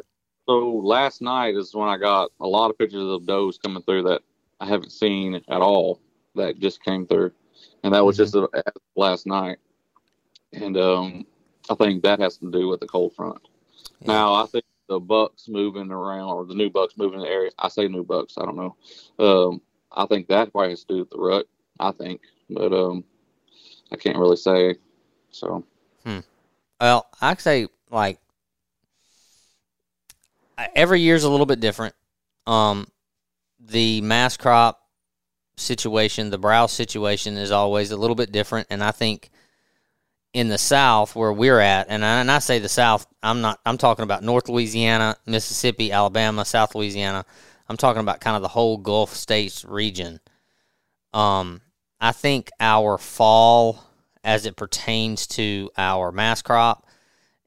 So 0.47 0.81
last 0.83 1.21
night 1.21 1.55
is 1.55 1.73
when 1.73 1.89
I 1.89 1.97
got 1.97 2.31
a 2.39 2.47
lot 2.47 2.69
of 2.69 2.77
pictures 2.77 3.07
of 3.07 3.25
does 3.25 3.57
coming 3.57 3.83
through 3.83 4.03
that 4.03 4.21
I 4.59 4.67
haven't 4.67 4.91
seen 4.91 5.35
at 5.35 5.61
all 5.61 5.99
that 6.35 6.59
just 6.59 6.83
came 6.83 7.07
through, 7.07 7.31
and 7.83 7.93
that 7.93 8.05
was 8.05 8.17
mm-hmm. 8.17 8.23
just 8.23 8.35
a, 8.35 8.63
last 8.95 9.27
night. 9.27 9.57
And 10.53 10.77
um, 10.77 11.25
I 11.69 11.75
think 11.75 12.03
that 12.03 12.19
has 12.19 12.37
to 12.37 12.51
do 12.51 12.67
with 12.67 12.79
the 12.79 12.87
cold 12.87 13.15
front. 13.15 13.39
Yeah. 14.01 14.07
Now 14.07 14.33
I 14.33 14.45
think 14.45 14.65
the 14.87 14.99
bucks 14.99 15.47
moving 15.47 15.91
around 15.91 16.29
or 16.29 16.45
the 16.45 16.55
new 16.55 16.69
bucks 16.69 16.95
moving 16.97 17.19
in 17.19 17.25
the 17.25 17.31
area. 17.31 17.51
I 17.59 17.69
say 17.69 17.87
new 17.87 18.03
bucks. 18.03 18.35
I 18.37 18.45
don't 18.45 18.57
know. 18.57 18.75
Um, 19.19 19.61
I 19.91 20.05
think 20.05 20.27
that 20.27 20.51
probably 20.51 20.71
has 20.71 20.83
to 20.85 20.93
do 20.93 20.99
with 20.99 21.09
the 21.11 21.17
rut. 21.17 21.45
I 21.79 21.91
think, 21.91 22.21
but 22.49 22.73
um, 22.73 23.03
I 23.91 23.95
can't 23.95 24.17
really 24.17 24.35
say. 24.35 24.75
So 25.31 25.63
Hmm. 26.03 26.19
Well, 26.79 27.07
I 27.21 27.35
say 27.35 27.67
like 27.91 28.19
every 30.75 31.01
year 31.01 31.15
is 31.15 31.23
a 31.23 31.29
little 31.29 31.45
bit 31.45 31.59
different. 31.59 31.95
Um, 32.47 32.87
the 33.59 34.01
mass 34.01 34.37
crop 34.37 34.78
situation, 35.59 36.29
the 36.29 36.37
browse 36.37 36.71
situation 36.71 37.37
is 37.37 37.51
always 37.51 37.91
a 37.91 37.97
little 37.97 38.15
bit 38.15 38.31
different, 38.31 38.67
and 38.69 38.83
I 38.83 38.91
think 38.91 39.29
in 40.33 40.47
the 40.47 40.57
South 40.57 41.15
where 41.15 41.33
we're 41.33 41.59
at, 41.59 41.87
and 41.89 42.05
I, 42.05 42.21
and 42.21 42.31
I 42.31 42.39
say 42.39 42.59
the 42.59 42.69
South, 42.69 43.07
I'm 43.23 43.41
not. 43.41 43.59
I'm 43.65 43.77
talking 43.77 44.03
about 44.03 44.23
North 44.23 44.49
Louisiana, 44.49 45.17
Mississippi, 45.25 45.91
Alabama, 45.91 46.45
South 46.45 46.75
Louisiana. 46.75 47.25
I'm 47.67 47.77
talking 47.77 48.01
about 48.01 48.21
kind 48.21 48.35
of 48.35 48.41
the 48.41 48.47
whole 48.47 48.77
Gulf 48.77 49.13
states 49.13 49.63
region. 49.65 50.19
Um, 51.13 51.61
I 51.99 52.11
think 52.11 52.49
our 52.59 52.97
fall 52.97 53.83
as 54.23 54.45
it 54.45 54.55
pertains 54.55 55.27
to 55.27 55.69
our 55.77 56.11
mass 56.11 56.41
crop 56.41 56.85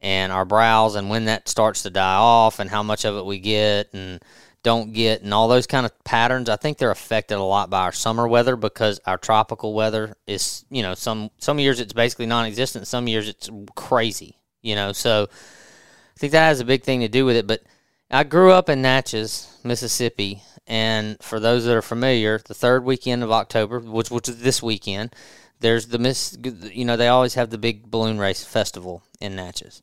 and 0.01 0.33
our 0.33 0.45
browse 0.45 0.97
and 0.97 1.09
when 1.09 1.27
that 1.27 1.49
starts 1.49 1.83
to 1.83 1.91
die 1.91 2.17
off 2.17 2.59
and 2.59 2.69
how 2.69 2.83
much 2.83 3.05
of 3.05 3.17
it 3.17 3.25
we 3.25 3.39
get 3.39 3.93
and 3.95 4.21
don't 4.63 4.93
get 4.93 5.23
and 5.23 5.35
all 5.35 5.49
those 5.49 5.67
kind 5.67 5.85
of 5.85 6.05
patterns 6.05 6.49
i 6.49 6.57
think 6.57 6.79
they're 6.79 6.91
affected 6.91 7.37
a 7.37 7.43
lot 7.43 7.71
by 7.71 7.83
our 7.83 7.93
summer 7.93 8.27
weather 8.29 8.57
because 8.57 9.01
our 9.07 9.19
tropical 9.19 9.75
weather 9.75 10.17
is 10.27 10.65
you 10.71 10.83
know 10.83 10.95
some 10.95 11.31
some 11.39 11.59
years 11.59 11.81
it's 11.81 11.93
basically 11.93 12.27
non-existent 12.27 12.87
some 12.87 13.09
years 13.09 13.29
it's 13.29 13.51
crazy 13.75 14.37
you 14.61 14.75
know 14.75 14.93
so 14.93 15.29
i 15.31 16.19
think 16.19 16.33
that 16.33 16.49
has 16.49 16.61
a 16.61 16.65
big 16.65 16.83
thing 16.83 17.01
to 17.01 17.09
do 17.09 17.25
with 17.25 17.37
it 17.37 17.47
but 17.47 17.63
i 18.11 18.23
grew 18.23 18.53
up 18.53 18.69
in 18.69 18.83
natchez 18.83 19.59
mississippi 19.65 20.43
and 20.67 21.17
for 21.21 21.41
those 21.41 21.65
that 21.65 21.77
are 21.77 21.83
familiar 21.83 22.39
the 22.47 22.55
third 22.55 22.85
weekend 22.85 23.23
of 23.23 23.33
october 23.33 23.81
which 23.81 24.11
which 24.11 24.29
is 24.29 24.41
this 24.43 24.63
weekend 24.63 25.15
there's 25.63 25.87
the 25.87 25.99
miss 25.99 26.37
you 26.73 26.85
know 26.85 26.97
they 26.97 27.09
always 27.09 27.35
have 27.35 27.51
the 27.51 27.59
big 27.59 27.91
balloon 27.91 28.19
race 28.19 28.45
festival 28.45 29.03
in 29.21 29.35
natchez. 29.35 29.81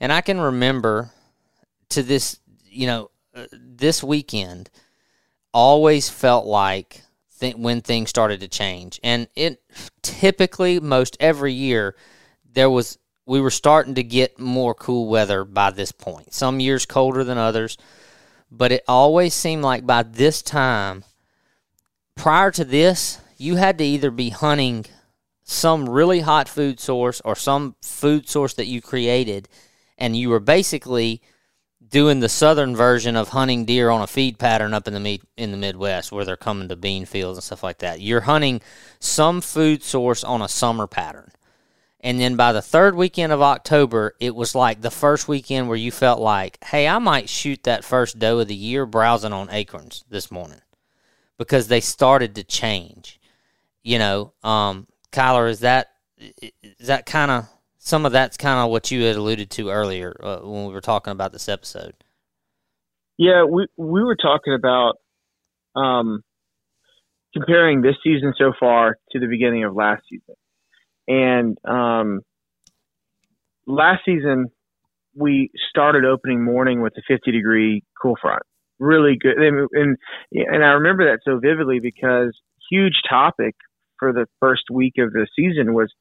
And 0.00 0.12
i 0.12 0.20
can 0.20 0.38
remember 0.38 1.12
to 1.88 2.02
this 2.02 2.38
you 2.68 2.86
know 2.86 3.10
Uh, 3.34 3.46
this 3.52 4.02
weekend 4.02 4.70
always 5.52 6.08
felt 6.08 6.46
like 6.46 7.02
th- 7.40 7.56
when 7.56 7.80
things 7.80 8.10
started 8.10 8.40
to 8.40 8.48
change. 8.48 9.00
And 9.02 9.28
it 9.34 9.62
typically 10.02 10.80
most 10.80 11.16
every 11.20 11.52
year 11.52 11.96
there 12.52 12.70
was 12.70 12.98
we 13.24 13.40
were 13.40 13.50
starting 13.50 13.94
to 13.94 14.02
get 14.02 14.38
more 14.38 14.74
cool 14.74 15.08
weather 15.08 15.44
by 15.44 15.70
this 15.70 15.92
point. 15.92 16.34
Some 16.34 16.60
years 16.60 16.86
colder 16.86 17.24
than 17.24 17.38
others 17.38 17.78
but 18.54 18.70
it 18.70 18.84
always 18.86 19.32
seemed 19.32 19.62
like 19.62 19.86
by 19.86 20.02
this 20.02 20.42
time 20.42 21.04
prior 22.14 22.50
to 22.50 22.64
this 22.64 23.18
you 23.38 23.56
had 23.56 23.78
to 23.78 23.84
either 23.84 24.10
be 24.10 24.28
hunting 24.28 24.84
some 25.42 25.88
really 25.88 26.20
hot 26.20 26.48
food 26.48 26.78
source 26.78 27.20
or 27.24 27.34
some 27.34 27.74
food 27.82 28.28
source 28.28 28.54
that 28.54 28.66
you 28.66 28.80
created, 28.80 29.48
and 29.98 30.16
you 30.16 30.28
were 30.28 30.40
basically 30.40 31.20
doing 31.92 32.20
the 32.20 32.28
southern 32.28 32.74
version 32.74 33.16
of 33.16 33.28
hunting 33.28 33.66
deer 33.66 33.90
on 33.90 34.00
a 34.00 34.06
feed 34.06 34.38
pattern 34.38 34.72
up 34.72 34.88
in 34.88 34.94
the 34.94 35.00
meat 35.00 35.22
in 35.36 35.52
the 35.52 35.58
Midwest 35.58 36.10
where 36.10 36.24
they're 36.24 36.36
coming 36.36 36.68
to 36.68 36.74
bean 36.74 37.04
fields 37.04 37.36
and 37.36 37.44
stuff 37.44 37.62
like 37.62 37.78
that. 37.78 38.00
You're 38.00 38.22
hunting 38.22 38.62
some 38.98 39.42
food 39.42 39.84
source 39.84 40.24
on 40.24 40.40
a 40.40 40.48
summer 40.48 40.86
pattern. 40.86 41.30
And 42.00 42.18
then 42.18 42.34
by 42.34 42.52
the 42.52 42.62
third 42.62 42.96
weekend 42.96 43.30
of 43.30 43.42
October, 43.42 44.16
it 44.18 44.34
was 44.34 44.54
like 44.54 44.80
the 44.80 44.90
first 44.90 45.28
weekend 45.28 45.68
where 45.68 45.76
you 45.76 45.92
felt 45.92 46.18
like, 46.18 46.58
hey, 46.64 46.88
I 46.88 46.98
might 46.98 47.28
shoot 47.28 47.62
that 47.64 47.84
first 47.84 48.18
doe 48.18 48.40
of 48.40 48.48
the 48.48 48.54
year 48.54 48.86
browsing 48.86 49.34
on 49.34 49.50
acorns 49.50 50.04
this 50.08 50.30
morning 50.30 50.62
because 51.36 51.68
they 51.68 51.80
started 51.80 52.34
to 52.36 52.42
change. 52.42 53.20
You 53.84 53.98
know, 53.98 54.32
um, 54.42 54.86
Kyler, 55.12 55.48
is 55.50 55.60
that 55.60 55.90
is 56.18 56.86
that 56.86 57.04
kind 57.04 57.30
of 57.30 57.48
some 57.84 58.06
of 58.06 58.12
that's 58.12 58.36
kind 58.36 58.60
of 58.60 58.70
what 58.70 58.92
you 58.92 59.02
had 59.02 59.16
alluded 59.16 59.50
to 59.50 59.68
earlier 59.68 60.14
uh, 60.22 60.38
when 60.38 60.66
we 60.66 60.72
were 60.72 60.80
talking 60.80 61.10
about 61.10 61.32
this 61.32 61.48
episode. 61.48 61.94
Yeah, 63.18 63.42
we 63.44 63.66
we 63.76 64.04
were 64.04 64.14
talking 64.14 64.54
about 64.54 64.94
um, 65.74 66.22
comparing 67.34 67.82
this 67.82 67.96
season 68.04 68.34
so 68.38 68.52
far 68.58 68.98
to 69.10 69.18
the 69.18 69.26
beginning 69.26 69.64
of 69.64 69.74
last 69.74 70.02
season, 70.08 70.36
and 71.08 71.58
um, 71.68 72.20
last 73.66 74.02
season 74.04 74.46
we 75.16 75.50
started 75.68 76.04
opening 76.04 76.42
morning 76.42 76.82
with 76.82 76.92
a 76.96 77.02
50 77.08 77.32
degree 77.32 77.82
cool 78.00 78.14
front, 78.22 78.44
really 78.78 79.18
good, 79.20 79.38
and 79.38 79.68
and, 79.72 79.96
and 80.30 80.64
I 80.64 80.68
remember 80.68 81.10
that 81.10 81.18
so 81.24 81.40
vividly 81.40 81.80
because 81.80 82.38
huge 82.70 83.02
topic 83.10 83.56
for 83.98 84.12
the 84.12 84.26
first 84.38 84.64
week 84.70 84.94
of 84.98 85.12
the 85.12 85.26
season 85.36 85.74
was 85.74 85.92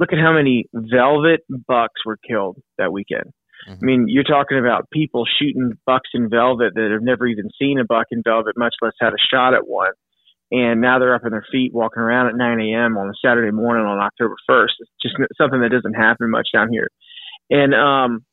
look 0.00 0.12
at 0.12 0.18
how 0.18 0.32
many 0.32 0.64
velvet 0.72 1.40
bucks 1.68 2.00
were 2.06 2.16
killed 2.26 2.56
that 2.78 2.90
weekend. 2.90 3.26
Mm-hmm. 3.68 3.72
I 3.72 3.84
mean, 3.84 4.04
you're 4.08 4.24
talking 4.24 4.58
about 4.58 4.88
people 4.90 5.24
shooting 5.38 5.72
bucks 5.84 6.08
in 6.14 6.30
velvet 6.30 6.72
that 6.74 6.90
have 6.90 7.02
never 7.02 7.26
even 7.26 7.50
seen 7.60 7.78
a 7.78 7.84
buck 7.84 8.06
in 8.10 8.22
velvet, 8.24 8.54
much 8.56 8.74
less 8.80 8.94
had 8.98 9.12
a 9.12 9.20
shot 9.32 9.52
at 9.52 9.68
one. 9.68 9.92
And 10.50 10.80
now 10.80 10.98
they're 10.98 11.14
up 11.14 11.22
on 11.24 11.30
their 11.30 11.46
feet 11.52 11.72
walking 11.72 12.02
around 12.02 12.28
at 12.28 12.34
9 12.34 12.60
a.m. 12.60 12.96
on 12.96 13.08
a 13.08 13.12
Saturday 13.24 13.52
morning 13.52 13.86
on 13.86 14.00
October 14.00 14.34
1st. 14.50 14.72
It's 14.80 14.90
just 15.02 15.14
something 15.38 15.60
that 15.60 15.70
doesn't 15.70 15.94
happen 15.94 16.30
much 16.30 16.48
down 16.52 16.68
here. 16.72 16.88
And, 17.50 17.74
um, 17.74 18.24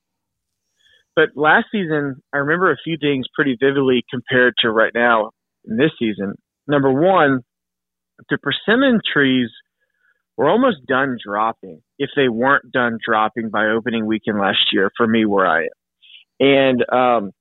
but 1.15 1.29
last 1.35 1.65
season, 1.71 2.15
I 2.33 2.37
remember 2.37 2.71
a 2.71 2.77
few 2.83 2.97
things 2.99 3.25
pretty 3.35 3.57
vividly 3.59 4.03
compared 4.09 4.53
to 4.61 4.71
right 4.71 4.93
now 4.95 5.31
in 5.65 5.77
this 5.77 5.91
season. 5.99 6.33
Number 6.65 6.91
one, 6.91 7.41
the 8.29 8.37
persimmon 8.37 9.01
trees– 9.13 9.49
were 10.37 10.49
almost 10.49 10.85
done 10.87 11.17
dropping 11.23 11.81
if 11.97 12.11
they 12.15 12.29
weren't 12.29 12.71
done 12.71 12.99
dropping 13.03 13.49
by 13.49 13.65
opening 13.65 14.05
weekend 14.05 14.39
last 14.39 14.71
year 14.71 14.91
for 14.95 15.07
me 15.07 15.25
where 15.25 15.47
I 15.47 15.63
am. 15.63 15.69
And 16.39 16.85
um, 16.91 17.31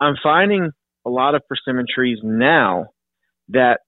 I'm 0.00 0.16
finding 0.20 0.70
a 1.06 1.10
lot 1.10 1.34
of 1.34 1.42
persimmon 1.48 1.86
trees 1.92 2.18
now 2.22 2.86
that 3.48 3.80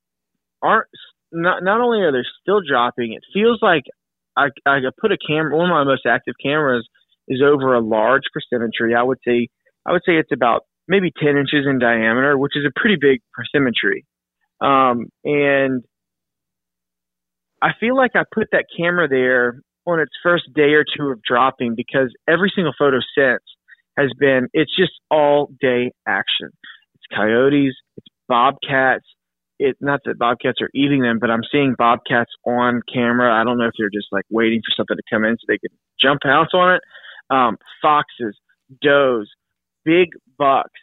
aren't 0.63 0.87
not 1.33 1.65
not 1.65 1.81
only 1.81 2.01
are 2.01 2.13
they 2.13 2.27
still 2.41 2.61
dropping, 2.67 3.13
it 3.13 3.23
feels 3.35 3.59
like 3.61 3.83
I 4.37 4.49
I 4.65 4.79
put 5.01 5.13
a 5.13 5.19
camera 5.27 5.57
one 5.57 5.71
of 5.71 5.75
my 5.75 5.85
most 5.85 6.07
active 6.07 6.35
cameras 6.43 6.89
is 7.27 7.43
over 7.45 7.75
a 7.75 7.81
large 7.81 8.23
persimmon 8.33 8.71
tree. 8.77 8.95
I 8.95 9.03
would 9.03 9.19
say 9.27 9.49
I 9.85 9.93
would 9.93 10.03
say 10.07 10.17
it's 10.17 10.33
about 10.33 10.63
maybe 10.89 11.11
10 11.11 11.37
inches 11.37 11.67
in 11.69 11.81
diameter, 11.81 12.39
which 12.39 12.53
is 12.55 12.65
a 12.65 12.79
pretty 12.79 12.97
big 13.01 13.21
persimmon 13.35 13.73
tree. 13.79 14.05
Um, 14.61 15.07
and 15.25 15.83
I 17.63 17.71
feel 17.79 17.97
like 17.97 18.13
I 18.15 18.23
put 18.33 18.49
that 18.53 18.67
camera 18.77 19.09
there 19.09 19.61
on 19.87 20.01
its 20.01 20.13
first 20.23 20.45
day 20.55 20.75
or 20.75 20.85
two 20.85 21.07
of 21.09 21.23
dropping 21.23 21.75
because 21.75 22.13
every 22.29 22.53
single 22.55 22.75
photo 22.79 22.99
since 23.17 23.43
has 23.97 24.11
been 24.19 24.49
it's 24.53 24.75
just 24.77 24.93
all 25.11 25.51
day 25.61 25.93
action. 26.07 26.51
It's 26.95 27.05
coyotes, 27.15 27.75
it's 27.97 28.07
bobcats. 28.29 29.05
It's 29.59 29.81
not 29.81 30.01
that 30.05 30.19
bobcats 30.19 30.61
are 30.61 30.69
eating 30.75 31.01
them, 31.01 31.19
but 31.19 31.31
I'm 31.31 31.45
seeing 31.51 31.75
bobcats 31.79 32.31
on 32.45 32.83
camera. 32.93 33.33
I 33.33 33.43
don't 33.43 33.57
know 33.57 33.65
if 33.65 33.73
they're 33.79 33.89
just 33.89 34.09
like 34.13 34.27
waiting 34.31 34.61
for 34.61 34.75
something 34.77 34.97
to 34.97 35.03
come 35.11 35.25
in 35.25 35.37
so 35.37 35.45
they 35.49 35.57
can 35.59 35.75
jump 35.99 36.21
out 36.27 36.53
on 36.53 36.75
it. 36.75 36.83
Um, 37.31 37.57
foxes, 37.81 38.37
does, 38.83 39.31
big 39.85 40.09
bucks. 40.37 40.81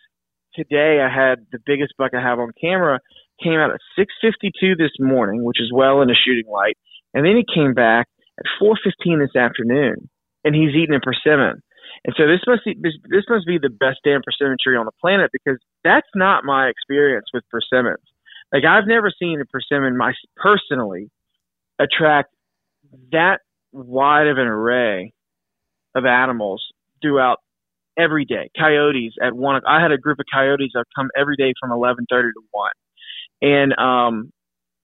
Today 0.56 1.02
I 1.02 1.14
had 1.14 1.46
the 1.52 1.60
biggest 1.64 1.94
buck 2.00 2.14
I 2.16 2.22
have 2.22 2.40
on 2.40 2.52
camera 2.60 3.00
came 3.42 3.60
out 3.60 3.72
at 3.72 3.80
6:52 3.96 4.76
this 4.76 4.92
morning, 5.00 5.44
which 5.44 5.62
is 5.62 5.72
well 5.74 6.02
in 6.02 6.10
a 6.10 6.16
shooting 6.16 6.50
light, 6.52 6.78
and 7.14 7.26
then 7.26 7.36
he 7.36 7.46
came 7.54 7.74
back 7.74 8.08
at 8.40 8.46
4:15 8.60 9.20
this 9.20 9.36
afternoon, 9.36 10.10
and 10.44 10.56
he's 10.56 10.76
eating 10.76 10.96
a 10.96 11.00
persimmon. 11.00 11.62
And 12.06 12.16
so 12.18 12.28
this 12.28 12.42
must 12.48 12.66
be 12.66 12.76
this 13.10 13.26
must 13.30 13.46
be 13.46 13.58
the 13.58 13.70
best 13.70 14.00
damn 14.04 14.22
persimmon 14.24 14.58
tree 14.62 14.78
on 14.78 14.86
the 14.86 14.92
planet 15.02 15.32
because 15.32 15.60
that's 15.84 16.10
not 16.16 16.44
my 16.44 16.68
experience 16.68 17.26
with 17.34 17.44
persimmons. 17.50 18.04
Like 18.52 18.66
I've 18.66 18.88
never 18.88 19.12
seen 19.12 19.42
a 19.42 19.46
persimmon 19.46 19.98
my 19.98 20.14
personally 20.38 21.10
attract 21.80 22.34
that 23.12 23.40
wide 23.72 24.28
of 24.28 24.38
an 24.38 24.48
array 24.48 25.14
of 25.96 26.06
animals 26.06 26.64
throughout 27.02 27.38
every 27.98 28.26
day. 28.26 28.50
Coyotes 28.58 29.14
at 29.22 29.34
one. 29.34 29.62
I 29.68 29.82
had 29.82 29.92
a 29.92 29.98
group 29.98 30.20
of 30.20 30.26
coyotes 30.34 30.72
that 30.74 30.86
come 30.96 31.10
every 31.18 31.36
day 31.36 31.54
from 31.60 31.72
11:30 31.72 32.34
to 32.34 32.42
one. 32.52 32.72
And 33.44 33.78
um, 33.78 34.32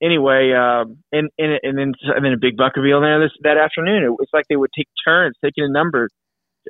anyway, 0.03 0.51
um, 0.51 0.97
and, 1.11 1.29
and 1.37 1.59
and 1.63 1.77
then 1.77 2.33
a 2.33 2.37
big 2.39 2.57
buck 2.57 2.75
reveal 2.75 2.99
there 2.99 3.19
this 3.19 3.31
that 3.43 3.57
afternoon. 3.57 4.03
It 4.03 4.11
was 4.11 4.27
like 4.33 4.45
they 4.49 4.57
would 4.57 4.71
take 4.75 4.89
turns 5.05 5.35
taking 5.43 5.63
a 5.63 5.69
number, 5.69 6.09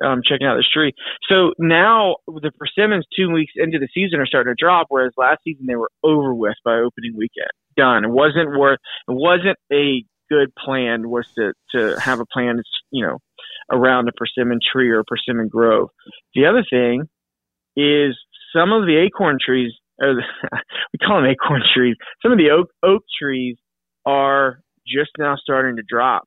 um, 0.02 0.22
checking 0.24 0.46
out 0.46 0.56
the 0.56 0.62
street. 0.62 0.94
So 1.28 1.52
now 1.58 2.16
the 2.26 2.52
persimmons 2.56 3.06
two 3.14 3.30
weeks 3.30 3.52
into 3.56 3.78
the 3.80 3.88
season 3.92 4.20
are 4.20 4.26
starting 4.26 4.52
to 4.52 4.56
drop, 4.58 4.86
whereas 4.88 5.12
last 5.16 5.40
season 5.44 5.66
they 5.66 5.74
were 5.74 5.90
over 6.04 6.32
with 6.32 6.54
by 6.64 6.76
opening 6.76 7.16
weekend. 7.16 7.50
Done. 7.76 8.04
It 8.04 8.10
wasn't 8.10 8.56
worth. 8.56 8.78
It 9.08 9.14
wasn't 9.14 9.58
a 9.72 10.04
good 10.30 10.54
plan. 10.54 11.10
Was 11.10 11.26
to 11.36 11.52
to 11.74 11.98
have 12.00 12.20
a 12.20 12.26
plan. 12.26 12.62
You 12.92 13.04
know, 13.04 13.18
around 13.72 14.08
a 14.08 14.12
persimmon 14.12 14.60
tree 14.72 14.90
or 14.90 15.00
a 15.00 15.04
persimmon 15.04 15.48
grove. 15.48 15.88
The 16.34 16.46
other 16.46 16.64
thing 16.68 17.08
is 17.76 18.16
some 18.54 18.72
of 18.72 18.86
the 18.86 18.96
acorn 18.96 19.38
trees 19.44 19.72
or 20.00 20.14
the, 20.14 20.22
we 20.92 20.98
call 20.98 21.20
them 21.20 21.30
acorn 21.30 21.62
trees. 21.74 21.96
Some 22.22 22.32
of 22.32 22.38
the 22.38 22.50
oak 22.50 22.70
oak 22.82 23.02
trees 23.20 23.56
are 24.06 24.60
just 24.86 25.10
now 25.18 25.36
starting 25.36 25.76
to 25.76 25.82
drop. 25.88 26.24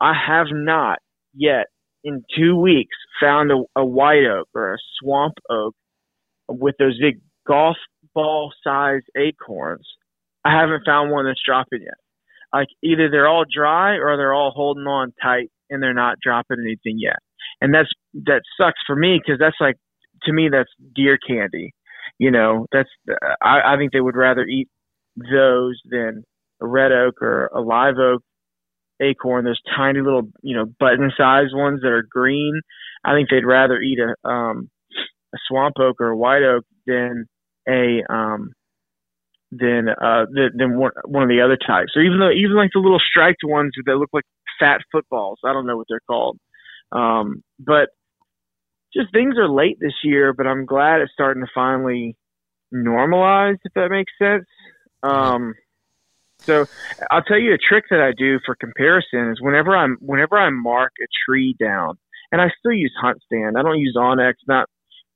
I 0.00 0.12
have 0.14 0.46
not 0.50 0.98
yet 1.34 1.66
in 2.02 2.22
two 2.36 2.56
weeks 2.56 2.96
found 3.20 3.50
a, 3.50 3.62
a 3.80 3.84
white 3.84 4.24
oak 4.26 4.48
or 4.54 4.74
a 4.74 4.78
swamp 5.00 5.34
oak 5.50 5.74
with 6.48 6.74
those 6.78 6.98
big 7.00 7.20
golf 7.46 7.76
ball 8.14 8.52
sized 8.62 9.06
acorns. 9.16 9.86
I 10.44 10.52
haven't 10.58 10.84
found 10.84 11.10
one 11.10 11.24
that's 11.24 11.40
dropping 11.44 11.82
yet. 11.82 11.94
Like 12.52 12.68
either 12.82 13.08
they're 13.10 13.26
all 13.26 13.44
dry 13.50 13.94
or 13.96 14.16
they're 14.16 14.34
all 14.34 14.52
holding 14.54 14.86
on 14.86 15.12
tight 15.22 15.50
and 15.70 15.82
they're 15.82 15.94
not 15.94 16.18
dropping 16.22 16.58
anything 16.60 16.98
yet. 16.98 17.18
And 17.60 17.74
that's 17.74 17.90
that 18.26 18.42
sucks 18.58 18.80
for 18.86 18.94
me 18.94 19.18
because 19.18 19.38
that's 19.38 19.56
like 19.60 19.76
to 20.24 20.32
me 20.32 20.48
that's 20.52 20.70
deer 20.94 21.18
candy 21.18 21.72
you 22.18 22.30
know, 22.30 22.66
that's 22.72 22.88
I, 23.42 23.74
I 23.74 23.76
think 23.76 23.92
they 23.92 24.00
would 24.00 24.16
rather 24.16 24.44
eat 24.44 24.68
those 25.16 25.80
than 25.84 26.24
a 26.60 26.66
red 26.66 26.92
oak 26.92 27.20
or 27.22 27.46
a 27.54 27.60
live 27.60 27.96
oak 27.98 28.22
acorn. 29.00 29.44
Those 29.44 29.60
tiny 29.76 30.00
little, 30.00 30.28
you 30.42 30.56
know, 30.56 30.66
button-sized 30.78 31.54
ones 31.54 31.80
that 31.82 31.88
are 31.88 32.06
green. 32.08 32.60
I 33.04 33.14
think 33.14 33.28
they'd 33.30 33.46
rather 33.46 33.80
eat 33.80 33.98
a 33.98 34.28
um, 34.28 34.68
a 35.34 35.38
swamp 35.48 35.76
oak 35.80 36.00
or 36.00 36.08
a 36.08 36.16
white 36.16 36.42
oak 36.42 36.64
than 36.86 37.26
a 37.68 38.02
um, 38.08 38.52
than 39.50 39.88
uh 39.88 40.26
than 40.32 40.78
one 40.78 40.92
one 41.04 41.22
of 41.22 41.28
the 41.28 41.40
other 41.40 41.56
types. 41.56 41.92
Or 41.96 42.02
even 42.02 42.18
though 42.18 42.30
even 42.30 42.56
like 42.56 42.70
the 42.72 42.80
little 42.80 43.00
striped 43.00 43.42
ones 43.44 43.72
that 43.86 43.96
look 43.96 44.10
like 44.12 44.24
fat 44.58 44.80
footballs. 44.92 45.38
I 45.44 45.52
don't 45.52 45.66
know 45.66 45.76
what 45.76 45.86
they're 45.88 46.00
called. 46.08 46.38
Um, 46.92 47.42
but 47.58 47.88
just 48.96 49.12
things 49.12 49.36
are 49.38 49.48
late 49.48 49.78
this 49.80 49.94
year, 50.02 50.32
but 50.32 50.46
I'm 50.46 50.66
glad 50.66 51.00
it's 51.00 51.12
starting 51.12 51.42
to 51.42 51.50
finally 51.54 52.16
normalize, 52.72 53.56
if 53.64 53.72
that 53.74 53.90
makes 53.90 54.12
sense. 54.18 54.46
Um, 55.02 55.54
so 56.40 56.66
I'll 57.10 57.22
tell 57.22 57.38
you 57.38 57.54
a 57.54 57.58
trick 57.58 57.84
that 57.90 58.00
I 58.00 58.12
do 58.16 58.38
for 58.44 58.54
comparison 58.54 59.30
is 59.30 59.40
whenever 59.40 59.76
I'm 59.76 59.96
whenever 60.00 60.36
I 60.36 60.50
mark 60.50 60.92
a 61.02 61.06
tree 61.26 61.56
down, 61.58 61.96
and 62.32 62.40
I 62.40 62.50
still 62.58 62.72
use 62.72 62.92
HuntStand. 63.02 63.58
I 63.58 63.62
don't 63.62 63.78
use 63.78 63.96
onX, 63.96 64.34
not 64.46 64.68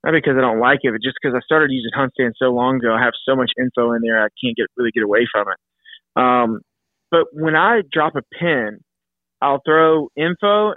not 0.04 0.12
because 0.12 0.36
I 0.38 0.40
don't 0.40 0.60
like 0.60 0.80
it, 0.82 0.92
but 0.92 1.02
just 1.02 1.16
because 1.20 1.36
I 1.36 1.40
started 1.44 1.70
using 1.70 1.90
HuntStand 1.96 2.32
so 2.38 2.46
long 2.46 2.76
ago. 2.76 2.94
I 2.94 3.02
have 3.02 3.14
so 3.28 3.34
much 3.34 3.50
info 3.58 3.92
in 3.92 4.02
there, 4.02 4.22
I 4.22 4.28
can't 4.42 4.56
get 4.56 4.66
really 4.76 4.92
get 4.92 5.02
away 5.02 5.26
from 5.30 5.46
it. 5.48 6.22
Um, 6.22 6.60
but 7.10 7.26
when 7.32 7.56
I 7.56 7.82
drop 7.90 8.14
a 8.16 8.22
pin, 8.38 8.80
I'll 9.40 9.62
throw 9.64 10.08
info 10.16 10.74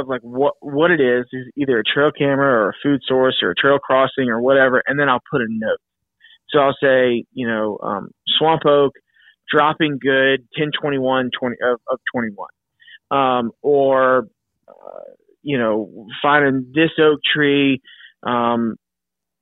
of 0.00 0.08
like 0.08 0.22
what 0.22 0.54
what 0.60 0.90
it 0.90 1.00
is 1.00 1.26
is 1.32 1.46
either 1.56 1.78
a 1.80 1.84
trail 1.84 2.10
camera 2.16 2.66
or 2.66 2.70
a 2.70 2.74
food 2.82 3.00
source 3.06 3.38
or 3.42 3.50
a 3.52 3.54
trail 3.56 3.78
crossing 3.78 4.28
or 4.30 4.40
whatever, 4.40 4.82
and 4.86 4.98
then 5.00 5.08
I'll 5.08 5.22
put 5.30 5.42
a 5.42 5.46
note. 5.48 5.78
So 6.50 6.60
I'll 6.60 6.76
say, 6.82 7.24
you 7.32 7.48
know, 7.48 7.78
um, 7.82 8.10
swamp 8.38 8.62
oak 8.66 8.94
dropping 9.50 9.98
good 10.00 10.40
1021 10.58 11.30
20 11.38 11.56
of, 11.64 11.80
of 11.90 11.98
21. 12.14 12.48
um, 13.12 13.52
or 13.62 14.28
uh, 14.68 15.12
you 15.42 15.58
know, 15.58 16.08
finding 16.22 16.72
this 16.74 16.90
oak 17.00 17.20
tree 17.34 17.80
um, 18.26 18.76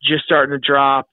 just 0.02 0.24
starting 0.24 0.52
to 0.58 0.64
drop 0.64 1.06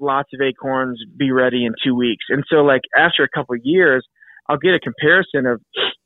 lots 0.00 0.30
of 0.34 0.40
acorns, 0.40 1.00
be 1.18 1.32
ready 1.32 1.66
in 1.66 1.74
two 1.84 1.94
weeks. 1.96 2.26
And 2.30 2.44
so, 2.50 2.58
like 2.58 2.82
after 2.96 3.24
a 3.24 3.28
couple 3.28 3.56
years, 3.62 4.06
I'll 4.48 4.58
get 4.58 4.74
a 4.74 4.80
comparison 4.80 5.46
of 5.46 5.60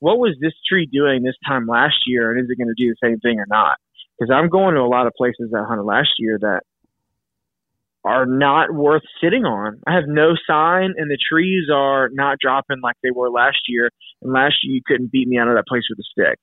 what 0.04 0.18
was 0.18 0.36
this 0.38 0.52
tree 0.68 0.86
doing 0.86 1.22
this 1.22 1.36
time 1.48 1.66
last 1.66 1.96
year, 2.06 2.30
and 2.30 2.38
is 2.38 2.50
it 2.50 2.58
going 2.58 2.68
to 2.68 2.74
do 2.76 2.90
the 2.90 3.08
same 3.08 3.20
thing 3.20 3.40
or 3.40 3.46
not? 3.48 3.78
Because 4.18 4.30
I'm 4.30 4.50
going 4.50 4.74
to 4.74 4.82
a 4.82 4.86
lot 4.86 5.06
of 5.06 5.14
places 5.16 5.48
that 5.50 5.64
hunted 5.66 5.84
last 5.84 6.10
year 6.18 6.38
that 6.42 6.60
are 8.04 8.26
not 8.26 8.70
worth 8.70 9.02
sitting 9.22 9.46
on. 9.46 9.80
I 9.86 9.94
have 9.94 10.04
no 10.06 10.34
sign, 10.46 10.92
and 10.98 11.10
the 11.10 11.16
trees 11.16 11.70
are 11.72 12.10
not 12.12 12.36
dropping 12.38 12.82
like 12.82 12.96
they 13.02 13.12
were 13.12 13.30
last 13.30 13.56
year. 13.66 13.88
And 14.20 14.30
last 14.30 14.56
year, 14.62 14.74
you 14.74 14.82
couldn't 14.86 15.10
beat 15.10 15.26
me 15.26 15.38
out 15.38 15.48
of 15.48 15.54
that 15.54 15.66
place 15.66 15.84
with 15.88 15.98
a 15.98 16.04
stick. 16.12 16.38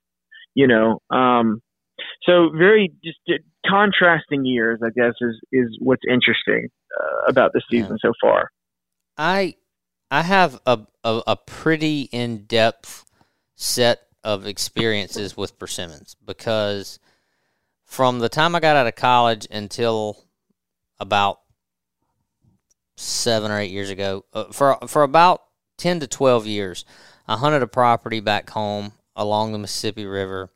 You 0.56 0.66
know, 0.66 1.00
um, 1.16 1.62
so 2.24 2.50
very 2.50 2.92
just 3.04 3.20
contrasting 3.64 4.44
years, 4.44 4.80
I 4.84 4.90
guess, 4.90 5.14
is 5.22 5.40
is 5.52 5.78
what's 5.80 6.02
interesting 6.10 6.68
uh, 7.00 7.30
about 7.30 7.54
the 7.54 7.62
season 7.70 8.00
so 8.02 8.12
far. 8.20 8.50
I 9.20 9.54
I 10.10 10.24
have 10.24 10.60
a 10.66 10.80
a, 11.04 11.22
a 11.28 11.36
pretty 11.36 12.10
in 12.12 12.46
depth 12.46 13.06
set 13.62 14.08
of 14.24 14.48
experiences 14.48 15.38
with 15.38 15.60
persimmons 15.60 16.16
because 16.26 17.00
from 17.86 18.20
the 18.20 18.30
time 18.30 18.56
I 18.56 18.60
got 18.60 18.76
out 18.76 18.88
of 18.88 18.96
college 18.96 19.48
until 19.52 20.24
about 21.00 21.42
seven 22.96 23.52
or 23.52 23.60
eight 23.60 23.72
years 23.72 23.90
ago, 23.90 24.26
uh, 24.34 24.46
for 24.46 24.78
for 24.88 25.04
about 25.04 25.44
ten 25.78 26.00
to 26.00 26.08
twelve 26.08 26.48
years, 26.48 26.86
I 27.28 27.38
hunted 27.38 27.62
a 27.62 27.68
property 27.68 28.20
back 28.20 28.50
home 28.50 28.94
along 29.16 29.52
the 29.52 29.60
Mississippi 29.60 30.06
River 30.06 30.50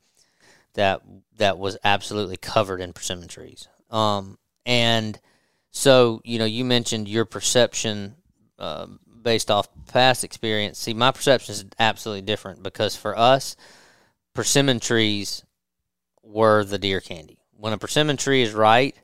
that 0.74 1.02
that 1.38 1.58
was 1.58 1.78
absolutely 1.84 2.38
covered 2.38 2.82
in 2.82 2.94
persimmon 2.94 3.28
trees. 3.28 3.68
Um, 3.92 4.38
and 4.66 5.20
so 5.72 6.22
you 6.24 6.40
know, 6.40 6.46
you 6.46 6.66
mentioned 6.66 7.08
your 7.08 7.26
perception 7.26 8.16
uh, 8.58 8.88
based 9.26 9.52
off 9.52 9.68
past 9.88 10.24
experience. 10.24 10.78
See, 10.80 10.94
my 10.94 11.12
perception 11.12 11.52
is 11.52 11.66
absolutely 11.80 12.22
different 12.22 12.64
because 12.64 12.96
for 12.96 13.18
us, 13.18 13.58
persimmon 14.34 14.80
trees 14.80 15.44
were 16.24 16.64
the 16.64 16.78
deer 16.78 17.02
candy. 17.02 17.40
When 17.58 17.74
a 17.74 17.78
persimmon 17.78 18.18
tree 18.18 18.44
is 18.44 18.54
right, 18.54 18.96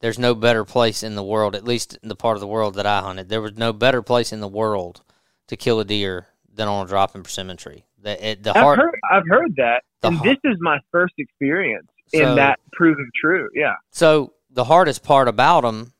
there's 0.00 0.18
no 0.18 0.34
better 0.34 0.64
place 0.64 1.04
in 1.04 1.14
the 1.14 1.22
world, 1.22 1.54
at 1.54 1.64
least 1.64 1.96
in 2.02 2.08
the 2.08 2.16
part 2.16 2.36
of 2.36 2.40
the 2.40 2.46
world 2.46 2.74
that 2.74 2.86
I 2.86 3.00
hunted, 3.00 3.28
there 3.28 3.40
was 3.40 3.56
no 3.56 3.72
better 3.72 4.02
place 4.02 4.32
in 4.32 4.40
the 4.40 4.48
world 4.48 5.02
to 5.46 5.56
kill 5.56 5.78
a 5.78 5.84
deer 5.84 6.26
than 6.52 6.66
on 6.66 6.84
a 6.84 6.88
dropping 6.88 7.22
persimmon 7.22 7.56
tree. 7.56 7.84
The, 8.02 8.30
it, 8.30 8.42
the 8.42 8.50
I've, 8.58 8.76
heard, 8.76 8.98
I've 9.10 9.28
heard 9.28 9.54
that, 9.56 9.84
and 10.02 10.16
heart, 10.16 10.28
this 10.28 10.52
is 10.52 10.58
my 10.60 10.80
first 10.90 11.14
experience 11.18 11.86
so, 12.08 12.18
in 12.18 12.34
that 12.34 12.58
proving 12.72 13.08
true. 13.20 13.48
Yeah. 13.54 13.74
So 13.92 14.32
the 14.50 14.64
hardest 14.64 15.04
part 15.04 15.28
about 15.28 15.60
them, 15.60 15.91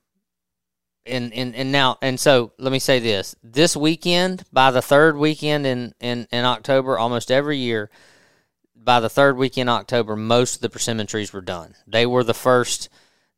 and, 1.05 1.33
and, 1.33 1.55
and 1.55 1.71
now, 1.71 1.97
and 2.01 2.19
so 2.19 2.53
let 2.57 2.71
me 2.71 2.79
say 2.79 2.99
this: 2.99 3.35
this 3.43 3.75
weekend, 3.75 4.43
by 4.51 4.71
the 4.71 4.81
third 4.81 5.17
weekend 5.17 5.65
in, 5.65 5.93
in, 5.99 6.27
in 6.31 6.45
October, 6.45 6.97
almost 6.97 7.31
every 7.31 7.57
year, 7.57 7.89
by 8.75 8.99
the 8.99 9.09
third 9.09 9.37
weekend 9.37 9.69
in 9.69 9.75
October, 9.75 10.15
most 10.15 10.55
of 10.55 10.61
the 10.61 10.69
persimmon 10.69 11.07
trees 11.07 11.33
were 11.33 11.41
done. 11.41 11.75
They 11.87 12.05
were 12.05 12.23
the 12.23 12.33
first 12.33 12.89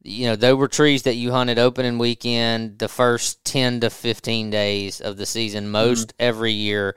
you 0.06 0.28
know, 0.28 0.36
they 0.36 0.54
were 0.54 0.68
trees 0.68 1.04
that 1.04 1.16
you 1.16 1.32
hunted 1.32 1.58
opening 1.58 1.98
weekend 1.98 2.78
the 2.78 2.88
first 2.88 3.44
10 3.44 3.80
to 3.80 3.90
15 3.90 4.52
days 4.52 5.02
of 5.02 5.18
the 5.18 5.26
season, 5.26 5.64
mm-hmm. 5.64 5.72
most 5.72 6.10
mm-hmm. 6.10 6.16
every 6.20 6.52
year. 6.52 6.96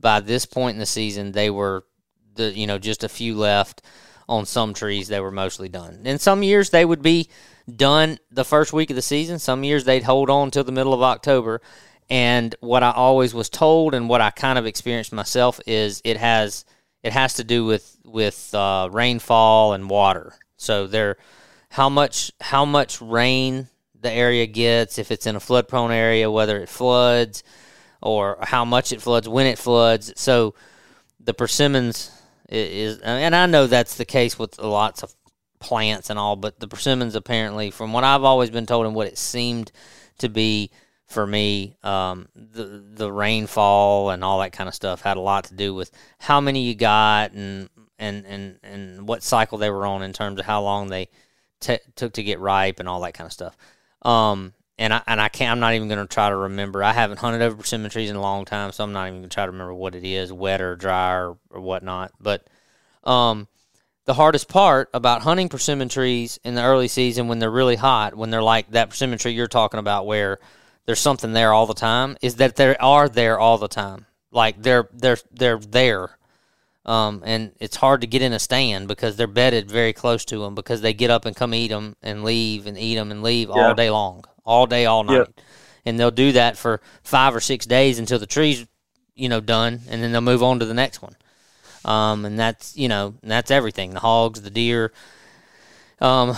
By 0.00 0.20
this 0.20 0.46
point 0.46 0.74
in 0.74 0.78
the 0.78 0.86
season, 0.86 1.32
they 1.32 1.50
were, 1.50 1.84
the 2.34 2.50
you 2.52 2.66
know, 2.66 2.78
just 2.78 3.04
a 3.04 3.08
few 3.08 3.34
left 3.34 3.82
on 4.28 4.46
some 4.46 4.72
trees. 4.72 5.08
They 5.08 5.20
were 5.20 5.30
mostly 5.30 5.68
done. 5.68 6.02
And 6.04 6.20
some 6.20 6.42
years 6.42 6.70
they 6.70 6.84
would 6.84 7.02
be 7.02 7.28
done 7.74 8.18
the 8.30 8.44
first 8.44 8.72
week 8.72 8.90
of 8.90 8.96
the 8.96 9.02
season. 9.02 9.38
Some 9.38 9.64
years 9.64 9.84
they'd 9.84 10.04
hold 10.04 10.30
on 10.30 10.50
till 10.50 10.64
the 10.64 10.72
middle 10.72 10.94
of 10.94 11.02
October. 11.02 11.60
And 12.08 12.54
what 12.60 12.82
I 12.82 12.92
always 12.92 13.34
was 13.34 13.48
told, 13.48 13.94
and 13.94 14.08
what 14.08 14.20
I 14.20 14.30
kind 14.30 14.58
of 14.58 14.66
experienced 14.66 15.12
myself, 15.12 15.60
is 15.66 16.00
it 16.04 16.16
has 16.16 16.64
it 17.02 17.12
has 17.12 17.34
to 17.34 17.44
do 17.44 17.64
with 17.64 17.96
with 18.04 18.54
uh, 18.54 18.88
rainfall 18.92 19.72
and 19.72 19.90
water. 19.90 20.34
So 20.56 20.86
they're 20.86 21.16
how 21.70 21.88
much 21.88 22.30
how 22.40 22.64
much 22.64 23.00
rain 23.00 23.68
the 24.00 24.12
area 24.12 24.46
gets, 24.46 24.98
if 24.98 25.10
it's 25.10 25.26
in 25.26 25.34
a 25.34 25.40
flood 25.40 25.66
prone 25.66 25.90
area, 25.90 26.30
whether 26.30 26.60
it 26.60 26.68
floods 26.68 27.42
or 28.00 28.38
how 28.42 28.64
much 28.64 28.92
it 28.92 29.02
floods, 29.02 29.28
when 29.28 29.46
it 29.46 29.58
floods. 29.58 30.12
So 30.16 30.54
the 31.18 31.34
persimmons 31.34 32.12
is, 32.48 32.98
and 33.00 33.34
I 33.34 33.46
know 33.46 33.66
that's 33.66 33.96
the 33.96 34.04
case 34.04 34.38
with 34.38 34.60
lots 34.60 35.02
of 35.02 35.15
plants 35.58 36.10
and 36.10 36.18
all, 36.18 36.36
but 36.36 36.60
the 36.60 36.68
persimmons 36.68 37.14
apparently, 37.14 37.70
from 37.70 37.92
what 37.92 38.04
I've 38.04 38.24
always 38.24 38.50
been 38.50 38.66
told 38.66 38.86
and 38.86 38.94
what 38.94 39.06
it 39.06 39.18
seemed 39.18 39.72
to 40.18 40.28
be 40.28 40.70
for 41.06 41.26
me, 41.26 41.76
um, 41.82 42.28
the 42.34 42.84
the 42.94 43.12
rainfall 43.12 44.10
and 44.10 44.24
all 44.24 44.40
that 44.40 44.52
kind 44.52 44.68
of 44.68 44.74
stuff 44.74 45.02
had 45.02 45.16
a 45.16 45.20
lot 45.20 45.44
to 45.44 45.54
do 45.54 45.74
with 45.74 45.90
how 46.18 46.40
many 46.40 46.62
you 46.62 46.74
got 46.74 47.32
and 47.32 47.68
and 47.98 48.26
and 48.26 48.58
and 48.62 49.08
what 49.08 49.22
cycle 49.22 49.58
they 49.58 49.70
were 49.70 49.86
on 49.86 50.02
in 50.02 50.12
terms 50.12 50.40
of 50.40 50.46
how 50.46 50.62
long 50.62 50.88
they 50.88 51.08
t- 51.60 51.78
took 51.94 52.12
to 52.14 52.22
get 52.22 52.40
ripe 52.40 52.80
and 52.80 52.88
all 52.88 53.00
that 53.00 53.14
kind 53.14 53.26
of 53.26 53.32
stuff. 53.32 53.56
Um, 54.02 54.52
and 54.78 54.92
I 54.92 55.02
and 55.06 55.20
I 55.20 55.28
can't. 55.28 55.52
I'm 55.52 55.60
not 55.60 55.74
even 55.74 55.88
going 55.88 56.06
to 56.06 56.12
try 56.12 56.28
to 56.28 56.36
remember. 56.36 56.82
I 56.82 56.92
haven't 56.92 57.18
hunted 57.18 57.42
over 57.42 57.56
persimmon 57.56 57.90
trees 57.90 58.10
in 58.10 58.16
a 58.16 58.20
long 58.20 58.44
time, 58.44 58.72
so 58.72 58.84
I'm 58.84 58.92
not 58.92 59.06
even 59.08 59.20
going 59.20 59.30
to 59.30 59.34
try 59.34 59.46
to 59.46 59.52
remember 59.52 59.74
what 59.74 59.94
it 59.94 60.04
is, 60.04 60.32
wet 60.32 60.60
or 60.60 60.76
dry 60.76 61.14
or, 61.14 61.38
or 61.50 61.60
whatnot. 61.60 62.12
But 62.20 62.46
um, 63.04 63.48
the 64.06 64.14
hardest 64.14 64.48
part 64.48 64.88
about 64.94 65.22
hunting 65.22 65.48
persimmon 65.48 65.88
trees 65.88 66.40
in 66.42 66.54
the 66.54 66.62
early 66.62 66.88
season 66.88 67.28
when 67.28 67.38
they're 67.38 67.50
really 67.50 67.76
hot, 67.76 68.14
when 68.14 68.30
they're 68.30 68.42
like 68.42 68.70
that 68.70 68.90
persimmon 68.90 69.18
tree 69.18 69.32
you're 69.32 69.46
talking 69.46 69.78
about, 69.78 70.06
where 70.06 70.38
there's 70.86 71.00
something 71.00 71.32
there 71.32 71.52
all 71.52 71.66
the 71.66 71.74
time, 71.74 72.16
is 72.22 72.36
that 72.36 72.56
they 72.56 72.76
are 72.76 73.08
there 73.08 73.38
all 73.38 73.58
the 73.58 73.68
time. 73.68 74.06
Like 74.30 74.62
they're 74.62 74.88
they're 74.92 75.18
they're 75.32 75.58
there 75.58 76.16
um, 76.86 77.22
and 77.26 77.52
it's 77.58 77.76
hard 77.76 78.02
to 78.02 78.06
get 78.06 78.22
in 78.22 78.32
a 78.32 78.38
stand 78.38 78.86
because 78.86 79.16
they're 79.16 79.26
bedded 79.26 79.68
very 79.68 79.92
close 79.92 80.24
to 80.26 80.38
them 80.38 80.54
because 80.54 80.80
they 80.80 80.94
get 80.94 81.10
up 81.10 81.26
and 81.26 81.34
come 81.34 81.52
eat 81.52 81.68
them 81.68 81.96
and 82.00 82.22
leave 82.22 82.66
and 82.66 82.78
eat 82.78 82.94
them 82.94 83.10
and 83.10 83.24
leave 83.24 83.48
yeah. 83.48 83.54
all 83.54 83.74
day 83.74 83.90
long, 83.90 84.24
all 84.44 84.66
day, 84.66 84.86
all 84.86 85.02
night. 85.02 85.28
And 85.84 85.98
they'll 85.98 86.12
do 86.12 86.32
that 86.32 86.56
for 86.56 86.80
five 87.02 87.34
or 87.34 87.40
six 87.40 87.66
days 87.66 87.98
until 87.98 88.20
the 88.20 88.26
tree's, 88.26 88.66
you 89.16 89.28
know, 89.28 89.40
done, 89.40 89.80
and 89.88 90.00
then 90.00 90.12
they'll 90.12 90.20
move 90.20 90.44
on 90.44 90.60
to 90.60 90.64
the 90.64 90.74
next 90.74 91.02
one. 91.02 91.16
Um, 91.86 92.24
and 92.24 92.36
that's 92.38 92.76
you 92.76 92.88
know 92.88 93.14
that's 93.22 93.50
everything: 93.50 93.92
the 93.94 94.00
hogs, 94.00 94.42
the 94.42 94.50
deer, 94.50 94.92
um, 96.00 96.36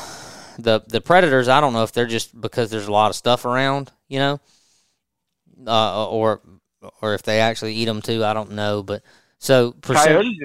the 0.58 0.82
the 0.86 1.00
predators. 1.00 1.48
I 1.48 1.62
don't 1.62 1.72
know 1.72 1.84
if 1.84 1.92
they're 1.92 2.06
just 2.06 2.38
because 2.38 2.70
there's 2.70 2.86
a 2.86 2.92
lot 2.92 3.08
of 3.08 3.16
stuff 3.16 3.46
around, 3.46 3.90
you 4.08 4.18
know, 4.18 4.40
uh, 5.66 6.06
or 6.08 6.42
or 7.00 7.14
if 7.14 7.22
they 7.22 7.40
actually 7.40 7.74
eat 7.74 7.86
them 7.86 8.02
too. 8.02 8.22
I 8.24 8.34
don't 8.34 8.52
know, 8.52 8.82
but 8.82 9.02
so 9.38 9.72
coyotes. 9.80 10.36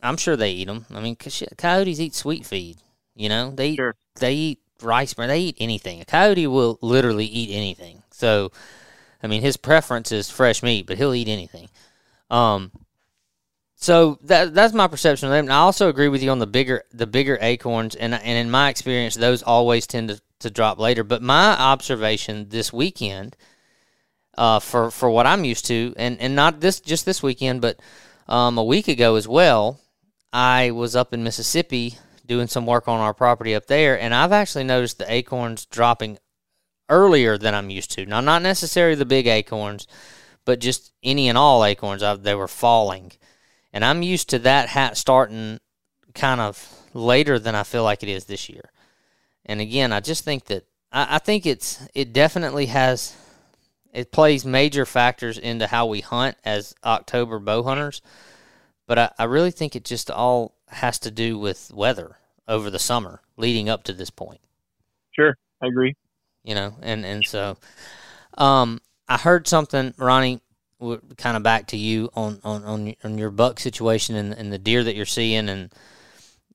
I'm 0.00 0.16
sure 0.16 0.36
they 0.36 0.52
eat 0.52 0.66
them. 0.66 0.86
I 0.94 1.00
mean, 1.00 1.16
coyotes 1.16 2.00
eat 2.00 2.14
sweet 2.14 2.46
feed. 2.46 2.78
You 3.16 3.28
know, 3.28 3.50
they 3.50 3.70
eat, 3.70 3.76
sure. 3.76 3.96
they 4.20 4.34
eat 4.34 4.58
rice 4.82 5.14
bran. 5.14 5.28
They 5.28 5.40
eat 5.40 5.56
anything. 5.58 6.00
A 6.00 6.04
coyote 6.04 6.46
will 6.46 6.78
literally 6.80 7.26
eat 7.26 7.52
anything. 7.52 8.02
So, 8.10 8.52
I 9.20 9.26
mean, 9.26 9.42
his 9.42 9.56
preference 9.56 10.12
is 10.12 10.30
fresh 10.30 10.62
meat, 10.62 10.86
but 10.86 10.96
he'll 10.96 11.14
eat 11.14 11.28
anything. 11.28 11.68
Um, 12.30 12.72
so 13.82 14.18
that 14.22 14.54
that's 14.54 14.72
my 14.72 14.86
perception 14.86 15.26
of 15.26 15.32
them. 15.32 15.46
And 15.46 15.52
I 15.52 15.58
also 15.58 15.88
agree 15.88 16.06
with 16.06 16.22
you 16.22 16.30
on 16.30 16.38
the 16.38 16.46
bigger 16.46 16.84
the 16.92 17.06
bigger 17.06 17.36
acorns, 17.40 17.96
and 17.96 18.14
and 18.14 18.38
in 18.38 18.50
my 18.50 18.68
experience, 18.68 19.16
those 19.16 19.42
always 19.42 19.86
tend 19.88 20.10
to, 20.10 20.20
to 20.38 20.50
drop 20.50 20.78
later. 20.78 21.02
But 21.02 21.20
my 21.20 21.58
observation 21.58 22.48
this 22.48 22.72
weekend 22.72 23.36
uh, 24.38 24.60
for 24.60 24.92
for 24.92 25.10
what 25.10 25.26
I'm 25.26 25.44
used 25.44 25.66
to, 25.66 25.94
and 25.96 26.20
and 26.20 26.36
not 26.36 26.60
this 26.60 26.80
just 26.80 27.04
this 27.04 27.24
weekend, 27.24 27.60
but 27.60 27.80
um, 28.28 28.56
a 28.56 28.64
week 28.64 28.86
ago 28.86 29.16
as 29.16 29.26
well. 29.26 29.80
I 30.32 30.70
was 30.70 30.96
up 30.96 31.12
in 31.12 31.24
Mississippi 31.24 31.98
doing 32.24 32.46
some 32.46 32.64
work 32.64 32.88
on 32.88 33.00
our 33.00 33.12
property 33.12 33.54
up 33.54 33.66
there, 33.66 34.00
and 34.00 34.14
I've 34.14 34.32
actually 34.32 34.64
noticed 34.64 34.98
the 34.98 35.12
acorns 35.12 35.66
dropping 35.66 36.18
earlier 36.88 37.36
than 37.36 37.54
I'm 37.54 37.68
used 37.68 37.90
to. 37.92 38.06
Now, 38.06 38.20
not 38.20 38.42
necessarily 38.42 38.94
the 38.94 39.04
big 39.04 39.26
acorns, 39.26 39.86
but 40.44 40.60
just 40.60 40.92
any 41.02 41.28
and 41.28 41.36
all 41.36 41.64
acorns. 41.64 42.02
I, 42.02 42.14
they 42.14 42.34
were 42.34 42.48
falling, 42.48 43.12
and 43.72 43.84
I'm 43.84 44.02
used 44.02 44.30
to 44.30 44.38
that 44.40 44.68
hat 44.68 44.96
starting 44.96 45.60
kind 46.14 46.40
of 46.40 46.68
later 46.94 47.38
than 47.38 47.54
I 47.54 47.62
feel 47.62 47.84
like 47.84 48.02
it 48.02 48.08
is 48.08 48.24
this 48.24 48.48
year. 48.48 48.70
And 49.46 49.60
again, 49.60 49.92
I 49.92 50.00
just 50.00 50.24
think 50.24 50.46
that 50.46 50.64
I, 50.92 51.16
I 51.16 51.18
think 51.18 51.46
it's 51.46 51.86
it 51.94 52.12
definitely 52.12 52.66
has 52.66 53.16
it 53.92 54.12
plays 54.12 54.44
major 54.44 54.86
factors 54.86 55.38
into 55.38 55.66
how 55.66 55.86
we 55.86 56.00
hunt 56.00 56.36
as 56.44 56.74
October 56.84 57.38
bow 57.38 57.62
hunters. 57.62 58.00
But 58.86 58.98
I, 58.98 59.10
I 59.18 59.24
really 59.24 59.50
think 59.50 59.76
it 59.76 59.84
just 59.84 60.10
all 60.10 60.54
has 60.68 60.98
to 61.00 61.10
do 61.10 61.38
with 61.38 61.70
weather 61.74 62.16
over 62.48 62.70
the 62.70 62.78
summer 62.78 63.20
leading 63.36 63.68
up 63.68 63.84
to 63.84 63.92
this 63.92 64.10
point. 64.10 64.40
Sure, 65.12 65.36
I 65.62 65.66
agree. 65.66 65.94
You 66.44 66.54
know, 66.54 66.74
and 66.82 67.04
and 67.04 67.24
so 67.24 67.56
um, 68.36 68.80
I 69.08 69.18
heard 69.18 69.46
something, 69.46 69.94
Ronny. 69.96 70.40
Kind 71.16 71.36
of 71.36 71.42
back 71.42 71.68
to 71.68 71.76
you 71.76 72.10
on 72.14 72.40
on 72.44 72.64
on, 72.64 72.94
on 73.04 73.18
your 73.18 73.30
buck 73.30 73.60
situation 73.60 74.16
and, 74.16 74.32
and 74.32 74.52
the 74.52 74.58
deer 74.58 74.82
that 74.84 74.94
you're 74.94 75.06
seeing 75.06 75.48
and 75.48 75.72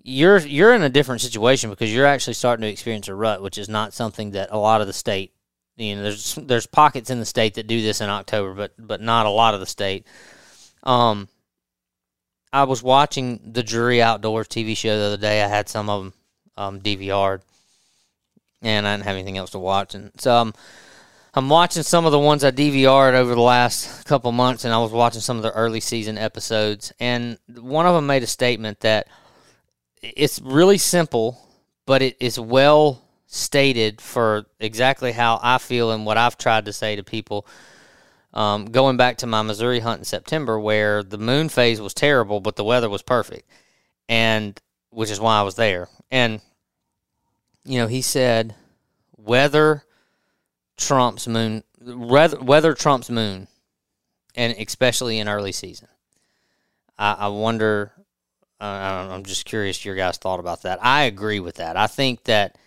you're 0.07 0.37
you're 0.39 0.73
in 0.73 0.83
a 0.83 0.89
different 0.89 1.19
situation 1.19 1.69
because 1.69 1.93
you're 1.93 2.05
actually 2.05 2.33
starting 2.33 2.61
to 2.61 2.69
experience 2.69 3.09
a 3.09 3.13
rut, 3.13 3.41
which 3.41 3.57
is 3.57 3.67
not 3.67 3.93
something 3.93 4.31
that 4.31 4.49
a 4.51 4.57
lot 4.57 4.79
of 4.79 4.87
the 4.87 4.93
state. 4.93 5.33
You 5.75 5.95
know, 5.97 6.03
there's 6.03 6.35
there's 6.35 6.65
pockets 6.65 7.09
in 7.09 7.19
the 7.19 7.25
state 7.25 7.55
that 7.55 7.67
do 7.67 7.81
this 7.81 7.99
in 7.99 8.09
October, 8.09 8.53
but 8.53 8.71
but 8.79 9.01
not 9.01 9.25
a 9.25 9.29
lot 9.29 9.53
of 9.53 9.59
the 9.59 9.65
state. 9.65 10.07
Um, 10.83 11.27
I 12.53 12.63
was 12.63 12.81
watching 12.81 13.51
the 13.51 13.63
Drury 13.63 14.01
Outdoors 14.01 14.47
TV 14.47 14.77
show 14.77 14.97
the 14.97 15.05
other 15.05 15.17
day. 15.17 15.43
I 15.43 15.47
had 15.47 15.67
some 15.67 15.89
of 15.89 16.03
them 16.03 16.13
um, 16.55 16.79
DVR'd, 16.79 17.41
and 18.61 18.87
I 18.87 18.93
didn't 18.93 19.07
have 19.07 19.15
anything 19.15 19.37
else 19.37 19.51
to 19.51 19.59
watch, 19.59 19.93
and 19.93 20.11
so 20.17 20.33
I'm 20.33 20.53
I'm 21.33 21.49
watching 21.49 21.83
some 21.83 22.05
of 22.05 22.11
the 22.11 22.19
ones 22.19 22.43
I 22.43 22.51
DVR'd 22.51 23.15
over 23.15 23.35
the 23.35 23.41
last 23.41 24.05
couple 24.05 24.31
months, 24.31 24.65
and 24.65 24.73
I 24.73 24.79
was 24.79 24.91
watching 24.91 25.21
some 25.21 25.37
of 25.37 25.43
the 25.43 25.51
early 25.51 25.79
season 25.79 26.17
episodes, 26.17 26.93
and 26.99 27.37
one 27.55 27.85
of 27.85 27.93
them 27.93 28.07
made 28.07 28.23
a 28.23 28.27
statement 28.27 28.79
that 28.81 29.07
it's 30.01 30.39
really 30.41 30.77
simple, 30.77 31.39
but 31.85 32.01
it 32.01 32.17
is 32.19 32.39
well 32.39 33.03
stated 33.27 33.99
for 33.99 34.45
exactly 34.59 35.11
how 35.11 35.39
I 35.43 35.57
feel 35.57 35.91
and 35.91 36.05
what 36.05 36.17
I've 36.17 36.37
tried 36.37 36.65
to 36.65 36.73
say 36.73 36.95
to 36.95 37.03
people. 37.03 37.45
Um, 38.33 38.65
going 38.65 38.97
back 38.97 39.17
to 39.17 39.27
my 39.27 39.41
Missouri 39.41 39.79
hunt 39.79 39.99
in 39.99 40.05
September, 40.05 40.59
where 40.59 41.03
the 41.03 41.17
moon 41.17 41.49
phase 41.49 41.81
was 41.81 41.93
terrible, 41.93 42.39
but 42.39 42.55
the 42.55 42.63
weather 42.63 42.89
was 42.89 43.01
perfect, 43.01 43.49
and 44.07 44.59
which 44.89 45.11
is 45.11 45.19
why 45.19 45.39
I 45.39 45.43
was 45.43 45.55
there. 45.55 45.89
And 46.09 46.41
you 47.65 47.79
know, 47.79 47.87
he 47.87 48.01
said, 48.01 48.55
weather 49.17 49.83
trumps 50.77 51.27
moon, 51.27 51.63
weather, 51.81 52.39
weather 52.39 52.73
trumps 52.73 53.09
moon, 53.09 53.47
and 54.35 54.55
especially 54.57 55.19
in 55.19 55.27
early 55.27 55.51
season. 55.51 55.87
I, 56.97 57.13
I 57.13 57.27
wonder 57.27 57.93
uh, 58.59 59.07
I'm 59.11 59.23
just 59.23 59.45
curious 59.45 59.85
your 59.85 59.95
guys' 59.95 60.17
thought 60.17 60.39
about 60.39 60.63
that. 60.63 60.79
I 60.81 61.03
agree 61.03 61.39
with 61.39 61.55
that. 61.55 61.77
I 61.77 61.87
think 61.87 62.23
that 62.23 62.57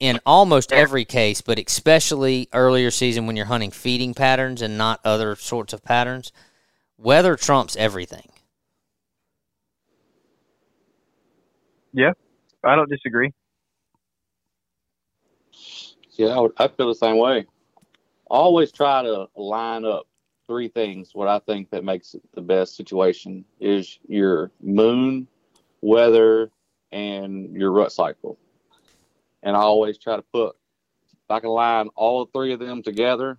in 0.00 0.18
almost 0.24 0.72
every 0.72 1.04
case, 1.04 1.40
but 1.40 1.58
especially 1.58 2.48
earlier 2.52 2.90
season 2.90 3.26
when 3.26 3.36
you're 3.36 3.46
hunting 3.46 3.70
feeding 3.70 4.14
patterns 4.14 4.62
and 4.62 4.78
not 4.78 5.00
other 5.04 5.36
sorts 5.36 5.72
of 5.72 5.84
patterns, 5.84 6.32
weather 6.96 7.36
trumps 7.36 7.76
everything. 7.76 8.28
Yeah, 11.92 12.12
I 12.64 12.74
don't 12.74 12.90
disagree. 12.90 13.32
Yeah, 16.12 16.28
I, 16.28 16.40
would, 16.40 16.52
I 16.56 16.68
feel 16.68 16.88
the 16.88 16.94
same 16.94 17.18
way. 17.18 17.46
Always 18.26 18.72
try 18.72 19.02
to 19.02 19.28
line 19.36 19.84
up 19.84 20.06
three 20.46 20.68
things. 20.68 21.14
What 21.14 21.28
I 21.28 21.38
think 21.40 21.70
that 21.70 21.84
makes 21.84 22.14
it 22.14 22.22
the 22.34 22.40
best 22.40 22.76
situation 22.76 23.44
is 23.60 23.98
your 24.08 24.50
moon, 24.62 25.26
weather, 25.80 26.50
and 26.92 27.54
your 27.54 27.70
rut 27.72 27.92
cycle. 27.92 28.38
And 29.42 29.56
I 29.56 29.60
always 29.60 29.98
try 29.98 30.16
to 30.16 30.22
put, 30.22 30.56
if 31.12 31.30
I 31.30 31.40
can 31.40 31.50
line 31.50 31.88
all 31.96 32.26
three 32.26 32.52
of 32.52 32.60
them 32.60 32.82
together, 32.82 33.38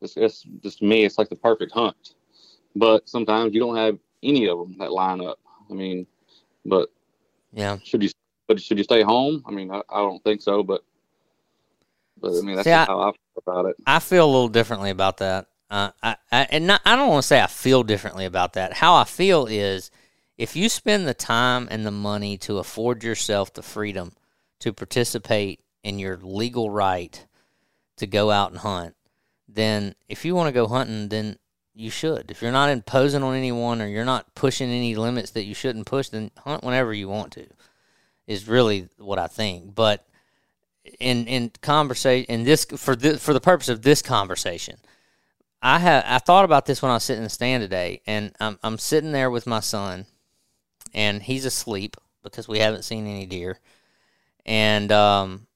it's, 0.00 0.16
it's 0.16 0.42
just 0.62 0.82
me, 0.82 1.04
it's 1.04 1.18
like 1.18 1.28
the 1.28 1.36
perfect 1.36 1.72
hunt. 1.72 2.14
But 2.74 3.08
sometimes 3.08 3.54
you 3.54 3.60
don't 3.60 3.76
have 3.76 3.98
any 4.22 4.48
of 4.48 4.58
them 4.58 4.76
that 4.78 4.92
line 4.92 5.24
up. 5.24 5.38
I 5.70 5.74
mean, 5.74 6.06
but 6.64 6.90
yeah, 7.52 7.78
should 7.82 8.02
you 8.02 8.10
but 8.46 8.60
should 8.60 8.78
you 8.78 8.84
stay 8.84 9.02
home? 9.02 9.42
I 9.46 9.50
mean, 9.50 9.70
I, 9.70 9.82
I 9.88 9.98
don't 9.98 10.22
think 10.22 10.42
so, 10.42 10.62
but 10.62 10.84
but 12.20 12.36
I 12.36 12.40
mean 12.42 12.56
that's 12.56 12.66
See, 12.66 12.72
I, 12.72 12.84
how 12.84 13.00
I 13.00 13.12
feel 13.12 13.25
about 13.36 13.66
it. 13.66 13.76
I 13.86 13.98
feel 13.98 14.24
a 14.24 14.30
little 14.30 14.48
differently 14.48 14.90
about 14.90 15.18
that. 15.18 15.46
Uh, 15.68 15.90
I, 16.02 16.16
I 16.30 16.46
and 16.50 16.66
not, 16.66 16.80
I 16.84 16.96
don't 16.96 17.08
want 17.08 17.22
to 17.22 17.26
say 17.26 17.40
I 17.40 17.48
feel 17.48 17.82
differently 17.82 18.24
about 18.24 18.52
that. 18.52 18.72
How 18.74 18.94
I 18.94 19.04
feel 19.04 19.46
is 19.46 19.90
if 20.38 20.54
you 20.54 20.68
spend 20.68 21.06
the 21.06 21.14
time 21.14 21.66
and 21.70 21.84
the 21.84 21.90
money 21.90 22.36
to 22.38 22.58
afford 22.58 23.02
yourself 23.02 23.52
the 23.52 23.62
freedom 23.62 24.12
to 24.60 24.72
participate 24.72 25.60
in 25.82 25.98
your 25.98 26.18
legal 26.18 26.70
right 26.70 27.26
to 27.96 28.06
go 28.06 28.30
out 28.30 28.50
and 28.50 28.60
hunt, 28.60 28.94
then 29.48 29.94
if 30.08 30.24
you 30.24 30.34
want 30.34 30.48
to 30.48 30.52
go 30.52 30.66
hunting, 30.66 31.08
then 31.08 31.38
you 31.74 31.90
should. 31.90 32.30
If 32.30 32.42
you're 32.42 32.52
not 32.52 32.70
imposing 32.70 33.22
on 33.22 33.34
anyone 33.34 33.82
or 33.82 33.86
you're 33.86 34.04
not 34.04 34.34
pushing 34.34 34.70
any 34.70 34.94
limits 34.94 35.32
that 35.32 35.44
you 35.44 35.54
shouldn't 35.54 35.86
push, 35.86 36.08
then 36.08 36.30
hunt 36.38 36.64
whenever 36.64 36.92
you 36.92 37.08
want 37.08 37.32
to. 37.32 37.46
Is 38.26 38.48
really 38.48 38.88
what 38.98 39.18
I 39.18 39.28
think. 39.28 39.74
But 39.74 40.04
in 41.00 41.26
in 41.26 41.50
conversation 41.60 42.26
in 42.28 42.44
this 42.44 42.64
for 42.64 42.96
this, 42.96 43.22
for 43.22 43.32
the 43.32 43.40
purpose 43.40 43.68
of 43.68 43.82
this 43.82 44.02
conversation, 44.02 44.76
I 45.62 45.78
have 45.78 46.04
I 46.06 46.18
thought 46.18 46.44
about 46.44 46.66
this 46.66 46.82
when 46.82 46.90
I 46.90 46.94
was 46.94 47.04
sitting 47.04 47.20
in 47.20 47.24
the 47.24 47.30
stand 47.30 47.62
today, 47.62 48.02
and 48.06 48.32
I'm 48.40 48.58
I'm 48.62 48.78
sitting 48.78 49.12
there 49.12 49.30
with 49.30 49.46
my 49.46 49.60
son, 49.60 50.06
and 50.94 51.22
he's 51.22 51.44
asleep 51.44 51.96
because 52.22 52.48
we 52.48 52.58
haven't 52.58 52.84
seen 52.84 53.06
any 53.06 53.26
deer. 53.26 53.58
And 54.44 54.92
um, 54.92 55.46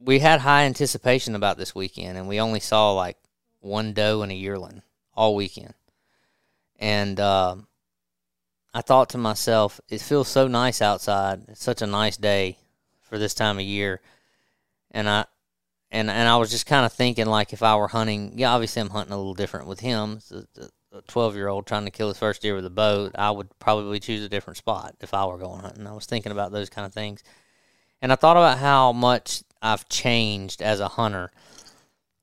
we 0.00 0.18
had 0.18 0.40
high 0.40 0.64
anticipation 0.64 1.34
about 1.34 1.56
this 1.56 1.74
weekend, 1.74 2.18
and 2.18 2.28
we 2.28 2.40
only 2.40 2.60
saw 2.60 2.92
like 2.92 3.16
one 3.60 3.92
doe 3.92 4.22
and 4.22 4.32
a 4.32 4.34
yearling 4.34 4.82
all 5.14 5.34
weekend. 5.34 5.74
And 6.80 7.18
um, 7.18 7.66
I 8.72 8.80
thought 8.80 9.10
to 9.10 9.18
myself, 9.18 9.80
it 9.88 10.00
feels 10.00 10.28
so 10.28 10.46
nice 10.46 10.80
outside. 10.80 11.42
It's 11.48 11.62
such 11.62 11.82
a 11.82 11.86
nice 11.86 12.16
day 12.16 12.58
for 13.08 13.18
this 13.18 13.34
time 13.34 13.58
of 13.58 13.64
year. 13.64 14.00
And 14.90 15.08
I 15.08 15.24
and 15.90 16.10
and 16.10 16.28
I 16.28 16.36
was 16.36 16.50
just 16.50 16.66
kind 16.66 16.86
of 16.86 16.92
thinking 16.92 17.26
like 17.26 17.52
if 17.52 17.62
I 17.62 17.76
were 17.76 17.88
hunting, 17.88 18.32
yeah, 18.36 18.52
obviously 18.52 18.80
I'm 18.80 18.90
hunting 18.90 19.12
a 19.12 19.18
little 19.18 19.34
different 19.34 19.66
with 19.66 19.80
him 19.80 20.20
a 20.92 21.02
12 21.02 21.36
year 21.36 21.48
old 21.48 21.66
trying 21.66 21.84
to 21.84 21.90
kill 21.90 22.08
his 22.08 22.18
first 22.18 22.42
deer 22.42 22.54
with 22.54 22.66
a 22.66 22.70
bow, 22.70 23.10
I 23.14 23.30
would 23.30 23.48
probably 23.58 24.00
choose 24.00 24.24
a 24.24 24.28
different 24.28 24.56
spot 24.56 24.96
if 25.00 25.12
I 25.12 25.24
were 25.26 25.38
going 25.38 25.60
hunting. 25.60 25.86
I 25.86 25.92
was 25.92 26.06
thinking 26.06 26.32
about 26.32 26.52
those 26.52 26.70
kind 26.70 26.86
of 26.86 26.94
things. 26.94 27.22
And 28.00 28.12
I 28.12 28.16
thought 28.16 28.36
about 28.36 28.58
how 28.58 28.92
much 28.92 29.42
I've 29.60 29.88
changed 29.88 30.62
as 30.62 30.80
a 30.80 30.88
hunter 30.88 31.30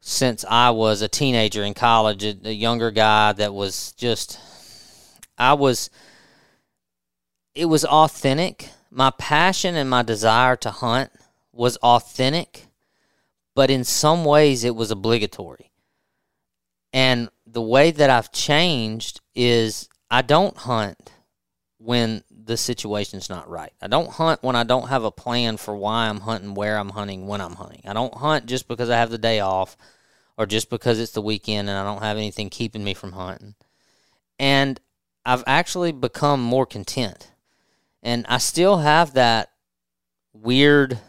since 0.01 0.45
I 0.47 0.69
was 0.69 1.01
a 1.01 1.07
teenager 1.07 1.63
in 1.63 1.73
college, 1.73 2.23
a 2.23 2.53
younger 2.53 2.91
guy 2.91 3.33
that 3.33 3.53
was 3.53 3.91
just, 3.93 4.39
I 5.37 5.53
was, 5.53 5.89
it 7.53 7.65
was 7.65 7.85
authentic. 7.85 8.69
My 8.95 9.09
passion 9.09 9.75
and 9.75 9.89
my 9.89 10.03
desire 10.03 10.55
to 10.55 10.71
hunt 10.71 11.11
was 11.51 11.75
authentic, 11.77 12.67
but 13.53 13.69
in 13.69 13.83
some 13.83 14.23
ways 14.23 14.63
it 14.63 14.73
was 14.73 14.89
obligatory. 14.89 15.73
And 16.93 17.27
the 17.45 17.61
way 17.61 17.91
that 17.91 18.09
I've 18.09 18.31
changed 18.31 19.19
is 19.35 19.89
I 20.09 20.21
don't 20.21 20.55
hunt 20.55 21.11
when 21.77 22.23
the 22.31 22.55
situation's 22.55 23.29
not 23.29 23.49
right. 23.49 23.73
I 23.81 23.87
don't 23.87 24.11
hunt 24.11 24.41
when 24.41 24.55
I 24.55 24.63
don't 24.63 24.87
have 24.87 25.03
a 25.03 25.11
plan 25.11 25.57
for 25.57 25.75
why 25.75 26.07
I'm 26.07 26.21
hunting, 26.21 26.53
where 26.53 26.77
I'm 26.77 26.91
hunting, 26.91 27.27
when 27.27 27.41
I'm 27.41 27.55
hunting. 27.55 27.81
I 27.83 27.91
don't 27.91 28.13
hunt 28.13 28.45
just 28.45 28.65
because 28.69 28.89
I 28.89 28.95
have 28.95 29.09
the 29.09 29.17
day 29.17 29.41
off 29.41 29.75
or 30.37 30.45
just 30.45 30.69
because 30.69 30.99
it's 30.99 31.11
the 31.11 31.21
weekend 31.21 31.67
and 31.69 31.77
I 31.77 31.83
don't 31.83 32.01
have 32.01 32.15
anything 32.15 32.49
keeping 32.49 32.85
me 32.85 32.93
from 32.93 33.11
hunting. 33.11 33.55
And 34.39 34.79
I've 35.25 35.43
actually 35.45 35.91
become 35.91 36.41
more 36.41 36.65
content. 36.65 37.31
And 38.05 38.23
I 38.29 38.37
still 38.37 38.77
have 38.77 39.15
that 39.15 39.49
weird 40.31 40.99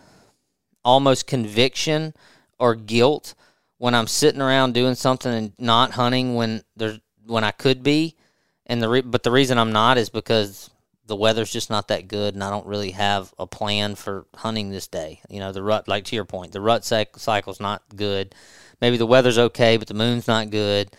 almost 0.82 1.26
conviction 1.26 2.14
or 2.58 2.74
guilt 2.74 3.34
when 3.76 3.94
I'm 3.94 4.06
sitting 4.06 4.40
around 4.40 4.72
doing 4.72 4.94
something 4.94 5.30
and 5.30 5.52
not 5.58 5.90
hunting 5.90 6.34
when 6.34 6.62
there's 6.74 6.98
when 7.26 7.44
I 7.44 7.50
could 7.50 7.82
be, 7.82 8.16
and 8.64 8.80
the 8.80 8.88
re- 8.88 9.00
but 9.02 9.24
the 9.24 9.30
reason 9.30 9.58
I'm 9.58 9.72
not 9.72 9.98
is 9.98 10.08
because 10.08 10.70
the 11.04 11.16
weather's 11.16 11.52
just 11.52 11.68
not 11.68 11.88
that 11.88 12.08
good, 12.08 12.32
and 12.32 12.42
I 12.42 12.48
don't 12.48 12.66
really 12.66 12.92
have 12.92 13.34
a 13.38 13.46
plan 13.46 13.94
for 13.94 14.24
hunting 14.34 14.70
this 14.70 14.86
day. 14.86 15.20
You 15.28 15.40
know, 15.40 15.52
the 15.52 15.62
rut, 15.62 15.88
like 15.88 16.04
to 16.06 16.16
your 16.16 16.24
point, 16.24 16.52
the 16.52 16.62
rut 16.62 16.84
cycle's 16.84 17.60
not 17.60 17.82
good. 17.94 18.34
Maybe 18.80 18.96
the 18.96 19.06
weather's 19.06 19.38
okay, 19.38 19.76
but 19.76 19.88
the 19.88 19.94
moon's 19.94 20.26
not 20.28 20.50
good. 20.50 20.96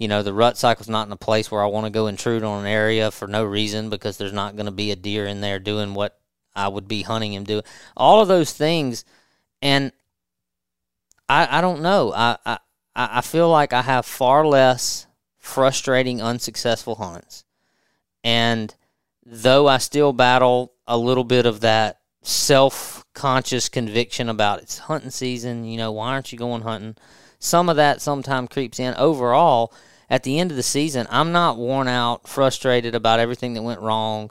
You 0.00 0.08
know, 0.08 0.22
the 0.22 0.32
rut 0.32 0.56
cycle's 0.56 0.88
not 0.88 1.06
in 1.06 1.12
a 1.12 1.16
place 1.16 1.50
where 1.50 1.62
I 1.62 1.66
want 1.66 1.84
to 1.84 1.90
go 1.90 2.06
intrude 2.06 2.42
on 2.42 2.62
an 2.62 2.66
area 2.66 3.10
for 3.10 3.28
no 3.28 3.44
reason 3.44 3.90
because 3.90 4.16
there's 4.16 4.32
not 4.32 4.56
going 4.56 4.66
to 4.66 4.72
be 4.72 4.90
a 4.90 4.96
deer 4.96 5.26
in 5.26 5.42
there 5.42 5.58
doing 5.58 5.92
what 5.92 6.18
I 6.56 6.68
would 6.68 6.88
be 6.88 7.02
hunting 7.02 7.34
him 7.34 7.44
doing. 7.44 7.64
All 7.96 8.22
of 8.22 8.26
those 8.26 8.52
things, 8.52 9.04
and 9.60 9.92
I, 11.28 11.58
I 11.58 11.60
don't 11.60 11.82
know. 11.82 12.14
I, 12.14 12.38
I 12.46 12.58
I 12.96 13.20
feel 13.20 13.48
like 13.48 13.72
I 13.72 13.82
have 13.82 14.04
far 14.04 14.46
less 14.46 15.06
frustrating, 15.38 16.20
unsuccessful 16.20 16.96
hunts. 16.96 17.44
And 18.24 18.74
though 19.24 19.68
I 19.68 19.78
still 19.78 20.12
battle 20.12 20.72
a 20.86 20.98
little 20.98 21.24
bit 21.24 21.46
of 21.46 21.60
that 21.60 22.00
self 22.22 23.04
conscious 23.14 23.68
conviction 23.68 24.28
about 24.28 24.60
it's 24.60 24.78
hunting 24.78 25.10
season, 25.10 25.64
you 25.64 25.76
know, 25.76 25.92
why 25.92 26.12
aren't 26.12 26.32
you 26.32 26.38
going 26.38 26.62
hunting? 26.62 26.96
Some 27.38 27.68
of 27.68 27.76
that 27.76 28.02
sometimes 28.02 28.48
creeps 28.50 28.78
in. 28.78 28.94
Overall, 28.94 29.72
at 30.10 30.24
the 30.24 30.38
end 30.38 30.50
of 30.50 30.56
the 30.56 30.62
season, 30.62 31.06
I'm 31.08 31.32
not 31.32 31.56
worn 31.56 31.88
out, 31.88 32.28
frustrated 32.28 32.94
about 32.94 33.20
everything 33.20 33.54
that 33.54 33.62
went 33.62 33.80
wrong, 33.80 34.30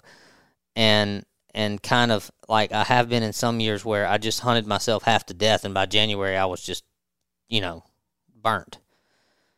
and 0.75 1.25
and 1.55 1.81
kind 1.81 2.11
of 2.11 2.29
like 2.47 2.71
I 2.71 2.83
have 2.83 3.09
been 3.09 3.23
in 3.23 3.33
some 3.33 3.59
years 3.59 3.83
where 3.83 4.05
I 4.05 4.19
just 4.19 4.41
hunted 4.41 4.67
myself 4.67 5.03
half 5.03 5.25
to 5.27 5.33
death, 5.33 5.65
and 5.65 5.73
by 5.73 5.87
January 5.87 6.37
I 6.37 6.45
was 6.45 6.61
just 6.61 6.83
you 7.49 7.59
know, 7.59 7.83
burnt. 8.41 8.77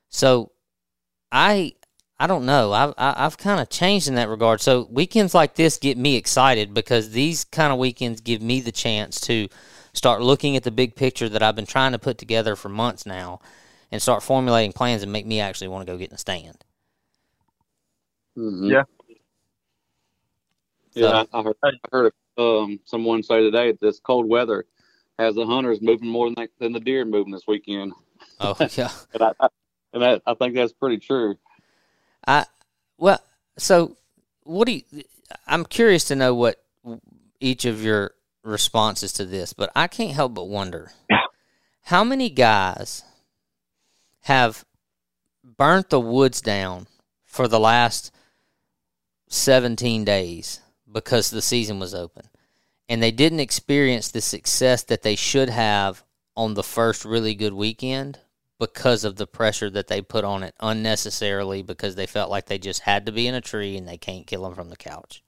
So 0.10 0.52
I 1.32 1.76
I 2.20 2.28
don't 2.28 2.46
know. 2.46 2.72
I've 2.72 2.94
I've 2.98 3.38
kind 3.38 3.60
of 3.60 3.70
changed 3.70 4.08
in 4.08 4.16
that 4.16 4.30
regard. 4.30 4.62
So 4.62 4.88
weekends 4.90 5.36
like 5.36 5.56
this 5.56 5.78
get 5.78 5.98
me 5.98 6.16
excited 6.16 6.74
because 6.74 7.12
these 7.12 7.44
kind 7.44 7.72
of 7.72 7.80
weekends 7.80 8.22
give 8.22 8.42
me 8.42 8.62
the 8.62 8.72
chance 8.72 9.20
to 9.22 9.50
start 9.94 10.22
looking 10.22 10.56
at 10.56 10.64
the 10.64 10.72
big 10.72 10.96
picture 10.96 11.30
that 11.30 11.44
I've 11.44 11.56
been 11.56 11.66
trying 11.66 11.92
to 11.92 12.00
put 12.00 12.18
together 12.18 12.56
for 12.56 12.70
months 12.70 13.06
now, 13.06 13.42
and 13.92 14.02
start 14.02 14.24
formulating 14.24 14.72
plans 14.72 15.04
and 15.04 15.12
make 15.12 15.26
me 15.26 15.40
actually 15.40 15.68
want 15.68 15.86
to 15.86 15.92
go 15.92 15.98
get 15.98 16.10
in 16.10 16.16
the 16.16 16.18
stand. 16.18 16.64
Mm-hmm. 18.38 18.72
Yeah. 18.72 18.84
Yeah, 20.94 21.24
I, 21.34 21.40
I 21.40 21.44
heard, 21.44 21.56
I 21.64 21.72
heard 21.92 22.14
um, 22.38 22.80
someone 22.86 23.24
say 23.24 23.42
today 23.42 23.72
that 23.72 23.80
this 23.80 24.00
cold 24.00 24.28
weather 24.28 24.66
has 25.18 25.36
the 25.36 25.46
hunters 25.46 25.82
moving 25.82 26.10
more 26.10 26.28
than, 26.28 26.36
they, 26.36 26.48
than 26.60 26.74
the 26.74 26.80
deer 26.80 27.06
moving 27.06 27.32
this 27.32 27.48
weekend. 27.48 27.94
Oh 28.40 28.56
yeah, 28.76 28.92
and 29.14 29.24
I, 29.24 29.32
I, 29.40 29.48
and 29.94 30.04
I, 30.04 30.22
I 30.26 30.34
think 30.34 30.56
that's 30.56 30.74
pretty 30.74 30.98
true. 30.98 31.38
I 32.28 32.46
well, 32.98 33.20
so 33.58 33.96
what 34.44 34.66
do 34.66 34.74
you? 34.74 35.04
I'm 35.48 35.64
curious 35.64 36.06
to 36.06 36.16
know 36.16 36.36
what 36.36 36.62
each 37.40 37.66
of 37.66 37.84
your 37.84 38.12
responses 38.44 39.14
to 39.14 39.26
this, 39.26 39.54
but 39.54 39.72
I 39.76 39.88
can't 39.88 40.12
help 40.12 40.34
but 40.34 40.50
wonder 40.50 40.92
how 41.84 42.04
many 42.04 42.30
guys 42.30 43.04
have 44.22 44.66
burnt 45.44 45.90
the 45.90 46.00
woods 46.00 46.42
down 46.42 46.88
for 47.26 47.48
the 47.48 47.60
last 47.60 48.12
17 49.30 50.04
days 50.04 50.62
because 50.92 51.30
the 51.30 51.42
season 51.42 51.80
was 51.80 51.96
open 51.96 52.26
and 52.90 53.02
they 53.02 53.12
didn't 53.12 53.40
experience 53.40 54.10
the 54.10 54.20
success 54.20 54.84
that 54.84 55.02
they 55.02 55.16
should 55.16 55.50
have 55.50 56.04
on 56.36 56.54
the 56.54 56.64
first 56.64 57.06
really 57.06 57.34
good 57.34 57.54
weekend 57.54 58.20
because 58.60 59.04
of 59.04 59.16
the 59.16 59.26
pressure 59.26 59.70
that 59.70 59.88
they 59.88 60.02
put 60.02 60.24
on 60.24 60.44
it 60.44 60.54
unnecessarily 60.60 61.64
because 61.64 61.96
they 61.96 62.06
felt 62.06 62.30
like 62.30 62.46
they 62.46 62.58
just 62.58 62.82
had 62.82 63.06
to 63.06 63.12
be 63.12 63.28
in 63.28 63.34
a 63.34 63.42
tree 63.42 63.78
and 63.78 63.88
they 63.88 63.98
can't 63.98 64.28
kill 64.28 64.44
them 64.44 64.54
from 64.54 64.70
the 64.70 64.76
couch. 64.76 65.24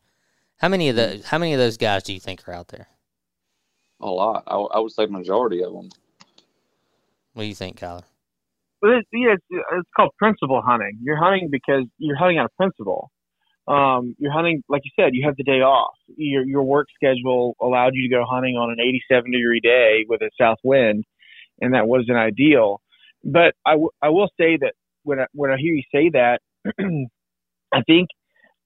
How 0.57 0.67
many 0.67 0.89
of 0.89 0.95
those? 0.95 1.25
How 1.25 1.37
many 1.37 1.53
of 1.53 1.59
those 1.59 1.77
guys 1.77 2.03
do 2.03 2.13
you 2.13 2.19
think 2.19 2.47
are 2.47 2.53
out 2.53 2.67
there? 2.67 2.87
A 4.01 4.09
lot. 4.09 4.43
I, 4.45 4.55
I 4.55 4.79
would 4.79 4.91
say 4.91 5.05
majority 5.05 5.63
of 5.63 5.73
them. 5.73 5.89
What 7.33 7.43
do 7.43 7.47
you 7.47 7.55
think, 7.55 7.79
Kyler? 7.79 8.03
Well, 8.83 8.99
it's, 8.99 9.09
yeah, 9.13 9.35
it's, 9.35 9.45
it's 9.51 9.89
called 9.97 10.11
principle 10.19 10.63
hunting. 10.65 10.99
You're 11.03 11.17
hunting 11.17 11.49
because 11.51 11.85
you're 11.99 12.17
hunting 12.17 12.39
on 12.39 12.49
principle. 12.57 13.11
Um, 13.67 14.15
you're 14.19 14.31
hunting, 14.33 14.63
like 14.69 14.81
you 14.85 14.91
said, 14.99 15.11
you 15.13 15.25
have 15.27 15.37
the 15.37 15.43
day 15.43 15.61
off. 15.61 15.95
Your 16.17 16.45
your 16.45 16.63
work 16.63 16.87
schedule 16.95 17.55
allowed 17.61 17.93
you 17.95 18.09
to 18.09 18.15
go 18.15 18.25
hunting 18.29 18.57
on 18.57 18.71
an 18.71 18.77
87 18.81 19.31
degree 19.31 19.61
day 19.61 20.05
with 20.09 20.21
a 20.21 20.31
south 20.39 20.59
wind, 20.63 21.05
and 21.61 21.73
that 21.75 21.87
wasn't 21.87 22.17
ideal. 22.17 22.81
But 23.23 23.55
I, 23.65 23.71
w- 23.73 23.91
I 24.01 24.09
will 24.09 24.29
say 24.39 24.57
that 24.61 24.73
when 25.03 25.19
I, 25.21 25.27
when 25.33 25.51
I 25.51 25.57
hear 25.57 25.73
you 25.75 25.83
say 25.93 26.11
that, 26.13 26.41
I 27.73 27.81
think 27.87 28.09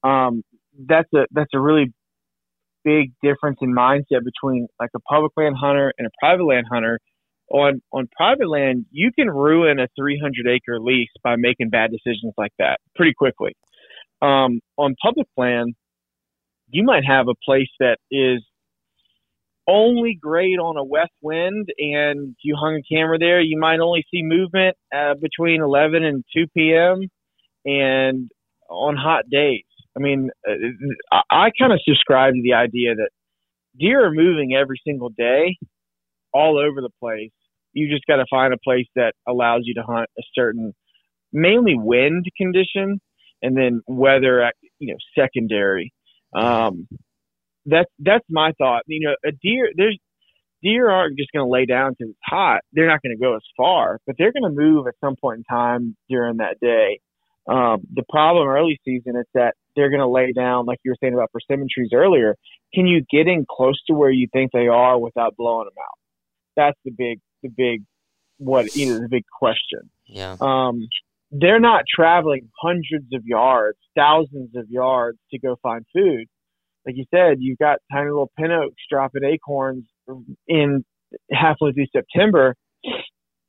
um, 0.03 0.43
that's 0.87 1.09
a 1.15 1.25
that's 1.31 1.51
a 1.53 1.59
really 1.61 1.93
big 2.85 3.11
difference 3.23 3.59
in 3.61 3.73
mindset 3.75 4.23
between 4.25 4.67
like 4.79 4.91
a 4.95 4.99
public 5.01 5.33
land 5.37 5.55
hunter 5.59 5.93
and 5.97 6.07
a 6.07 6.11
private 6.19 6.45
land 6.45 6.67
hunter. 6.71 6.99
On 7.49 7.81
on 7.93 8.09
private 8.15 8.49
land, 8.49 8.85
you 8.91 9.11
can 9.17 9.29
ruin 9.29 9.79
a 9.79 9.87
300 9.97 10.47
acre 10.47 10.79
lease 10.79 11.09
by 11.23 11.35
making 11.37 11.69
bad 11.69 11.91
decisions 11.91 12.33
like 12.37 12.51
that 12.59 12.79
pretty 12.95 13.13
quickly. 13.13 13.55
Um, 14.21 14.59
on 14.77 14.95
public 15.01 15.27
land, 15.37 15.75
you 16.69 16.83
might 16.83 17.03
have 17.05 17.27
a 17.27 17.35
place 17.45 17.69
that 17.79 17.97
is 18.11 18.43
only 19.67 20.17
great 20.19 20.59
on 20.59 20.77
a 20.77 20.83
west 20.83 21.11
wind 21.21 21.67
and 21.77 22.35
you 22.41 22.55
hung 22.59 22.75
a 22.75 22.95
camera 22.95 23.17
there, 23.19 23.41
you 23.41 23.59
might 23.59 23.79
only 23.79 24.05
see 24.11 24.23
movement 24.23 24.77
uh, 24.95 25.13
between 25.21 25.61
11 25.61 26.03
and 26.03 26.23
2 26.35 26.45
p.m. 26.55 27.09
and 27.65 28.29
on 28.69 28.95
hot 28.95 29.29
days. 29.29 29.65
I 29.95 29.99
mean, 29.99 30.29
uh, 30.47 30.53
I, 31.11 31.47
I 31.47 31.51
kind 31.59 31.73
of 31.73 31.81
subscribe 31.85 32.33
to 32.33 32.41
the 32.41 32.53
idea 32.53 32.95
that 32.95 33.09
deer 33.77 34.05
are 34.05 34.11
moving 34.11 34.55
every 34.55 34.79
single 34.85 35.09
day 35.09 35.57
all 36.33 36.57
over 36.57 36.81
the 36.81 36.89
place. 36.99 37.31
You 37.73 37.89
just 37.89 38.05
got 38.05 38.17
to 38.17 38.25
find 38.29 38.53
a 38.53 38.57
place 38.63 38.87
that 38.95 39.13
allows 39.27 39.61
you 39.63 39.75
to 39.75 39.83
hunt 39.83 40.09
a 40.17 40.23
certain, 40.33 40.73
mainly 41.31 41.75
wind 41.77 42.25
condition 42.37 42.99
and 43.41 43.55
then 43.55 43.81
weather, 43.87 44.51
you 44.79 44.93
know, 44.93 44.97
secondary. 45.21 45.93
Um, 46.33 46.87
that's 47.65 47.91
that's 47.99 48.25
my 48.29 48.51
thought. 48.57 48.83
You 48.87 49.07
know, 49.07 49.15
a 49.29 49.31
deer 49.31 49.69
there's 49.75 49.97
deer 50.63 50.89
aren't 50.89 51.17
just 51.17 51.31
going 51.31 51.45
to 51.45 51.51
lay 51.51 51.65
down 51.65 51.91
because 51.91 52.11
it's 52.11 52.19
hot. 52.25 52.61
They're 52.73 52.87
not 52.87 53.01
going 53.01 53.15
to 53.15 53.21
go 53.21 53.35
as 53.35 53.41
far, 53.55 53.99
but 54.07 54.15
they're 54.17 54.31
going 54.31 54.43
to 54.43 54.61
move 54.61 54.87
at 54.87 54.95
some 55.03 55.15
point 55.19 55.39
in 55.39 55.43
time 55.43 55.95
during 56.09 56.37
that 56.37 56.59
day. 56.59 56.99
Um, 57.47 57.81
the 57.93 58.03
problem 58.09 58.47
early 58.47 58.79
season 58.83 59.15
is 59.15 59.25
that 59.33 59.53
they're 59.75 59.89
going 59.89 60.01
to 60.01 60.07
lay 60.07 60.33
down, 60.33 60.65
like 60.65 60.79
you 60.83 60.91
were 60.91 60.97
saying 60.99 61.13
about 61.13 61.31
persimmon 61.31 61.67
trees 61.73 61.91
earlier. 61.93 62.35
Can 62.73 62.87
you 62.87 63.05
get 63.09 63.27
in 63.27 63.45
close 63.49 63.81
to 63.87 63.93
where 63.93 64.09
you 64.09 64.27
think 64.33 64.51
they 64.51 64.67
are 64.67 64.99
without 64.99 65.37
blowing 65.37 65.65
them 65.65 65.75
out? 65.79 65.97
That's 66.57 66.77
the 66.83 66.91
big, 66.91 67.19
the 67.41 67.49
big, 67.49 67.83
what 68.37 68.75
you 68.75 68.87
know, 68.87 68.99
the 68.99 69.07
big 69.09 69.23
question. 69.39 69.89
Yeah. 70.05 70.35
Um, 70.41 70.87
they're 71.31 71.59
not 71.59 71.83
traveling 71.93 72.49
hundreds 72.61 73.13
of 73.13 73.23
yards, 73.25 73.77
thousands 73.95 74.55
of 74.55 74.69
yards 74.69 75.17
to 75.31 75.39
go 75.39 75.55
find 75.61 75.85
food 75.93 76.25
like 76.87 76.95
you 76.95 77.03
said, 77.13 77.37
you've 77.39 77.57
got 77.59 77.79
tiny 77.91 78.09
little 78.09 78.31
pin 78.39 78.51
oaks 78.51 78.81
dropping 78.89 79.25
acorns 79.25 79.83
in 80.47 80.85
halfway 81.29 81.73
through 81.73 81.87
September. 81.93 82.55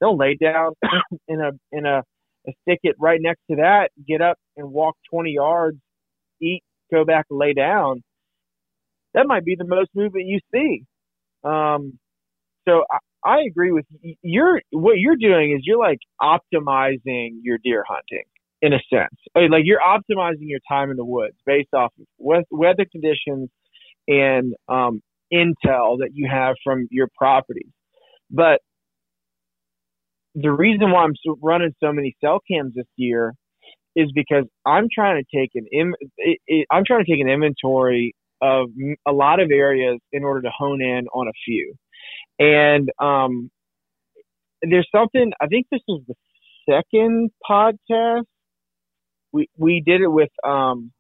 They'll 0.01 0.17
lay 0.17 0.37
down 0.41 0.73
in 1.29 1.41
a 1.41 1.53
in 1.71 1.87
a, 1.87 2.03
a 2.49 2.53
thicket 2.65 2.97
right 2.99 3.21
next 3.23 3.41
to 3.49 3.57
that, 3.57 3.91
get 4.07 4.21
up 4.21 4.37
and 4.57 4.73
walk 4.73 4.97
20 5.13 5.31
yards, 5.31 5.79
eat, 6.43 6.63
go 6.93 7.05
back 7.05 7.27
and 7.31 7.39
lay 7.39 7.53
down. 7.53 8.03
That 9.15 9.29
might 9.29 9.45
be 9.45 9.55
the 9.57 9.67
most 9.67 9.91
movement 9.95 10.27
you 10.27 10.41
see. 10.53 10.85
Um, 11.45 11.99
so 12.69 12.85
I, 12.91 12.99
I 13.25 13.41
agree 13.43 13.73
with 13.73 13.87
you. 14.03 14.15
You're 14.23 14.61
what 14.71 14.99
you're 14.99 15.17
doing 15.17 15.53
is 15.57 15.63
you're 15.65 15.79
like 15.79 15.99
optimizing 16.21 17.39
your 17.43 17.59
deer 17.63 17.85
hunting 17.89 18.25
in 18.63 18.73
a 18.73 18.81
sense. 18.93 19.15
Like 19.35 19.63
you're 19.65 19.81
optimizing 19.81 20.47
your 20.49 20.61
time 20.69 20.91
in 20.91 20.97
the 20.97 21.05
woods 21.05 21.37
based 21.47 21.73
off 21.75 21.93
of 21.99 22.45
weather 22.51 22.87
conditions 22.91 23.51
and 24.07 24.55
um, 24.69 25.01
intel 25.33 25.99
that 25.99 26.11
you 26.13 26.29
have 26.31 26.57
from 26.65 26.89
your 26.91 27.09
properties. 27.17 27.71
But 28.31 28.61
the 30.35 30.51
reason 30.51 30.91
why 30.91 31.05
I'm 31.05 31.15
running 31.43 31.75
so 31.83 31.93
many 31.93 32.17
cell 32.23 32.41
cams 32.51 32.75
this 32.75 32.87
year 32.97 33.35
is 33.97 34.11
because 34.15 34.45
I'm 34.65 34.87
trying 34.93 35.23
to 35.23 35.37
take 35.37 35.51
an 35.55 35.67
Im- 35.73 35.95
it, 36.19 36.39
it, 36.47 36.67
I'm 36.71 36.85
trying 36.87 37.05
to 37.05 37.11
take 37.11 37.21
an 37.21 37.29
inventory 37.29 38.15
of 38.41 38.69
a 39.07 39.13
lot 39.13 39.41
of 39.41 39.51
areas 39.51 39.99
in 40.13 40.23
order 40.23 40.43
to 40.43 40.51
hone 40.57 40.81
in 40.81 41.07
on 41.13 41.27
a 41.27 41.33
few. 41.45 41.75
And 42.39 42.91
um, 43.01 43.51
there's 44.63 44.89
something 44.95 45.33
I 45.41 45.47
think 45.47 45.67
this 45.71 45.83
is 45.89 46.01
the 46.07 46.15
second 46.69 47.31
podcast 47.49 48.25
we 49.33 49.49
we 49.57 49.83
did 49.85 50.01
it 50.01 50.09
with 50.09 50.31
um, 50.45 50.93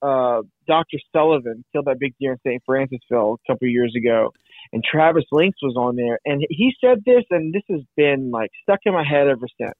uh, 0.00 0.42
Dr. 0.66 0.98
Sullivan, 1.12 1.64
killed 1.72 1.86
that 1.86 1.98
big 1.98 2.14
deer 2.20 2.32
in 2.32 2.38
St. 2.46 2.62
Francisville 2.68 3.36
a 3.36 3.52
couple 3.52 3.68
years 3.68 3.94
ago, 3.96 4.32
and 4.72 4.82
Travis 4.84 5.24
Links 5.32 5.58
was 5.62 5.74
on 5.76 5.96
there, 5.96 6.18
and 6.24 6.44
he 6.48 6.72
said 6.80 6.98
this, 7.04 7.24
and 7.30 7.52
this 7.52 7.62
has 7.70 7.80
been 7.96 8.30
like 8.30 8.50
stuck 8.62 8.80
in 8.84 8.92
my 8.92 9.04
head 9.04 9.28
ever 9.28 9.46
since. 9.60 9.74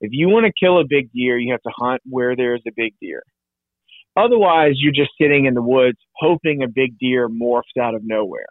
If 0.00 0.10
you 0.12 0.28
want 0.28 0.46
to 0.46 0.52
kill 0.58 0.78
a 0.78 0.84
big 0.88 1.10
deer, 1.12 1.38
you 1.38 1.52
have 1.52 1.62
to 1.62 1.72
hunt 1.76 2.02
where 2.08 2.36
there's 2.36 2.62
a 2.66 2.72
big 2.74 2.94
deer. 3.00 3.22
Otherwise, 4.16 4.74
you're 4.76 4.92
just 4.92 5.10
sitting 5.20 5.46
in 5.46 5.54
the 5.54 5.62
woods 5.62 5.98
hoping 6.14 6.62
a 6.62 6.68
big 6.68 6.98
deer 6.98 7.28
morphs 7.28 7.80
out 7.80 7.94
of 7.94 8.02
nowhere. 8.04 8.46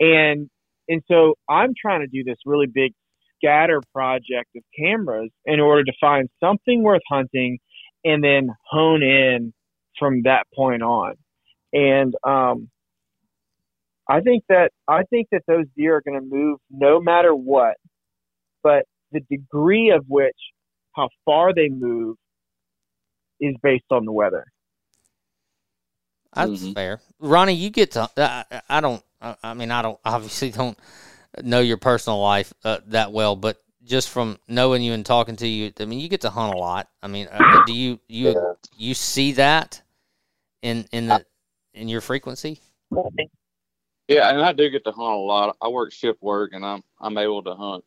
And 0.00 0.50
and 0.88 1.02
so 1.08 1.34
I'm 1.48 1.72
trying 1.80 2.00
to 2.00 2.06
do 2.06 2.24
this 2.24 2.36
really 2.44 2.66
big 2.66 2.92
scatter 3.36 3.80
project 3.92 4.50
of 4.56 4.62
cameras 4.78 5.30
in 5.44 5.60
order 5.60 5.84
to 5.84 5.92
find 6.00 6.28
something 6.40 6.82
worth 6.82 7.02
hunting 7.08 7.58
and 8.04 8.22
then 8.22 8.50
hone 8.68 9.02
in 9.02 9.52
from 9.98 10.22
that 10.22 10.44
point 10.54 10.82
on. 10.82 11.14
And 11.72 12.14
um, 12.24 12.68
I 14.08 14.20
think 14.20 14.44
that 14.48 14.70
I 14.88 15.04
think 15.04 15.28
that 15.32 15.42
those 15.46 15.66
deer 15.76 15.96
are 15.96 16.02
going 16.02 16.20
to 16.20 16.26
move 16.26 16.58
no 16.70 17.00
matter 17.00 17.34
what, 17.34 17.76
but 18.62 18.84
the 19.12 19.20
degree 19.30 19.90
of 19.90 20.04
which 20.08 20.36
how 20.94 21.08
far 21.24 21.54
they 21.54 21.68
move 21.68 22.16
is 23.40 23.54
based 23.62 23.84
on 23.90 24.04
the 24.04 24.12
weather. 24.12 24.44
That's 26.34 26.50
mm-hmm. 26.50 26.72
fair, 26.72 27.00
Ronny. 27.20 27.54
You 27.54 27.70
get 27.70 27.92
to. 27.92 28.08
I, 28.16 28.62
I 28.68 28.80
don't. 28.80 29.02
I 29.42 29.54
mean, 29.54 29.70
I 29.70 29.82
don't. 29.82 29.98
Obviously, 30.04 30.50
don't 30.50 30.78
know 31.42 31.60
your 31.60 31.76
personal 31.76 32.20
life 32.20 32.52
uh, 32.64 32.78
that 32.88 33.12
well, 33.12 33.36
but 33.36 33.62
just 33.84 34.10
from 34.10 34.38
knowing 34.48 34.82
you 34.82 34.92
and 34.92 35.04
talking 35.04 35.36
to 35.36 35.46
you, 35.46 35.72
I 35.78 35.84
mean, 35.84 36.00
you 36.00 36.08
get 36.08 36.22
to 36.22 36.30
hunt 36.30 36.54
a 36.54 36.58
lot. 36.58 36.88
I 37.02 37.08
mean, 37.08 37.28
uh, 37.30 37.62
do 37.66 37.72
you 37.72 38.00
you 38.08 38.30
yeah. 38.30 38.52
you 38.76 38.94
see 38.94 39.32
that 39.32 39.82
in 40.62 40.86
in 40.92 41.06
the 41.06 41.24
in 41.74 41.88
your 41.88 42.00
frequency? 42.00 42.60
Yeah, 44.08 44.30
and 44.30 44.42
I 44.42 44.52
do 44.52 44.68
get 44.68 44.84
to 44.84 44.92
hunt 44.92 45.14
a 45.14 45.16
lot. 45.16 45.56
I 45.60 45.68
work 45.68 45.92
shift 45.92 46.22
work, 46.22 46.52
and 46.52 46.64
I'm 46.64 46.82
I'm 47.00 47.18
able 47.18 47.42
to 47.44 47.54
hunt 47.54 47.84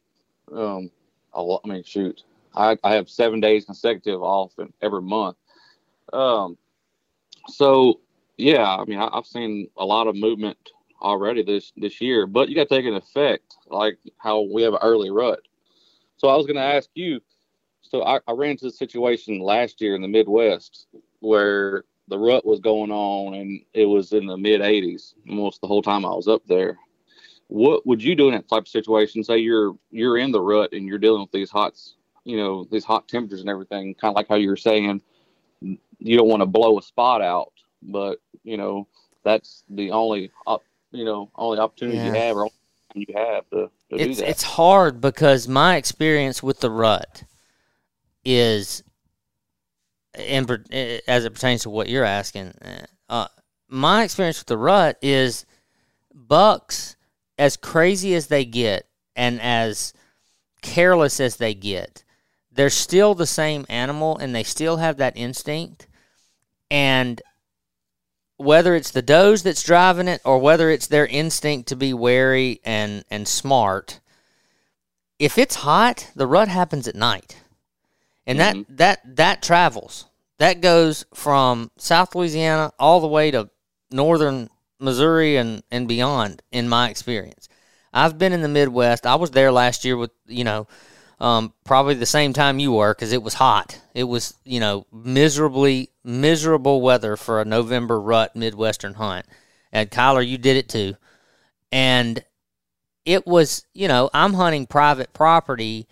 um 0.51 0.91
a 1.33 1.41
lot. 1.41 1.61
I 1.65 1.67
mean, 1.67 1.83
shoot, 1.83 2.23
I, 2.55 2.77
I 2.83 2.95
have 2.95 3.09
seven 3.09 3.39
days 3.39 3.65
consecutive 3.65 4.21
off 4.21 4.53
every 4.81 5.01
month. 5.01 5.37
Um, 6.13 6.57
so 7.47 7.99
yeah, 8.37 8.65
I 8.65 8.85
mean, 8.85 8.99
I, 8.99 9.09
have 9.13 9.25
seen 9.25 9.69
a 9.77 9.85
lot 9.85 10.07
of 10.07 10.15
movement 10.15 10.57
already 11.05 11.43
this 11.43 11.71
this 11.77 12.01
year, 12.01 12.25
but 12.25 12.49
you 12.49 12.55
got 12.55 12.67
to 12.67 12.75
take 12.75 12.85
an 12.85 12.95
effect 12.95 13.55
like 13.67 13.97
how 14.17 14.41
we 14.41 14.63
have 14.63 14.73
an 14.73 14.79
early 14.81 15.11
rut. 15.11 15.41
So 16.17 16.27
I 16.27 16.35
was 16.35 16.45
going 16.45 16.57
to 16.57 16.61
ask 16.61 16.89
you. 16.95 17.21
So 17.81 18.03
I, 18.03 18.19
I 18.27 18.31
ran 18.31 18.51
into 18.51 18.65
a 18.65 18.71
situation 18.71 19.39
last 19.39 19.79
year 19.79 19.95
in 19.95 20.01
the 20.01 20.07
Midwest 20.07 20.87
where 21.19 21.83
the 22.07 22.17
rut 22.17 22.45
was 22.45 22.59
going 22.59 22.91
on 22.91 23.35
and 23.35 23.61
it 23.73 23.85
was 23.85 24.11
in 24.11 24.25
the 24.25 24.37
mid 24.37 24.61
80s 24.61 25.13
almost 25.29 25.61
the 25.61 25.67
whole 25.67 25.83
time 25.83 26.05
I 26.05 26.09
was 26.09 26.27
up 26.27 26.41
there. 26.47 26.77
What 27.47 27.85
would 27.85 28.03
you 28.03 28.15
do 28.15 28.27
in 28.27 28.33
that 28.33 28.49
type 28.49 28.63
of 28.63 28.67
situation? 28.67 29.23
Say 29.23 29.37
you're 29.37 29.75
you're 29.91 30.17
in 30.17 30.31
the 30.31 30.41
rut 30.41 30.73
and 30.73 30.87
you're 30.87 30.97
dealing 30.97 31.21
with 31.21 31.31
these 31.31 31.51
hot, 31.51 31.79
you 32.23 32.37
know, 32.37 32.67
these 32.71 32.83
hot 32.83 33.07
temperatures 33.07 33.41
and 33.41 33.49
everything, 33.49 33.93
kind 33.93 34.11
of 34.11 34.15
like 34.15 34.27
how 34.27 34.35
you 34.35 34.49
were 34.49 34.57
saying. 34.57 35.01
You 35.61 36.17
don't 36.17 36.27
want 36.27 36.41
to 36.41 36.47
blow 36.47 36.79
a 36.79 36.81
spot 36.81 37.21
out, 37.21 37.53
but 37.83 38.19
you 38.43 38.57
know 38.57 38.87
that's 39.23 39.63
the 39.69 39.91
only 39.91 40.31
you 40.95 41.05
know 41.05 41.29
only 41.35 41.59
opportunity 41.59 41.97
yeah. 41.97 42.07
you 42.07 42.13
have 42.13 42.37
or 42.37 42.49
you 42.95 43.05
have 43.13 43.49
to, 43.49 43.69
to 43.89 43.95
it's, 43.95 44.17
do 44.19 44.23
that. 44.23 44.29
It's 44.29 44.43
hard 44.43 45.01
because 45.01 45.47
my 45.47 45.75
experience 45.75 46.41
with 46.41 46.59
the 46.61 46.71
rut 46.71 47.23
is 48.23 48.83
in, 50.17 50.45
as 51.07 51.25
it 51.25 51.33
pertains 51.33 51.63
to 51.63 51.69
what 51.69 51.89
you're 51.89 52.05
asking, 52.05 52.53
uh, 53.09 53.27
my 53.67 54.03
experience 54.03 54.39
with 54.39 54.47
the 54.47 54.57
rut 54.57 54.97
is 55.01 55.45
bucks, 56.13 56.95
as 57.37 57.57
crazy 57.57 58.15
as 58.15 58.27
they 58.27 58.45
get 58.45 58.87
and 59.15 59.41
as 59.41 59.93
careless 60.61 61.19
as 61.19 61.37
they 61.37 61.53
get, 61.53 62.03
they're 62.51 62.69
still 62.69 63.13
the 63.13 63.27
same 63.27 63.65
animal 63.67 64.17
and 64.17 64.33
they 64.33 64.43
still 64.43 64.77
have 64.77 64.97
that 64.97 65.17
instinct. 65.17 65.87
And 66.71 67.21
whether 68.37 68.75
it's 68.75 68.91
the 68.91 69.01
does 69.01 69.43
that's 69.43 69.63
driving 69.63 70.07
it 70.07 70.21
or 70.25 70.39
whether 70.39 70.69
it's 70.69 70.87
their 70.87 71.07
instinct 71.07 71.69
to 71.69 71.75
be 71.75 71.93
wary 71.93 72.59
and, 72.63 73.05
and 73.09 73.27
smart, 73.27 73.99
if 75.19 75.37
it's 75.37 75.55
hot, 75.55 76.11
the 76.15 76.27
rut 76.27 76.47
happens 76.47 76.87
at 76.87 76.95
night 76.95 77.37
and 78.27 78.39
mm-hmm. 78.39 78.61
that 78.75 79.03
that 79.03 79.15
that 79.15 79.43
travels. 79.43 80.05
That 80.37 80.59
goes 80.61 81.05
from 81.13 81.71
South 81.77 82.13
Louisiana 82.13 82.73
all 82.77 82.99
the 82.99 83.07
way 83.07 83.31
to 83.31 83.49
northern 83.91 84.49
Missouri 84.79 85.37
and 85.37 85.63
and 85.71 85.87
beyond. 85.87 86.41
In 86.51 86.67
my 86.67 86.89
experience, 86.89 87.47
I've 87.93 88.17
been 88.17 88.33
in 88.33 88.41
the 88.41 88.47
Midwest. 88.47 89.05
I 89.05 89.15
was 89.15 89.31
there 89.31 89.51
last 89.51 89.85
year 89.85 89.97
with 89.97 90.11
you 90.25 90.43
know. 90.43 90.67
Um, 91.17 91.53
probably 91.63 91.93
the 91.93 92.05
same 92.05 92.33
time 92.33 92.59
you 92.59 92.73
were 92.73 92.93
because 92.93 93.13
it 93.13 93.23
was 93.23 93.35
hot. 93.35 93.79
It 93.95 94.03
was, 94.03 94.35
you 94.43 94.59
know, 94.59 94.85
miserably, 94.91 95.89
miserable 96.03 96.81
weather 96.81 97.15
for 97.15 97.39
a 97.39 97.45
November 97.45 97.99
rut 97.99 98.35
Midwestern 98.35 98.95
hunt. 98.95 99.25
And 99.71 99.89
Kyler, 99.89 100.27
you 100.27 100.37
did 100.37 100.57
it 100.57 100.67
too. 100.67 100.97
And 101.71 102.23
it 103.05 103.25
was, 103.25 103.65
you 103.73 103.87
know, 103.87 104.09
I'm 104.13 104.33
hunting 104.33 104.67
private 104.67 105.13
property 105.13 105.87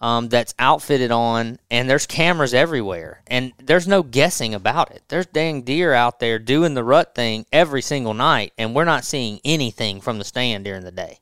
um, 0.00 0.28
that's 0.28 0.54
outfitted 0.58 1.10
on, 1.10 1.58
and 1.68 1.90
there's 1.90 2.06
cameras 2.06 2.54
everywhere, 2.54 3.22
and 3.26 3.52
there's 3.58 3.86
no 3.86 4.02
guessing 4.02 4.54
about 4.54 4.90
it. 4.90 5.02
There's 5.08 5.26
dang 5.26 5.62
deer 5.62 5.92
out 5.92 6.20
there 6.20 6.38
doing 6.38 6.74
the 6.74 6.84
rut 6.84 7.14
thing 7.14 7.46
every 7.52 7.82
single 7.82 8.14
night, 8.14 8.52
and 8.56 8.74
we're 8.74 8.84
not 8.84 9.04
seeing 9.04 9.40
anything 9.44 10.00
from 10.00 10.18
the 10.18 10.24
stand 10.24 10.64
during 10.64 10.84
the 10.84 10.90
day. 10.90 11.20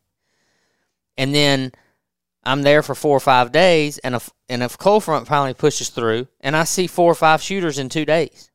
And 1.16 1.34
then 1.34 1.72
I'm 2.42 2.62
there 2.62 2.82
for 2.82 2.94
four 2.94 3.16
or 3.16 3.20
five 3.20 3.52
days, 3.52 3.98
and 3.98 4.14
a 4.14 4.20
and 4.48 4.62
a 4.62 4.68
cold 4.68 5.04
front 5.04 5.28
finally 5.28 5.54
pushes 5.54 5.90
through, 5.90 6.28
and 6.40 6.56
I 6.56 6.64
see 6.64 6.86
four 6.86 7.10
or 7.10 7.14
five 7.14 7.42
shooters 7.42 7.78
in 7.78 7.88
two 7.88 8.04
days. 8.04 8.50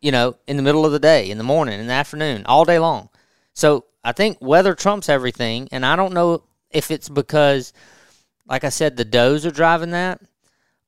You 0.00 0.12
know, 0.12 0.36
in 0.46 0.56
the 0.56 0.62
middle 0.62 0.84
of 0.84 0.92
the 0.92 0.98
day, 0.98 1.30
in 1.30 1.38
the 1.38 1.44
morning, 1.44 1.80
in 1.80 1.86
the 1.86 1.92
afternoon, 1.92 2.44
all 2.46 2.64
day 2.64 2.78
long. 2.78 3.08
So 3.54 3.86
I 4.04 4.12
think 4.12 4.38
weather 4.40 4.74
trumps 4.74 5.08
everything, 5.08 5.68
and 5.72 5.86
I 5.86 5.96
don't 5.96 6.12
know 6.12 6.42
if 6.70 6.90
it's 6.90 7.08
because 7.08 7.72
like 8.48 8.64
I 8.64 8.68
said, 8.68 8.96
the 8.96 9.04
does 9.04 9.44
are 9.44 9.50
driving 9.50 9.90
that 9.90 10.20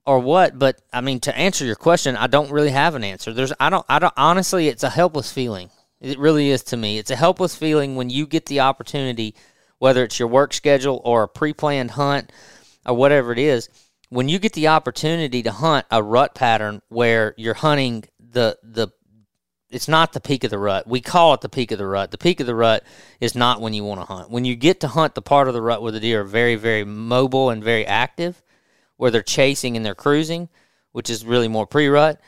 or 0.07 0.19
what. 0.19 0.59
But 0.59 0.81
I 0.93 1.01
mean, 1.01 1.21
to 1.21 1.37
answer 1.37 1.65
your 1.65 1.77
question, 1.77 2.17
I 2.17 2.27
don't 2.27 2.51
really 2.51 2.71
have 2.71 2.95
an 2.95 3.05
answer. 3.05 3.33
There's, 3.33 3.53
I 3.59 3.71
don't, 3.71 3.85
I 3.89 3.99
don't, 3.99 4.15
honestly, 4.17 4.69
it's 4.69 4.85
a 4.85 4.91
helpless 4.91 5.33
feeling. 5.33 5.71
It 6.01 6.19
really 6.19 6.51
is 6.51 6.63
to 6.65 6.77
me. 6.77 6.99
It's 6.99 7.11
a 7.11 7.17
helpless 7.17 7.57
feeling 7.57 7.97
when 7.97 8.09
you 8.11 8.27
get 8.27 8.47
the 8.47 8.61
opportunity, 8.61 9.35
whether 9.79 10.05
it's 10.05 10.19
your 10.19 10.29
work 10.29 10.53
schedule 10.53 11.01
or 11.05 11.23
a 11.23 11.29
pre 11.29 11.53
planned 11.53 11.93
hunt 11.93 12.33
or 12.87 12.95
whatever 12.95 13.33
it 13.33 13.39
is, 13.39 13.69
when 14.11 14.29
you 14.29 14.39
get 14.39 14.55
the 14.55 14.69
opportunity 14.69 15.43
to 15.43 15.53
hunt 15.53 15.87
a 15.91 16.03
rut 16.03 16.35
pattern 16.35 16.81
where 16.89 17.35
you're 17.37 17.55
hunting 17.55 18.05
the, 18.19 18.59
the 18.63 18.89
it's 19.71 19.89
not 19.89 20.13
the 20.13 20.21
peak 20.21 20.45
of 20.45 20.51
the 20.51 20.59
rut. 20.59 20.87
We 20.87 21.01
call 21.01 21.35
it 21.35 21.43
the 21.43 21.49
peak 21.49 21.73
of 21.73 21.79
the 21.79 21.87
rut. 21.87 22.11
The 22.11 22.19
peak 22.19 22.41
of 22.41 22.47
the 22.47 22.55
rut 22.55 22.85
is 23.21 23.35
not 23.35 23.61
when 23.61 23.75
you 23.75 23.85
want 23.85 24.01
to 24.01 24.07
hunt. 24.07 24.31
When 24.31 24.47
you 24.47 24.57
get 24.57 24.81
to 24.81 24.89
hunt 24.89 25.15
the 25.15 25.23
part 25.23 25.47
of 25.47 25.55
the 25.55 25.61
rut 25.61 25.83
where 25.83 25.93
the 25.93 26.01
deer 26.01 26.23
are 26.23 26.25
very, 26.25 26.55
very 26.55 26.85
mobile 26.85 27.51
and 27.51 27.63
very 27.63 27.85
active, 27.85 28.43
where 28.97 29.11
they're 29.11 29.23
chasing 29.23 29.77
and 29.77 29.85
they're 29.85 29.95
cruising, 29.95 30.49
which 30.93 31.11
is 31.11 31.25
really 31.25 31.49
more 31.49 31.67
pre 31.67 31.89
rut. 31.89 32.21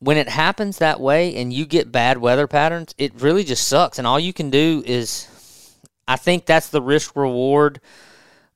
When 0.00 0.16
it 0.16 0.28
happens 0.28 0.78
that 0.78 1.00
way 1.00 1.36
and 1.36 1.52
you 1.52 1.64
get 1.64 1.92
bad 1.92 2.18
weather 2.18 2.46
patterns, 2.46 2.94
it 2.98 3.20
really 3.20 3.44
just 3.44 3.68
sucks. 3.68 3.98
And 3.98 4.06
all 4.06 4.18
you 4.18 4.32
can 4.32 4.50
do 4.50 4.82
is, 4.84 5.28
I 6.06 6.16
think 6.16 6.46
that's 6.46 6.68
the 6.68 6.82
risk 6.82 7.16
reward 7.16 7.80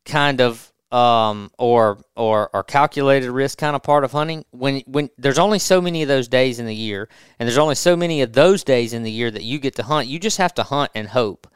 kind 0.05 0.41
of 0.41 0.73
um, 0.91 1.51
or 1.59 1.99
or 2.17 2.51
or 2.53 2.63
calculated 2.65 3.31
risk 3.31 3.59
kind 3.59 3.77
of 3.77 3.83
part 3.83 4.05
of 4.05 4.13
hunting. 4.13 4.45
When 4.51 4.81
when 4.87 5.11
there's 5.19 5.39
only 5.39 5.59
so 5.59 5.81
many 5.81 6.03
of 6.03 6.09
those 6.09 6.29
days 6.29 6.59
in 6.59 6.67
the 6.67 6.75
year, 6.75 7.09
and 7.39 7.47
there's 7.47 7.59
only 7.59 7.75
so 7.75 7.97
many 7.97 8.23
of 8.23 8.33
those 8.33 8.65
days 8.65 8.93
in 8.93 9.03
the 9.03 9.11
year 9.11 9.31
that 9.31 9.43
you 9.43 9.59
get 9.59 9.77
to 9.77 9.83
hunt, 9.83 10.09
you 10.09 10.19
just 10.19 10.39
have 10.39 10.55
to 10.55 10.63
hunt 10.63 10.91
and 10.95 11.09
hope 11.09 11.47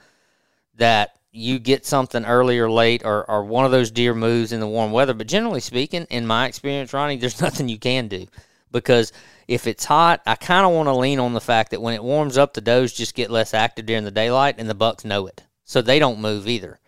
that 0.76 1.18
you 1.30 1.59
get 1.59 1.86
something 1.86 2.26
early 2.26 2.59
or 2.59 2.70
late, 2.70 3.05
or 3.05 3.28
or 3.30 3.45
one 3.45 3.64
of 3.64 3.70
those 3.70 3.90
deer 3.90 4.14
moves 4.14 4.53
in 4.53 4.61
the 4.61 4.68
warm 4.68 4.93
weather. 4.93 5.14
But 5.14 5.28
generally 5.28 5.61
speaking, 5.61 6.07
in 6.11 6.26
my 6.26 6.47
experience, 6.47 6.93
Ronny, 6.93 7.16
there's 7.16 7.40
nothing 7.40 7.68
you 7.68 7.78
can 7.78 8.09
do 8.09 8.26
because 8.70 9.12
if 9.49 9.66
it's 9.66 9.84
hot, 9.84 10.22
I 10.26 10.34
kind 10.34 10.66
of 10.66 10.72
want 10.72 10.88
to 10.88 10.95
lean 10.95 11.20
on 11.20 11.34
the 11.34 11.40
fact 11.40 11.70
that 11.70 11.82
when 11.82 11.95
it 11.95 12.03
warms 12.03 12.36
up, 12.38 12.55
the 12.55 12.61
does 12.61 12.93
just 12.93 13.14
get 13.14 13.30
less 13.30 13.55
active 13.55 13.86
during 13.86 14.05
the 14.05 14.11
daylight, 14.11 14.57
and 14.59 14.68
the 14.68 14.74
bucks 14.74 15.05
know 15.05 15.26
it, 15.26 15.45
so 15.72 15.80
they 15.80 15.98
don't 15.98 16.20
move 16.20 16.46
either. 16.46 16.78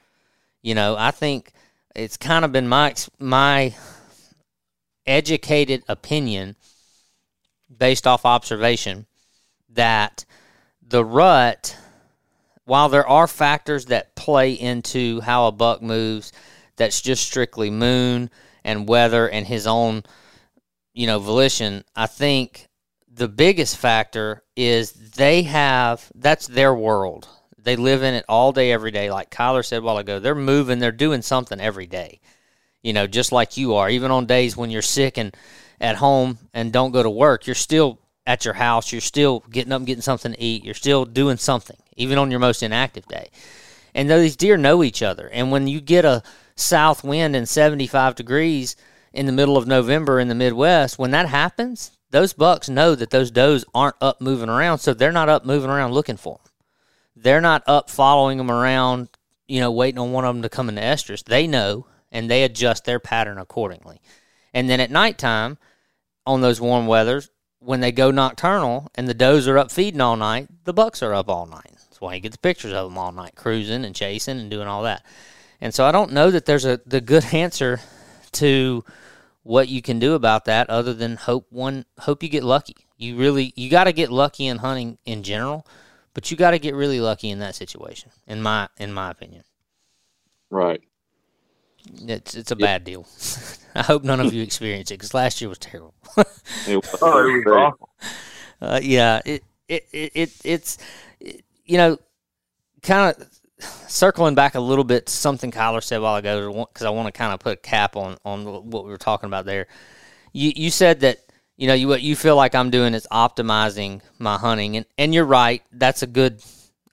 You 0.61 0.74
know, 0.74 0.95
I 0.95 1.11
think 1.11 1.53
it's 1.95 2.18
kind 2.18 2.45
of 2.45 2.53
been 2.53 2.68
my 2.68 2.95
my 3.18 3.75
educated 5.07 5.83
opinion 5.88 6.57
based 7.75 8.07
off 8.07 8.26
observation 8.26 9.07
that 9.71 10.26
the 10.87 11.03
rut 11.03 11.79
while 12.67 12.91
there 12.91 13.07
are 13.07 13.26
factors 13.26 13.87
that 13.87 14.14
play 14.14 14.53
into 14.53 15.21
how 15.22 15.46
a 15.46 15.53
buck 15.53 15.80
moves 15.80 16.30
that's 16.76 17.00
just 17.00 17.26
strictly 17.26 17.71
moon 17.71 18.29
and 18.64 18.88
weather 18.88 19.29
and 19.29 19.46
his 19.46 19.67
own 19.67 20.03
you 20.92 21.07
know 21.07 21.18
volition 21.18 21.84
i 21.96 22.07
think 22.07 22.68
the 23.11 23.29
biggest 23.29 23.76
factor 23.76 24.42
is 24.57 24.92
they 24.92 25.42
have 25.42 26.11
that's 26.14 26.46
their 26.46 26.75
world 26.75 27.29
they 27.64 27.76
live 27.76 28.03
in 28.03 28.14
it 28.14 28.24
all 28.28 28.53
day, 28.53 28.72
every 28.72 28.91
day. 28.91 29.11
Like 29.11 29.30
Kyler 29.30 29.64
said 29.64 29.78
a 29.78 29.82
while 29.82 29.99
ago, 29.99 30.18
they're 30.18 30.34
moving, 30.34 30.78
they're 30.78 30.92
doing 30.92 31.22
something 31.22 31.61
every 31.61 31.86
day. 31.86 32.20
You 32.82 32.92
know, 32.92 33.07
just 33.07 33.32
like 33.32 33.57
you 33.57 33.74
are. 33.74 33.88
Even 33.88 34.11
on 34.11 34.26
days 34.26 34.57
when 34.57 34.70
you're 34.70 34.82
sick 34.82 35.16
and 35.16 35.34
at 35.80 35.96
home 35.96 36.38
and 36.53 36.72
don't 36.72 36.92
go 36.92 37.03
to 37.03 37.11
work, 37.11 37.46
you're 37.46 37.54
still 37.54 37.99
at 38.26 38.45
your 38.45 38.54
house. 38.54 38.92
You're 38.92 39.00
still 39.00 39.41
getting 39.50 39.72
up 39.72 39.78
and 39.78 39.86
getting 39.86 40.03
something 40.03 40.32
to 40.32 40.41
eat. 40.41 40.64
You're 40.64 40.74
still 40.74 41.04
doing 41.04 41.38
something, 41.38 41.76
even 41.96 42.18
on 42.18 42.30
your 42.30 42.41
most 42.41 42.62
inactive 42.62 43.07
day. 43.07 43.30
And 43.95 44.11
these 44.11 44.36
deer 44.36 44.57
know 44.57 44.82
each 44.82 45.03
other. 45.03 45.28
And 45.32 45.50
when 45.50 45.66
you 45.66 45.80
get 45.80 46.04
a 46.04 46.22
south 46.57 47.04
wind 47.04 47.34
and 47.36 47.49
75 47.49 48.14
degrees 48.14 48.76
in 49.12 49.26
the 49.26 49.32
middle 49.32 49.57
of 49.57 49.66
November 49.66 50.20
in 50.20 50.28
the 50.28 50.34
Midwest, 50.34 50.99
when 50.99 51.12
that 51.12 51.28
happens, 51.28 51.92
those 52.11 52.32
bucks 52.32 52.68
know 52.68 52.95
that 52.95 53.11
those 53.11 53.30
does 53.30 53.64
aren't 53.74 53.96
up 54.00 54.20
moving 54.20 54.49
around, 54.49 54.78
so 54.78 54.95
they're 54.95 55.12
not 55.12 55.28
up 55.28 55.45
moving 55.45 55.70
around 55.70 55.92
looking 55.92 56.16
for 56.16 56.38
them. 56.42 56.53
They're 57.16 57.41
not 57.41 57.62
up 57.66 57.91
following 57.91 58.38
them 58.38 58.50
around, 58.50 59.08
you 59.46 59.61
know, 59.61 59.70
waiting 59.70 59.99
on 59.99 60.12
one 60.12 60.24
of 60.24 60.34
them 60.34 60.42
to 60.42 60.49
come 60.49 60.68
into 60.68 60.82
estrus. 60.82 61.24
They 61.24 61.46
know 61.46 61.86
and 62.11 62.30
they 62.30 62.45
adjust 62.45 62.84
their 62.84 63.00
pattern 63.00 63.38
accordingly. 63.38 64.00
And 64.53 64.68
then 64.68 64.80
at 64.80 64.91
nighttime, 64.91 65.58
on 66.26 66.41
those 66.41 66.61
warm 66.61 66.86
weathers, 66.86 67.30
when 67.58 67.80
they 67.80 67.92
go 67.92 68.11
nocturnal 68.11 68.91
and 68.95 69.08
the 69.08 69.14
does 69.14 69.49
are 69.49 69.58
up 69.58 69.70
feeding 69.70 70.00
all 70.00 70.16
night, 70.16 70.49
the 70.64 70.72
bucks 70.72 71.03
are 71.03 71.14
up 71.14 71.28
all 71.28 71.46
night. 71.46 71.70
That's 71.72 72.00
why 72.00 72.14
you 72.14 72.20
get 72.20 72.32
the 72.32 72.38
pictures 72.38 72.72
of 72.72 72.88
them 72.88 72.99
all 72.99 73.12
night, 73.12 73.34
cruising 73.34 73.84
and 73.84 73.95
chasing 73.95 74.38
and 74.38 74.50
doing 74.50 74.68
all 74.68 74.82
that. 74.82 75.04
And 75.61 75.74
so 75.74 75.84
I 75.84 75.92
don't 75.92 76.12
know 76.12 76.30
that 76.30 76.46
there's 76.46 76.64
a 76.64 76.80
the 76.86 77.00
good 77.00 77.24
answer 77.32 77.80
to 78.32 78.84
what 79.42 79.68
you 79.68 79.82
can 79.82 79.99
do 79.99 80.14
about 80.14 80.46
that 80.46 80.70
other 80.70 80.95
than 80.95 81.16
hope 81.16 81.46
one 81.50 81.84
hope 82.00 82.22
you 82.22 82.28
get 82.28 82.45
lucky. 82.45 82.76
You 82.96 83.16
really 83.16 83.53
you 83.57 83.70
got 83.70 83.84
to 83.84 83.92
get 83.92 84.11
lucky 84.11 84.46
in 84.46 84.58
hunting 84.58 84.99
in 85.04 85.22
general 85.22 85.66
but 86.14 86.30
you 86.30 86.36
got 86.36 86.53
to 86.53 86.58
get 86.58 86.74
really 86.74 87.00
lucky 87.00 87.30
in 87.30 87.41
that 87.41 87.54
situation, 87.54 88.11
in 88.26 88.41
my 88.41 88.68
in 88.78 88.92
my 88.92 89.11
opinion. 89.11 89.42
Right. 90.50 90.80
It's 92.03 92.34
it's 92.34 92.50
a 92.50 92.57
bad 92.57 92.84
deal. 92.84 93.07
I 93.74 93.82
hope 93.82 94.04
none 94.04 94.20
of 94.20 94.32
you 94.32 94.42
experience 94.50 94.91
it 94.91 94.95
because 94.95 95.12
last 95.12 95.41
year 95.41 95.49
was 95.49 95.58
terrible. 95.58 95.95
It 96.66 96.76
was, 96.76 96.96
Oh, 97.03 97.28
it 97.28 97.45
was 97.45 97.46
awful. 97.46 97.91
Uh, 98.61 98.80
yeah, 98.82 99.20
it 99.24 99.42
it, 99.68 99.86
it, 99.92 100.12
it 100.14 100.32
it's 100.45 100.78
it, 101.20 101.45
you 101.64 101.76
know 101.76 101.99
kind 102.82 103.14
of 103.16 103.28
circling 103.88 104.34
back 104.34 104.54
a 104.54 104.61
little 104.61 104.84
bit 104.84 105.07
to 105.07 105.12
something 105.12 105.50
Kyler 105.50 105.82
said 105.82 105.99
a 105.99 106.03
while 106.03 106.16
ago 106.16 106.66
because 106.72 106.86
I 106.86 106.91
want 106.91 107.07
to 107.07 107.12
kind 107.12 107.32
of 107.32 107.41
put 107.41 107.53
a 107.53 107.61
cap 107.61 107.96
on 107.96 108.16
on 108.24 108.70
what 108.70 108.84
we 108.84 108.91
were 108.91 108.96
talking 108.96 109.26
about 109.26 109.45
there. 109.45 109.66
You 110.32 110.53
you 110.54 110.70
said 110.70 111.00
that 111.00 111.18
you 111.57 111.68
know 111.68 111.75
you 111.75 111.89
what 111.89 112.03
you 112.03 112.17
feel 112.17 112.37
like 112.37 112.55
I'm 112.55 112.71
doing 112.71 112.95
is 112.95 113.07
optimizing 113.11 114.01
my 114.18 114.37
hunting 114.39 114.76
and 114.76 114.87
and 114.99 115.14
you're 115.14 115.25
right. 115.25 115.63
That's 115.72 116.03
a 116.03 116.07
good 116.07 116.43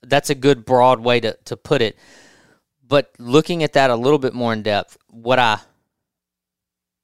that's 0.02 0.30
a 0.30 0.34
good 0.34 0.64
broad 0.64 1.00
way 1.00 1.20
to 1.20 1.36
to 1.46 1.56
put 1.56 1.82
it. 1.82 1.96
But 2.86 3.12
looking 3.18 3.62
at 3.62 3.72
that 3.74 3.90
a 3.90 3.96
little 3.96 4.18
bit 4.18 4.34
more 4.34 4.52
in 4.52 4.62
depth, 4.62 4.96
what 5.08 5.38
I 5.38 5.58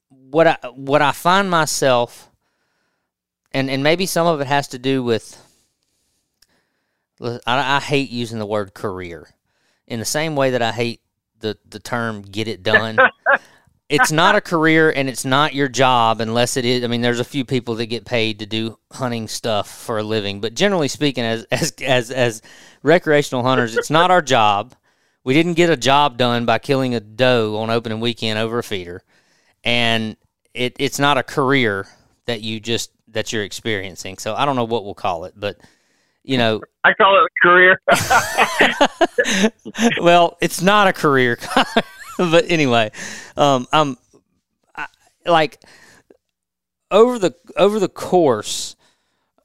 what 0.08 0.46
I 0.46 0.56
what 0.74 1.02
I 1.02 1.12
find 1.12 1.50
myself 1.50 2.30
and 3.52 3.70
and 3.70 3.82
maybe 3.82 4.06
some 4.06 4.26
of 4.26 4.40
it 4.40 4.46
has 4.46 4.68
to 4.68 4.78
do 4.78 5.02
with 5.02 5.44
I, 7.20 7.40
I 7.46 7.80
hate 7.80 8.10
using 8.10 8.38
the 8.38 8.46
word 8.46 8.74
career 8.74 9.28
in 9.86 9.98
the 9.98 10.04
same 10.04 10.36
way 10.36 10.50
that 10.50 10.62
I 10.62 10.72
hate 10.72 11.00
the 11.40 11.56
the 11.68 11.80
term 11.80 12.22
get 12.22 12.48
it 12.48 12.62
done. 12.62 12.98
it's 13.88 14.12
not 14.12 14.36
a 14.36 14.40
career 14.40 14.90
and 14.90 15.08
it's 15.08 15.24
not 15.24 15.54
your 15.54 15.68
job 15.68 16.20
unless 16.20 16.56
it 16.56 16.64
is. 16.64 16.84
I 16.84 16.88
mean, 16.88 17.00
there's 17.00 17.20
a 17.20 17.24
few 17.24 17.44
people 17.44 17.76
that 17.76 17.86
get 17.86 18.04
paid 18.04 18.40
to 18.40 18.46
do 18.46 18.78
hunting 18.92 19.28
stuff 19.28 19.70
for 19.70 19.98
a 19.98 20.02
living, 20.02 20.40
but 20.40 20.54
generally 20.54 20.88
speaking, 20.88 21.24
as 21.24 21.44
as 21.50 21.72
as 21.82 22.10
as 22.10 22.42
recreational 22.82 23.42
hunters, 23.42 23.76
it's 23.76 23.90
not 23.90 24.10
our 24.10 24.22
job. 24.22 24.74
We 25.24 25.34
didn't 25.34 25.54
get 25.54 25.70
a 25.70 25.76
job 25.76 26.16
done 26.16 26.46
by 26.46 26.58
killing 26.58 26.94
a 26.94 27.00
doe 27.00 27.56
on 27.56 27.70
opening 27.70 28.00
weekend 28.00 28.38
over 28.38 28.58
a 28.58 28.62
feeder, 28.62 29.02
and 29.64 30.16
it 30.54 30.76
it's 30.78 30.98
not 30.98 31.18
a 31.18 31.22
career 31.22 31.86
that 32.26 32.42
you 32.42 32.60
just 32.60 32.90
that 33.08 33.32
you're 33.32 33.44
experiencing. 33.44 34.18
So 34.18 34.34
I 34.34 34.44
don't 34.44 34.56
know 34.56 34.64
what 34.64 34.84
we'll 34.84 34.94
call 34.94 35.24
it, 35.24 35.34
but 35.36 35.58
you 36.24 36.36
know, 36.36 36.60
I 36.84 36.92
call 36.92 37.16
it 37.16 37.24
a 37.24 37.28
career. 37.42 37.80
well, 40.00 40.36
it's 40.40 40.60
not 40.60 40.86
a 40.86 40.92
career, 40.92 41.38
but 42.30 42.50
anyway, 42.50 42.90
um, 43.36 43.66
I'm 43.72 43.96
I, 44.74 44.86
like 45.24 45.62
over 46.90 47.18
the 47.18 47.34
over 47.56 47.78
the 47.78 47.88
course, 47.88 48.74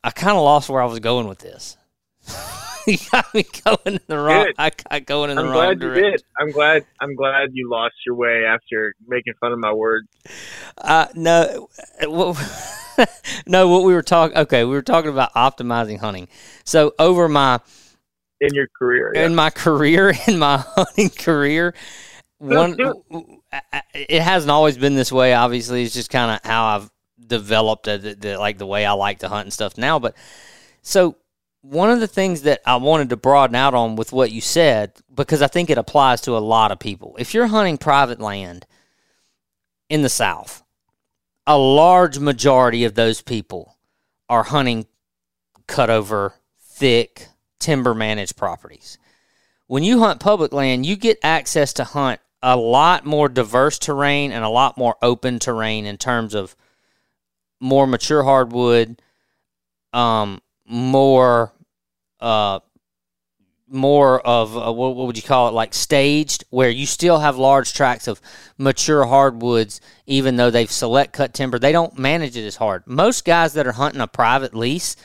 I 0.03 0.09
kind 0.09 0.35
of 0.35 0.43
lost 0.43 0.69
where 0.69 0.81
I 0.81 0.85
was 0.85 0.99
going 0.99 1.27
with 1.27 1.39
this. 1.39 1.77
you 2.87 2.97
got 3.11 3.31
me 3.33 3.45
going 3.63 3.77
in 3.85 3.99
the 4.07 4.17
wrong. 4.17 4.45
Good. 4.45 4.55
I 4.57 4.71
got 4.71 5.05
going 5.05 5.29
in 5.29 5.35
the 5.35 5.43
I'm 5.43 5.49
wrong 5.49 5.77
glad 5.77 5.81
you 5.81 5.93
did. 5.93 6.23
I'm 6.39 6.51
glad. 6.51 6.85
I'm 6.99 7.15
glad 7.15 7.49
you 7.53 7.69
lost 7.69 7.93
your 8.07 8.15
way 8.15 8.43
after 8.43 8.95
making 9.07 9.33
fun 9.39 9.51
of 9.51 9.59
my 9.59 9.71
words. 9.71 10.07
Uh, 10.79 11.05
no, 11.13 11.69
what, 12.05 12.37
no. 13.45 13.67
What 13.67 13.83
we 13.83 13.93
were 13.93 14.01
talking. 14.01 14.35
Okay, 14.35 14.63
we 14.63 14.71
were 14.71 14.81
talking 14.81 15.11
about 15.11 15.31
optimizing 15.35 15.99
hunting. 15.99 16.27
So 16.63 16.93
over 16.97 17.29
my 17.29 17.59
in 18.41 18.53
your 18.53 18.67
career. 18.77 19.11
yeah. 19.13 19.25
in 19.25 19.35
my 19.35 19.49
career, 19.49 20.13
in 20.27 20.39
my 20.39 20.57
hunting 20.57 21.09
career, 21.09 21.73
one 22.43 22.77
it 23.93 24.21
hasn't 24.21 24.51
always 24.51 24.77
been 24.77 24.95
this 24.95 25.11
way. 25.11 25.33
Obviously, 25.33 25.83
it's 25.83 25.93
just 25.93 26.09
kind 26.09 26.31
of 26.31 26.49
how 26.49 26.65
I've 26.65 26.91
developed 27.25 27.87
uh, 27.87 27.97
the, 27.97 28.15
the, 28.15 28.37
like 28.37 28.57
the 28.57 28.65
way 28.65 28.85
I 28.85 28.91
like 28.93 29.19
to 29.19 29.29
hunt 29.29 29.45
and 29.45 29.53
stuff 29.53 29.77
now. 29.77 29.99
But 29.99 30.15
so 30.81 31.15
one 31.61 31.89
of 31.89 31.99
the 31.99 32.07
things 32.07 32.41
that 32.41 32.61
I 32.65 32.75
wanted 32.75 33.09
to 33.09 33.17
broaden 33.17 33.55
out 33.55 33.73
on 33.73 33.95
with 33.95 34.11
what 34.11 34.31
you 34.31 34.41
said, 34.41 34.91
because 35.13 35.41
I 35.41 35.47
think 35.47 35.69
it 35.69 35.77
applies 35.77 36.21
to 36.21 36.37
a 36.37 36.39
lot 36.39 36.71
of 36.71 36.79
people. 36.79 37.15
If 37.17 37.33
you're 37.33 37.47
hunting 37.47 37.77
private 37.77 38.19
land 38.19 38.65
in 39.89 40.01
the 40.01 40.09
South, 40.09 40.63
a 41.47 41.57
large 41.57 42.19
majority 42.19 42.83
of 42.83 42.95
those 42.95 43.21
people 43.21 43.77
are 44.29 44.43
hunting 44.43 44.85
cut 45.67 45.89
over, 45.89 46.33
thick, 46.59 47.27
timber 47.59 47.93
managed 47.93 48.35
properties. 48.35 48.97
When 49.67 49.83
you 49.83 49.99
hunt 49.99 50.19
public 50.19 50.51
land, 50.51 50.85
you 50.85 50.97
get 50.97 51.17
access 51.23 51.71
to 51.73 51.85
hunt 51.85 52.19
a 52.43 52.57
lot 52.57 53.05
more 53.05 53.29
diverse 53.29 53.79
terrain 53.79 54.33
and 54.33 54.43
a 54.43 54.49
lot 54.49 54.77
more 54.77 54.97
open 55.01 55.39
terrain 55.39 55.85
in 55.85 55.97
terms 55.97 56.35
of 56.35 56.55
more 57.61 57.87
mature 57.87 58.21
hardwood, 58.23 59.01
um, 59.93 60.41
more, 60.67 61.53
uh, 62.19 62.59
more 63.69 64.19
of 64.19 64.57
uh, 64.57 64.71
what, 64.73 64.93
what 64.95 65.07
would 65.07 65.15
you 65.15 65.23
call 65.23 65.47
it, 65.47 65.53
like 65.53 65.73
staged, 65.73 66.43
where 66.49 66.69
you 66.69 66.85
still 66.85 67.19
have 67.19 67.37
large 67.37 67.73
tracts 67.73 68.09
of 68.09 68.19
mature 68.57 69.05
hardwoods, 69.05 69.79
even 70.05 70.35
though 70.35 70.51
they've 70.51 70.69
select 70.69 71.13
cut 71.13 71.33
timber. 71.33 71.57
They 71.57 71.71
don't 71.71 71.97
manage 71.97 72.35
it 72.35 72.45
as 72.45 72.57
hard. 72.57 72.83
Most 72.85 73.23
guys 73.23 73.53
that 73.53 73.65
are 73.65 73.71
hunting 73.71 74.01
a 74.01 74.07
private 74.07 74.53
lease 74.53 74.97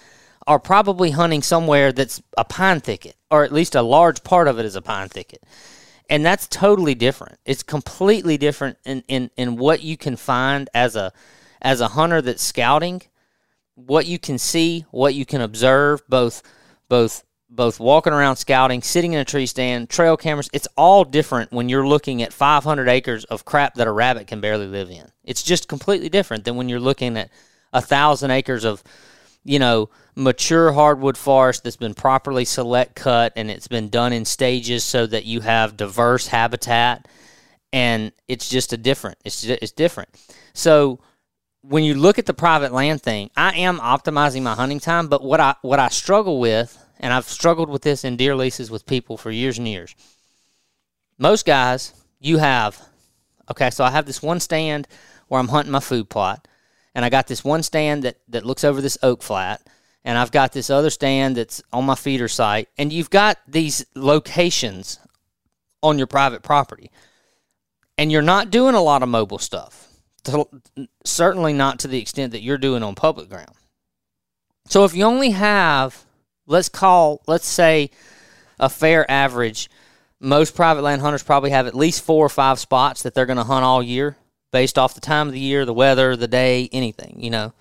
are 0.48 0.58
probably 0.58 1.12
hunting 1.12 1.42
somewhere 1.42 1.92
that's 1.92 2.20
a 2.36 2.44
pine 2.44 2.80
thicket, 2.80 3.14
or 3.30 3.44
at 3.44 3.52
least 3.52 3.76
a 3.76 3.82
large 3.82 4.24
part 4.24 4.48
of 4.48 4.58
it 4.58 4.66
is 4.66 4.74
a 4.74 4.82
pine 4.82 5.08
thicket. 5.08 5.44
And 6.08 6.24
that's 6.24 6.48
totally 6.48 6.94
different. 6.94 7.38
It's 7.44 7.62
completely 7.62 8.38
different 8.38 8.78
in, 8.84 9.02
in, 9.08 9.30
in 9.36 9.56
what 9.56 9.82
you 9.82 9.96
can 9.96 10.16
find 10.16 10.68
as 10.74 10.96
a 10.96 11.12
as 11.60 11.80
a 11.80 11.88
hunter 11.88 12.22
that's 12.22 12.42
scouting, 12.42 13.02
what 13.74 14.06
you 14.06 14.16
can 14.18 14.38
see, 14.38 14.86
what 14.92 15.14
you 15.14 15.26
can 15.26 15.40
observe, 15.40 16.06
both 16.08 16.42
both 16.88 17.24
both 17.50 17.80
walking 17.80 18.12
around 18.12 18.36
scouting, 18.36 18.82
sitting 18.82 19.14
in 19.14 19.20
a 19.20 19.24
tree 19.24 19.46
stand, 19.46 19.88
trail 19.88 20.16
cameras. 20.16 20.50
It's 20.52 20.68
all 20.76 21.04
different 21.04 21.50
when 21.50 21.68
you're 21.68 21.86
looking 21.86 22.22
at 22.22 22.32
500 22.32 22.88
acres 22.88 23.24
of 23.24 23.44
crap 23.44 23.74
that 23.74 23.86
a 23.86 23.92
rabbit 23.92 24.26
can 24.26 24.40
barely 24.40 24.66
live 24.66 24.90
in. 24.90 25.10
It's 25.24 25.42
just 25.42 25.66
completely 25.66 26.10
different 26.10 26.44
than 26.44 26.56
when 26.56 26.68
you're 26.68 26.78
looking 26.80 27.16
at 27.16 27.30
a 27.72 27.80
thousand 27.80 28.30
acres 28.30 28.64
of 28.64 28.82
you 29.44 29.58
know, 29.58 29.88
mature 30.18 30.72
hardwood 30.72 31.16
forest 31.16 31.62
that's 31.62 31.76
been 31.76 31.94
properly 31.94 32.44
select 32.44 32.96
cut 32.96 33.32
and 33.36 33.48
it's 33.48 33.68
been 33.68 33.88
done 33.88 34.12
in 34.12 34.24
stages 34.24 34.84
so 34.84 35.06
that 35.06 35.24
you 35.24 35.40
have 35.40 35.76
diverse 35.76 36.26
habitat 36.26 37.06
and 37.72 38.10
it's 38.26 38.48
just 38.48 38.72
a 38.72 38.76
different 38.76 39.16
it's 39.24 39.42
just, 39.42 39.62
it's 39.62 39.70
different. 39.70 40.08
So 40.54 40.98
when 41.62 41.84
you 41.84 41.94
look 41.94 42.18
at 42.18 42.26
the 42.26 42.34
private 42.34 42.72
land 42.72 43.00
thing, 43.00 43.30
I 43.36 43.58
am 43.58 43.78
optimizing 43.78 44.42
my 44.42 44.54
hunting 44.54 44.80
time, 44.80 45.06
but 45.06 45.22
what 45.22 45.38
I 45.38 45.54
what 45.62 45.78
I 45.78 45.88
struggle 45.88 46.40
with 46.40 46.76
and 46.98 47.12
I've 47.12 47.28
struggled 47.28 47.70
with 47.70 47.82
this 47.82 48.02
in 48.04 48.16
deer 48.16 48.34
leases 48.34 48.72
with 48.72 48.86
people 48.86 49.16
for 49.16 49.30
years 49.30 49.56
and 49.56 49.68
years. 49.68 49.94
Most 51.16 51.46
guys, 51.46 51.94
you 52.18 52.38
have 52.38 52.80
okay, 53.52 53.70
so 53.70 53.84
I 53.84 53.90
have 53.90 54.06
this 54.06 54.20
one 54.20 54.40
stand 54.40 54.88
where 55.28 55.38
I'm 55.38 55.48
hunting 55.48 55.70
my 55.70 55.80
food 55.80 56.10
plot 56.10 56.48
and 56.92 57.04
I 57.04 57.08
got 57.08 57.28
this 57.28 57.44
one 57.44 57.62
stand 57.62 58.02
that, 58.02 58.16
that 58.26 58.44
looks 58.44 58.64
over 58.64 58.80
this 58.80 58.98
oak 59.04 59.22
flat, 59.22 59.62
and 60.08 60.16
I've 60.16 60.30
got 60.32 60.52
this 60.52 60.70
other 60.70 60.88
stand 60.88 61.36
that's 61.36 61.62
on 61.70 61.84
my 61.84 61.94
feeder 61.94 62.28
site, 62.28 62.70
and 62.78 62.90
you've 62.90 63.10
got 63.10 63.36
these 63.46 63.84
locations 63.94 64.98
on 65.82 65.98
your 65.98 66.06
private 66.06 66.42
property, 66.42 66.90
and 67.98 68.10
you're 68.10 68.22
not 68.22 68.50
doing 68.50 68.74
a 68.74 68.80
lot 68.80 69.02
of 69.02 69.10
mobile 69.10 69.38
stuff, 69.38 69.86
to, 70.24 70.48
certainly 71.04 71.52
not 71.52 71.80
to 71.80 71.88
the 71.88 72.00
extent 72.00 72.32
that 72.32 72.40
you're 72.40 72.56
doing 72.56 72.82
on 72.82 72.94
public 72.94 73.28
ground. 73.28 73.52
So 74.64 74.86
if 74.86 74.94
you 74.94 75.04
only 75.04 75.32
have, 75.32 76.06
let's 76.46 76.70
call, 76.70 77.20
let's 77.26 77.46
say, 77.46 77.90
a 78.58 78.70
fair 78.70 79.08
average, 79.10 79.68
most 80.20 80.54
private 80.54 80.80
land 80.80 81.02
hunters 81.02 81.22
probably 81.22 81.50
have 81.50 81.66
at 81.66 81.74
least 81.74 82.02
four 82.02 82.24
or 82.24 82.30
five 82.30 82.58
spots 82.58 83.02
that 83.02 83.12
they're 83.12 83.26
going 83.26 83.36
to 83.36 83.44
hunt 83.44 83.62
all 83.62 83.82
year 83.82 84.16
based 84.52 84.78
off 84.78 84.94
the 84.94 85.02
time 85.02 85.26
of 85.26 85.34
the 85.34 85.38
year, 85.38 85.66
the 85.66 85.74
weather, 85.74 86.16
the 86.16 86.26
day, 86.26 86.70
anything, 86.72 87.16
you 87.18 87.28
know. 87.28 87.52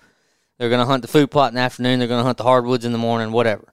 They're 0.58 0.68
going 0.68 0.80
to 0.80 0.86
hunt 0.86 1.02
the 1.02 1.08
food 1.08 1.30
plot 1.30 1.52
in 1.52 1.54
the 1.54 1.60
afternoon, 1.60 1.98
they're 1.98 2.08
going 2.08 2.20
to 2.20 2.24
hunt 2.24 2.38
the 2.38 2.44
hardwoods 2.44 2.84
in 2.84 2.92
the 2.92 2.98
morning, 2.98 3.32
whatever. 3.32 3.72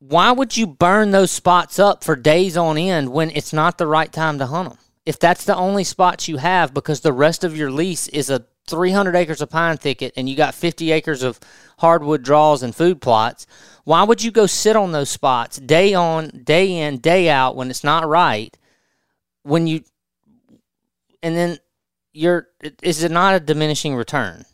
Why 0.00 0.32
would 0.32 0.56
you 0.56 0.66
burn 0.66 1.10
those 1.10 1.30
spots 1.30 1.78
up 1.78 2.02
for 2.02 2.16
days 2.16 2.56
on 2.56 2.78
end 2.78 3.10
when 3.10 3.30
it's 3.30 3.52
not 3.52 3.78
the 3.78 3.86
right 3.86 4.10
time 4.10 4.38
to 4.38 4.46
hunt 4.46 4.70
them? 4.70 4.78
If 5.06 5.18
that's 5.18 5.44
the 5.44 5.56
only 5.56 5.84
spots 5.84 6.28
you 6.28 6.38
have 6.38 6.74
because 6.74 7.00
the 7.00 7.12
rest 7.12 7.44
of 7.44 7.56
your 7.56 7.70
lease 7.70 8.08
is 8.08 8.30
a 8.30 8.46
300 8.68 9.14
acres 9.16 9.42
of 9.42 9.50
pine 9.50 9.76
thicket 9.76 10.14
and 10.16 10.28
you 10.28 10.36
got 10.36 10.54
50 10.54 10.92
acres 10.92 11.22
of 11.22 11.38
hardwood 11.78 12.22
draws 12.22 12.62
and 12.62 12.74
food 12.74 13.00
plots, 13.00 13.46
why 13.84 14.02
would 14.02 14.22
you 14.22 14.30
go 14.30 14.46
sit 14.46 14.76
on 14.76 14.92
those 14.92 15.10
spots 15.10 15.58
day 15.58 15.94
on, 15.94 16.28
day 16.44 16.78
in, 16.78 16.98
day 16.98 17.28
out 17.28 17.56
when 17.56 17.70
it's 17.70 17.84
not 17.84 18.08
right? 18.08 18.56
When 19.42 19.66
you, 19.66 19.82
and 21.22 21.36
then 21.36 21.58
you're 22.12 22.48
is 22.82 23.02
it 23.02 23.10
not 23.10 23.34
a 23.34 23.40
diminishing 23.40 23.94
return? 23.94 24.44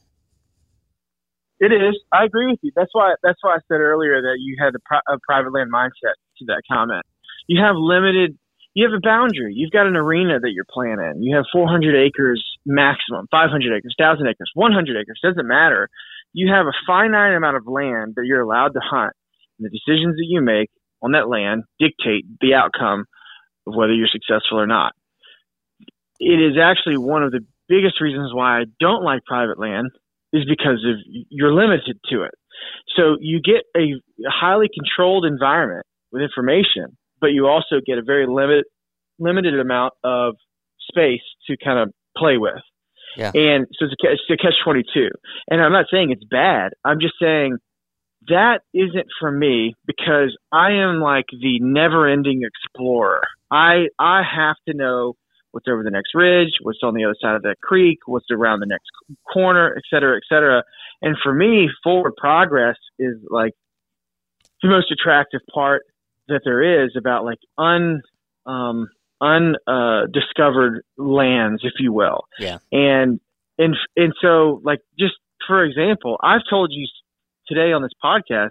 It 1.58 1.72
is. 1.72 1.96
I 2.12 2.24
agree 2.24 2.46
with 2.48 2.58
you. 2.62 2.72
That's 2.76 2.90
why. 2.92 3.14
That's 3.22 3.38
why 3.42 3.56
I 3.56 3.60
said 3.68 3.80
earlier 3.80 4.20
that 4.22 4.36
you 4.40 4.56
had 4.60 4.74
a, 4.74 4.80
pri- 4.84 5.06
a 5.08 5.18
private 5.26 5.52
land 5.52 5.72
mindset 5.72 6.16
to 6.38 6.44
that 6.46 6.62
comment. 6.70 7.04
You 7.48 7.62
have 7.62 7.76
limited. 7.76 8.36
You 8.74 8.84
have 8.84 8.92
a 8.92 9.00
boundary. 9.00 9.54
You've 9.56 9.72
got 9.72 9.86
an 9.86 9.96
arena 9.96 10.38
that 10.38 10.52
you're 10.52 10.68
playing 10.68 10.98
in. 11.00 11.22
You 11.22 11.34
have 11.36 11.46
400 11.50 11.96
acres 11.96 12.44
maximum, 12.66 13.26
500 13.30 13.74
acres, 13.74 13.94
1,000 13.96 14.26
acres, 14.26 14.50
100 14.52 15.00
acres. 15.00 15.20
Doesn't 15.22 15.48
matter. 15.48 15.88
You 16.34 16.52
have 16.52 16.66
a 16.66 16.76
finite 16.86 17.32
amount 17.34 17.56
of 17.56 17.66
land 17.66 18.14
that 18.16 18.26
you're 18.26 18.42
allowed 18.42 18.74
to 18.74 18.80
hunt. 18.84 19.14
And 19.58 19.64
the 19.64 19.70
decisions 19.70 20.16
that 20.16 20.26
you 20.28 20.42
make 20.42 20.68
on 21.02 21.12
that 21.12 21.30
land 21.30 21.64
dictate 21.80 22.26
the 22.42 22.52
outcome 22.52 23.06
of 23.66 23.74
whether 23.74 23.94
you're 23.94 24.12
successful 24.12 24.60
or 24.60 24.66
not. 24.66 24.92
It 26.20 26.40
is 26.40 26.58
actually 26.62 26.98
one 26.98 27.22
of 27.22 27.32
the 27.32 27.40
biggest 27.68 28.00
reasons 28.00 28.34
why 28.34 28.60
I 28.60 28.64
don't 28.80 29.04
like 29.04 29.24
private 29.24 29.58
land 29.58 29.90
is 30.36 30.44
because 30.48 30.84
of 30.84 30.96
you're 31.30 31.52
limited 31.52 31.98
to 32.10 32.22
it. 32.22 32.34
So 32.96 33.16
you 33.20 33.40
get 33.40 33.62
a 33.76 33.94
highly 34.28 34.68
controlled 34.72 35.24
environment 35.24 35.86
with 36.12 36.22
information, 36.22 36.96
but 37.20 37.28
you 37.28 37.46
also 37.46 37.76
get 37.84 37.98
a 37.98 38.02
very 38.02 38.26
limited 38.26 38.64
limited 39.18 39.58
amount 39.58 39.94
of 40.04 40.34
space 40.90 41.22
to 41.48 41.56
kind 41.62 41.78
of 41.78 41.92
play 42.16 42.36
with. 42.36 42.60
Yeah. 43.16 43.32
And 43.34 43.66
so 43.78 43.86
it's 43.86 43.94
a, 44.04 44.12
it's 44.12 44.22
a 44.30 44.36
catch 44.36 44.54
22. 44.62 45.08
And 45.50 45.62
I'm 45.62 45.72
not 45.72 45.86
saying 45.90 46.10
it's 46.10 46.24
bad. 46.30 46.72
I'm 46.84 47.00
just 47.00 47.14
saying 47.20 47.56
that 48.28 48.60
isn't 48.74 49.06
for 49.18 49.30
me 49.30 49.74
because 49.86 50.36
I 50.52 50.72
am 50.72 51.00
like 51.00 51.26
the 51.30 51.58
never 51.60 52.06
ending 52.06 52.42
explorer. 52.42 53.22
I, 53.50 53.86
I 53.98 54.22
have 54.22 54.56
to 54.68 54.76
know 54.76 55.14
what's 55.56 55.68
over 55.68 55.82
the 55.82 55.90
next 55.90 56.14
ridge, 56.14 56.50
what's 56.60 56.80
on 56.82 56.92
the 56.92 57.02
other 57.02 57.16
side 57.18 57.34
of 57.34 57.40
that 57.40 57.56
creek, 57.62 58.00
what's 58.04 58.26
around 58.30 58.60
the 58.60 58.66
next 58.66 58.90
corner, 59.32 59.74
et 59.74 59.84
cetera, 59.88 60.14
et 60.14 60.22
cetera. 60.28 60.62
And 61.00 61.16
for 61.22 61.32
me, 61.32 61.70
forward 61.82 62.12
progress 62.18 62.76
is 62.98 63.16
like 63.30 63.54
the 64.62 64.68
most 64.68 64.92
attractive 64.92 65.40
part 65.50 65.84
that 66.28 66.42
there 66.44 66.84
is 66.84 66.90
about 66.94 67.24
like 67.24 67.38
un, 67.56 68.02
um, 68.44 68.90
undiscovered 69.22 70.82
uh, 70.98 71.02
lands, 71.02 71.62
if 71.64 71.72
you 71.78 71.90
will. 71.90 72.26
Yeah. 72.38 72.58
And 72.70 73.18
and 73.56 73.74
and 73.96 74.12
so 74.20 74.60
like 74.62 74.80
just 74.98 75.14
for 75.46 75.64
example, 75.64 76.18
I've 76.22 76.42
told 76.50 76.70
you 76.70 76.86
today 77.48 77.72
on 77.72 77.80
this 77.80 77.92
podcast, 78.04 78.50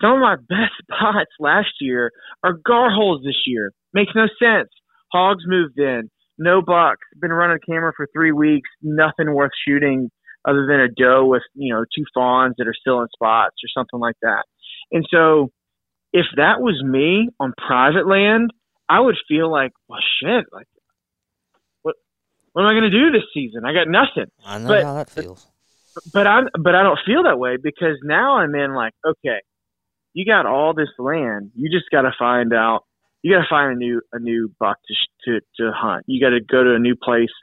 some 0.00 0.14
of 0.14 0.18
my 0.18 0.34
best 0.34 0.72
spots 0.92 1.30
last 1.38 1.74
year 1.80 2.10
are 2.42 2.54
gar 2.54 2.90
holes 2.90 3.22
this 3.24 3.42
year. 3.46 3.70
Makes 3.92 4.12
no 4.16 4.26
sense. 4.42 4.70
Hogs 5.12 5.44
moved 5.46 5.78
in, 5.78 6.10
no 6.38 6.62
bucks. 6.62 7.06
Been 7.20 7.32
running 7.32 7.58
a 7.62 7.66
camera 7.70 7.92
for 7.96 8.06
three 8.12 8.32
weeks, 8.32 8.68
nothing 8.82 9.32
worth 9.32 9.52
shooting 9.66 10.10
other 10.46 10.66
than 10.66 10.80
a 10.80 10.88
doe 10.88 11.26
with 11.26 11.42
you 11.54 11.74
know 11.74 11.84
two 11.96 12.04
fawns 12.14 12.54
that 12.58 12.68
are 12.68 12.74
still 12.78 13.00
in 13.00 13.08
spots 13.12 13.56
or 13.64 13.68
something 13.74 14.00
like 14.00 14.16
that. 14.22 14.44
And 14.92 15.04
so, 15.10 15.50
if 16.12 16.26
that 16.36 16.60
was 16.60 16.82
me 16.84 17.28
on 17.40 17.52
private 17.66 18.06
land, 18.06 18.52
I 18.88 19.00
would 19.00 19.16
feel 19.28 19.50
like, 19.50 19.72
well, 19.88 19.98
shit, 20.22 20.46
like, 20.52 20.68
what, 21.82 21.96
what 22.52 22.62
am 22.62 22.68
I 22.68 22.72
going 22.74 22.90
to 22.90 22.98
do 22.98 23.10
this 23.10 23.26
season? 23.34 23.64
I 23.64 23.72
got 23.72 23.88
nothing. 23.88 24.30
I 24.44 24.58
know 24.58 24.68
but, 24.68 24.84
how 24.84 24.94
that 24.94 25.10
feels. 25.10 25.46
But 26.12 26.26
I'm, 26.26 26.48
but 26.62 26.74
I 26.74 26.82
don't 26.82 26.98
feel 27.04 27.24
that 27.24 27.38
way 27.38 27.56
because 27.60 27.96
now 28.04 28.36
I'm 28.36 28.54
in 28.54 28.74
like, 28.74 28.92
okay, 29.04 29.40
you 30.12 30.24
got 30.24 30.46
all 30.46 30.74
this 30.74 30.90
land. 30.98 31.50
You 31.54 31.70
just 31.70 31.90
got 31.90 32.02
to 32.02 32.12
find 32.18 32.52
out. 32.52 32.84
You 33.26 33.34
got 33.34 33.42
to 33.42 33.48
find 33.50 33.72
a 33.72 33.76
new, 33.76 34.00
a 34.12 34.20
new 34.20 34.52
buck 34.60 34.76
to 34.86 34.94
to 35.24 35.40
to 35.56 35.72
hunt. 35.74 36.04
You 36.06 36.24
got 36.24 36.30
to 36.30 36.40
go 36.40 36.62
to 36.62 36.76
a 36.76 36.78
new 36.78 36.94
place, 36.94 37.34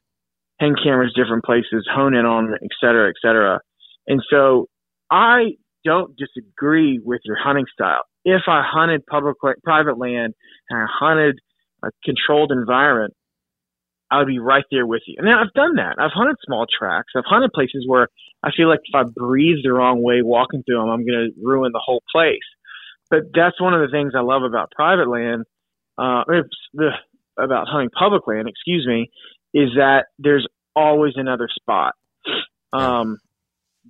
hang 0.62 0.76
cameras 0.82 1.12
different 1.14 1.44
places, 1.44 1.86
hone 1.92 2.16
in 2.16 2.26
on, 2.26 2.54
et 2.54 2.70
cetera, 2.80 3.10
et 3.10 3.20
cetera. 3.22 3.60
And 4.08 4.22
so 4.30 4.68
I 5.12 5.56
don't 5.84 6.16
disagree 6.16 7.02
with 7.04 7.20
your 7.26 7.36
hunting 7.38 7.66
style 7.74 8.04
if 8.26 8.44
I 8.48 8.64
hunted 8.66 9.06
public 9.06 9.36
private 9.64 9.98
land 9.98 10.34
and 10.70 10.80
I 10.80 10.86
hunted 10.88 11.40
a 11.84 11.90
controlled 12.06 12.52
environment, 12.52 13.14
I 14.10 14.20
would 14.20 14.28
be 14.28 14.40
right 14.40 14.64
there 14.72 14.86
with 14.86 15.02
you. 15.08 15.16
And 15.18 15.30
I've 15.30 15.52
done 15.54 15.76
that. 15.76 15.96
I've 16.00 16.12
hunted 16.14 16.38
small 16.46 16.66
tracks. 16.66 17.12
I've 17.16 17.24
hunted 17.26 17.52
places 17.54 17.86
where 17.88 18.08
I 18.44 18.52
feel 18.56 18.70
like 18.70 18.80
if 18.84 18.96
I 18.96 19.04
breathe 19.16 19.58
the 19.64 19.74
wrong 19.74 20.04
way 20.04 20.22
walking 20.22 20.64
through 20.64 20.80
them, 20.80 20.90
I'm 20.90 21.06
going 21.06 21.32
to 21.32 21.42
ruin 21.42 21.72
the 21.74 21.82
whole 21.84 22.04
place. 22.14 22.38
But 23.10 23.24
that's 23.34 23.60
one 23.60 23.74
of 23.74 23.82
the 23.82 23.92
things 23.92 24.14
I 24.16 24.22
love 24.22 24.44
about 24.44 24.72
private 24.72 25.10
land, 25.10 25.46
uh, 25.98 26.24
the, 26.74 26.92
about 27.38 27.68
hunting 27.68 27.90
public 27.90 28.28
land, 28.28 28.48
excuse 28.48 28.86
me, 28.88 29.10
is 29.54 29.70
that 29.76 30.06
there's 30.20 30.48
always 30.76 31.14
another 31.16 31.48
spot. 31.54 31.94
Um, 32.72 33.20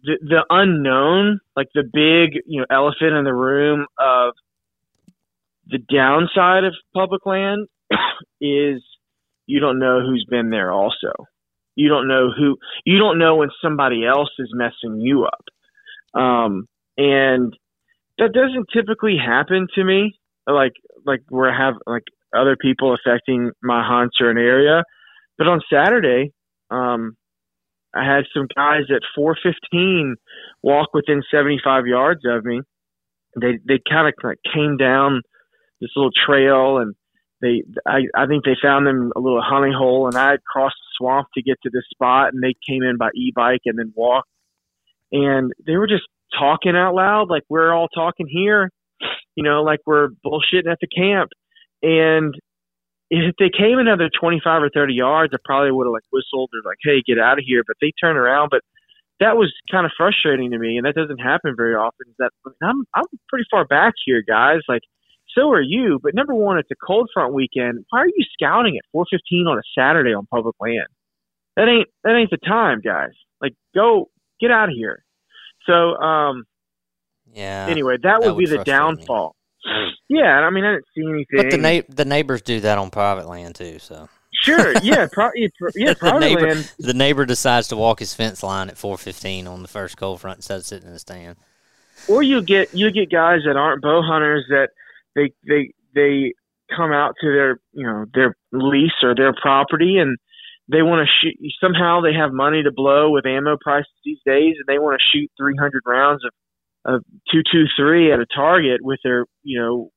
the, 0.03 0.17
the 0.21 0.45
unknown, 0.49 1.39
like 1.55 1.69
the 1.73 1.83
big, 1.83 2.43
you 2.45 2.59
know, 2.59 2.65
elephant 2.69 3.13
in 3.13 3.23
the 3.23 3.33
room 3.33 3.85
of 3.97 4.33
the 5.67 5.77
downside 5.77 6.65
of 6.65 6.73
public 6.93 7.25
land 7.25 7.67
is 8.41 8.83
you 9.45 9.59
don't 9.59 9.79
know 9.79 10.01
who's 10.01 10.25
been 10.29 10.49
there 10.49 10.71
also. 10.71 11.13
You 11.75 11.89
don't 11.89 12.07
know 12.07 12.31
who, 12.35 12.57
you 12.85 12.99
don't 12.99 13.17
know 13.17 13.37
when 13.37 13.49
somebody 13.61 14.05
else 14.05 14.29
is 14.39 14.51
messing 14.53 14.99
you 14.99 15.25
up. 15.25 16.19
Um, 16.19 16.67
and 16.97 17.53
that 18.17 18.33
doesn't 18.33 18.67
typically 18.73 19.17
happen 19.17 19.67
to 19.75 19.83
me, 19.83 20.19
like, 20.45 20.73
like 21.05 21.21
where 21.29 21.51
I 21.51 21.65
have 21.65 21.75
like 21.85 22.03
other 22.35 22.57
people 22.59 22.95
affecting 22.95 23.51
my 23.61 23.83
hunts 23.85 24.17
or 24.21 24.29
an 24.29 24.37
area. 24.37 24.83
But 25.37 25.47
on 25.47 25.61
Saturday, 25.71 26.31
um, 26.69 27.15
I 27.95 28.03
had 28.05 28.25
some 28.33 28.47
guys 28.55 28.83
at 28.89 29.01
415 29.15 30.15
walk 30.63 30.89
within 30.93 31.21
75 31.31 31.85
yards 31.85 32.21
of 32.25 32.43
me. 32.43 32.61
They 33.39 33.59
they 33.67 33.79
kind 33.89 34.07
of 34.07 34.13
like 34.23 34.39
came 34.53 34.77
down 34.77 35.21
this 35.81 35.89
little 35.95 36.11
trail 36.25 36.77
and 36.77 36.95
they 37.41 37.63
I, 37.85 38.01
I 38.15 38.25
think 38.27 38.45
they 38.45 38.55
found 38.61 38.87
them 38.87 39.11
a 39.15 39.19
little 39.19 39.41
honey 39.41 39.73
hole 39.75 40.07
and 40.07 40.15
I 40.15 40.31
had 40.31 40.43
crossed 40.43 40.75
the 40.79 40.97
swamp 40.97 41.27
to 41.35 41.41
get 41.41 41.57
to 41.63 41.69
this 41.71 41.83
spot 41.91 42.33
and 42.33 42.43
they 42.43 42.53
came 42.67 42.83
in 42.83 42.97
by 42.97 43.09
e-bike 43.15 43.61
and 43.65 43.77
then 43.77 43.91
walked 43.95 44.29
and 45.11 45.51
they 45.65 45.75
were 45.77 45.87
just 45.87 46.03
talking 46.37 46.75
out 46.75 46.95
loud 46.95 47.29
like 47.29 47.43
we're 47.49 47.73
all 47.73 47.87
talking 47.87 48.27
here, 48.27 48.69
you 49.35 49.43
know, 49.43 49.63
like 49.63 49.79
we're 49.85 50.09
bullshitting 50.25 50.71
at 50.71 50.79
the 50.81 50.87
camp. 50.87 51.31
And 51.81 52.33
if 53.09 53.35
they 53.37 53.49
came 53.49 53.77
another 53.79 54.09
25 54.09 54.63
or 54.63 54.69
30 54.73 54.93
yards, 54.93 55.33
I 55.33 55.37
probably 55.43 55.71
would 55.71 55.85
have 55.85 55.93
like 55.93 56.07
whistled 56.11 56.49
or 56.53 56.69
like, 56.69 56.79
hey, 56.83 57.03
get 57.05 57.19
out 57.19 57.37
of 57.37 57.45
here. 57.45 57.63
But 57.67 57.77
they 57.81 57.91
turn 57.99 58.17
around. 58.17 58.49
But 58.49 58.61
that 59.19 59.37
was 59.37 59.53
kind 59.71 59.85
of 59.85 59.91
frustrating 59.95 60.51
to 60.51 60.59
me, 60.59 60.77
and 60.77 60.85
that 60.85 60.95
doesn't 60.95 61.19
happen 61.19 61.53
very 61.55 61.75
often. 61.75 62.07
That 62.19 62.31
I'm 62.61 62.83
I'm 62.95 63.05
pretty 63.29 63.45
far 63.49 63.65
back 63.65 63.93
here, 64.05 64.23
guys. 64.27 64.61
Like, 64.67 64.81
so 65.35 65.51
are 65.51 65.61
you. 65.61 65.99
But 66.01 66.15
number 66.15 66.33
one, 66.33 66.57
it's 66.57 66.71
a 66.71 66.85
cold 66.85 67.09
front 67.13 67.33
weekend. 67.33 67.85
Why 67.89 67.99
are 67.99 68.07
you 68.07 68.25
scouting 68.33 68.77
at 68.77 68.83
4:15 68.95 69.47
on 69.47 69.57
a 69.57 69.61
Saturday 69.77 70.13
on 70.13 70.25
public 70.25 70.55
land? 70.59 70.87
That 71.55 71.67
ain't 71.67 71.87
that 72.03 72.15
ain't 72.15 72.31
the 72.31 72.37
time, 72.37 72.81
guys. 72.83 73.13
Like, 73.41 73.53
go 73.75 74.09
get 74.39 74.51
out 74.51 74.69
of 74.69 74.75
here. 74.75 75.03
So, 75.65 75.95
um, 75.97 76.43
yeah. 77.33 77.67
Anyway, 77.69 77.97
that, 78.03 78.21
that 78.21 78.35
would, 78.35 78.37
be 78.37 78.45
the 78.45 78.63
downfall. 78.63 79.35
Yeah, 80.09 80.39
I 80.39 80.49
mean, 80.49 80.65
I 80.65 80.73
didn't 80.73 80.85
see 80.95 81.03
anything. 81.07 81.25
But 81.37 81.51
the 81.51 81.57
na- 81.57 81.93
the 81.95 82.05
neighbors 82.05 82.41
do 82.41 82.59
that 82.61 82.77
on 82.77 82.89
private 82.89 83.27
land 83.27 83.55
too, 83.55 83.79
so. 83.79 84.09
Sure. 84.41 84.73
Yeah. 84.83 85.07
Pro- 85.11 85.31
yeah. 85.35 85.93
Private 85.93 85.99
the 85.99 86.19
neighbor, 86.19 86.47
land. 86.47 86.73
The 86.79 86.93
neighbor 86.93 87.25
decides 87.25 87.69
to 87.69 87.77
walk 87.77 87.99
his 87.99 88.13
fence 88.13 88.43
line 88.43 88.69
at 88.69 88.77
four 88.77 88.97
fifteen 88.97 89.47
on 89.47 89.61
the 89.61 89.67
first 89.67 89.97
cold 89.97 90.21
front 90.21 90.39
instead 90.39 90.57
of 90.57 90.65
sitting 90.65 90.87
in 90.87 90.93
the 90.93 90.99
stand. 90.99 91.37
Or 92.07 92.21
you 92.21 92.41
get 92.41 92.73
you 92.73 92.91
get 92.91 93.09
guys 93.09 93.41
that 93.45 93.55
aren't 93.55 93.81
bow 93.81 94.01
hunters 94.01 94.45
that 94.49 94.69
they 95.15 95.31
they 95.47 95.73
they 95.95 96.33
come 96.75 96.91
out 96.91 97.15
to 97.21 97.31
their 97.31 97.59
you 97.71 97.85
know 97.85 98.05
their 98.13 98.35
lease 98.51 98.91
or 99.03 99.15
their 99.15 99.33
property 99.33 99.97
and 99.97 100.17
they 100.69 100.81
want 100.81 101.07
to 101.07 101.11
shoot 101.21 101.37
somehow 101.61 102.01
they 102.01 102.13
have 102.13 102.31
money 102.31 102.63
to 102.63 102.71
blow 102.71 103.11
with 103.11 103.25
ammo 103.25 103.57
prices 103.61 103.91
these 104.03 104.19
days 104.25 104.55
and 104.57 104.65
they 104.67 104.79
want 104.79 104.99
to 104.99 105.17
shoot 105.17 105.29
300 105.37 105.81
rounds 105.85 106.23
of 106.25 106.31
a 106.85 106.99
two 107.31 107.41
two 107.51 107.65
three 107.77 108.11
at 108.11 108.19
a 108.19 108.25
target 108.25 108.81
with 108.81 108.99
their 109.03 109.25
you 109.43 109.59
know 109.59 109.91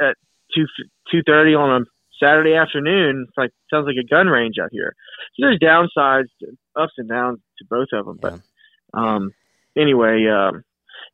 at 0.00 0.16
two 0.54 0.66
two 1.10 1.22
thirty 1.26 1.54
on 1.54 1.82
a 1.82 1.84
Saturday 2.22 2.54
afternoon. 2.54 3.26
It's 3.28 3.38
like 3.38 3.50
sounds 3.72 3.86
like 3.86 4.02
a 4.02 4.08
gun 4.08 4.26
range 4.26 4.56
out 4.62 4.70
here. 4.72 4.94
So 5.34 5.46
there's 5.46 5.58
downsides, 5.58 6.28
ups 6.76 6.92
and 6.98 7.08
downs 7.08 7.38
to 7.58 7.64
both 7.68 7.88
of 7.92 8.06
them. 8.06 8.18
But 8.20 8.98
um, 8.98 9.32
anyway, 9.76 10.26
um, 10.26 10.62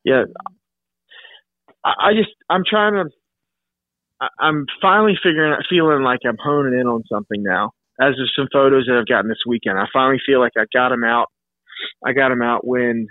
yeah, 0.03 0.23
I, 1.83 1.93
I 2.09 2.13
just 2.13 2.33
I'm 2.49 2.63
trying 2.67 2.93
to. 2.93 3.09
I'm 4.39 4.65
finally 4.81 5.15
figuring 5.21 5.51
out, 5.51 5.65
feeling 5.69 6.01
like 6.01 6.21
I'm 6.25 6.37
honing 6.41 6.79
in 6.79 6.87
on 6.87 7.03
something 7.11 7.43
now. 7.43 7.71
As 7.99 8.11
of 8.11 8.29
some 8.35 8.47
photos 8.51 8.85
that 8.87 8.97
I've 8.97 9.07
gotten 9.07 9.29
this 9.29 9.43
weekend, 9.45 9.77
I 9.77 9.85
finally 9.91 10.19
feel 10.25 10.39
like 10.39 10.53
I 10.57 10.63
got 10.73 10.89
them 10.89 11.03
out. 11.03 11.27
I 12.05 12.13
got 12.13 12.29
them 12.29 12.41
out 12.41 12.65
when 12.65 13.07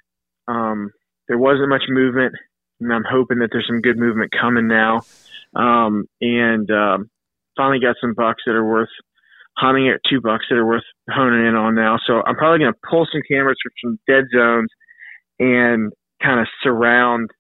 um, 0.48 0.90
there 1.28 1.38
wasn't 1.38 1.68
much 1.68 1.84
movement, 1.88 2.34
and 2.80 2.92
I'm 2.92 3.04
hoping 3.08 3.38
that 3.38 3.48
there's 3.52 3.66
some 3.66 3.80
good 3.80 3.98
movement 3.98 4.32
coming 4.38 4.68
now. 4.68 5.02
Um, 5.54 6.06
and 6.20 6.68
um, 6.70 7.10
finally 7.56 7.80
got 7.80 7.96
some 8.00 8.14
bucks 8.14 8.42
that 8.46 8.52
are 8.52 8.64
worth 8.64 8.88
hunting 9.56 9.88
at 9.88 10.00
two 10.10 10.20
bucks 10.20 10.46
that 10.50 10.56
are 10.56 10.66
worth 10.66 10.82
honing 11.08 11.46
in 11.46 11.54
on 11.54 11.74
now. 11.74 11.98
So 12.06 12.22
I'm 12.26 12.36
probably 12.36 12.58
going 12.58 12.72
to 12.72 12.88
pull 12.90 13.06
some 13.10 13.22
cameras 13.30 13.56
from 13.62 13.72
some 13.82 13.98
dead 14.08 14.24
zones 14.34 14.68
and 15.38 15.92
kind 16.22 16.40
of 16.40 16.46
surround, 16.62 17.30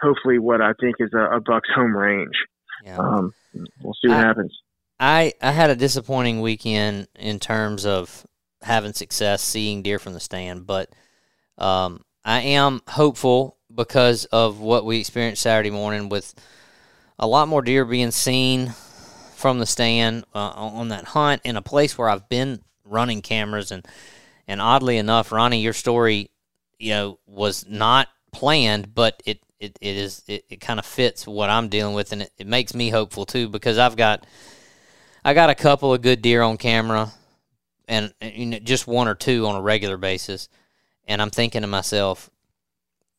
hopefully, 0.00 0.38
what 0.38 0.60
I 0.60 0.72
think 0.80 0.96
is 1.00 1.10
a, 1.14 1.36
a 1.36 1.40
buck's 1.40 1.68
home 1.74 1.94
range. 1.94 2.34
Yeah. 2.84 2.98
Um, 2.98 3.32
we'll 3.82 3.94
see 3.94 4.08
what 4.08 4.18
I, 4.18 4.20
happens. 4.20 4.58
I 4.98 5.32
I 5.42 5.52
had 5.52 5.70
a 5.70 5.76
disappointing 5.76 6.40
weekend 6.40 7.08
in 7.18 7.40
terms 7.40 7.84
of 7.84 8.26
having 8.62 8.92
success 8.92 9.42
seeing 9.42 9.82
deer 9.82 9.98
from 9.98 10.12
the 10.14 10.20
stand, 10.20 10.66
but 10.66 10.90
um, 11.58 12.02
I 12.26 12.40
am 12.40 12.82
hopeful 12.88 13.56
because 13.72 14.24
of 14.26 14.58
what 14.58 14.84
we 14.84 14.98
experienced 14.98 15.42
Saturday 15.42 15.70
morning 15.70 16.08
with 16.08 16.34
a 17.20 17.26
lot 17.26 17.46
more 17.46 17.62
deer 17.62 17.84
being 17.84 18.10
seen 18.10 18.74
from 19.36 19.60
the 19.60 19.66
stand 19.66 20.24
uh, 20.34 20.50
on 20.56 20.88
that 20.88 21.04
hunt 21.04 21.42
in 21.44 21.56
a 21.56 21.62
place 21.62 21.96
where 21.96 22.08
I've 22.08 22.28
been 22.28 22.62
running 22.84 23.22
cameras. 23.22 23.70
And 23.70 23.86
and 24.48 24.60
oddly 24.60 24.96
enough, 24.96 25.30
Ronny, 25.30 25.60
your 25.60 25.72
story, 25.72 26.30
you 26.80 26.90
know, 26.90 27.18
was 27.26 27.64
not 27.68 28.08
planned, 28.32 28.92
but 28.92 29.22
it 29.24 29.40
it, 29.60 29.78
it 29.80 29.96
is 29.96 30.24
it, 30.26 30.46
it 30.50 30.60
kind 30.60 30.80
of 30.80 30.84
fits 30.84 31.28
what 31.28 31.48
I'm 31.48 31.68
dealing 31.68 31.94
with, 31.94 32.10
and 32.10 32.22
it, 32.22 32.32
it 32.38 32.48
makes 32.48 32.74
me 32.74 32.90
hopeful 32.90 33.24
too 33.24 33.48
because 33.48 33.78
I've 33.78 33.96
got 33.96 34.26
I 35.24 35.32
got 35.32 35.48
a 35.48 35.54
couple 35.54 35.94
of 35.94 36.02
good 36.02 36.22
deer 36.22 36.42
on 36.42 36.56
camera, 36.56 37.12
and, 37.86 38.12
and 38.20 38.34
you 38.34 38.46
know, 38.46 38.58
just 38.58 38.88
one 38.88 39.06
or 39.06 39.14
two 39.14 39.46
on 39.46 39.54
a 39.54 39.62
regular 39.62 39.96
basis, 39.96 40.48
and 41.06 41.22
I'm 41.22 41.30
thinking 41.30 41.62
to 41.62 41.66
myself, 41.66 42.30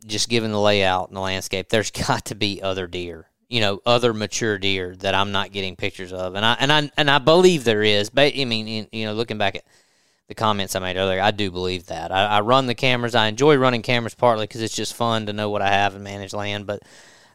just 0.05 0.29
given 0.29 0.51
the 0.51 0.59
layout 0.59 1.09
and 1.09 1.17
the 1.17 1.21
landscape, 1.21 1.69
there's 1.69 1.91
got 2.07 2.25
to 2.25 2.35
be 2.35 2.61
other 2.61 2.87
deer, 2.87 3.27
you 3.49 3.61
know, 3.61 3.81
other 3.85 4.13
mature 4.13 4.57
deer 4.57 4.95
that 4.97 5.15
I'm 5.15 5.31
not 5.31 5.51
getting 5.51 5.75
pictures 5.75 6.13
of, 6.13 6.35
and 6.35 6.45
I 6.45 6.53
and 6.59 6.71
I 6.71 6.91
and 6.97 7.09
I 7.09 7.19
believe 7.19 7.63
there 7.63 7.83
is. 7.83 8.09
But 8.09 8.33
I 8.37 8.45
mean, 8.45 8.87
you 8.91 9.05
know, 9.05 9.13
looking 9.13 9.37
back 9.37 9.55
at 9.55 9.63
the 10.27 10.35
comments 10.35 10.75
I 10.75 10.79
made 10.79 10.97
earlier, 10.97 11.21
I 11.21 11.31
do 11.31 11.49
believe 11.51 11.87
that. 11.87 12.11
I, 12.11 12.25
I 12.25 12.41
run 12.41 12.67
the 12.67 12.75
cameras. 12.75 13.15
I 13.15 13.27
enjoy 13.27 13.55
running 13.55 13.81
cameras 13.81 14.13
partly 14.13 14.43
because 14.43 14.61
it's 14.61 14.75
just 14.75 14.93
fun 14.93 15.27
to 15.27 15.33
know 15.33 15.49
what 15.49 15.61
I 15.61 15.69
have 15.69 15.95
and 15.95 16.03
manage 16.03 16.33
land, 16.33 16.67
but 16.67 16.83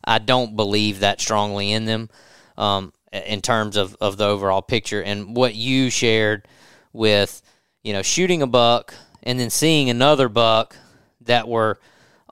I 0.04 0.18
don't 0.18 0.56
believe 0.56 1.00
that 1.00 1.20
strongly 1.20 1.72
in 1.72 1.86
them 1.86 2.10
um, 2.58 2.92
in 3.12 3.40
terms 3.40 3.76
of, 3.76 3.96
of 4.00 4.16
the 4.16 4.26
overall 4.26 4.62
picture. 4.62 5.02
And 5.02 5.34
what 5.36 5.54
you 5.54 5.90
shared 5.90 6.46
with, 6.92 7.40
you 7.82 7.92
know, 7.92 8.02
shooting 8.02 8.42
a 8.42 8.46
buck 8.46 8.94
and 9.22 9.38
then 9.38 9.50
seeing 9.50 9.88
another 9.90 10.28
buck 10.28 10.76
that 11.20 11.48
were 11.48 11.78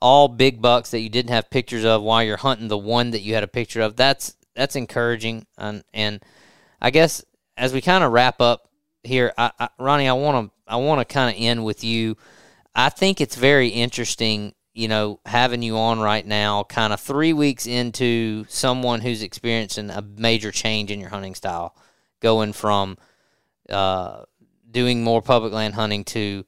all 0.01 0.29
big 0.29 0.63
bucks 0.63 0.91
that 0.91 1.01
you 1.01 1.09
didn't 1.09 1.31
have 1.31 1.51
pictures 1.51 1.85
of 1.85 2.03
while 2.03 2.23
you're 2.23 2.37
hunting 2.39 2.69
the 2.69 2.79
one 2.79 3.11
that 3.11 3.21
you 3.21 3.35
had 3.35 3.45
a 3.45 3.49
picture 3.49 3.83
of. 3.83 3.97
That's 3.97 4.35
that's 4.55 4.77
encouraging. 4.77 5.47
And 5.59 5.85
and 5.93 6.25
I 6.81 6.91
guess 6.91 7.25
as 7.57 7.73
we 7.73 7.81
kind 7.81 8.03
of 8.03 8.13
wrap 8.13 8.41
up 8.41 8.69
here, 9.03 9.33
I, 9.37 9.51
I, 9.59 9.69
Ronny, 9.79 10.09
I 10.09 10.13
want 10.15 10.47
to 10.49 10.73
I 10.73 10.77
want 10.77 11.01
to 11.01 11.13
kind 11.13 11.35
of 11.35 11.43
end 11.43 11.65
with 11.65 11.85
you. 11.85 12.17
I 12.75 12.89
think 12.89 13.21
it's 13.21 13.37
very 13.37 13.69
interesting, 13.69 14.55
you 14.73 14.89
know, 14.89 15.21
having 15.27 15.63
you 15.63 15.77
on 15.77 16.01
right 16.01 16.25
now, 16.25 16.63
kind 16.65 16.93
of 16.93 17.01
three 17.01 17.33
weeks 17.33 17.67
into 17.67 18.45
someone 18.49 19.01
who's 19.01 19.23
experiencing 19.23 19.91
a 19.91 20.03
major 20.03 20.53
change 20.53 20.91
in 20.91 21.01
your 21.01 21.11
hunting 21.11 21.35
style, 21.35 21.75
going 22.21 22.53
from 22.53 22.97
uh, 23.69 24.23
doing 24.71 25.03
more 25.03 25.21
public 25.21 25.53
land 25.53 25.75
hunting 25.75 26.05
to 26.05 26.45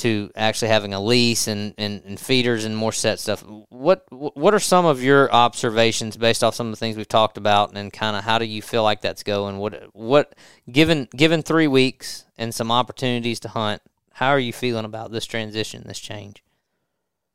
to 0.00 0.30
actually 0.34 0.68
having 0.68 0.94
a 0.94 1.00
lease 1.00 1.46
and, 1.46 1.74
and, 1.76 2.02
and 2.04 2.18
feeders 2.18 2.64
and 2.64 2.76
more 2.76 2.92
set 2.92 3.18
stuff. 3.18 3.44
What 3.68 4.06
what 4.10 4.54
are 4.54 4.58
some 4.60 4.86
of 4.86 5.02
your 5.02 5.30
observations 5.32 6.16
based 6.16 6.42
off 6.42 6.54
some 6.54 6.68
of 6.68 6.72
the 6.72 6.76
things 6.76 6.96
we've 6.96 7.08
talked 7.08 7.36
about, 7.36 7.76
and 7.76 7.92
kind 7.92 8.16
of 8.16 8.24
how 8.24 8.38
do 8.38 8.46
you 8.46 8.62
feel 8.62 8.82
like 8.82 9.02
that's 9.02 9.22
going? 9.22 9.58
What 9.58 9.88
what 9.92 10.34
given 10.70 11.08
given 11.14 11.42
three 11.42 11.66
weeks 11.66 12.24
and 12.38 12.54
some 12.54 12.70
opportunities 12.70 13.40
to 13.40 13.48
hunt, 13.48 13.82
how 14.12 14.28
are 14.28 14.38
you 14.38 14.52
feeling 14.52 14.84
about 14.84 15.12
this 15.12 15.26
transition, 15.26 15.84
this 15.86 16.00
change? 16.00 16.42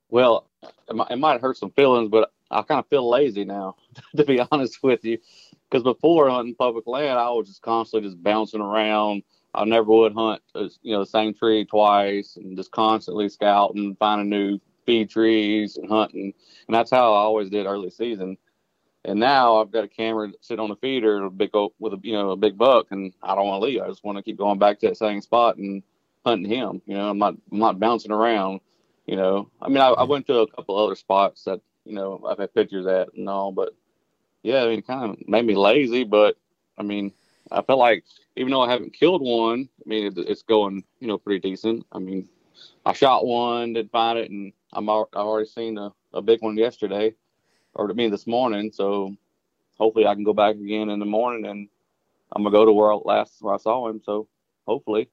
Well, 0.09 0.47
it 0.89 0.95
might, 0.95 1.11
it 1.11 1.17
might 1.17 1.41
hurt 1.41 1.57
some 1.57 1.71
feelings, 1.71 2.09
but 2.09 2.31
I 2.49 2.61
kind 2.63 2.79
of 2.79 2.87
feel 2.87 3.07
lazy 3.07 3.45
now, 3.45 3.75
to 4.15 4.23
be 4.23 4.41
honest 4.51 4.81
with 4.81 5.03
you. 5.05 5.19
Because 5.69 5.83
before 5.83 6.29
hunting 6.29 6.55
public 6.55 6.87
land, 6.87 7.19
I 7.19 7.29
was 7.29 7.47
just 7.47 7.61
constantly 7.61 8.09
just 8.09 8.21
bouncing 8.21 8.61
around 8.61 9.23
I 9.55 9.65
never 9.65 9.91
would 9.91 10.13
hunt, 10.13 10.41
uh, 10.53 10.69
you 10.81 10.93
know, 10.93 10.99
the 10.99 11.05
same 11.05 11.33
tree 11.33 11.65
twice 11.65 12.37
and 12.37 12.57
just 12.57 12.71
constantly 12.71 13.29
scouting, 13.29 13.95
finding 13.99 14.29
new 14.29 14.59
feed 14.85 15.09
trees 15.09 15.77
and 15.77 15.89
hunting. 15.89 16.33
And 16.67 16.75
that's 16.75 16.91
how 16.91 17.13
I 17.13 17.19
always 17.19 17.49
did 17.49 17.65
early 17.65 17.89
season. 17.89 18.37
And 19.05 19.19
now 19.19 19.57
I've 19.57 19.71
got 19.71 19.83
a 19.83 19.87
camera 19.87 20.31
sit 20.41 20.59
on 20.59 20.71
a 20.71 20.75
feeder 20.75 21.23
a 21.23 21.29
big 21.29 21.51
with 21.79 21.93
a 21.93 21.99
you 22.01 22.13
know 22.13 22.31
a 22.31 22.35
big 22.35 22.57
buck, 22.57 22.87
and 22.89 23.13
I 23.21 23.35
don't 23.35 23.45
want 23.45 23.61
to 23.61 23.65
leave. 23.65 23.81
I 23.81 23.87
just 23.87 24.03
want 24.03 24.17
to 24.17 24.23
keep 24.23 24.37
going 24.37 24.57
back 24.57 24.79
to 24.79 24.87
that 24.87 24.97
same 24.97 25.21
spot 25.21 25.57
and 25.57 25.83
hunting 26.25 26.49
him. 26.49 26.81
You 26.87 26.95
know, 26.95 27.09
I'm 27.11 27.19
not 27.19 27.35
I'm 27.51 27.59
not 27.59 27.79
bouncing 27.79 28.11
around. 28.11 28.61
You 29.05 29.15
know, 29.15 29.51
I 29.61 29.67
mean, 29.67 29.77
I, 29.77 29.89
I 29.89 30.03
went 30.03 30.25
to 30.27 30.39
a 30.39 30.47
couple 30.47 30.75
other 30.75 30.95
spots 30.95 31.43
that 31.43 31.61
you 31.85 31.93
know 31.93 32.25
I've 32.27 32.39
had 32.39 32.55
pictures 32.55 32.87
at 32.87 33.13
and 33.13 33.29
all, 33.29 33.51
but 33.51 33.75
yeah, 34.41 34.63
I 34.63 34.69
mean, 34.69 34.79
it 34.79 34.87
kind 34.87 35.11
of 35.11 35.27
made 35.27 35.45
me 35.45 35.55
lazy. 35.55 36.03
But 36.03 36.35
I 36.75 36.81
mean, 36.81 37.13
I 37.51 37.61
felt 37.61 37.79
like 37.79 38.03
even 38.35 38.51
though 38.51 38.61
I 38.61 38.71
haven't 38.71 38.93
killed 38.93 39.21
one, 39.21 39.69
I 39.85 39.89
mean 39.89 40.07
it, 40.07 40.17
it's 40.17 40.43
going 40.43 40.83
you 40.99 41.07
know 41.07 41.17
pretty 41.17 41.47
decent. 41.47 41.85
I 41.91 41.99
mean 41.99 42.27
I 42.85 42.93
shot 42.93 43.25
one, 43.25 43.73
didn't 43.73 43.91
find 43.91 44.19
it, 44.19 44.31
and 44.31 44.53
I'm 44.73 44.89
I 44.89 45.03
already 45.15 45.49
seen 45.49 45.77
a, 45.77 45.91
a 46.13 46.21
big 46.21 46.41
one 46.41 46.57
yesterday, 46.57 47.13
or 47.73 47.89
I 47.89 47.93
mean 47.93 48.11
this 48.11 48.27
morning. 48.27 48.71
So 48.73 49.15
hopefully 49.77 50.07
I 50.07 50.13
can 50.15 50.23
go 50.23 50.33
back 50.33 50.55
again 50.55 50.89
in 50.89 50.99
the 50.99 51.05
morning, 51.05 51.45
and 51.45 51.67
I'm 52.31 52.43
gonna 52.43 52.53
go 52.53 52.65
to 52.65 52.71
where 52.71 52.91
I 52.91 52.95
last 52.95 53.41
where 53.41 53.53
I 53.53 53.57
saw 53.57 53.87
him. 53.89 54.01
So 54.05 54.27
hopefully 54.67 55.09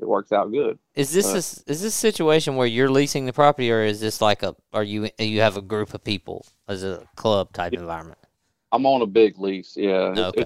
it 0.00 0.06
works 0.06 0.32
out 0.32 0.52
good. 0.52 0.78
Is 0.94 1.12
this 1.12 1.32
a, 1.32 1.38
is 1.38 1.64
this 1.66 1.84
a 1.84 1.90
situation 1.90 2.56
where 2.56 2.66
you're 2.66 2.90
leasing 2.90 3.26
the 3.26 3.32
property, 3.32 3.70
or 3.72 3.82
is 3.82 4.00
this 4.00 4.20
like 4.20 4.42
a 4.42 4.54
are 4.72 4.84
you 4.84 5.08
you 5.18 5.40
have 5.40 5.56
a 5.56 5.62
group 5.62 5.94
of 5.94 6.04
people 6.04 6.46
as 6.68 6.84
a 6.84 7.06
club 7.16 7.52
type 7.52 7.72
yeah. 7.72 7.80
environment? 7.80 8.18
I'm 8.72 8.84
on 8.86 9.02
a 9.02 9.06
big 9.06 9.38
lease. 9.38 9.76
Yeah, 9.76 10.10
it's, 10.10 10.20
okay. 10.20 10.44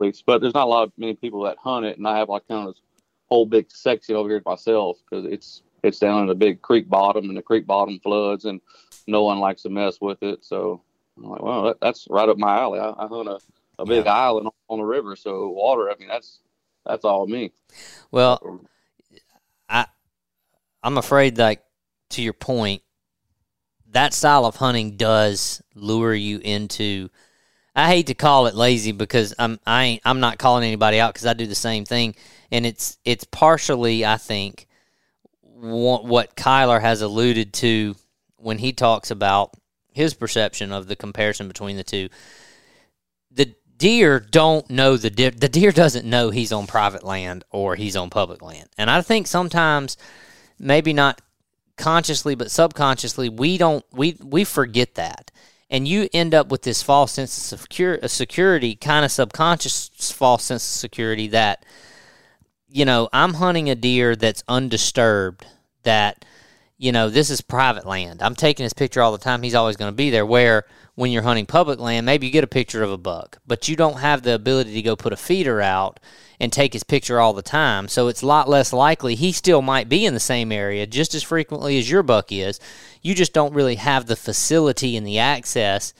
It's 0.00 0.22
but 0.22 0.40
there's 0.40 0.54
not 0.54 0.66
a 0.66 0.70
lot 0.70 0.84
of 0.84 0.92
many 0.96 1.14
people 1.14 1.42
that 1.42 1.58
hunt 1.58 1.86
it, 1.86 1.98
and 1.98 2.06
I 2.06 2.18
have 2.18 2.28
like 2.28 2.46
kind 2.48 2.68
of 2.68 2.74
this 2.74 2.82
whole 3.28 3.46
big 3.46 3.70
section 3.70 4.16
over 4.16 4.28
here 4.28 4.42
myself 4.44 4.98
because 5.08 5.24
it's 5.26 5.62
it's 5.82 5.98
down 5.98 6.24
in 6.24 6.30
a 6.30 6.34
big 6.34 6.62
creek 6.62 6.88
bottom, 6.88 7.28
and 7.28 7.36
the 7.36 7.42
creek 7.42 7.66
bottom 7.66 8.00
floods, 8.00 8.44
and 8.44 8.60
no 9.06 9.24
one 9.24 9.38
likes 9.38 9.62
to 9.62 9.70
mess 9.70 10.00
with 10.00 10.22
it. 10.22 10.44
So 10.44 10.82
I'm 11.16 11.24
like, 11.24 11.42
well, 11.42 11.64
that, 11.64 11.80
that's 11.80 12.06
right 12.10 12.28
up 12.28 12.38
my 12.38 12.58
alley. 12.58 12.80
I, 12.80 12.90
I 12.90 13.06
hunt 13.06 13.28
a, 13.28 13.38
a 13.78 13.86
big 13.86 14.04
yeah. 14.04 14.12
island 14.12 14.48
on 14.68 14.78
the 14.78 14.84
river, 14.84 15.16
so 15.16 15.48
water. 15.48 15.90
I 15.90 15.94
mean, 15.98 16.08
that's 16.08 16.40
that's 16.84 17.04
all 17.04 17.26
me. 17.26 17.52
Well, 18.10 18.60
I 19.68 19.86
I'm 20.82 20.98
afraid, 20.98 21.38
like 21.38 21.62
to 22.10 22.22
your 22.22 22.32
point, 22.32 22.82
that 23.90 24.14
style 24.14 24.44
of 24.46 24.56
hunting 24.56 24.96
does 24.96 25.62
lure 25.74 26.14
you 26.14 26.38
into 26.38 27.10
I 27.78 27.86
hate 27.86 28.08
to 28.08 28.14
call 28.14 28.48
it 28.48 28.56
lazy 28.56 28.90
because 28.90 29.32
I'm 29.38 29.60
I 29.64 29.84
ain't, 29.84 30.02
I'm 30.04 30.18
not 30.18 30.36
calling 30.38 30.64
anybody 30.64 30.98
out 30.98 31.14
because 31.14 31.26
I 31.26 31.32
do 31.32 31.46
the 31.46 31.54
same 31.54 31.84
thing, 31.84 32.16
and 32.50 32.66
it's 32.66 32.98
it's 33.04 33.22
partially 33.22 34.04
I 34.04 34.16
think 34.16 34.66
what, 35.42 36.34
Kyler 36.34 36.80
has 36.80 37.02
alluded 37.02 37.52
to 37.52 37.94
when 38.36 38.58
he 38.58 38.72
talks 38.72 39.12
about 39.12 39.54
his 39.92 40.12
perception 40.14 40.72
of 40.72 40.88
the 40.88 40.96
comparison 40.96 41.46
between 41.46 41.76
the 41.76 41.84
two. 41.84 42.08
The 43.30 43.54
deer 43.76 44.18
don't 44.18 44.68
know 44.68 44.96
the 44.96 45.10
deer. 45.10 45.30
The 45.30 45.48
deer 45.48 45.70
doesn't 45.70 46.04
know 46.04 46.30
he's 46.30 46.50
on 46.50 46.66
private 46.66 47.04
land 47.04 47.44
or 47.50 47.76
he's 47.76 47.94
on 47.94 48.10
public 48.10 48.42
land, 48.42 48.70
and 48.76 48.90
I 48.90 49.02
think 49.02 49.28
sometimes 49.28 49.96
maybe 50.58 50.92
not 50.92 51.20
consciously 51.76 52.34
but 52.34 52.50
subconsciously 52.50 53.28
we 53.28 53.56
don't 53.56 53.84
we 53.92 54.16
we 54.20 54.42
forget 54.42 54.96
that 54.96 55.30
and 55.70 55.86
you 55.86 56.08
end 56.12 56.34
up 56.34 56.48
with 56.48 56.62
this 56.62 56.82
false 56.82 57.12
sense 57.12 57.52
of 57.52 57.60
secure, 57.60 57.98
security, 58.08 58.74
kind 58.74 59.04
of 59.04 59.10
subconscious 59.10 60.10
false 60.10 60.44
sense 60.44 60.62
of 60.62 60.80
security 60.80 61.28
that, 61.28 61.64
you 62.70 62.84
know, 62.84 63.08
I'm 63.12 63.34
hunting 63.34 63.68
a 63.68 63.74
deer 63.74 64.16
that's 64.16 64.42
undisturbed, 64.48 65.46
that, 65.82 66.24
you 66.78 66.92
know, 66.92 67.10
this 67.10 67.28
is 67.30 67.40
private 67.40 67.86
land. 67.86 68.22
I'm 68.22 68.34
taking 68.34 68.64
his 68.64 68.72
picture 68.72 69.02
all 69.02 69.12
the 69.12 69.18
time. 69.18 69.42
He's 69.42 69.54
always 69.54 69.76
going 69.76 69.92
to 69.92 69.96
be 69.96 70.10
there. 70.10 70.24
Where 70.24 70.64
when 70.98 71.12
you're 71.12 71.22
hunting 71.22 71.46
public 71.46 71.78
land, 71.78 72.04
maybe 72.04 72.26
you 72.26 72.32
get 72.32 72.42
a 72.42 72.48
picture 72.48 72.82
of 72.82 72.90
a 72.90 72.98
buck, 72.98 73.38
but 73.46 73.68
you 73.68 73.76
don't 73.76 74.00
have 74.00 74.22
the 74.22 74.34
ability 74.34 74.74
to 74.74 74.82
go 74.82 74.96
put 74.96 75.12
a 75.12 75.16
feeder 75.16 75.60
out 75.60 76.00
and 76.40 76.52
take 76.52 76.72
his 76.72 76.82
picture 76.82 77.20
all 77.20 77.32
the 77.32 77.40
time. 77.40 77.86
So 77.86 78.08
it's 78.08 78.22
a 78.22 78.26
lot 78.26 78.48
less 78.48 78.72
likely 78.72 79.14
he 79.14 79.30
still 79.30 79.62
might 79.62 79.88
be 79.88 80.04
in 80.04 80.12
the 80.12 80.18
same 80.18 80.50
area 80.50 80.88
just 80.88 81.14
as 81.14 81.22
frequently 81.22 81.78
as 81.78 81.88
your 81.88 82.02
buck 82.02 82.32
is. 82.32 82.58
You 83.00 83.14
just 83.14 83.32
don't 83.32 83.54
really 83.54 83.76
have 83.76 84.06
the 84.06 84.16
facility 84.16 84.96
and 84.96 85.06
the 85.06 85.20
access 85.20 85.94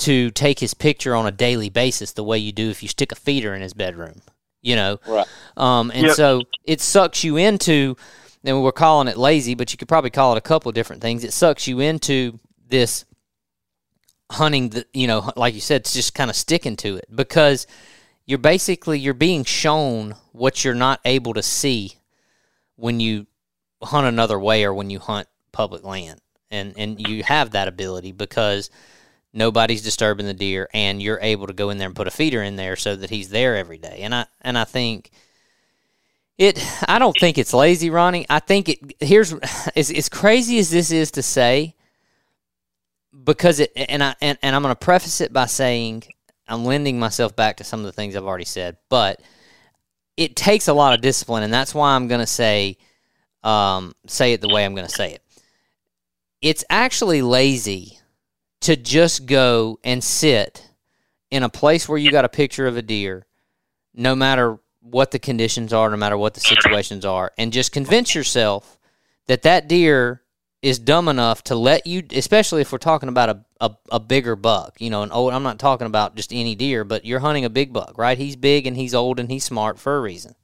to 0.00 0.30
take 0.32 0.58
his 0.58 0.74
picture 0.74 1.14
on 1.14 1.26
a 1.26 1.32
daily 1.32 1.70
basis 1.70 2.12
the 2.12 2.22
way 2.22 2.36
you 2.36 2.52
do 2.52 2.68
if 2.68 2.82
you 2.82 2.90
stick 2.90 3.12
a 3.12 3.16
feeder 3.16 3.54
in 3.54 3.62
his 3.62 3.72
bedroom. 3.72 4.20
You 4.60 4.76
know, 4.76 5.00
right? 5.08 5.26
Um, 5.56 5.90
and 5.94 6.08
yep. 6.08 6.14
so 6.14 6.42
it 6.62 6.82
sucks 6.82 7.24
you 7.24 7.38
into. 7.38 7.96
And 8.44 8.62
we're 8.62 8.70
calling 8.70 9.08
it 9.08 9.16
lazy, 9.16 9.54
but 9.54 9.72
you 9.72 9.78
could 9.78 9.88
probably 9.88 10.10
call 10.10 10.34
it 10.34 10.38
a 10.38 10.42
couple 10.42 10.68
of 10.68 10.74
different 10.74 11.00
things. 11.00 11.24
It 11.24 11.32
sucks 11.32 11.66
you 11.66 11.80
into 11.80 12.38
this 12.68 13.06
hunting. 14.30 14.70
The, 14.70 14.86
you 14.92 15.06
know, 15.06 15.30
like 15.36 15.54
you 15.54 15.60
said, 15.60 15.82
it's 15.82 15.94
just 15.94 16.14
kind 16.14 16.30
of 16.30 16.36
sticking 16.36 16.76
to 16.76 16.96
it 16.96 17.06
because 17.14 17.66
you're 18.26 18.38
basically 18.38 18.98
you're 18.98 19.14
being 19.14 19.44
shown 19.44 20.16
what 20.32 20.64
you're 20.64 20.74
not 20.74 21.00
able 21.04 21.34
to 21.34 21.42
see 21.42 21.94
when 22.74 23.00
you 23.00 23.26
hunt 23.82 24.06
another 24.06 24.38
way 24.38 24.64
or 24.64 24.74
when 24.74 24.90
you 24.90 24.98
hunt 24.98 25.28
public 25.52 25.84
land 25.84 26.20
and 26.50 26.74
and 26.76 27.08
you 27.08 27.22
have 27.22 27.52
that 27.52 27.68
ability 27.68 28.12
because 28.12 28.68
nobody's 29.32 29.82
disturbing 29.82 30.26
the 30.26 30.34
deer 30.34 30.68
and 30.74 31.00
you're 31.00 31.20
able 31.22 31.46
to 31.46 31.52
go 31.52 31.70
in 31.70 31.78
there 31.78 31.86
and 31.86 31.96
put 31.96 32.08
a 32.08 32.10
feeder 32.10 32.42
in 32.42 32.56
there 32.56 32.76
so 32.76 32.96
that 32.96 33.10
he's 33.10 33.28
there 33.30 33.56
every 33.56 33.78
day 33.78 34.00
and 34.00 34.14
i 34.14 34.26
and 34.42 34.58
i 34.58 34.64
think 34.64 35.10
it 36.36 36.58
i 36.88 36.98
don't 36.98 37.16
think 37.18 37.38
it's 37.38 37.54
lazy 37.54 37.90
Ronny 37.90 38.26
i 38.28 38.40
think 38.40 38.68
it 38.68 38.78
here's 39.00 39.32
as, 39.76 39.90
as 39.90 40.08
crazy 40.08 40.58
as 40.58 40.70
this 40.70 40.90
is 40.90 41.10
to 41.12 41.22
say 41.22 41.75
because 43.26 43.60
it 43.60 43.70
and 43.76 44.02
i 44.02 44.14
and, 44.22 44.38
and 44.42 44.56
i'm 44.56 44.62
going 44.62 44.74
to 44.74 44.84
preface 44.84 45.20
it 45.20 45.32
by 45.32 45.44
saying 45.44 46.02
I'm 46.48 46.64
lending 46.64 46.98
myself 46.98 47.34
back 47.34 47.56
to 47.56 47.64
some 47.64 47.80
of 47.80 47.86
the 47.86 47.92
things 47.92 48.14
I've 48.14 48.24
already 48.24 48.44
said, 48.44 48.76
but 48.88 49.20
it 50.16 50.36
takes 50.36 50.68
a 50.68 50.72
lot 50.74 50.94
of 50.94 51.00
discipline, 51.00 51.42
and 51.42 51.52
that's 51.52 51.74
why 51.74 51.94
I'm 51.94 52.08
going 52.08 52.20
to 52.20 52.26
say 52.26 52.78
um, 53.42 53.94
say 54.06 54.32
it 54.32 54.40
the 54.40 54.48
way 54.48 54.64
I'm 54.64 54.74
going 54.74 54.88
to 54.88 54.94
say 54.94 55.12
it. 55.12 55.22
It's 56.40 56.64
actually 56.68 57.22
lazy 57.22 57.98
to 58.62 58.76
just 58.76 59.26
go 59.26 59.78
and 59.84 60.02
sit 60.02 60.68
in 61.30 61.42
a 61.42 61.48
place 61.48 61.88
where 61.88 61.98
you 61.98 62.10
got 62.10 62.24
a 62.24 62.28
picture 62.28 62.66
of 62.66 62.76
a 62.76 62.82
deer, 62.82 63.26
no 63.94 64.14
matter 64.14 64.58
what 64.80 65.10
the 65.10 65.18
conditions 65.18 65.72
are, 65.72 65.90
no 65.90 65.96
matter 65.96 66.16
what 66.16 66.34
the 66.34 66.40
situations 66.40 67.04
are, 67.04 67.32
and 67.38 67.52
just 67.52 67.72
convince 67.72 68.14
yourself 68.14 68.78
that 69.26 69.42
that 69.42 69.68
deer 69.68 70.22
is 70.62 70.78
dumb 70.78 71.08
enough 71.08 71.44
to 71.44 71.54
let 71.54 71.86
you, 71.86 72.02
especially 72.12 72.60
if 72.60 72.72
we're 72.72 72.78
talking 72.78 73.08
about 73.08 73.28
a, 73.28 73.44
a, 73.60 73.70
a, 73.92 74.00
bigger 74.00 74.34
buck, 74.34 74.80
you 74.80 74.90
know, 74.90 75.02
an 75.02 75.12
old, 75.12 75.32
I'm 75.32 75.42
not 75.42 75.58
talking 75.58 75.86
about 75.86 76.16
just 76.16 76.32
any 76.32 76.54
deer, 76.54 76.82
but 76.82 77.04
you're 77.04 77.20
hunting 77.20 77.44
a 77.44 77.50
big 77.50 77.72
buck, 77.72 77.96
right? 77.96 78.18
He's 78.18 78.36
big 78.36 78.66
and 78.66 78.76
he's 78.76 78.94
old 78.94 79.20
and 79.20 79.30
he's 79.30 79.44
smart 79.44 79.78
for 79.78 79.96
a 79.96 80.00
reason. 80.00 80.34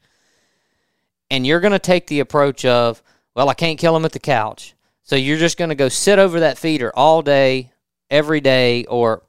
And 1.30 1.46
you're 1.46 1.60
going 1.60 1.72
to 1.72 1.78
take 1.78 2.06
the 2.06 2.20
approach 2.20 2.64
of, 2.64 3.02
well, 3.34 3.48
I 3.48 3.54
can't 3.54 3.78
kill 3.78 3.96
him 3.96 4.04
at 4.04 4.12
the 4.12 4.18
couch. 4.18 4.74
So 5.02 5.16
you're 5.16 5.38
just 5.38 5.58
going 5.58 5.70
to 5.70 5.74
go 5.74 5.88
sit 5.88 6.18
over 6.18 6.40
that 6.40 6.58
feeder 6.58 6.92
all 6.94 7.22
day, 7.22 7.72
every 8.10 8.40
day, 8.40 8.84
or 8.84 9.22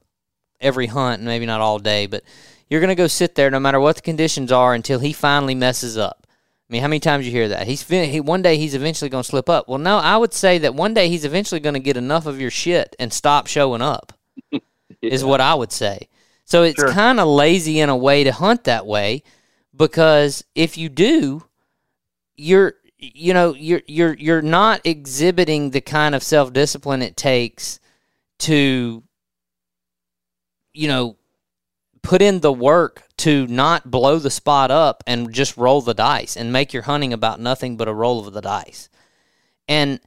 every 0.59 0.87
hunt, 0.87 1.23
maybe 1.23 1.45
not 1.45 1.61
all 1.61 1.79
day, 1.79 2.05
but 2.07 2.23
you're 2.69 2.81
going 2.81 2.89
to 2.89 2.95
go 2.95 3.07
sit 3.07 3.35
there 3.35 3.49
no 3.49 3.59
matter 3.59 3.79
what 3.79 3.95
the 3.95 4.01
conditions 4.01 4.51
are 4.51 4.73
until 4.73 4.99
he 4.99 5.13
finally 5.13 5.55
messes 5.55 5.97
up. 5.97 6.22
I 6.73 6.75
mean, 6.75 6.81
how 6.81 6.87
many 6.87 7.01
times 7.01 7.23
you 7.27 7.31
hear 7.31 7.49
that? 7.49 7.67
He's 7.67 7.87
he, 7.87 8.19
one 8.19 8.41
day 8.41 8.57
he's 8.57 8.73
eventually 8.73 9.07
going 9.07 9.21
to 9.21 9.29
slip 9.29 9.47
up. 9.47 9.69
Well, 9.69 9.77
no, 9.77 9.99
I 9.99 10.17
would 10.17 10.33
say 10.33 10.57
that 10.57 10.73
one 10.73 10.95
day 10.95 11.07
he's 11.07 11.23
eventually 11.23 11.61
going 11.61 11.75
to 11.75 11.79
get 11.79 11.97
enough 11.97 12.25
of 12.25 12.41
your 12.41 12.49
shit 12.49 12.95
and 12.97 13.13
stop 13.13 13.45
showing 13.45 13.83
up. 13.83 14.11
yeah. 14.51 14.59
Is 15.03 15.23
what 15.23 15.39
I 15.39 15.53
would 15.53 15.71
say. 15.71 16.09
So 16.45 16.63
it's 16.63 16.79
sure. 16.79 16.89
kind 16.89 17.19
of 17.19 17.27
lazy 17.27 17.79
in 17.79 17.89
a 17.89 17.95
way 17.95 18.23
to 18.23 18.31
hunt 18.31 18.63
that 18.63 18.87
way 18.87 19.21
because 19.75 20.45
if 20.55 20.75
you 20.75 20.89
do, 20.89 21.43
you're 22.37 22.73
you 22.97 23.35
know 23.35 23.53
you're 23.53 23.83
you're 23.85 24.15
you're 24.15 24.41
not 24.41 24.81
exhibiting 24.83 25.69
the 25.69 25.81
kind 25.81 26.15
of 26.15 26.23
self 26.23 26.53
discipline 26.53 27.03
it 27.03 27.15
takes 27.15 27.79
to 28.39 29.03
you 30.73 30.87
know 30.87 31.17
put 32.03 32.21
in 32.21 32.41
the 32.41 32.53
work 32.53 33.03
to 33.17 33.47
not 33.47 33.89
blow 33.89 34.19
the 34.19 34.29
spot 34.29 34.69
up 34.69 35.03
and 35.07 35.33
just 35.33 35.57
roll 35.57 35.81
the 35.81 35.93
dice 35.93 36.37
and 36.37 36.53
make 36.53 36.73
your 36.73 36.83
hunting 36.83 37.13
about 37.13 37.39
nothing 37.39 37.77
but 37.77 37.87
a 37.87 37.93
roll 37.93 38.27
of 38.27 38.33
the 38.33 38.41
dice. 38.41 38.89
And 39.67 39.99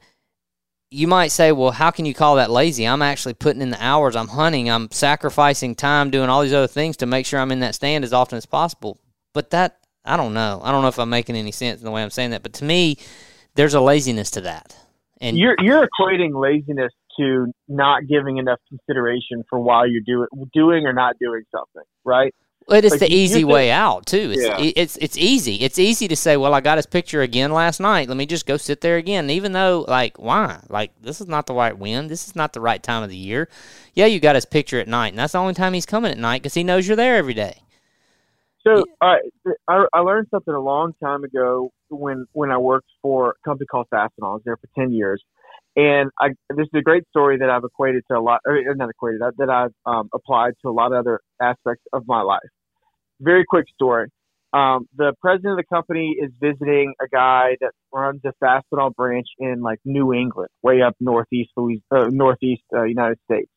you 0.89 1.07
might 1.07 1.31
say, 1.31 1.51
well, 1.51 1.71
how 1.71 1.91
can 1.91 2.05
you 2.05 2.13
call 2.13 2.35
that 2.35 2.51
lazy? 2.51 2.87
I'm 2.87 3.01
actually 3.01 3.33
putting 3.33 3.61
in 3.61 3.71
the 3.71 3.83
hours. 3.83 4.15
I'm 4.15 4.29
hunting. 4.29 4.69
I'm 4.69 4.89
sacrificing 4.91 5.75
time 5.75 6.11
doing 6.11 6.29
all 6.29 6.43
these 6.43 6.53
other 6.53 6.67
things 6.67 6.95
to 6.97 7.05
make 7.05 7.25
sure 7.25 7.39
I'm 7.39 7.51
in 7.51 7.59
that 7.59 7.75
stand 7.75 8.05
as 8.05 8.13
often 8.13 8.37
as 8.37 8.45
possible. 8.45 8.99
But 9.33 9.49
that, 9.49 9.79
I 10.05 10.15
don't 10.15 10.33
know. 10.33 10.61
I 10.63 10.71
don't 10.71 10.83
know 10.83 10.87
if 10.87 10.99
I'm 10.99 11.09
making 11.09 11.35
any 11.35 11.51
sense 11.51 11.81
in 11.81 11.85
the 11.85 11.91
way 11.91 12.03
I'm 12.03 12.09
saying 12.09 12.31
that. 12.31 12.43
But 12.43 12.53
to 12.53 12.65
me, 12.65 12.97
there's 13.55 13.73
a 13.73 13.81
laziness 13.81 14.31
to 14.31 14.41
that. 14.41 14.77
And 15.19 15.37
you're 15.37 15.55
you're 15.59 15.87
equating 15.87 16.39
laziness 16.39 16.93
to 17.17 17.51
not 17.67 18.07
giving 18.07 18.37
enough 18.37 18.59
consideration 18.69 19.43
for 19.49 19.59
why 19.59 19.85
you're 19.85 20.01
doing 20.05 20.27
doing 20.53 20.85
or 20.85 20.93
not 20.93 21.15
doing 21.19 21.43
something, 21.51 21.83
right? 22.03 22.33
Well, 22.67 22.83
it's 22.83 22.91
like 22.91 22.99
the 22.99 23.13
easy 23.13 23.45
way 23.45 23.71
out 23.71 24.05
too. 24.05 24.33
It's, 24.33 24.43
yeah. 24.43 24.57
it's 24.59 24.97
it's 24.97 25.17
easy. 25.17 25.55
It's 25.55 25.79
easy 25.79 26.09
to 26.09 26.17
say, 26.17 26.35
"Well, 26.35 26.53
I 26.53 26.59
got 26.59 26.77
his 26.77 26.85
picture 26.85 27.21
again 27.21 27.53
last 27.53 27.79
night. 27.79 28.09
Let 28.09 28.17
me 28.17 28.25
just 28.25 28.45
go 28.45 28.57
sit 28.57 28.81
there 28.81 28.97
again." 28.97 29.29
Even 29.29 29.53
though, 29.53 29.85
like, 29.87 30.19
why? 30.19 30.59
Like, 30.67 30.91
this 31.01 31.21
is 31.21 31.27
not 31.27 31.45
the 31.45 31.53
right 31.53 31.77
wind. 31.77 32.09
This 32.09 32.27
is 32.27 32.35
not 32.35 32.51
the 32.51 32.59
right 32.59 32.83
time 32.83 33.03
of 33.03 33.09
the 33.09 33.15
year. 33.15 33.47
Yeah, 33.93 34.07
you 34.07 34.19
got 34.19 34.35
his 34.35 34.43
picture 34.43 34.81
at 34.81 34.87
night, 34.89 35.09
and 35.09 35.19
that's 35.19 35.31
the 35.31 35.39
only 35.39 35.53
time 35.53 35.73
he's 35.73 35.85
coming 35.85 36.11
at 36.11 36.17
night 36.17 36.41
because 36.41 36.55
he 36.55 36.63
knows 36.65 36.87
you're 36.87 36.97
there 36.97 37.15
every 37.15 37.33
day. 37.33 37.61
So 38.67 38.83
I, 39.01 39.19
I 39.69 39.99
learned 39.99 40.27
something 40.29 40.53
a 40.53 40.59
long 40.59 40.93
time 41.01 41.23
ago 41.23 41.71
when 41.89 42.25
when 42.33 42.51
I 42.51 42.57
worked 42.57 42.89
for 43.01 43.29
a 43.29 43.47
company 43.47 43.65
called 43.67 43.87
Fastenal. 43.93 44.23
I 44.23 44.33
was 44.33 44.41
there 44.43 44.57
for 44.57 44.67
ten 44.77 44.91
years, 44.91 45.23
and 45.77 46.09
I, 46.19 46.29
this 46.49 46.65
is 46.65 46.79
a 46.79 46.81
great 46.81 47.03
story 47.09 47.37
that 47.37 47.51
I've 47.51 47.63
equated 47.63 48.03
to 48.09 48.17
a 48.17 48.19
lot, 48.19 48.41
or 48.45 48.59
not 48.75 48.89
equated, 48.89 49.21
that 49.37 49.49
I've 49.49 49.73
um, 49.85 50.09
applied 50.11 50.53
to 50.63 50.69
a 50.69 50.73
lot 50.73 50.91
of 50.91 50.97
other 50.97 51.21
aspects 51.39 51.83
of 51.93 52.03
my 52.07 52.21
life. 52.21 52.49
Very 53.21 53.45
quick 53.47 53.65
story. 53.75 54.07
Um, 54.53 54.87
the 54.95 55.13
president 55.21 55.51
of 55.51 55.57
the 55.57 55.75
company 55.75 56.15
is 56.19 56.31
visiting 56.41 56.95
a 56.99 57.07
guy 57.07 57.57
that 57.61 57.73
runs 57.93 58.21
a 58.25 58.33
Fastenal 58.43 58.95
branch 58.95 59.27
in 59.37 59.61
like 59.61 59.77
New 59.85 60.13
England, 60.13 60.49
way 60.63 60.81
up 60.81 60.95
northeast, 60.99 61.51
uh, 61.57 62.07
northeast 62.09 62.63
uh, 62.75 62.83
United 62.83 63.19
States. 63.29 63.51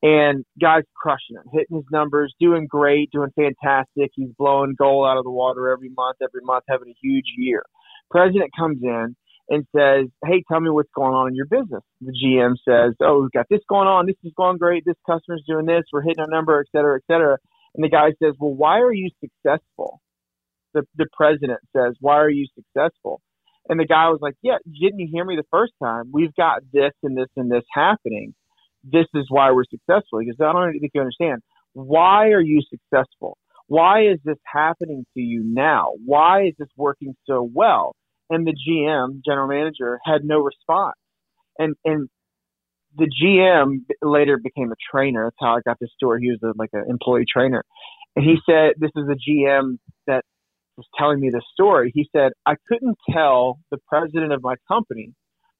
And 0.00 0.44
guy's 0.60 0.84
crushing 0.94 1.36
it, 1.36 1.48
hitting 1.52 1.78
his 1.78 1.86
numbers, 1.90 2.34
doing 2.38 2.68
great, 2.68 3.10
doing 3.10 3.30
fantastic. 3.34 4.10
He's 4.14 4.28
blowing 4.38 4.74
gold 4.78 5.08
out 5.08 5.16
of 5.16 5.24
the 5.24 5.30
water 5.30 5.70
every 5.70 5.90
month, 5.96 6.18
every 6.22 6.42
month, 6.44 6.64
having 6.68 6.88
a 6.88 6.96
huge 7.02 7.24
year. 7.36 7.64
President 8.10 8.50
comes 8.56 8.78
in 8.82 9.16
and 9.48 9.66
says, 9.76 10.06
Hey, 10.24 10.42
tell 10.48 10.60
me 10.60 10.70
what's 10.70 10.90
going 10.94 11.14
on 11.14 11.28
in 11.28 11.34
your 11.34 11.46
business. 11.46 11.82
The 12.00 12.12
GM 12.12 12.54
says, 12.66 12.94
Oh, 13.00 13.22
we've 13.22 13.32
got 13.32 13.46
this 13.50 13.60
going 13.68 13.88
on. 13.88 14.06
This 14.06 14.16
is 14.24 14.32
going 14.36 14.58
great. 14.58 14.84
This 14.84 14.96
customer's 15.06 15.44
doing 15.46 15.66
this. 15.66 15.84
We're 15.92 16.02
hitting 16.02 16.20
our 16.20 16.28
number, 16.28 16.60
et 16.60 16.66
cetera, 16.76 16.98
et 16.98 17.04
cetera. 17.12 17.38
And 17.74 17.84
the 17.84 17.90
guy 17.90 18.10
says, 18.22 18.34
Well, 18.38 18.54
why 18.54 18.80
are 18.80 18.92
you 18.92 19.10
successful? 19.20 20.00
The, 20.72 20.82
the 20.96 21.06
president 21.16 21.60
says, 21.76 21.94
Why 22.00 22.16
are 22.16 22.30
you 22.30 22.46
successful? 22.54 23.20
And 23.68 23.80
the 23.80 23.86
guy 23.86 24.08
was 24.08 24.18
like, 24.20 24.34
Yeah, 24.42 24.58
didn't 24.64 25.00
you 25.00 25.08
hear 25.10 25.24
me 25.24 25.36
the 25.36 25.46
first 25.50 25.72
time? 25.82 26.10
We've 26.12 26.34
got 26.34 26.62
this 26.72 26.92
and 27.02 27.16
this 27.16 27.28
and 27.36 27.50
this 27.50 27.64
happening. 27.72 28.34
This 28.82 29.06
is 29.14 29.26
why 29.28 29.52
we're 29.52 29.64
successful. 29.64 30.20
Because 30.20 30.36
I 30.40 30.52
don't 30.52 30.78
think 30.78 30.92
you 30.94 31.00
understand. 31.00 31.42
Why 31.74 32.28
are 32.28 32.40
you 32.40 32.62
successful? 32.70 33.36
Why 33.66 34.06
is 34.08 34.18
this 34.24 34.36
happening 34.44 35.06
to 35.14 35.20
you 35.20 35.42
now? 35.42 35.92
Why 36.04 36.46
is 36.46 36.54
this 36.58 36.68
working 36.76 37.16
so 37.26 37.48
well? 37.52 37.96
And 38.30 38.46
the 38.46 38.54
GM, 38.54 39.20
general 39.24 39.48
manager, 39.48 39.98
had 40.04 40.24
no 40.24 40.40
response. 40.40 40.96
And 41.58 41.74
and 41.84 42.08
the 42.96 43.10
GM 43.22 43.84
later 44.02 44.38
became 44.42 44.70
a 44.72 44.76
trainer. 44.90 45.24
That's 45.24 45.36
how 45.40 45.56
I 45.56 45.60
got 45.64 45.78
this 45.80 45.90
story. 45.94 46.20
He 46.22 46.30
was 46.30 46.40
a, 46.42 46.52
like 46.56 46.70
an 46.72 46.84
employee 46.88 47.26
trainer, 47.30 47.64
and 48.16 48.24
he 48.24 48.36
said, 48.48 48.74
"This 48.78 48.90
is 48.96 49.08
a 49.08 49.16
GM 49.16 49.78
that 50.06 50.24
was 50.76 50.86
telling 50.98 51.20
me 51.20 51.30
this 51.30 51.44
story." 51.52 51.92
He 51.94 52.08
said, 52.14 52.32
"I 52.46 52.54
couldn't 52.68 52.98
tell 53.10 53.58
the 53.70 53.78
president 53.88 54.32
of 54.32 54.42
my 54.42 54.54
company 54.68 55.12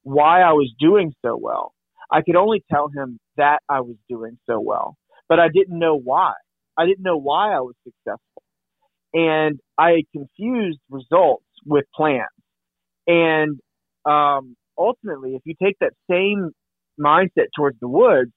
why 0.02 0.42
I 0.42 0.52
was 0.52 0.72
doing 0.78 1.12
so 1.24 1.36
well. 1.36 1.72
I 2.10 2.22
could 2.22 2.36
only 2.36 2.62
tell 2.70 2.88
him 2.88 3.18
that 3.36 3.60
I 3.68 3.80
was 3.80 3.96
doing 4.08 4.38
so 4.46 4.60
well, 4.60 4.96
but 5.28 5.40
I 5.40 5.48
didn't 5.48 5.78
know 5.78 5.96
why. 5.98 6.34
I 6.76 6.86
didn't 6.86 7.02
know 7.04 7.16
why 7.18 7.54
I 7.54 7.60
was 7.60 7.74
successful, 7.84 8.42
and 9.12 9.60
I 9.78 10.04
confused 10.12 10.80
results 10.90 11.46
with 11.66 11.84
plans." 11.94 12.33
And 13.06 13.58
um, 14.04 14.56
ultimately, 14.78 15.34
if 15.34 15.42
you 15.44 15.54
take 15.62 15.76
that 15.80 15.92
same 16.10 16.50
mindset 17.00 17.46
towards 17.56 17.78
the 17.80 17.88
woods, 17.88 18.30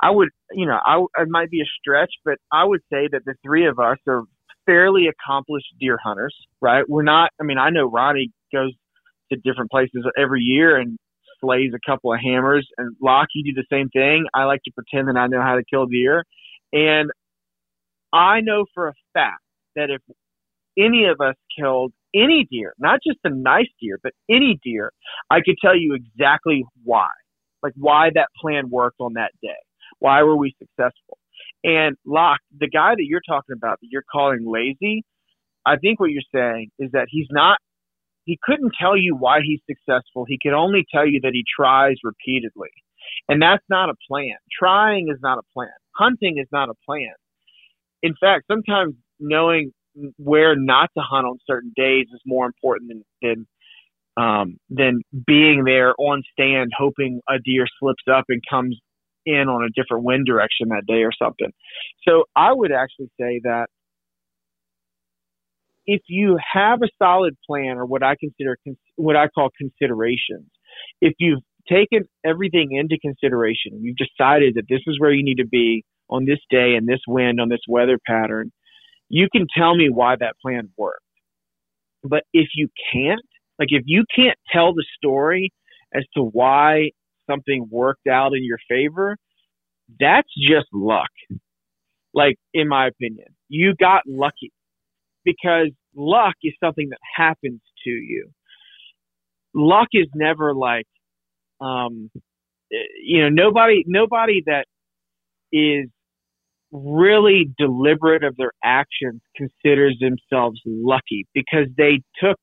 I 0.00 0.10
would, 0.10 0.28
you 0.52 0.66
know, 0.66 0.78
I, 0.84 1.04
it 1.22 1.28
might 1.28 1.50
be 1.50 1.60
a 1.60 1.70
stretch, 1.80 2.12
but 2.24 2.36
I 2.52 2.64
would 2.64 2.80
say 2.92 3.08
that 3.10 3.22
the 3.24 3.34
three 3.44 3.66
of 3.66 3.78
us 3.78 3.98
are 4.08 4.22
fairly 4.66 5.06
accomplished 5.08 5.66
deer 5.80 5.98
hunters, 6.02 6.34
right? 6.60 6.84
We're 6.88 7.02
not, 7.02 7.30
I 7.40 7.44
mean, 7.44 7.58
I 7.58 7.70
know 7.70 7.88
Ronny 7.90 8.30
goes 8.52 8.72
to 9.32 9.38
different 9.38 9.70
places 9.70 10.04
every 10.18 10.42
year 10.42 10.76
and 10.76 10.98
slays 11.40 11.72
a 11.74 11.90
couple 11.90 12.12
of 12.12 12.20
hammers. 12.20 12.66
And 12.76 12.96
Locke, 13.00 13.28
you 13.34 13.54
do 13.54 13.60
the 13.60 13.66
same 13.74 13.88
thing. 13.90 14.26
I 14.34 14.44
like 14.44 14.60
to 14.64 14.72
pretend 14.72 15.08
that 15.08 15.16
I 15.16 15.26
know 15.26 15.42
how 15.42 15.56
to 15.56 15.62
kill 15.68 15.86
deer. 15.86 16.24
And 16.72 17.10
I 18.12 18.40
know 18.40 18.64
for 18.74 18.88
a 18.88 18.94
fact 19.12 19.42
that 19.76 19.90
if 19.90 20.00
any 20.78 21.06
of 21.06 21.20
us 21.20 21.34
killed 21.58 21.92
any 22.14 22.46
deer, 22.50 22.74
not 22.78 23.00
just 23.06 23.18
a 23.24 23.30
nice 23.30 23.68
deer, 23.80 23.98
but 24.02 24.12
any 24.28 24.58
deer, 24.62 24.92
I 25.30 25.40
could 25.44 25.56
tell 25.60 25.76
you 25.76 25.94
exactly 25.94 26.64
why. 26.84 27.08
Like 27.62 27.72
why 27.76 28.10
that 28.14 28.28
plan 28.40 28.70
worked 28.70 29.00
on 29.00 29.14
that 29.14 29.32
day. 29.42 29.50
Why 29.98 30.22
were 30.22 30.36
we 30.36 30.54
successful? 30.58 31.18
And 31.62 31.96
Locke, 32.06 32.40
the 32.58 32.68
guy 32.68 32.94
that 32.94 33.04
you're 33.04 33.22
talking 33.26 33.54
about 33.56 33.80
that 33.80 33.88
you're 33.90 34.04
calling 34.10 34.44
lazy, 34.46 35.02
I 35.66 35.76
think 35.76 35.98
what 35.98 36.10
you're 36.10 36.22
saying 36.34 36.70
is 36.78 36.90
that 36.92 37.06
he's 37.08 37.26
not 37.30 37.58
he 38.24 38.38
couldn't 38.42 38.72
tell 38.80 38.96
you 38.96 39.16
why 39.16 39.40
he's 39.44 39.60
successful. 39.68 40.24
He 40.26 40.38
could 40.42 40.54
only 40.54 40.86
tell 40.92 41.06
you 41.06 41.20
that 41.22 41.32
he 41.32 41.44
tries 41.56 41.96
repeatedly. 42.02 42.70
And 43.28 43.40
that's 43.40 43.64
not 43.68 43.90
a 43.90 43.94
plan. 44.08 44.36
Trying 44.58 45.08
is 45.10 45.18
not 45.22 45.38
a 45.38 45.42
plan. 45.52 45.68
Hunting 45.94 46.38
is 46.38 46.48
not 46.50 46.68
a 46.68 46.74
plan. 46.86 47.12
In 48.02 48.14
fact, 48.18 48.44
sometimes 48.50 48.94
knowing 49.20 49.72
where 50.16 50.56
not 50.56 50.90
to 50.96 51.02
hunt 51.02 51.26
on 51.26 51.38
certain 51.46 51.72
days 51.76 52.06
is 52.12 52.20
more 52.26 52.46
important 52.46 52.90
than 52.90 53.04
than 53.22 53.46
um, 54.16 54.56
than 54.70 55.02
being 55.26 55.64
there 55.64 55.94
on 55.98 56.22
stand 56.32 56.72
hoping 56.76 57.20
a 57.28 57.38
deer 57.44 57.66
slips 57.80 58.04
up 58.12 58.24
and 58.28 58.40
comes 58.48 58.78
in 59.26 59.48
on 59.48 59.64
a 59.64 59.70
different 59.70 60.04
wind 60.04 60.26
direction 60.26 60.68
that 60.68 60.84
day 60.86 61.02
or 61.02 61.10
something. 61.18 61.50
So 62.06 62.24
I 62.36 62.52
would 62.52 62.72
actually 62.72 63.10
say 63.18 63.40
that 63.44 63.66
if 65.86 66.02
you 66.08 66.38
have 66.52 66.80
a 66.82 66.88
solid 67.02 67.34
plan 67.46 67.76
or 67.76 67.86
what 67.86 68.02
I 68.02 68.16
consider 68.18 68.56
what 68.96 69.16
I 69.16 69.28
call 69.28 69.50
considerations, 69.58 70.48
if 71.00 71.14
you've 71.18 71.42
taken 71.68 72.04
everything 72.24 72.72
into 72.72 72.98
consideration, 73.00 73.80
you've 73.80 73.96
decided 73.96 74.54
that 74.56 74.64
this 74.68 74.80
is 74.86 75.00
where 75.00 75.10
you 75.10 75.24
need 75.24 75.38
to 75.38 75.46
be 75.46 75.84
on 76.08 76.24
this 76.24 76.40
day 76.50 76.74
and 76.74 76.86
this 76.86 77.00
wind 77.06 77.40
on 77.40 77.48
this 77.48 77.60
weather 77.68 77.98
pattern, 78.06 78.52
you 79.08 79.28
can 79.30 79.46
tell 79.56 79.74
me 79.74 79.88
why 79.90 80.16
that 80.16 80.36
plan 80.42 80.70
worked. 80.76 81.00
But 82.02 82.24
if 82.32 82.48
you 82.54 82.68
can't, 82.92 83.24
like 83.58 83.68
if 83.70 83.82
you 83.86 84.04
can't 84.14 84.38
tell 84.52 84.74
the 84.74 84.84
story 84.96 85.52
as 85.94 86.04
to 86.16 86.22
why 86.22 86.90
something 87.28 87.66
worked 87.70 88.06
out 88.06 88.32
in 88.34 88.44
your 88.44 88.58
favor, 88.68 89.16
that's 90.00 90.28
just 90.36 90.66
luck. 90.72 91.10
Like, 92.12 92.36
in 92.52 92.68
my 92.68 92.86
opinion, 92.86 93.26
you 93.48 93.74
got 93.74 94.02
lucky 94.06 94.52
because 95.24 95.68
luck 95.94 96.34
is 96.42 96.52
something 96.62 96.88
that 96.90 96.98
happens 97.16 97.60
to 97.84 97.90
you. 97.90 98.28
Luck 99.54 99.88
is 99.92 100.06
never 100.14 100.54
like, 100.54 100.86
um, 101.60 102.10
you 102.70 103.22
know, 103.22 103.28
nobody, 103.28 103.84
nobody 103.86 104.42
that 104.46 104.66
is 105.52 105.88
really 106.74 107.48
deliberate 107.56 108.24
of 108.24 108.36
their 108.36 108.50
actions 108.64 109.20
considers 109.36 109.96
themselves 110.00 110.60
lucky 110.66 111.24
because 111.32 111.66
they 111.76 112.02
took 112.20 112.36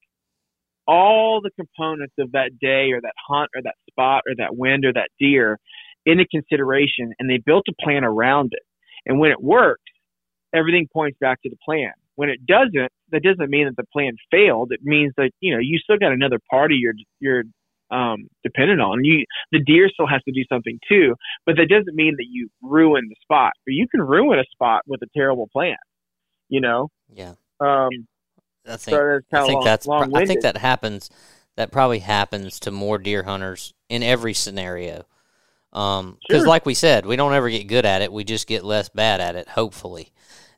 all 0.88 1.42
the 1.42 1.52
components 1.52 2.14
of 2.18 2.32
that 2.32 2.52
day 2.60 2.92
or 2.92 3.02
that 3.02 3.14
hunt 3.28 3.50
or 3.56 3.62
that 3.62 3.76
spot 3.90 4.24
or 4.26 4.34
that 4.38 4.56
wind 4.56 4.86
or 4.86 4.94
that 4.94 5.10
deer 5.20 5.60
into 6.06 6.26
consideration 6.32 7.12
and 7.20 7.30
they 7.30 7.40
built 7.46 7.66
a 7.70 7.84
plan 7.84 8.04
around 8.06 8.52
it. 8.54 8.64
And 9.06 9.20
when 9.20 9.32
it 9.32 9.42
works, 9.42 9.84
everything 10.56 10.88
points 10.92 11.18
back 11.20 11.42
to 11.42 11.50
the 11.50 11.58
plan. 11.64 11.92
When 12.16 12.30
it 12.30 12.46
doesn't, 12.46 12.92
that 13.12 13.24
doesn't 13.24 13.50
mean 13.50 13.66
that 13.66 13.76
the 13.76 13.88
plan 13.92 14.14
failed. 14.32 14.72
It 14.72 14.82
means 14.84 15.14
that, 15.18 15.32
you 15.42 15.54
know, 15.54 15.60
you 15.60 15.78
still 15.78 15.98
got 15.98 16.14
another 16.14 16.40
party 16.50 16.76
you're, 16.76 16.94
you're 17.20 17.44
um, 17.92 18.28
dependent 18.44 18.82
on. 18.82 19.04
You, 19.04 19.26
the 19.52 19.60
deer 19.60 19.90
still 19.90 20.08
has 20.08 20.22
to 20.24 20.32
do 20.32 20.44
something 20.52 20.80
too, 20.90 21.16
but 21.46 21.56
that 21.58 21.68
doesn't 21.70 21.96
mean 21.96 22.16
that 22.18 22.28
you 22.30 22.50
ruin 22.62 23.04
the 23.10 23.16
spot. 23.22 23.54
But 23.66 23.74
you 23.74 23.88
can 23.88 24.02
ruin 24.02 24.40
a 24.40 24.46
spot 24.52 24.82
with 24.88 25.02
a 25.02 25.08
terrible 25.16 25.48
plan. 25.52 25.78
You 26.50 26.62
know. 26.62 26.90
Yeah. 27.14 27.34
Um, 27.60 27.90
I 28.68 28.78
think, 28.78 28.98
I 28.98 29.42
think 29.42 29.54
long, 29.56 29.64
that's 29.64 29.88
I 29.88 29.92
long-winded. 29.92 30.28
think 30.28 30.42
that 30.42 30.58
happens. 30.58 31.10
That 31.58 31.72
probably 31.72 32.00
happens 32.00 32.60
to 32.62 32.72
more 32.72 32.98
deer 32.98 33.24
hunters 33.24 33.74
in 33.90 34.04
every 34.04 34.34
scenario. 34.34 35.06
Um, 35.74 36.18
because 36.28 36.42
Sure. 36.42 36.48
like 36.50 36.66
we 36.66 36.74
said, 36.74 37.06
we 37.06 37.16
don't 37.16 37.34
ever 37.34 37.50
get 37.50 37.68
good 37.68 37.86
at 37.86 38.02
it. 38.02 38.12
We 38.12 38.24
just 38.24 38.48
get 38.48 38.64
less 38.64 38.90
bad 38.90 39.22
at 39.22 39.36
it, 39.36 39.48
hopefully. 39.50 40.12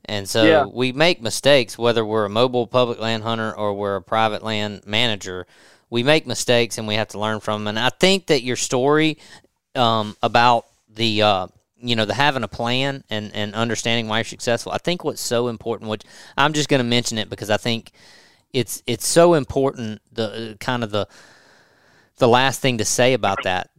And 0.05 0.27
so 0.27 0.43
Yeah. 0.43 0.65
we 0.65 0.91
make 0.91 1.21
mistakes, 1.21 1.77
whether 1.77 2.03
we're 2.05 2.25
a 2.25 2.29
mobile 2.29 2.67
public 2.67 2.99
land 2.99 3.23
hunter 3.23 3.55
or 3.55 3.73
we're 3.73 3.95
a 3.97 4.01
private 4.01 4.43
land 4.43 4.83
manager. 4.85 5.45
We 5.93 6.01
make 6.01 6.25
mistakes 6.25 6.79
and 6.79 6.87
we 6.87 6.95
have 6.95 7.09
to 7.09 7.19
learn 7.19 7.39
from 7.39 7.63
them. 7.63 7.77
And 7.77 7.85
I 7.85 7.91
think 7.91 8.25
that 8.25 8.41
your 8.41 8.55
story 8.55 9.19
um, 9.75 10.17
about 10.23 10.65
the 10.89 11.21
uh, 11.21 11.47
you 11.77 11.95
know 11.95 12.05
the 12.05 12.15
having 12.15 12.41
a 12.41 12.47
plan 12.47 13.03
and 13.11 13.29
and 13.35 13.53
understanding 13.53 14.07
why 14.07 14.17
you're 14.17 14.25
successful. 14.25 14.71
I 14.71 14.79
think 14.79 15.03
what's 15.03 15.21
so 15.21 15.49
important, 15.49 15.91
which 15.91 16.01
I'm 16.35 16.53
just 16.53 16.67
going 16.67 16.79
to 16.79 16.83
mention 16.83 17.19
it 17.19 17.29
because 17.29 17.51
I 17.51 17.57
think 17.57 17.91
it's 18.53 18.81
it's 18.87 19.05
so 19.05 19.35
important. 19.35 20.01
The 20.11 20.57
kind 20.59 20.83
of 20.83 20.89
the 20.89 21.07
the 22.17 22.27
last 22.27 22.59
thing 22.59 22.79
to 22.79 22.85
say 22.85 23.13
about 23.13 23.43
that. 23.43 23.69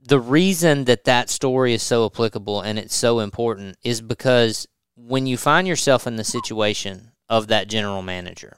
The 0.00 0.20
reason 0.20 0.84
that 0.86 1.04
that 1.04 1.28
story 1.28 1.74
is 1.74 1.82
so 1.82 2.06
applicable 2.06 2.62
and 2.62 2.78
it's 2.78 2.94
so 2.94 3.20
important 3.20 3.76
is 3.84 4.00
because 4.00 4.66
when 4.96 5.26
you 5.26 5.36
find 5.36 5.68
yourself 5.68 6.06
in 6.06 6.16
the 6.16 6.24
situation 6.24 7.12
of 7.28 7.48
that 7.48 7.68
general 7.68 8.00
manager, 8.00 8.56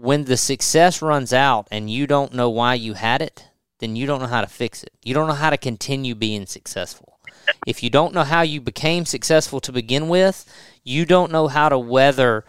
when 0.00 0.24
the 0.24 0.36
success 0.36 1.02
runs 1.02 1.32
out 1.32 1.66
and 1.70 1.90
you 1.90 2.06
don't 2.06 2.32
know 2.32 2.48
why 2.48 2.74
you 2.74 2.94
had 2.94 3.20
it, 3.20 3.48
then 3.80 3.96
you 3.96 4.06
don't 4.06 4.20
know 4.20 4.26
how 4.26 4.40
to 4.40 4.46
fix 4.46 4.82
it. 4.82 4.92
You 5.04 5.14
don't 5.14 5.28
know 5.28 5.34
how 5.34 5.50
to 5.50 5.56
continue 5.56 6.14
being 6.14 6.46
successful. 6.46 7.18
If 7.66 7.82
you 7.82 7.90
don't 7.90 8.14
know 8.14 8.24
how 8.24 8.42
you 8.42 8.60
became 8.60 9.06
successful 9.06 9.60
to 9.60 9.72
begin 9.72 10.08
with, 10.08 10.44
you 10.84 11.04
don't 11.04 11.32
know 11.32 11.48
how 11.48 11.68
to 11.68 11.78
weather 11.78 12.44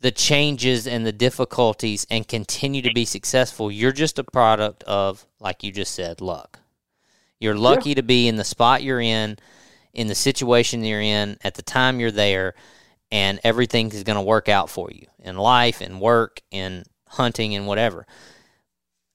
the 0.00 0.12
changes 0.12 0.86
and 0.86 1.06
the 1.06 1.12
difficulties 1.12 2.06
and 2.10 2.28
continue 2.28 2.82
to 2.82 2.92
be 2.92 3.04
successful. 3.04 3.72
You're 3.72 3.92
just 3.92 4.18
a 4.18 4.24
product 4.24 4.82
of, 4.84 5.26
like 5.40 5.64
you 5.64 5.72
just 5.72 5.94
said, 5.94 6.20
luck. 6.20 6.60
You're 7.40 7.56
lucky 7.56 7.94
to 7.94 8.02
be 8.02 8.28
in 8.28 8.36
the 8.36 8.44
spot 8.44 8.82
you're 8.82 9.00
in, 9.00 9.38
in 9.92 10.06
the 10.06 10.14
situation 10.14 10.84
you're 10.84 11.00
in, 11.00 11.38
at 11.42 11.54
the 11.54 11.62
time 11.62 12.00
you're 12.00 12.10
there, 12.10 12.54
and 13.14 13.38
everything 13.44 13.92
is 13.92 14.02
going 14.02 14.16
to 14.16 14.22
work 14.22 14.48
out 14.48 14.68
for 14.68 14.90
you 14.90 15.06
in 15.20 15.36
life, 15.36 15.80
and 15.80 16.00
work, 16.00 16.40
and 16.50 16.84
hunting, 17.06 17.54
and 17.54 17.64
whatever. 17.64 18.08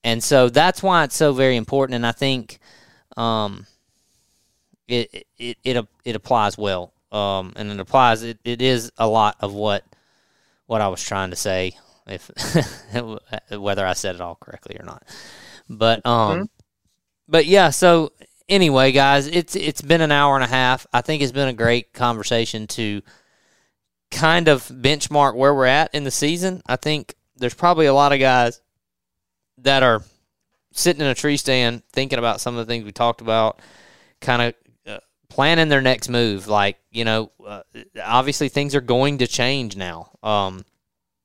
And 0.05 0.23
so 0.23 0.47
that's 0.47 0.81
why 0.81 1.03
it's 1.03 1.17
so 1.17 1.33
very 1.33 1.57
important. 1.57 1.97
And 1.97 2.07
I 2.07 2.13
think 2.13 2.59
um, 3.17 3.65
it, 4.87 5.27
it 5.37 5.57
it 5.65 5.85
it 6.05 6.15
applies 6.15 6.57
well, 6.57 6.93
um, 7.11 7.51
and 7.57 7.69
it 7.69 7.79
applies. 7.81 8.23
It, 8.23 8.39
it 8.45 8.61
is 8.61 8.89
a 8.97 9.05
lot 9.05 9.35
of 9.41 9.53
what 9.53 9.83
what 10.65 10.79
I 10.79 10.87
was 10.87 11.03
trying 11.03 11.31
to 11.31 11.35
say, 11.35 11.73
if 12.07 12.31
whether 13.51 13.85
I 13.85 13.93
said 13.93 14.15
it 14.15 14.21
all 14.21 14.35
correctly 14.35 14.77
or 14.79 14.85
not. 14.85 15.03
But 15.67 16.05
um, 16.05 16.49
but 17.27 17.47
yeah. 17.47 17.71
So 17.71 18.13
anyway, 18.47 18.93
guys, 18.93 19.27
it's 19.27 19.57
it's 19.57 19.81
been 19.81 19.99
an 19.99 20.13
hour 20.13 20.35
and 20.35 20.43
a 20.45 20.47
half. 20.47 20.87
I 20.93 21.01
think 21.01 21.21
it's 21.21 21.33
been 21.33 21.49
a 21.49 21.53
great 21.53 21.91
conversation 21.91 22.65
to 22.67 23.01
kind 24.11 24.47
of 24.47 24.63
benchmark 24.67 25.35
where 25.35 25.53
we're 25.53 25.65
at 25.65 25.93
in 25.93 26.03
the 26.03 26.11
season. 26.11 26.61
I 26.67 26.75
think 26.75 27.15
there's 27.37 27.53
probably 27.53 27.85
a 27.85 27.93
lot 27.93 28.11
of 28.11 28.19
guys 28.19 28.61
that 29.59 29.83
are 29.83 30.03
sitting 30.71 31.01
in 31.01 31.07
a 31.07 31.15
tree 31.15 31.37
stand 31.37 31.83
thinking 31.91 32.19
about 32.19 32.41
some 32.41 32.55
of 32.55 32.65
the 32.65 32.71
things 32.71 32.85
we 32.85 32.91
talked 32.91 33.21
about, 33.21 33.59
kind 34.21 34.41
of 34.41 34.53
uh, 34.87 34.99
planning 35.29 35.69
their 35.69 35.81
next 35.81 36.09
move. 36.09 36.47
Like, 36.47 36.77
you 36.91 37.05
know, 37.05 37.31
uh, 37.45 37.61
obviously 38.03 38.49
things 38.49 38.75
are 38.75 38.81
going 38.81 39.19
to 39.19 39.27
change 39.27 39.75
now. 39.75 40.11
Um, 40.23 40.65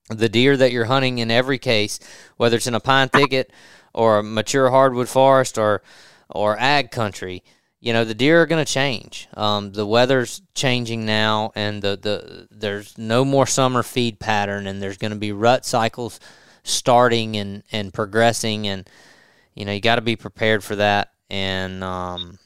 the 0.09 0.28
deer 0.28 0.56
that 0.56 0.73
you're 0.73 0.85
hunting 0.85 1.19
in 1.19 1.31
every 1.31 1.59
case, 1.59 1.98
whether 2.36 2.56
it's 2.56 2.66
in 2.66 2.74
a 2.74 2.81
pine 2.81 3.09
thicket 3.09 3.51
or 3.94 4.19
a 4.19 4.23
mature 4.23 4.70
hardwood 4.70 5.09
forest 5.09 5.56
or 5.56 5.82
or 6.28 6.59
ag 6.59 6.90
country, 6.90 7.43
you 7.85 7.93
know 7.93 8.06
the 8.06 8.15
deer 8.15 8.40
are 8.40 8.47
going 8.47 8.65
to 8.65 8.73
change. 8.73 9.28
Um, 9.35 9.73
the 9.73 9.86
weather's 9.86 10.40
changing 10.55 11.05
now, 11.05 11.52
and 11.55 11.82
the, 11.82 11.98
the 12.01 12.48
there's 12.51 12.97
no 12.97 13.27
more 13.27 13.47
summer 13.47 13.82
feed 13.82 14.19
pattern, 14.19 14.66
and 14.66 14.81
there's 14.81 14.97
going 14.97 15.12
to 15.12 15.19
be 15.19 15.32
rut 15.32 15.66
cycles 15.66 16.19
starting 16.62 17.36
and 17.36 17.62
and 17.70 17.93
progressing, 17.93 18.66
and 18.66 18.89
you 19.55 19.66
know 19.66 19.73
you 19.73 19.82
got 19.82 19.97
to 19.97 20.01
be 20.01 20.16
prepared 20.16 20.65
for 20.65 20.77
that. 20.77 21.12
And 21.28 21.85
um, 21.85 22.39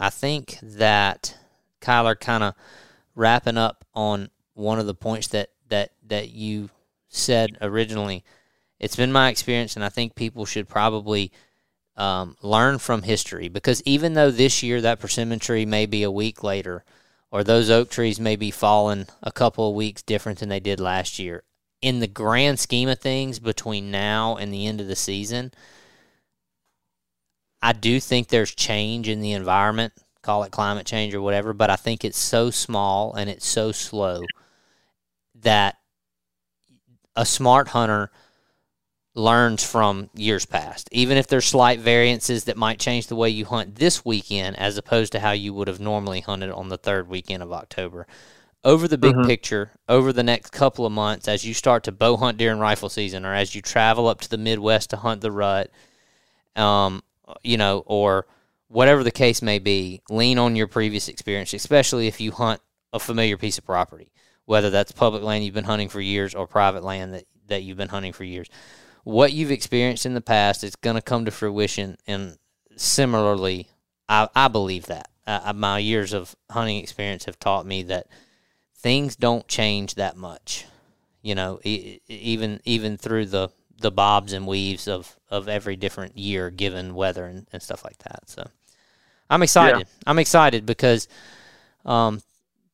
I 0.00 0.10
think 0.10 0.58
that 0.60 1.38
Kyler 1.80 2.18
kind 2.18 2.42
of 2.42 2.54
wrapping 3.14 3.56
up 3.56 3.84
on 3.94 4.30
one 4.54 4.80
of 4.80 4.86
the 4.86 4.94
points 4.94 5.28
that 5.28 5.50
that 5.68 5.92
that 6.08 6.30
you 6.30 6.70
said 7.08 7.56
originally. 7.60 8.24
It's 8.80 8.96
been 8.96 9.12
my 9.12 9.28
experience, 9.28 9.76
and 9.76 9.84
I 9.84 9.90
think 9.90 10.16
people 10.16 10.44
should 10.44 10.68
probably 10.68 11.30
um, 11.96 12.36
learn 12.42 12.78
from 12.78 13.02
history. 13.02 13.48
Because 13.48 13.82
even 13.84 14.14
though 14.14 14.30
this 14.30 14.62
year 14.62 14.80
that 14.80 15.00
persimmon 15.00 15.38
tree 15.38 15.66
may 15.66 15.86
be 15.86 16.02
a 16.02 16.10
week 16.10 16.42
later, 16.42 16.84
or 17.30 17.42
those 17.42 17.70
oak 17.70 17.90
trees 17.90 18.20
may 18.20 18.36
be 18.36 18.50
falling 18.50 19.06
a 19.22 19.32
couple 19.32 19.68
of 19.68 19.74
weeks 19.74 20.02
different 20.02 20.38
than 20.38 20.48
they 20.48 20.60
did 20.60 20.80
last 20.80 21.18
year, 21.18 21.42
in 21.82 22.00
the 22.00 22.06
grand 22.06 22.58
scheme 22.58 22.88
of 22.88 22.98
things 22.98 23.38
between 23.38 23.90
now 23.90 24.36
and 24.36 24.52
the 24.52 24.66
end 24.66 24.80
of 24.80 24.86
the 24.86 24.96
season, 24.96 25.52
I 27.62 27.72
do 27.72 28.00
think 28.00 28.28
there's 28.28 28.54
change 28.54 29.08
in 29.08 29.20
the 29.20 29.32
environment, 29.32 29.92
call 30.22 30.44
it 30.44 30.52
climate 30.52 30.86
change 30.86 31.14
or 31.14 31.20
whatever, 31.20 31.52
but 31.52 31.70
I 31.70 31.76
think 31.76 32.04
it's 32.04 32.18
so 32.18 32.50
small 32.50 33.14
and 33.14 33.28
it's 33.28 33.46
so 33.46 33.72
slow 33.72 34.24
that 35.42 35.76
a 37.14 37.24
smart 37.26 37.68
hunter 37.68 38.10
learns 39.16 39.64
from 39.64 40.10
years 40.14 40.44
past. 40.44 40.88
Even 40.92 41.16
if 41.16 41.26
there's 41.26 41.46
slight 41.46 41.80
variances 41.80 42.44
that 42.44 42.56
might 42.56 42.78
change 42.78 43.06
the 43.06 43.16
way 43.16 43.30
you 43.30 43.46
hunt 43.46 43.76
this 43.76 44.04
weekend 44.04 44.58
as 44.58 44.76
opposed 44.76 45.10
to 45.12 45.20
how 45.20 45.32
you 45.32 45.54
would 45.54 45.68
have 45.68 45.80
normally 45.80 46.20
hunted 46.20 46.50
on 46.50 46.68
the 46.68 46.76
third 46.76 47.08
weekend 47.08 47.42
of 47.42 47.50
October. 47.50 48.06
Over 48.62 48.86
the 48.86 48.98
big 48.98 49.14
Mhm. 49.14 49.26
picture, 49.26 49.70
over 49.88 50.12
the 50.12 50.22
next 50.22 50.50
couple 50.50 50.84
of 50.84 50.92
months, 50.92 51.28
as 51.28 51.46
you 51.46 51.54
start 51.54 51.82
to 51.84 51.92
bow 51.92 52.16
hunt 52.18 52.36
during 52.36 52.58
rifle 52.58 52.90
season 52.90 53.24
or 53.24 53.32
as 53.32 53.54
you 53.54 53.62
travel 53.62 54.06
up 54.06 54.20
to 54.20 54.28
the 54.28 54.36
Midwest 54.36 54.90
to 54.90 54.96
hunt 54.98 55.22
the 55.22 55.32
rut, 55.32 55.70
um, 56.54 57.02
you 57.42 57.56
know, 57.56 57.84
or 57.86 58.26
whatever 58.68 59.02
the 59.02 59.10
case 59.10 59.40
may 59.40 59.58
be, 59.58 60.02
lean 60.10 60.38
on 60.38 60.56
your 60.56 60.66
previous 60.66 61.08
experience, 61.08 61.54
especially 61.54 62.06
if 62.06 62.20
you 62.20 62.32
hunt 62.32 62.60
a 62.92 62.98
familiar 62.98 63.38
piece 63.38 63.56
of 63.56 63.64
property, 63.64 64.12
whether 64.44 64.68
that's 64.68 64.92
public 64.92 65.22
land 65.22 65.44
you've 65.44 65.54
been 65.54 65.64
hunting 65.64 65.88
for 65.88 66.00
years 66.00 66.34
or 66.34 66.46
private 66.46 66.82
land 66.82 67.14
that, 67.14 67.24
that 67.46 67.62
you've 67.62 67.78
been 67.78 67.88
hunting 67.88 68.12
for 68.12 68.24
years. 68.24 68.48
What 69.06 69.32
you've 69.32 69.52
experienced 69.52 70.04
in 70.04 70.14
the 70.14 70.20
past 70.20 70.64
is 70.64 70.74
going 70.74 70.96
to 70.96 71.00
come 71.00 71.26
to 71.26 71.30
fruition, 71.30 71.96
and 72.08 72.38
similarly, 72.74 73.68
I, 74.08 74.28
I 74.34 74.48
believe 74.48 74.86
that. 74.86 75.08
Uh, 75.24 75.52
my 75.54 75.78
years 75.78 76.12
of 76.12 76.34
hunting 76.50 76.78
experience 76.78 77.26
have 77.26 77.38
taught 77.38 77.66
me 77.66 77.84
that 77.84 78.08
things 78.74 79.14
don't 79.14 79.46
change 79.46 79.94
that 79.94 80.16
much. 80.16 80.66
You 81.22 81.36
know, 81.36 81.60
e- 81.62 82.00
even 82.08 82.60
even 82.64 82.96
through 82.96 83.26
the 83.26 83.50
the 83.78 83.92
bobs 83.92 84.32
and 84.32 84.44
weaves 84.44 84.88
of 84.88 85.14
of 85.30 85.48
every 85.48 85.76
different 85.76 86.18
year, 86.18 86.50
given 86.50 86.96
weather 86.96 87.26
and, 87.26 87.46
and 87.52 87.62
stuff 87.62 87.84
like 87.84 87.98
that. 87.98 88.28
So, 88.28 88.48
I'm 89.30 89.44
excited. 89.44 89.86
I'm 90.04 90.18
excited 90.18 90.66
because 90.66 91.06
um, 91.84 92.22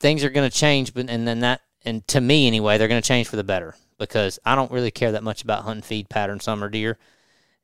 things 0.01 0.25
are 0.25 0.31
going 0.31 0.51
to 0.51 0.57
change, 0.57 0.95
but 0.95 1.11
and 1.11 1.29
then 1.29 1.41
that 1.41 1.61
and 1.85 2.09
to 2.09 2.23
me 2.23 2.47
anyway, 2.47 2.79
they're 2.79 2.89
going 2.89 3.03
to 3.03 3.07
change 3.07 3.29
for 3.29 3.37
the 3.37 3.45
better 3.45 3.75
because 4.03 4.39
I 4.45 4.55
don't 4.55 4.73
really 4.73 4.91
care 4.91 5.13
that 5.13 5.23
much 5.23 5.43
about 5.43 5.63
hunting 5.63 5.83
feed 5.83 6.09
pattern 6.09 6.41
summer 6.41 6.69
deer, 6.69 6.99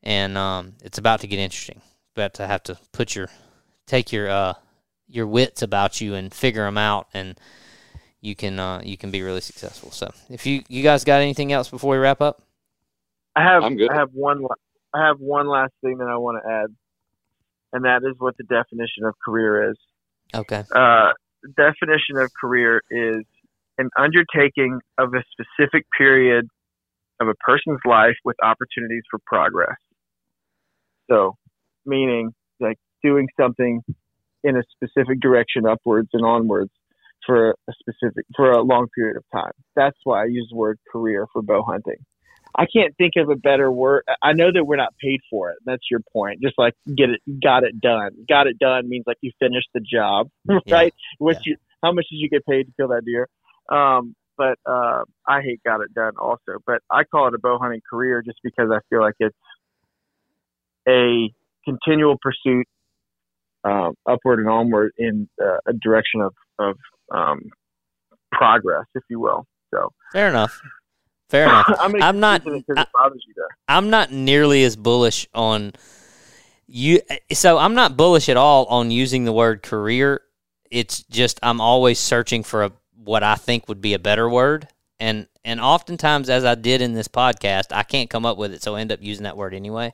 and 0.03 0.39
um, 0.39 0.75
it's 0.83 0.99
about 0.99 1.21
to 1.21 1.27
get 1.27 1.39
interesting. 1.39 1.81
About 2.15 2.35
to 2.35 2.47
have 2.47 2.63
to 2.65 2.79
put 2.93 3.15
your 3.15 3.29
take 3.87 4.13
your 4.13 4.29
uh, 4.31 4.55
your 5.09 5.27
wits 5.27 5.63
about 5.63 6.01
you 6.01 6.15
and 6.15 6.33
figure 6.33 6.65
them 6.65 6.79
out, 6.79 7.09
and 7.13 7.39
you 8.21 8.37
can 8.37 8.59
uh, 8.59 8.81
you 8.85 8.97
can 8.97 9.11
be 9.11 9.23
really 9.23 9.41
successful. 9.41 9.91
So, 9.91 10.13
if 10.31 10.47
you 10.47 10.63
you 10.69 10.83
guys 10.83 11.05
got 11.05 11.21
anything 11.21 11.53
else 11.53 11.69
before 11.69 11.93
we 11.93 11.99
wrap 11.99 12.21
up? 12.21 12.41
I 13.35 13.43
have 13.43 13.65
I'm 13.65 13.77
good. 13.77 13.91
I 13.91 13.97
have 13.97 14.11
one 14.13 14.45
I 14.95 15.07
have 15.07 15.19
one 15.19 15.49
last 15.49 15.73
thing 15.83 15.99
that 15.99 16.09
I 16.09 16.17
want 16.17 16.43
to 16.43 16.51
add, 16.51 16.75
and 17.73 17.85
that 17.85 18.09
is 18.09 18.15
what 18.19 18.37
the 18.37 18.45
definition 18.45 19.05
of 19.05 19.15
career 19.25 19.71
is. 19.71 19.77
Okay. 20.35 20.63
Uh, 20.75 21.13
definition 21.57 22.17
of 22.17 22.31
career 22.39 22.83
is 22.91 23.25
an 23.79 23.91
undertaking 23.97 24.81
of 24.99 25.15
a 25.15 25.23
specific 25.33 25.87
period 25.97 26.47
of 27.21 27.29
a 27.29 27.35
person's 27.35 27.81
life 27.85 28.17
with 28.25 28.37
opportunities 28.43 29.03
for 29.11 29.19
progress. 29.27 29.77
So, 31.11 31.37
meaning 31.87 32.33
like 32.61 32.77
doing 33.03 33.29
something 33.41 33.83
in 34.45 34.57
a 34.57 34.63
specific 34.75 35.21
direction 35.21 35.67
upwards 35.67 36.09
and 36.13 36.25
onwards 36.25 36.71
for 37.27 37.51
a 37.69 37.73
specific 37.79 38.25
for 38.37 38.51
a 38.51 38.63
long 38.63 38.89
period 38.95 39.17
of 39.17 39.25
time. 39.33 39.53
That's 39.75 39.97
why 40.05 40.23
I 40.23 40.27
use 40.27 40.49
the 40.51 40.57
word 40.57 40.79
career 40.91 41.27
for 41.33 41.43
bow 41.43 41.63
hunting. 41.63 41.97
I 42.55 42.67
can't 42.67 42.97
think 42.97 43.13
of 43.17 43.29
a 43.29 43.37
better 43.37 43.71
word. 43.71 44.05
I 44.23 44.33
know 44.33 44.51
that 44.53 44.65
we're 44.65 44.77
not 44.77 44.95
paid 45.01 45.21
for 45.31 45.51
it. 45.51 45.59
That's 45.65 45.83
your 45.91 46.01
point. 46.13 46.41
Just 46.43 46.55
like 46.59 46.75
get 46.87 47.11
it, 47.11 47.21
got 47.43 47.63
it 47.65 47.81
done. 47.81 48.11
Got 48.29 48.47
it 48.47 48.59
done 48.59 48.89
means 48.89 49.05
like 49.07 49.19
you 49.21 49.33
finished 49.39 49.69
the 49.75 49.81
job, 49.81 50.29
right? 50.71 50.95
What 51.19 51.45
you, 51.45 51.57
how 51.83 51.93
much 51.93 52.07
did 52.11 52.17
you 52.17 52.29
get 52.29 52.47
paid 52.47 52.65
to 52.65 52.73
kill 52.77 52.89
that 52.89 53.05
deer? 53.05 53.29
Um, 53.69 54.15
but 54.37 54.59
uh, 54.65 55.03
I 55.27 55.41
hate 55.43 55.61
got 55.65 55.81
it 55.81 55.93
done 55.95 56.13
also. 56.19 56.59
But 56.67 56.81
I 56.91 57.05
call 57.05 57.29
it 57.29 57.35
a 57.35 57.39
bow 57.39 57.59
hunting 57.59 57.83
career 57.89 58.23
just 58.23 58.39
because 58.43 58.71
I 58.73 58.79
feel 58.89 59.01
like 59.01 59.17
it's 59.19 59.37
a 60.89 61.33
continual 61.65 62.17
pursuit 62.23 62.67
um, 63.65 63.95
upward 64.07 64.39
and 64.39 64.49
onward 64.49 64.93
in 64.97 65.29
uh, 65.43 65.59
a 65.67 65.73
direction 65.73 66.21
of, 66.21 66.35
of 66.59 66.77
um, 67.11 67.41
progress, 68.33 68.85
if 68.95 69.03
you 69.11 69.21
will. 69.21 69.45
So 69.75 69.93
Fair 70.13 70.29
enough. 70.29 70.61
Fair 71.29 71.45
enough. 71.45 71.67
I'm, 71.79 72.03
I'm 72.03 72.21
not- 72.21 72.47
using 72.47 72.65
it 72.69 72.89
bothers 72.93 73.25
you. 73.27 73.35
I'm 73.69 73.91
not 73.91 74.13
nearly 74.13 74.65
as 74.65 74.77
bullish 74.77 75.29
on 75.35 75.73
you. 76.67 77.01
So 77.33 77.59
I'm 77.59 77.75
not 77.75 77.97
bullish 77.97 78.29
at 78.29 78.37
all 78.37 78.65
on 78.67 78.91
using 78.91 79.25
the 79.25 79.33
word 79.33 79.63
career. 79.63 80.23
It's 80.71 81.03
just 81.05 81.39
I'm 81.43 81.61
always 81.61 81.99
searching 81.99 82.43
for 82.43 82.65
a, 82.65 82.73
what 83.03 83.23
I 83.23 83.37
think 83.37 83.69
would 83.69 83.81
be 83.81 83.95
a 83.95 83.99
better 83.99 84.29
word, 84.29 84.69
and 84.99 85.27
and 85.45 85.61
oftentimes, 85.61 86.29
as 86.29 86.45
I 86.45 86.55
did 86.55 86.83
in 86.83 86.95
this 86.95 87.09
podcast, 87.09 87.67
I 87.71 87.83
can't 87.83 88.11
come 88.11 88.27
up 88.27 88.37
with 88.37 88.53
it, 88.53 88.63
so 88.63 88.77
I 88.77 88.81
end 88.81 88.93
up 88.93 89.03
using 89.03 89.25
that 89.25 89.37
word 89.37 89.55
anyway. 89.55 89.93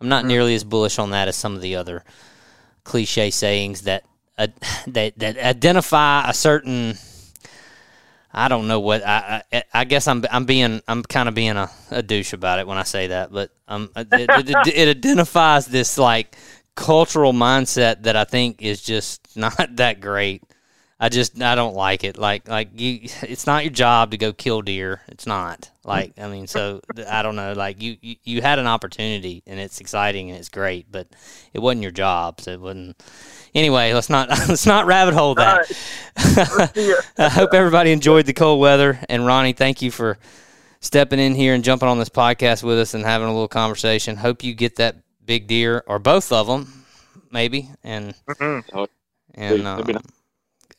I'm 0.00 0.08
not 0.08 0.24
nearly 0.24 0.54
as 0.54 0.64
bullish 0.64 0.98
on 0.98 1.10
that 1.10 1.28
as 1.28 1.36
some 1.36 1.54
of 1.54 1.60
the 1.60 1.76
other 1.76 2.04
cliche 2.84 3.30
sayings 3.30 3.82
that 3.82 4.04
uh, 4.38 4.48
that 4.86 5.18
that 5.18 5.38
identify 5.38 6.28
a 6.28 6.34
certain 6.34 6.96
I 8.32 8.48
don't 8.48 8.66
know 8.66 8.80
what 8.80 9.06
I, 9.06 9.42
I 9.52 9.62
I 9.72 9.84
guess 9.84 10.08
I'm 10.08 10.24
I'm 10.30 10.44
being 10.44 10.82
I'm 10.88 11.02
kind 11.02 11.28
of 11.28 11.34
being 11.34 11.56
a, 11.56 11.70
a 11.90 12.02
douche 12.02 12.32
about 12.32 12.58
it 12.58 12.66
when 12.66 12.78
I 12.78 12.82
say 12.82 13.08
that, 13.08 13.32
but 13.32 13.50
um 13.68 13.90
it, 13.96 14.08
it, 14.12 14.74
it 14.74 14.88
identifies 14.88 15.66
this 15.66 15.98
like 15.98 16.36
cultural 16.74 17.32
mindset 17.32 18.02
that 18.02 18.16
I 18.16 18.24
think 18.24 18.60
is 18.60 18.82
just 18.82 19.36
not 19.36 19.76
that 19.76 20.00
great. 20.00 20.42
I 21.04 21.10
just 21.10 21.42
I 21.42 21.54
don't 21.54 21.74
like 21.74 22.02
it. 22.02 22.16
Like 22.16 22.48
like 22.48 22.80
you, 22.80 23.00
it's 23.22 23.46
not 23.46 23.62
your 23.62 23.70
job 23.70 24.12
to 24.12 24.16
go 24.16 24.32
kill 24.32 24.62
deer. 24.62 25.02
It's 25.08 25.26
not. 25.26 25.70
Like 25.84 26.14
I 26.18 26.28
mean, 26.28 26.46
so 26.46 26.80
I 27.06 27.20
don't 27.20 27.36
know. 27.36 27.52
Like 27.52 27.82
you, 27.82 27.98
you 28.00 28.16
you 28.24 28.40
had 28.40 28.58
an 28.58 28.66
opportunity 28.66 29.42
and 29.46 29.60
it's 29.60 29.82
exciting 29.82 30.30
and 30.30 30.38
it's 30.38 30.48
great, 30.48 30.90
but 30.90 31.08
it 31.52 31.58
wasn't 31.58 31.82
your 31.82 31.90
job. 31.90 32.40
So 32.40 32.52
it 32.52 32.60
wasn't. 32.60 33.02
Anyway, 33.54 33.92
let's 33.92 34.08
not 34.08 34.30
let's 34.48 34.64
not 34.64 34.86
rabbit 34.86 35.12
hole 35.12 35.34
that. 35.34 35.52
All 35.52 35.58
right. 35.58 36.48
Let's 36.56 36.72
see 36.72 36.88
ya. 36.88 36.96
I 37.18 37.28
hope 37.28 37.52
everybody 37.52 37.92
enjoyed 37.92 38.24
the 38.24 38.32
cold 38.32 38.58
weather. 38.58 38.98
And 39.10 39.26
Ronny, 39.26 39.52
thank 39.52 39.82
you 39.82 39.90
for 39.90 40.16
stepping 40.80 41.18
in 41.18 41.34
here 41.34 41.52
and 41.52 41.62
jumping 41.62 41.86
on 41.90 41.98
this 41.98 42.08
podcast 42.08 42.62
with 42.62 42.78
us 42.78 42.94
and 42.94 43.04
having 43.04 43.28
a 43.28 43.32
little 43.32 43.46
conversation. 43.46 44.16
Hope 44.16 44.42
you 44.42 44.54
get 44.54 44.76
that 44.76 44.96
big 45.26 45.48
deer 45.48 45.84
or 45.86 45.98
both 45.98 46.32
of 46.32 46.46
them, 46.46 46.84
maybe, 47.30 47.68
and 47.84 48.14
Mhm. 48.26 48.64
Oh, 48.72 48.86
and 49.34 49.66
uh, 49.66 49.82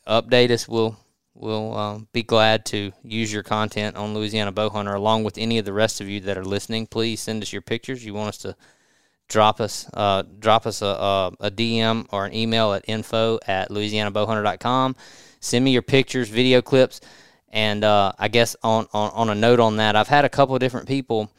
update 0.07 0.51
us. 0.51 0.67
We'll 0.67 0.97
we'll 1.33 1.77
um, 1.77 2.07
be 2.13 2.23
glad 2.23 2.65
to 2.65 2.91
use 3.03 3.31
your 3.31 3.43
content 3.43 3.95
on 3.95 4.13
Louisiana 4.13 4.51
Bow 4.51 4.69
Hunter 4.69 4.93
along 4.93 5.23
with 5.23 5.37
any 5.37 5.57
of 5.57 5.65
the 5.65 5.73
rest 5.73 6.01
of 6.01 6.07
you 6.07 6.19
that 6.21 6.37
are 6.37 6.45
listening. 6.45 6.87
Please 6.87 7.21
send 7.21 7.43
us 7.43 7.51
your 7.51 7.61
pictures. 7.61 8.05
You 8.05 8.13
want 8.13 8.29
us 8.29 8.37
to 8.39 8.55
drop 9.27 9.59
us 9.59 9.89
uh, 9.93 10.23
drop 10.39 10.65
us 10.65 10.81
a, 10.81 10.85
a, 10.85 11.31
a 11.39 11.51
DM 11.51 12.07
or 12.11 12.25
an 12.25 12.33
email 12.33 12.73
at 12.73 12.85
info 12.87 13.39
at 13.47 13.69
louisianabowhunter.com. 13.69 14.95
Send 15.39 15.65
me 15.65 15.71
your 15.71 15.81
pictures, 15.81 16.29
video 16.29 16.61
clips, 16.61 17.01
and 17.49 17.83
uh, 17.83 18.13
I 18.17 18.27
guess 18.27 18.55
on, 18.63 18.87
on, 18.93 19.11
on 19.11 19.29
a 19.29 19.35
note 19.35 19.59
on 19.59 19.77
that, 19.77 19.95
I've 19.95 20.07
had 20.07 20.25
a 20.25 20.29
couple 20.29 20.55
of 20.55 20.59
different 20.59 20.87
people 20.87 21.29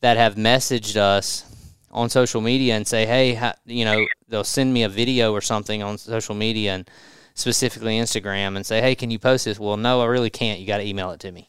that 0.00 0.16
have 0.16 0.34
messaged 0.34 0.96
us 0.96 1.44
on 1.90 2.08
social 2.08 2.40
media 2.40 2.74
and 2.74 2.86
say, 2.86 3.06
hey, 3.06 3.52
you 3.66 3.84
know, 3.84 4.04
they'll 4.28 4.44
send 4.44 4.72
me 4.72 4.82
a 4.82 4.88
video 4.88 5.32
or 5.32 5.40
something 5.40 5.82
on 5.82 5.98
social 5.98 6.34
media 6.34 6.74
and 6.74 6.90
specifically 7.34 7.98
Instagram 7.98 8.56
and 8.56 8.64
say, 8.64 8.80
hey, 8.80 8.94
can 8.94 9.10
you 9.10 9.18
post 9.18 9.44
this? 9.44 9.58
Well, 9.58 9.76
no, 9.76 10.00
I 10.00 10.06
really 10.06 10.30
can't. 10.30 10.60
You 10.60 10.66
got 10.66 10.78
to 10.78 10.86
email 10.86 11.10
it 11.10 11.20
to 11.20 11.32
me. 11.32 11.48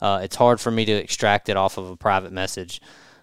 Uh, 0.00 0.20
it's 0.22 0.36
hard 0.36 0.60
for 0.60 0.70
me 0.70 0.84
to 0.84 0.92
extract 0.92 1.48
it 1.48 1.56
off 1.56 1.78
of 1.78 1.90
a 1.90 1.96
private 1.96 2.32
message 2.32 2.80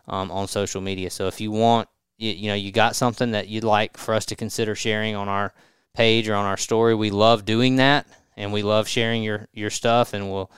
um, 0.08 0.32
on 0.32 0.48
social 0.48 0.82
media. 0.82 1.10
So 1.10 1.28
if 1.28 1.40
you 1.40 1.52
want, 1.52 1.88
you, 2.18 2.32
you 2.32 2.48
know, 2.48 2.56
you 2.56 2.72
got 2.72 2.96
something 2.96 3.32
that 3.32 3.48
you'd 3.48 3.64
like 3.64 3.98
for 3.98 4.14
us 4.14 4.26
to 4.28 4.36
consider 4.36 4.76
sharing 4.76 5.16
on 5.16 5.28
our 5.28 5.54
page 5.94 6.28
or 6.28 6.36
on 6.36 6.46
our 6.46 6.58
story, 6.58 6.96
we 6.96 7.12
love 7.12 7.46
doing 7.46 7.78
that, 7.78 8.06
and 8.36 8.52
we 8.52 8.62
love 8.62 8.88
sharing 8.88 9.24
your 9.24 9.48
your 9.54 9.70
stuff, 9.70 10.14
and 10.14 10.30
we'll 10.30 10.52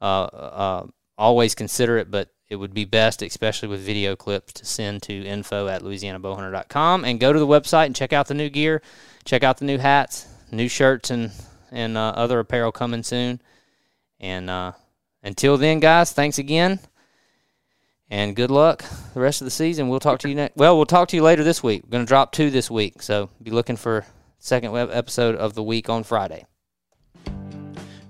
uh, 0.00 0.24
uh, 0.24 0.86
always 1.16 1.54
consider 1.54 1.96
it. 1.98 2.10
But 2.10 2.30
it 2.48 2.56
would 2.56 2.74
be 2.74 2.84
best, 2.84 3.22
especially 3.22 3.68
with 3.68 3.80
video 3.80 4.16
clips, 4.16 4.52
to 4.54 4.66
send 4.66 5.02
to 5.02 5.24
info 5.24 5.66
at 5.66 5.82
louisianabowhunter.com 5.82 7.04
and 7.04 7.18
go 7.18 7.32
to 7.32 7.38
the 7.38 7.46
website 7.46 7.86
and 7.86 7.96
check 7.96 8.12
out 8.12 8.28
the 8.28 8.34
new 8.34 8.50
gear, 8.50 8.82
check 9.24 9.42
out 9.42 9.58
the 9.58 9.64
new 9.64 9.78
hats, 9.78 10.26
new 10.56 10.68
shirts, 10.68 11.10
and 11.10 11.32
and 11.70 11.98
uh, 11.98 12.12
other 12.16 12.38
apparel 12.38 12.72
coming 12.72 13.02
soon. 13.02 13.40
And 14.20 14.48
uh, 14.48 14.72
until 15.22 15.56
then, 15.56 15.80
guys, 15.80 16.12
thanks 16.12 16.38
again. 16.38 16.80
And 18.10 18.36
good 18.36 18.50
luck 18.50 18.84
the 19.12 19.20
rest 19.20 19.40
of 19.40 19.46
the 19.46 19.50
season. 19.50 19.88
We'll 19.88 20.00
talk 20.00 20.20
to 20.20 20.28
you 20.28 20.34
next. 20.34 20.56
Well, 20.56 20.76
we'll 20.76 20.86
talk 20.86 21.08
to 21.08 21.16
you 21.16 21.22
later 21.22 21.42
this 21.42 21.62
week. 21.62 21.82
We're 21.84 21.90
to 22.04 22.08
drop 22.08 22.32
two 22.32 22.50
this 22.50 22.70
week, 22.70 23.02
so 23.02 23.30
be 23.42 23.50
looking 23.50 23.76
for 23.76 24.04
second 24.38 24.72
web 24.72 24.90
episode 24.92 25.36
of 25.36 25.54
the 25.54 25.62
week 25.62 25.88
on 25.88 26.04
Friday. 26.04 26.44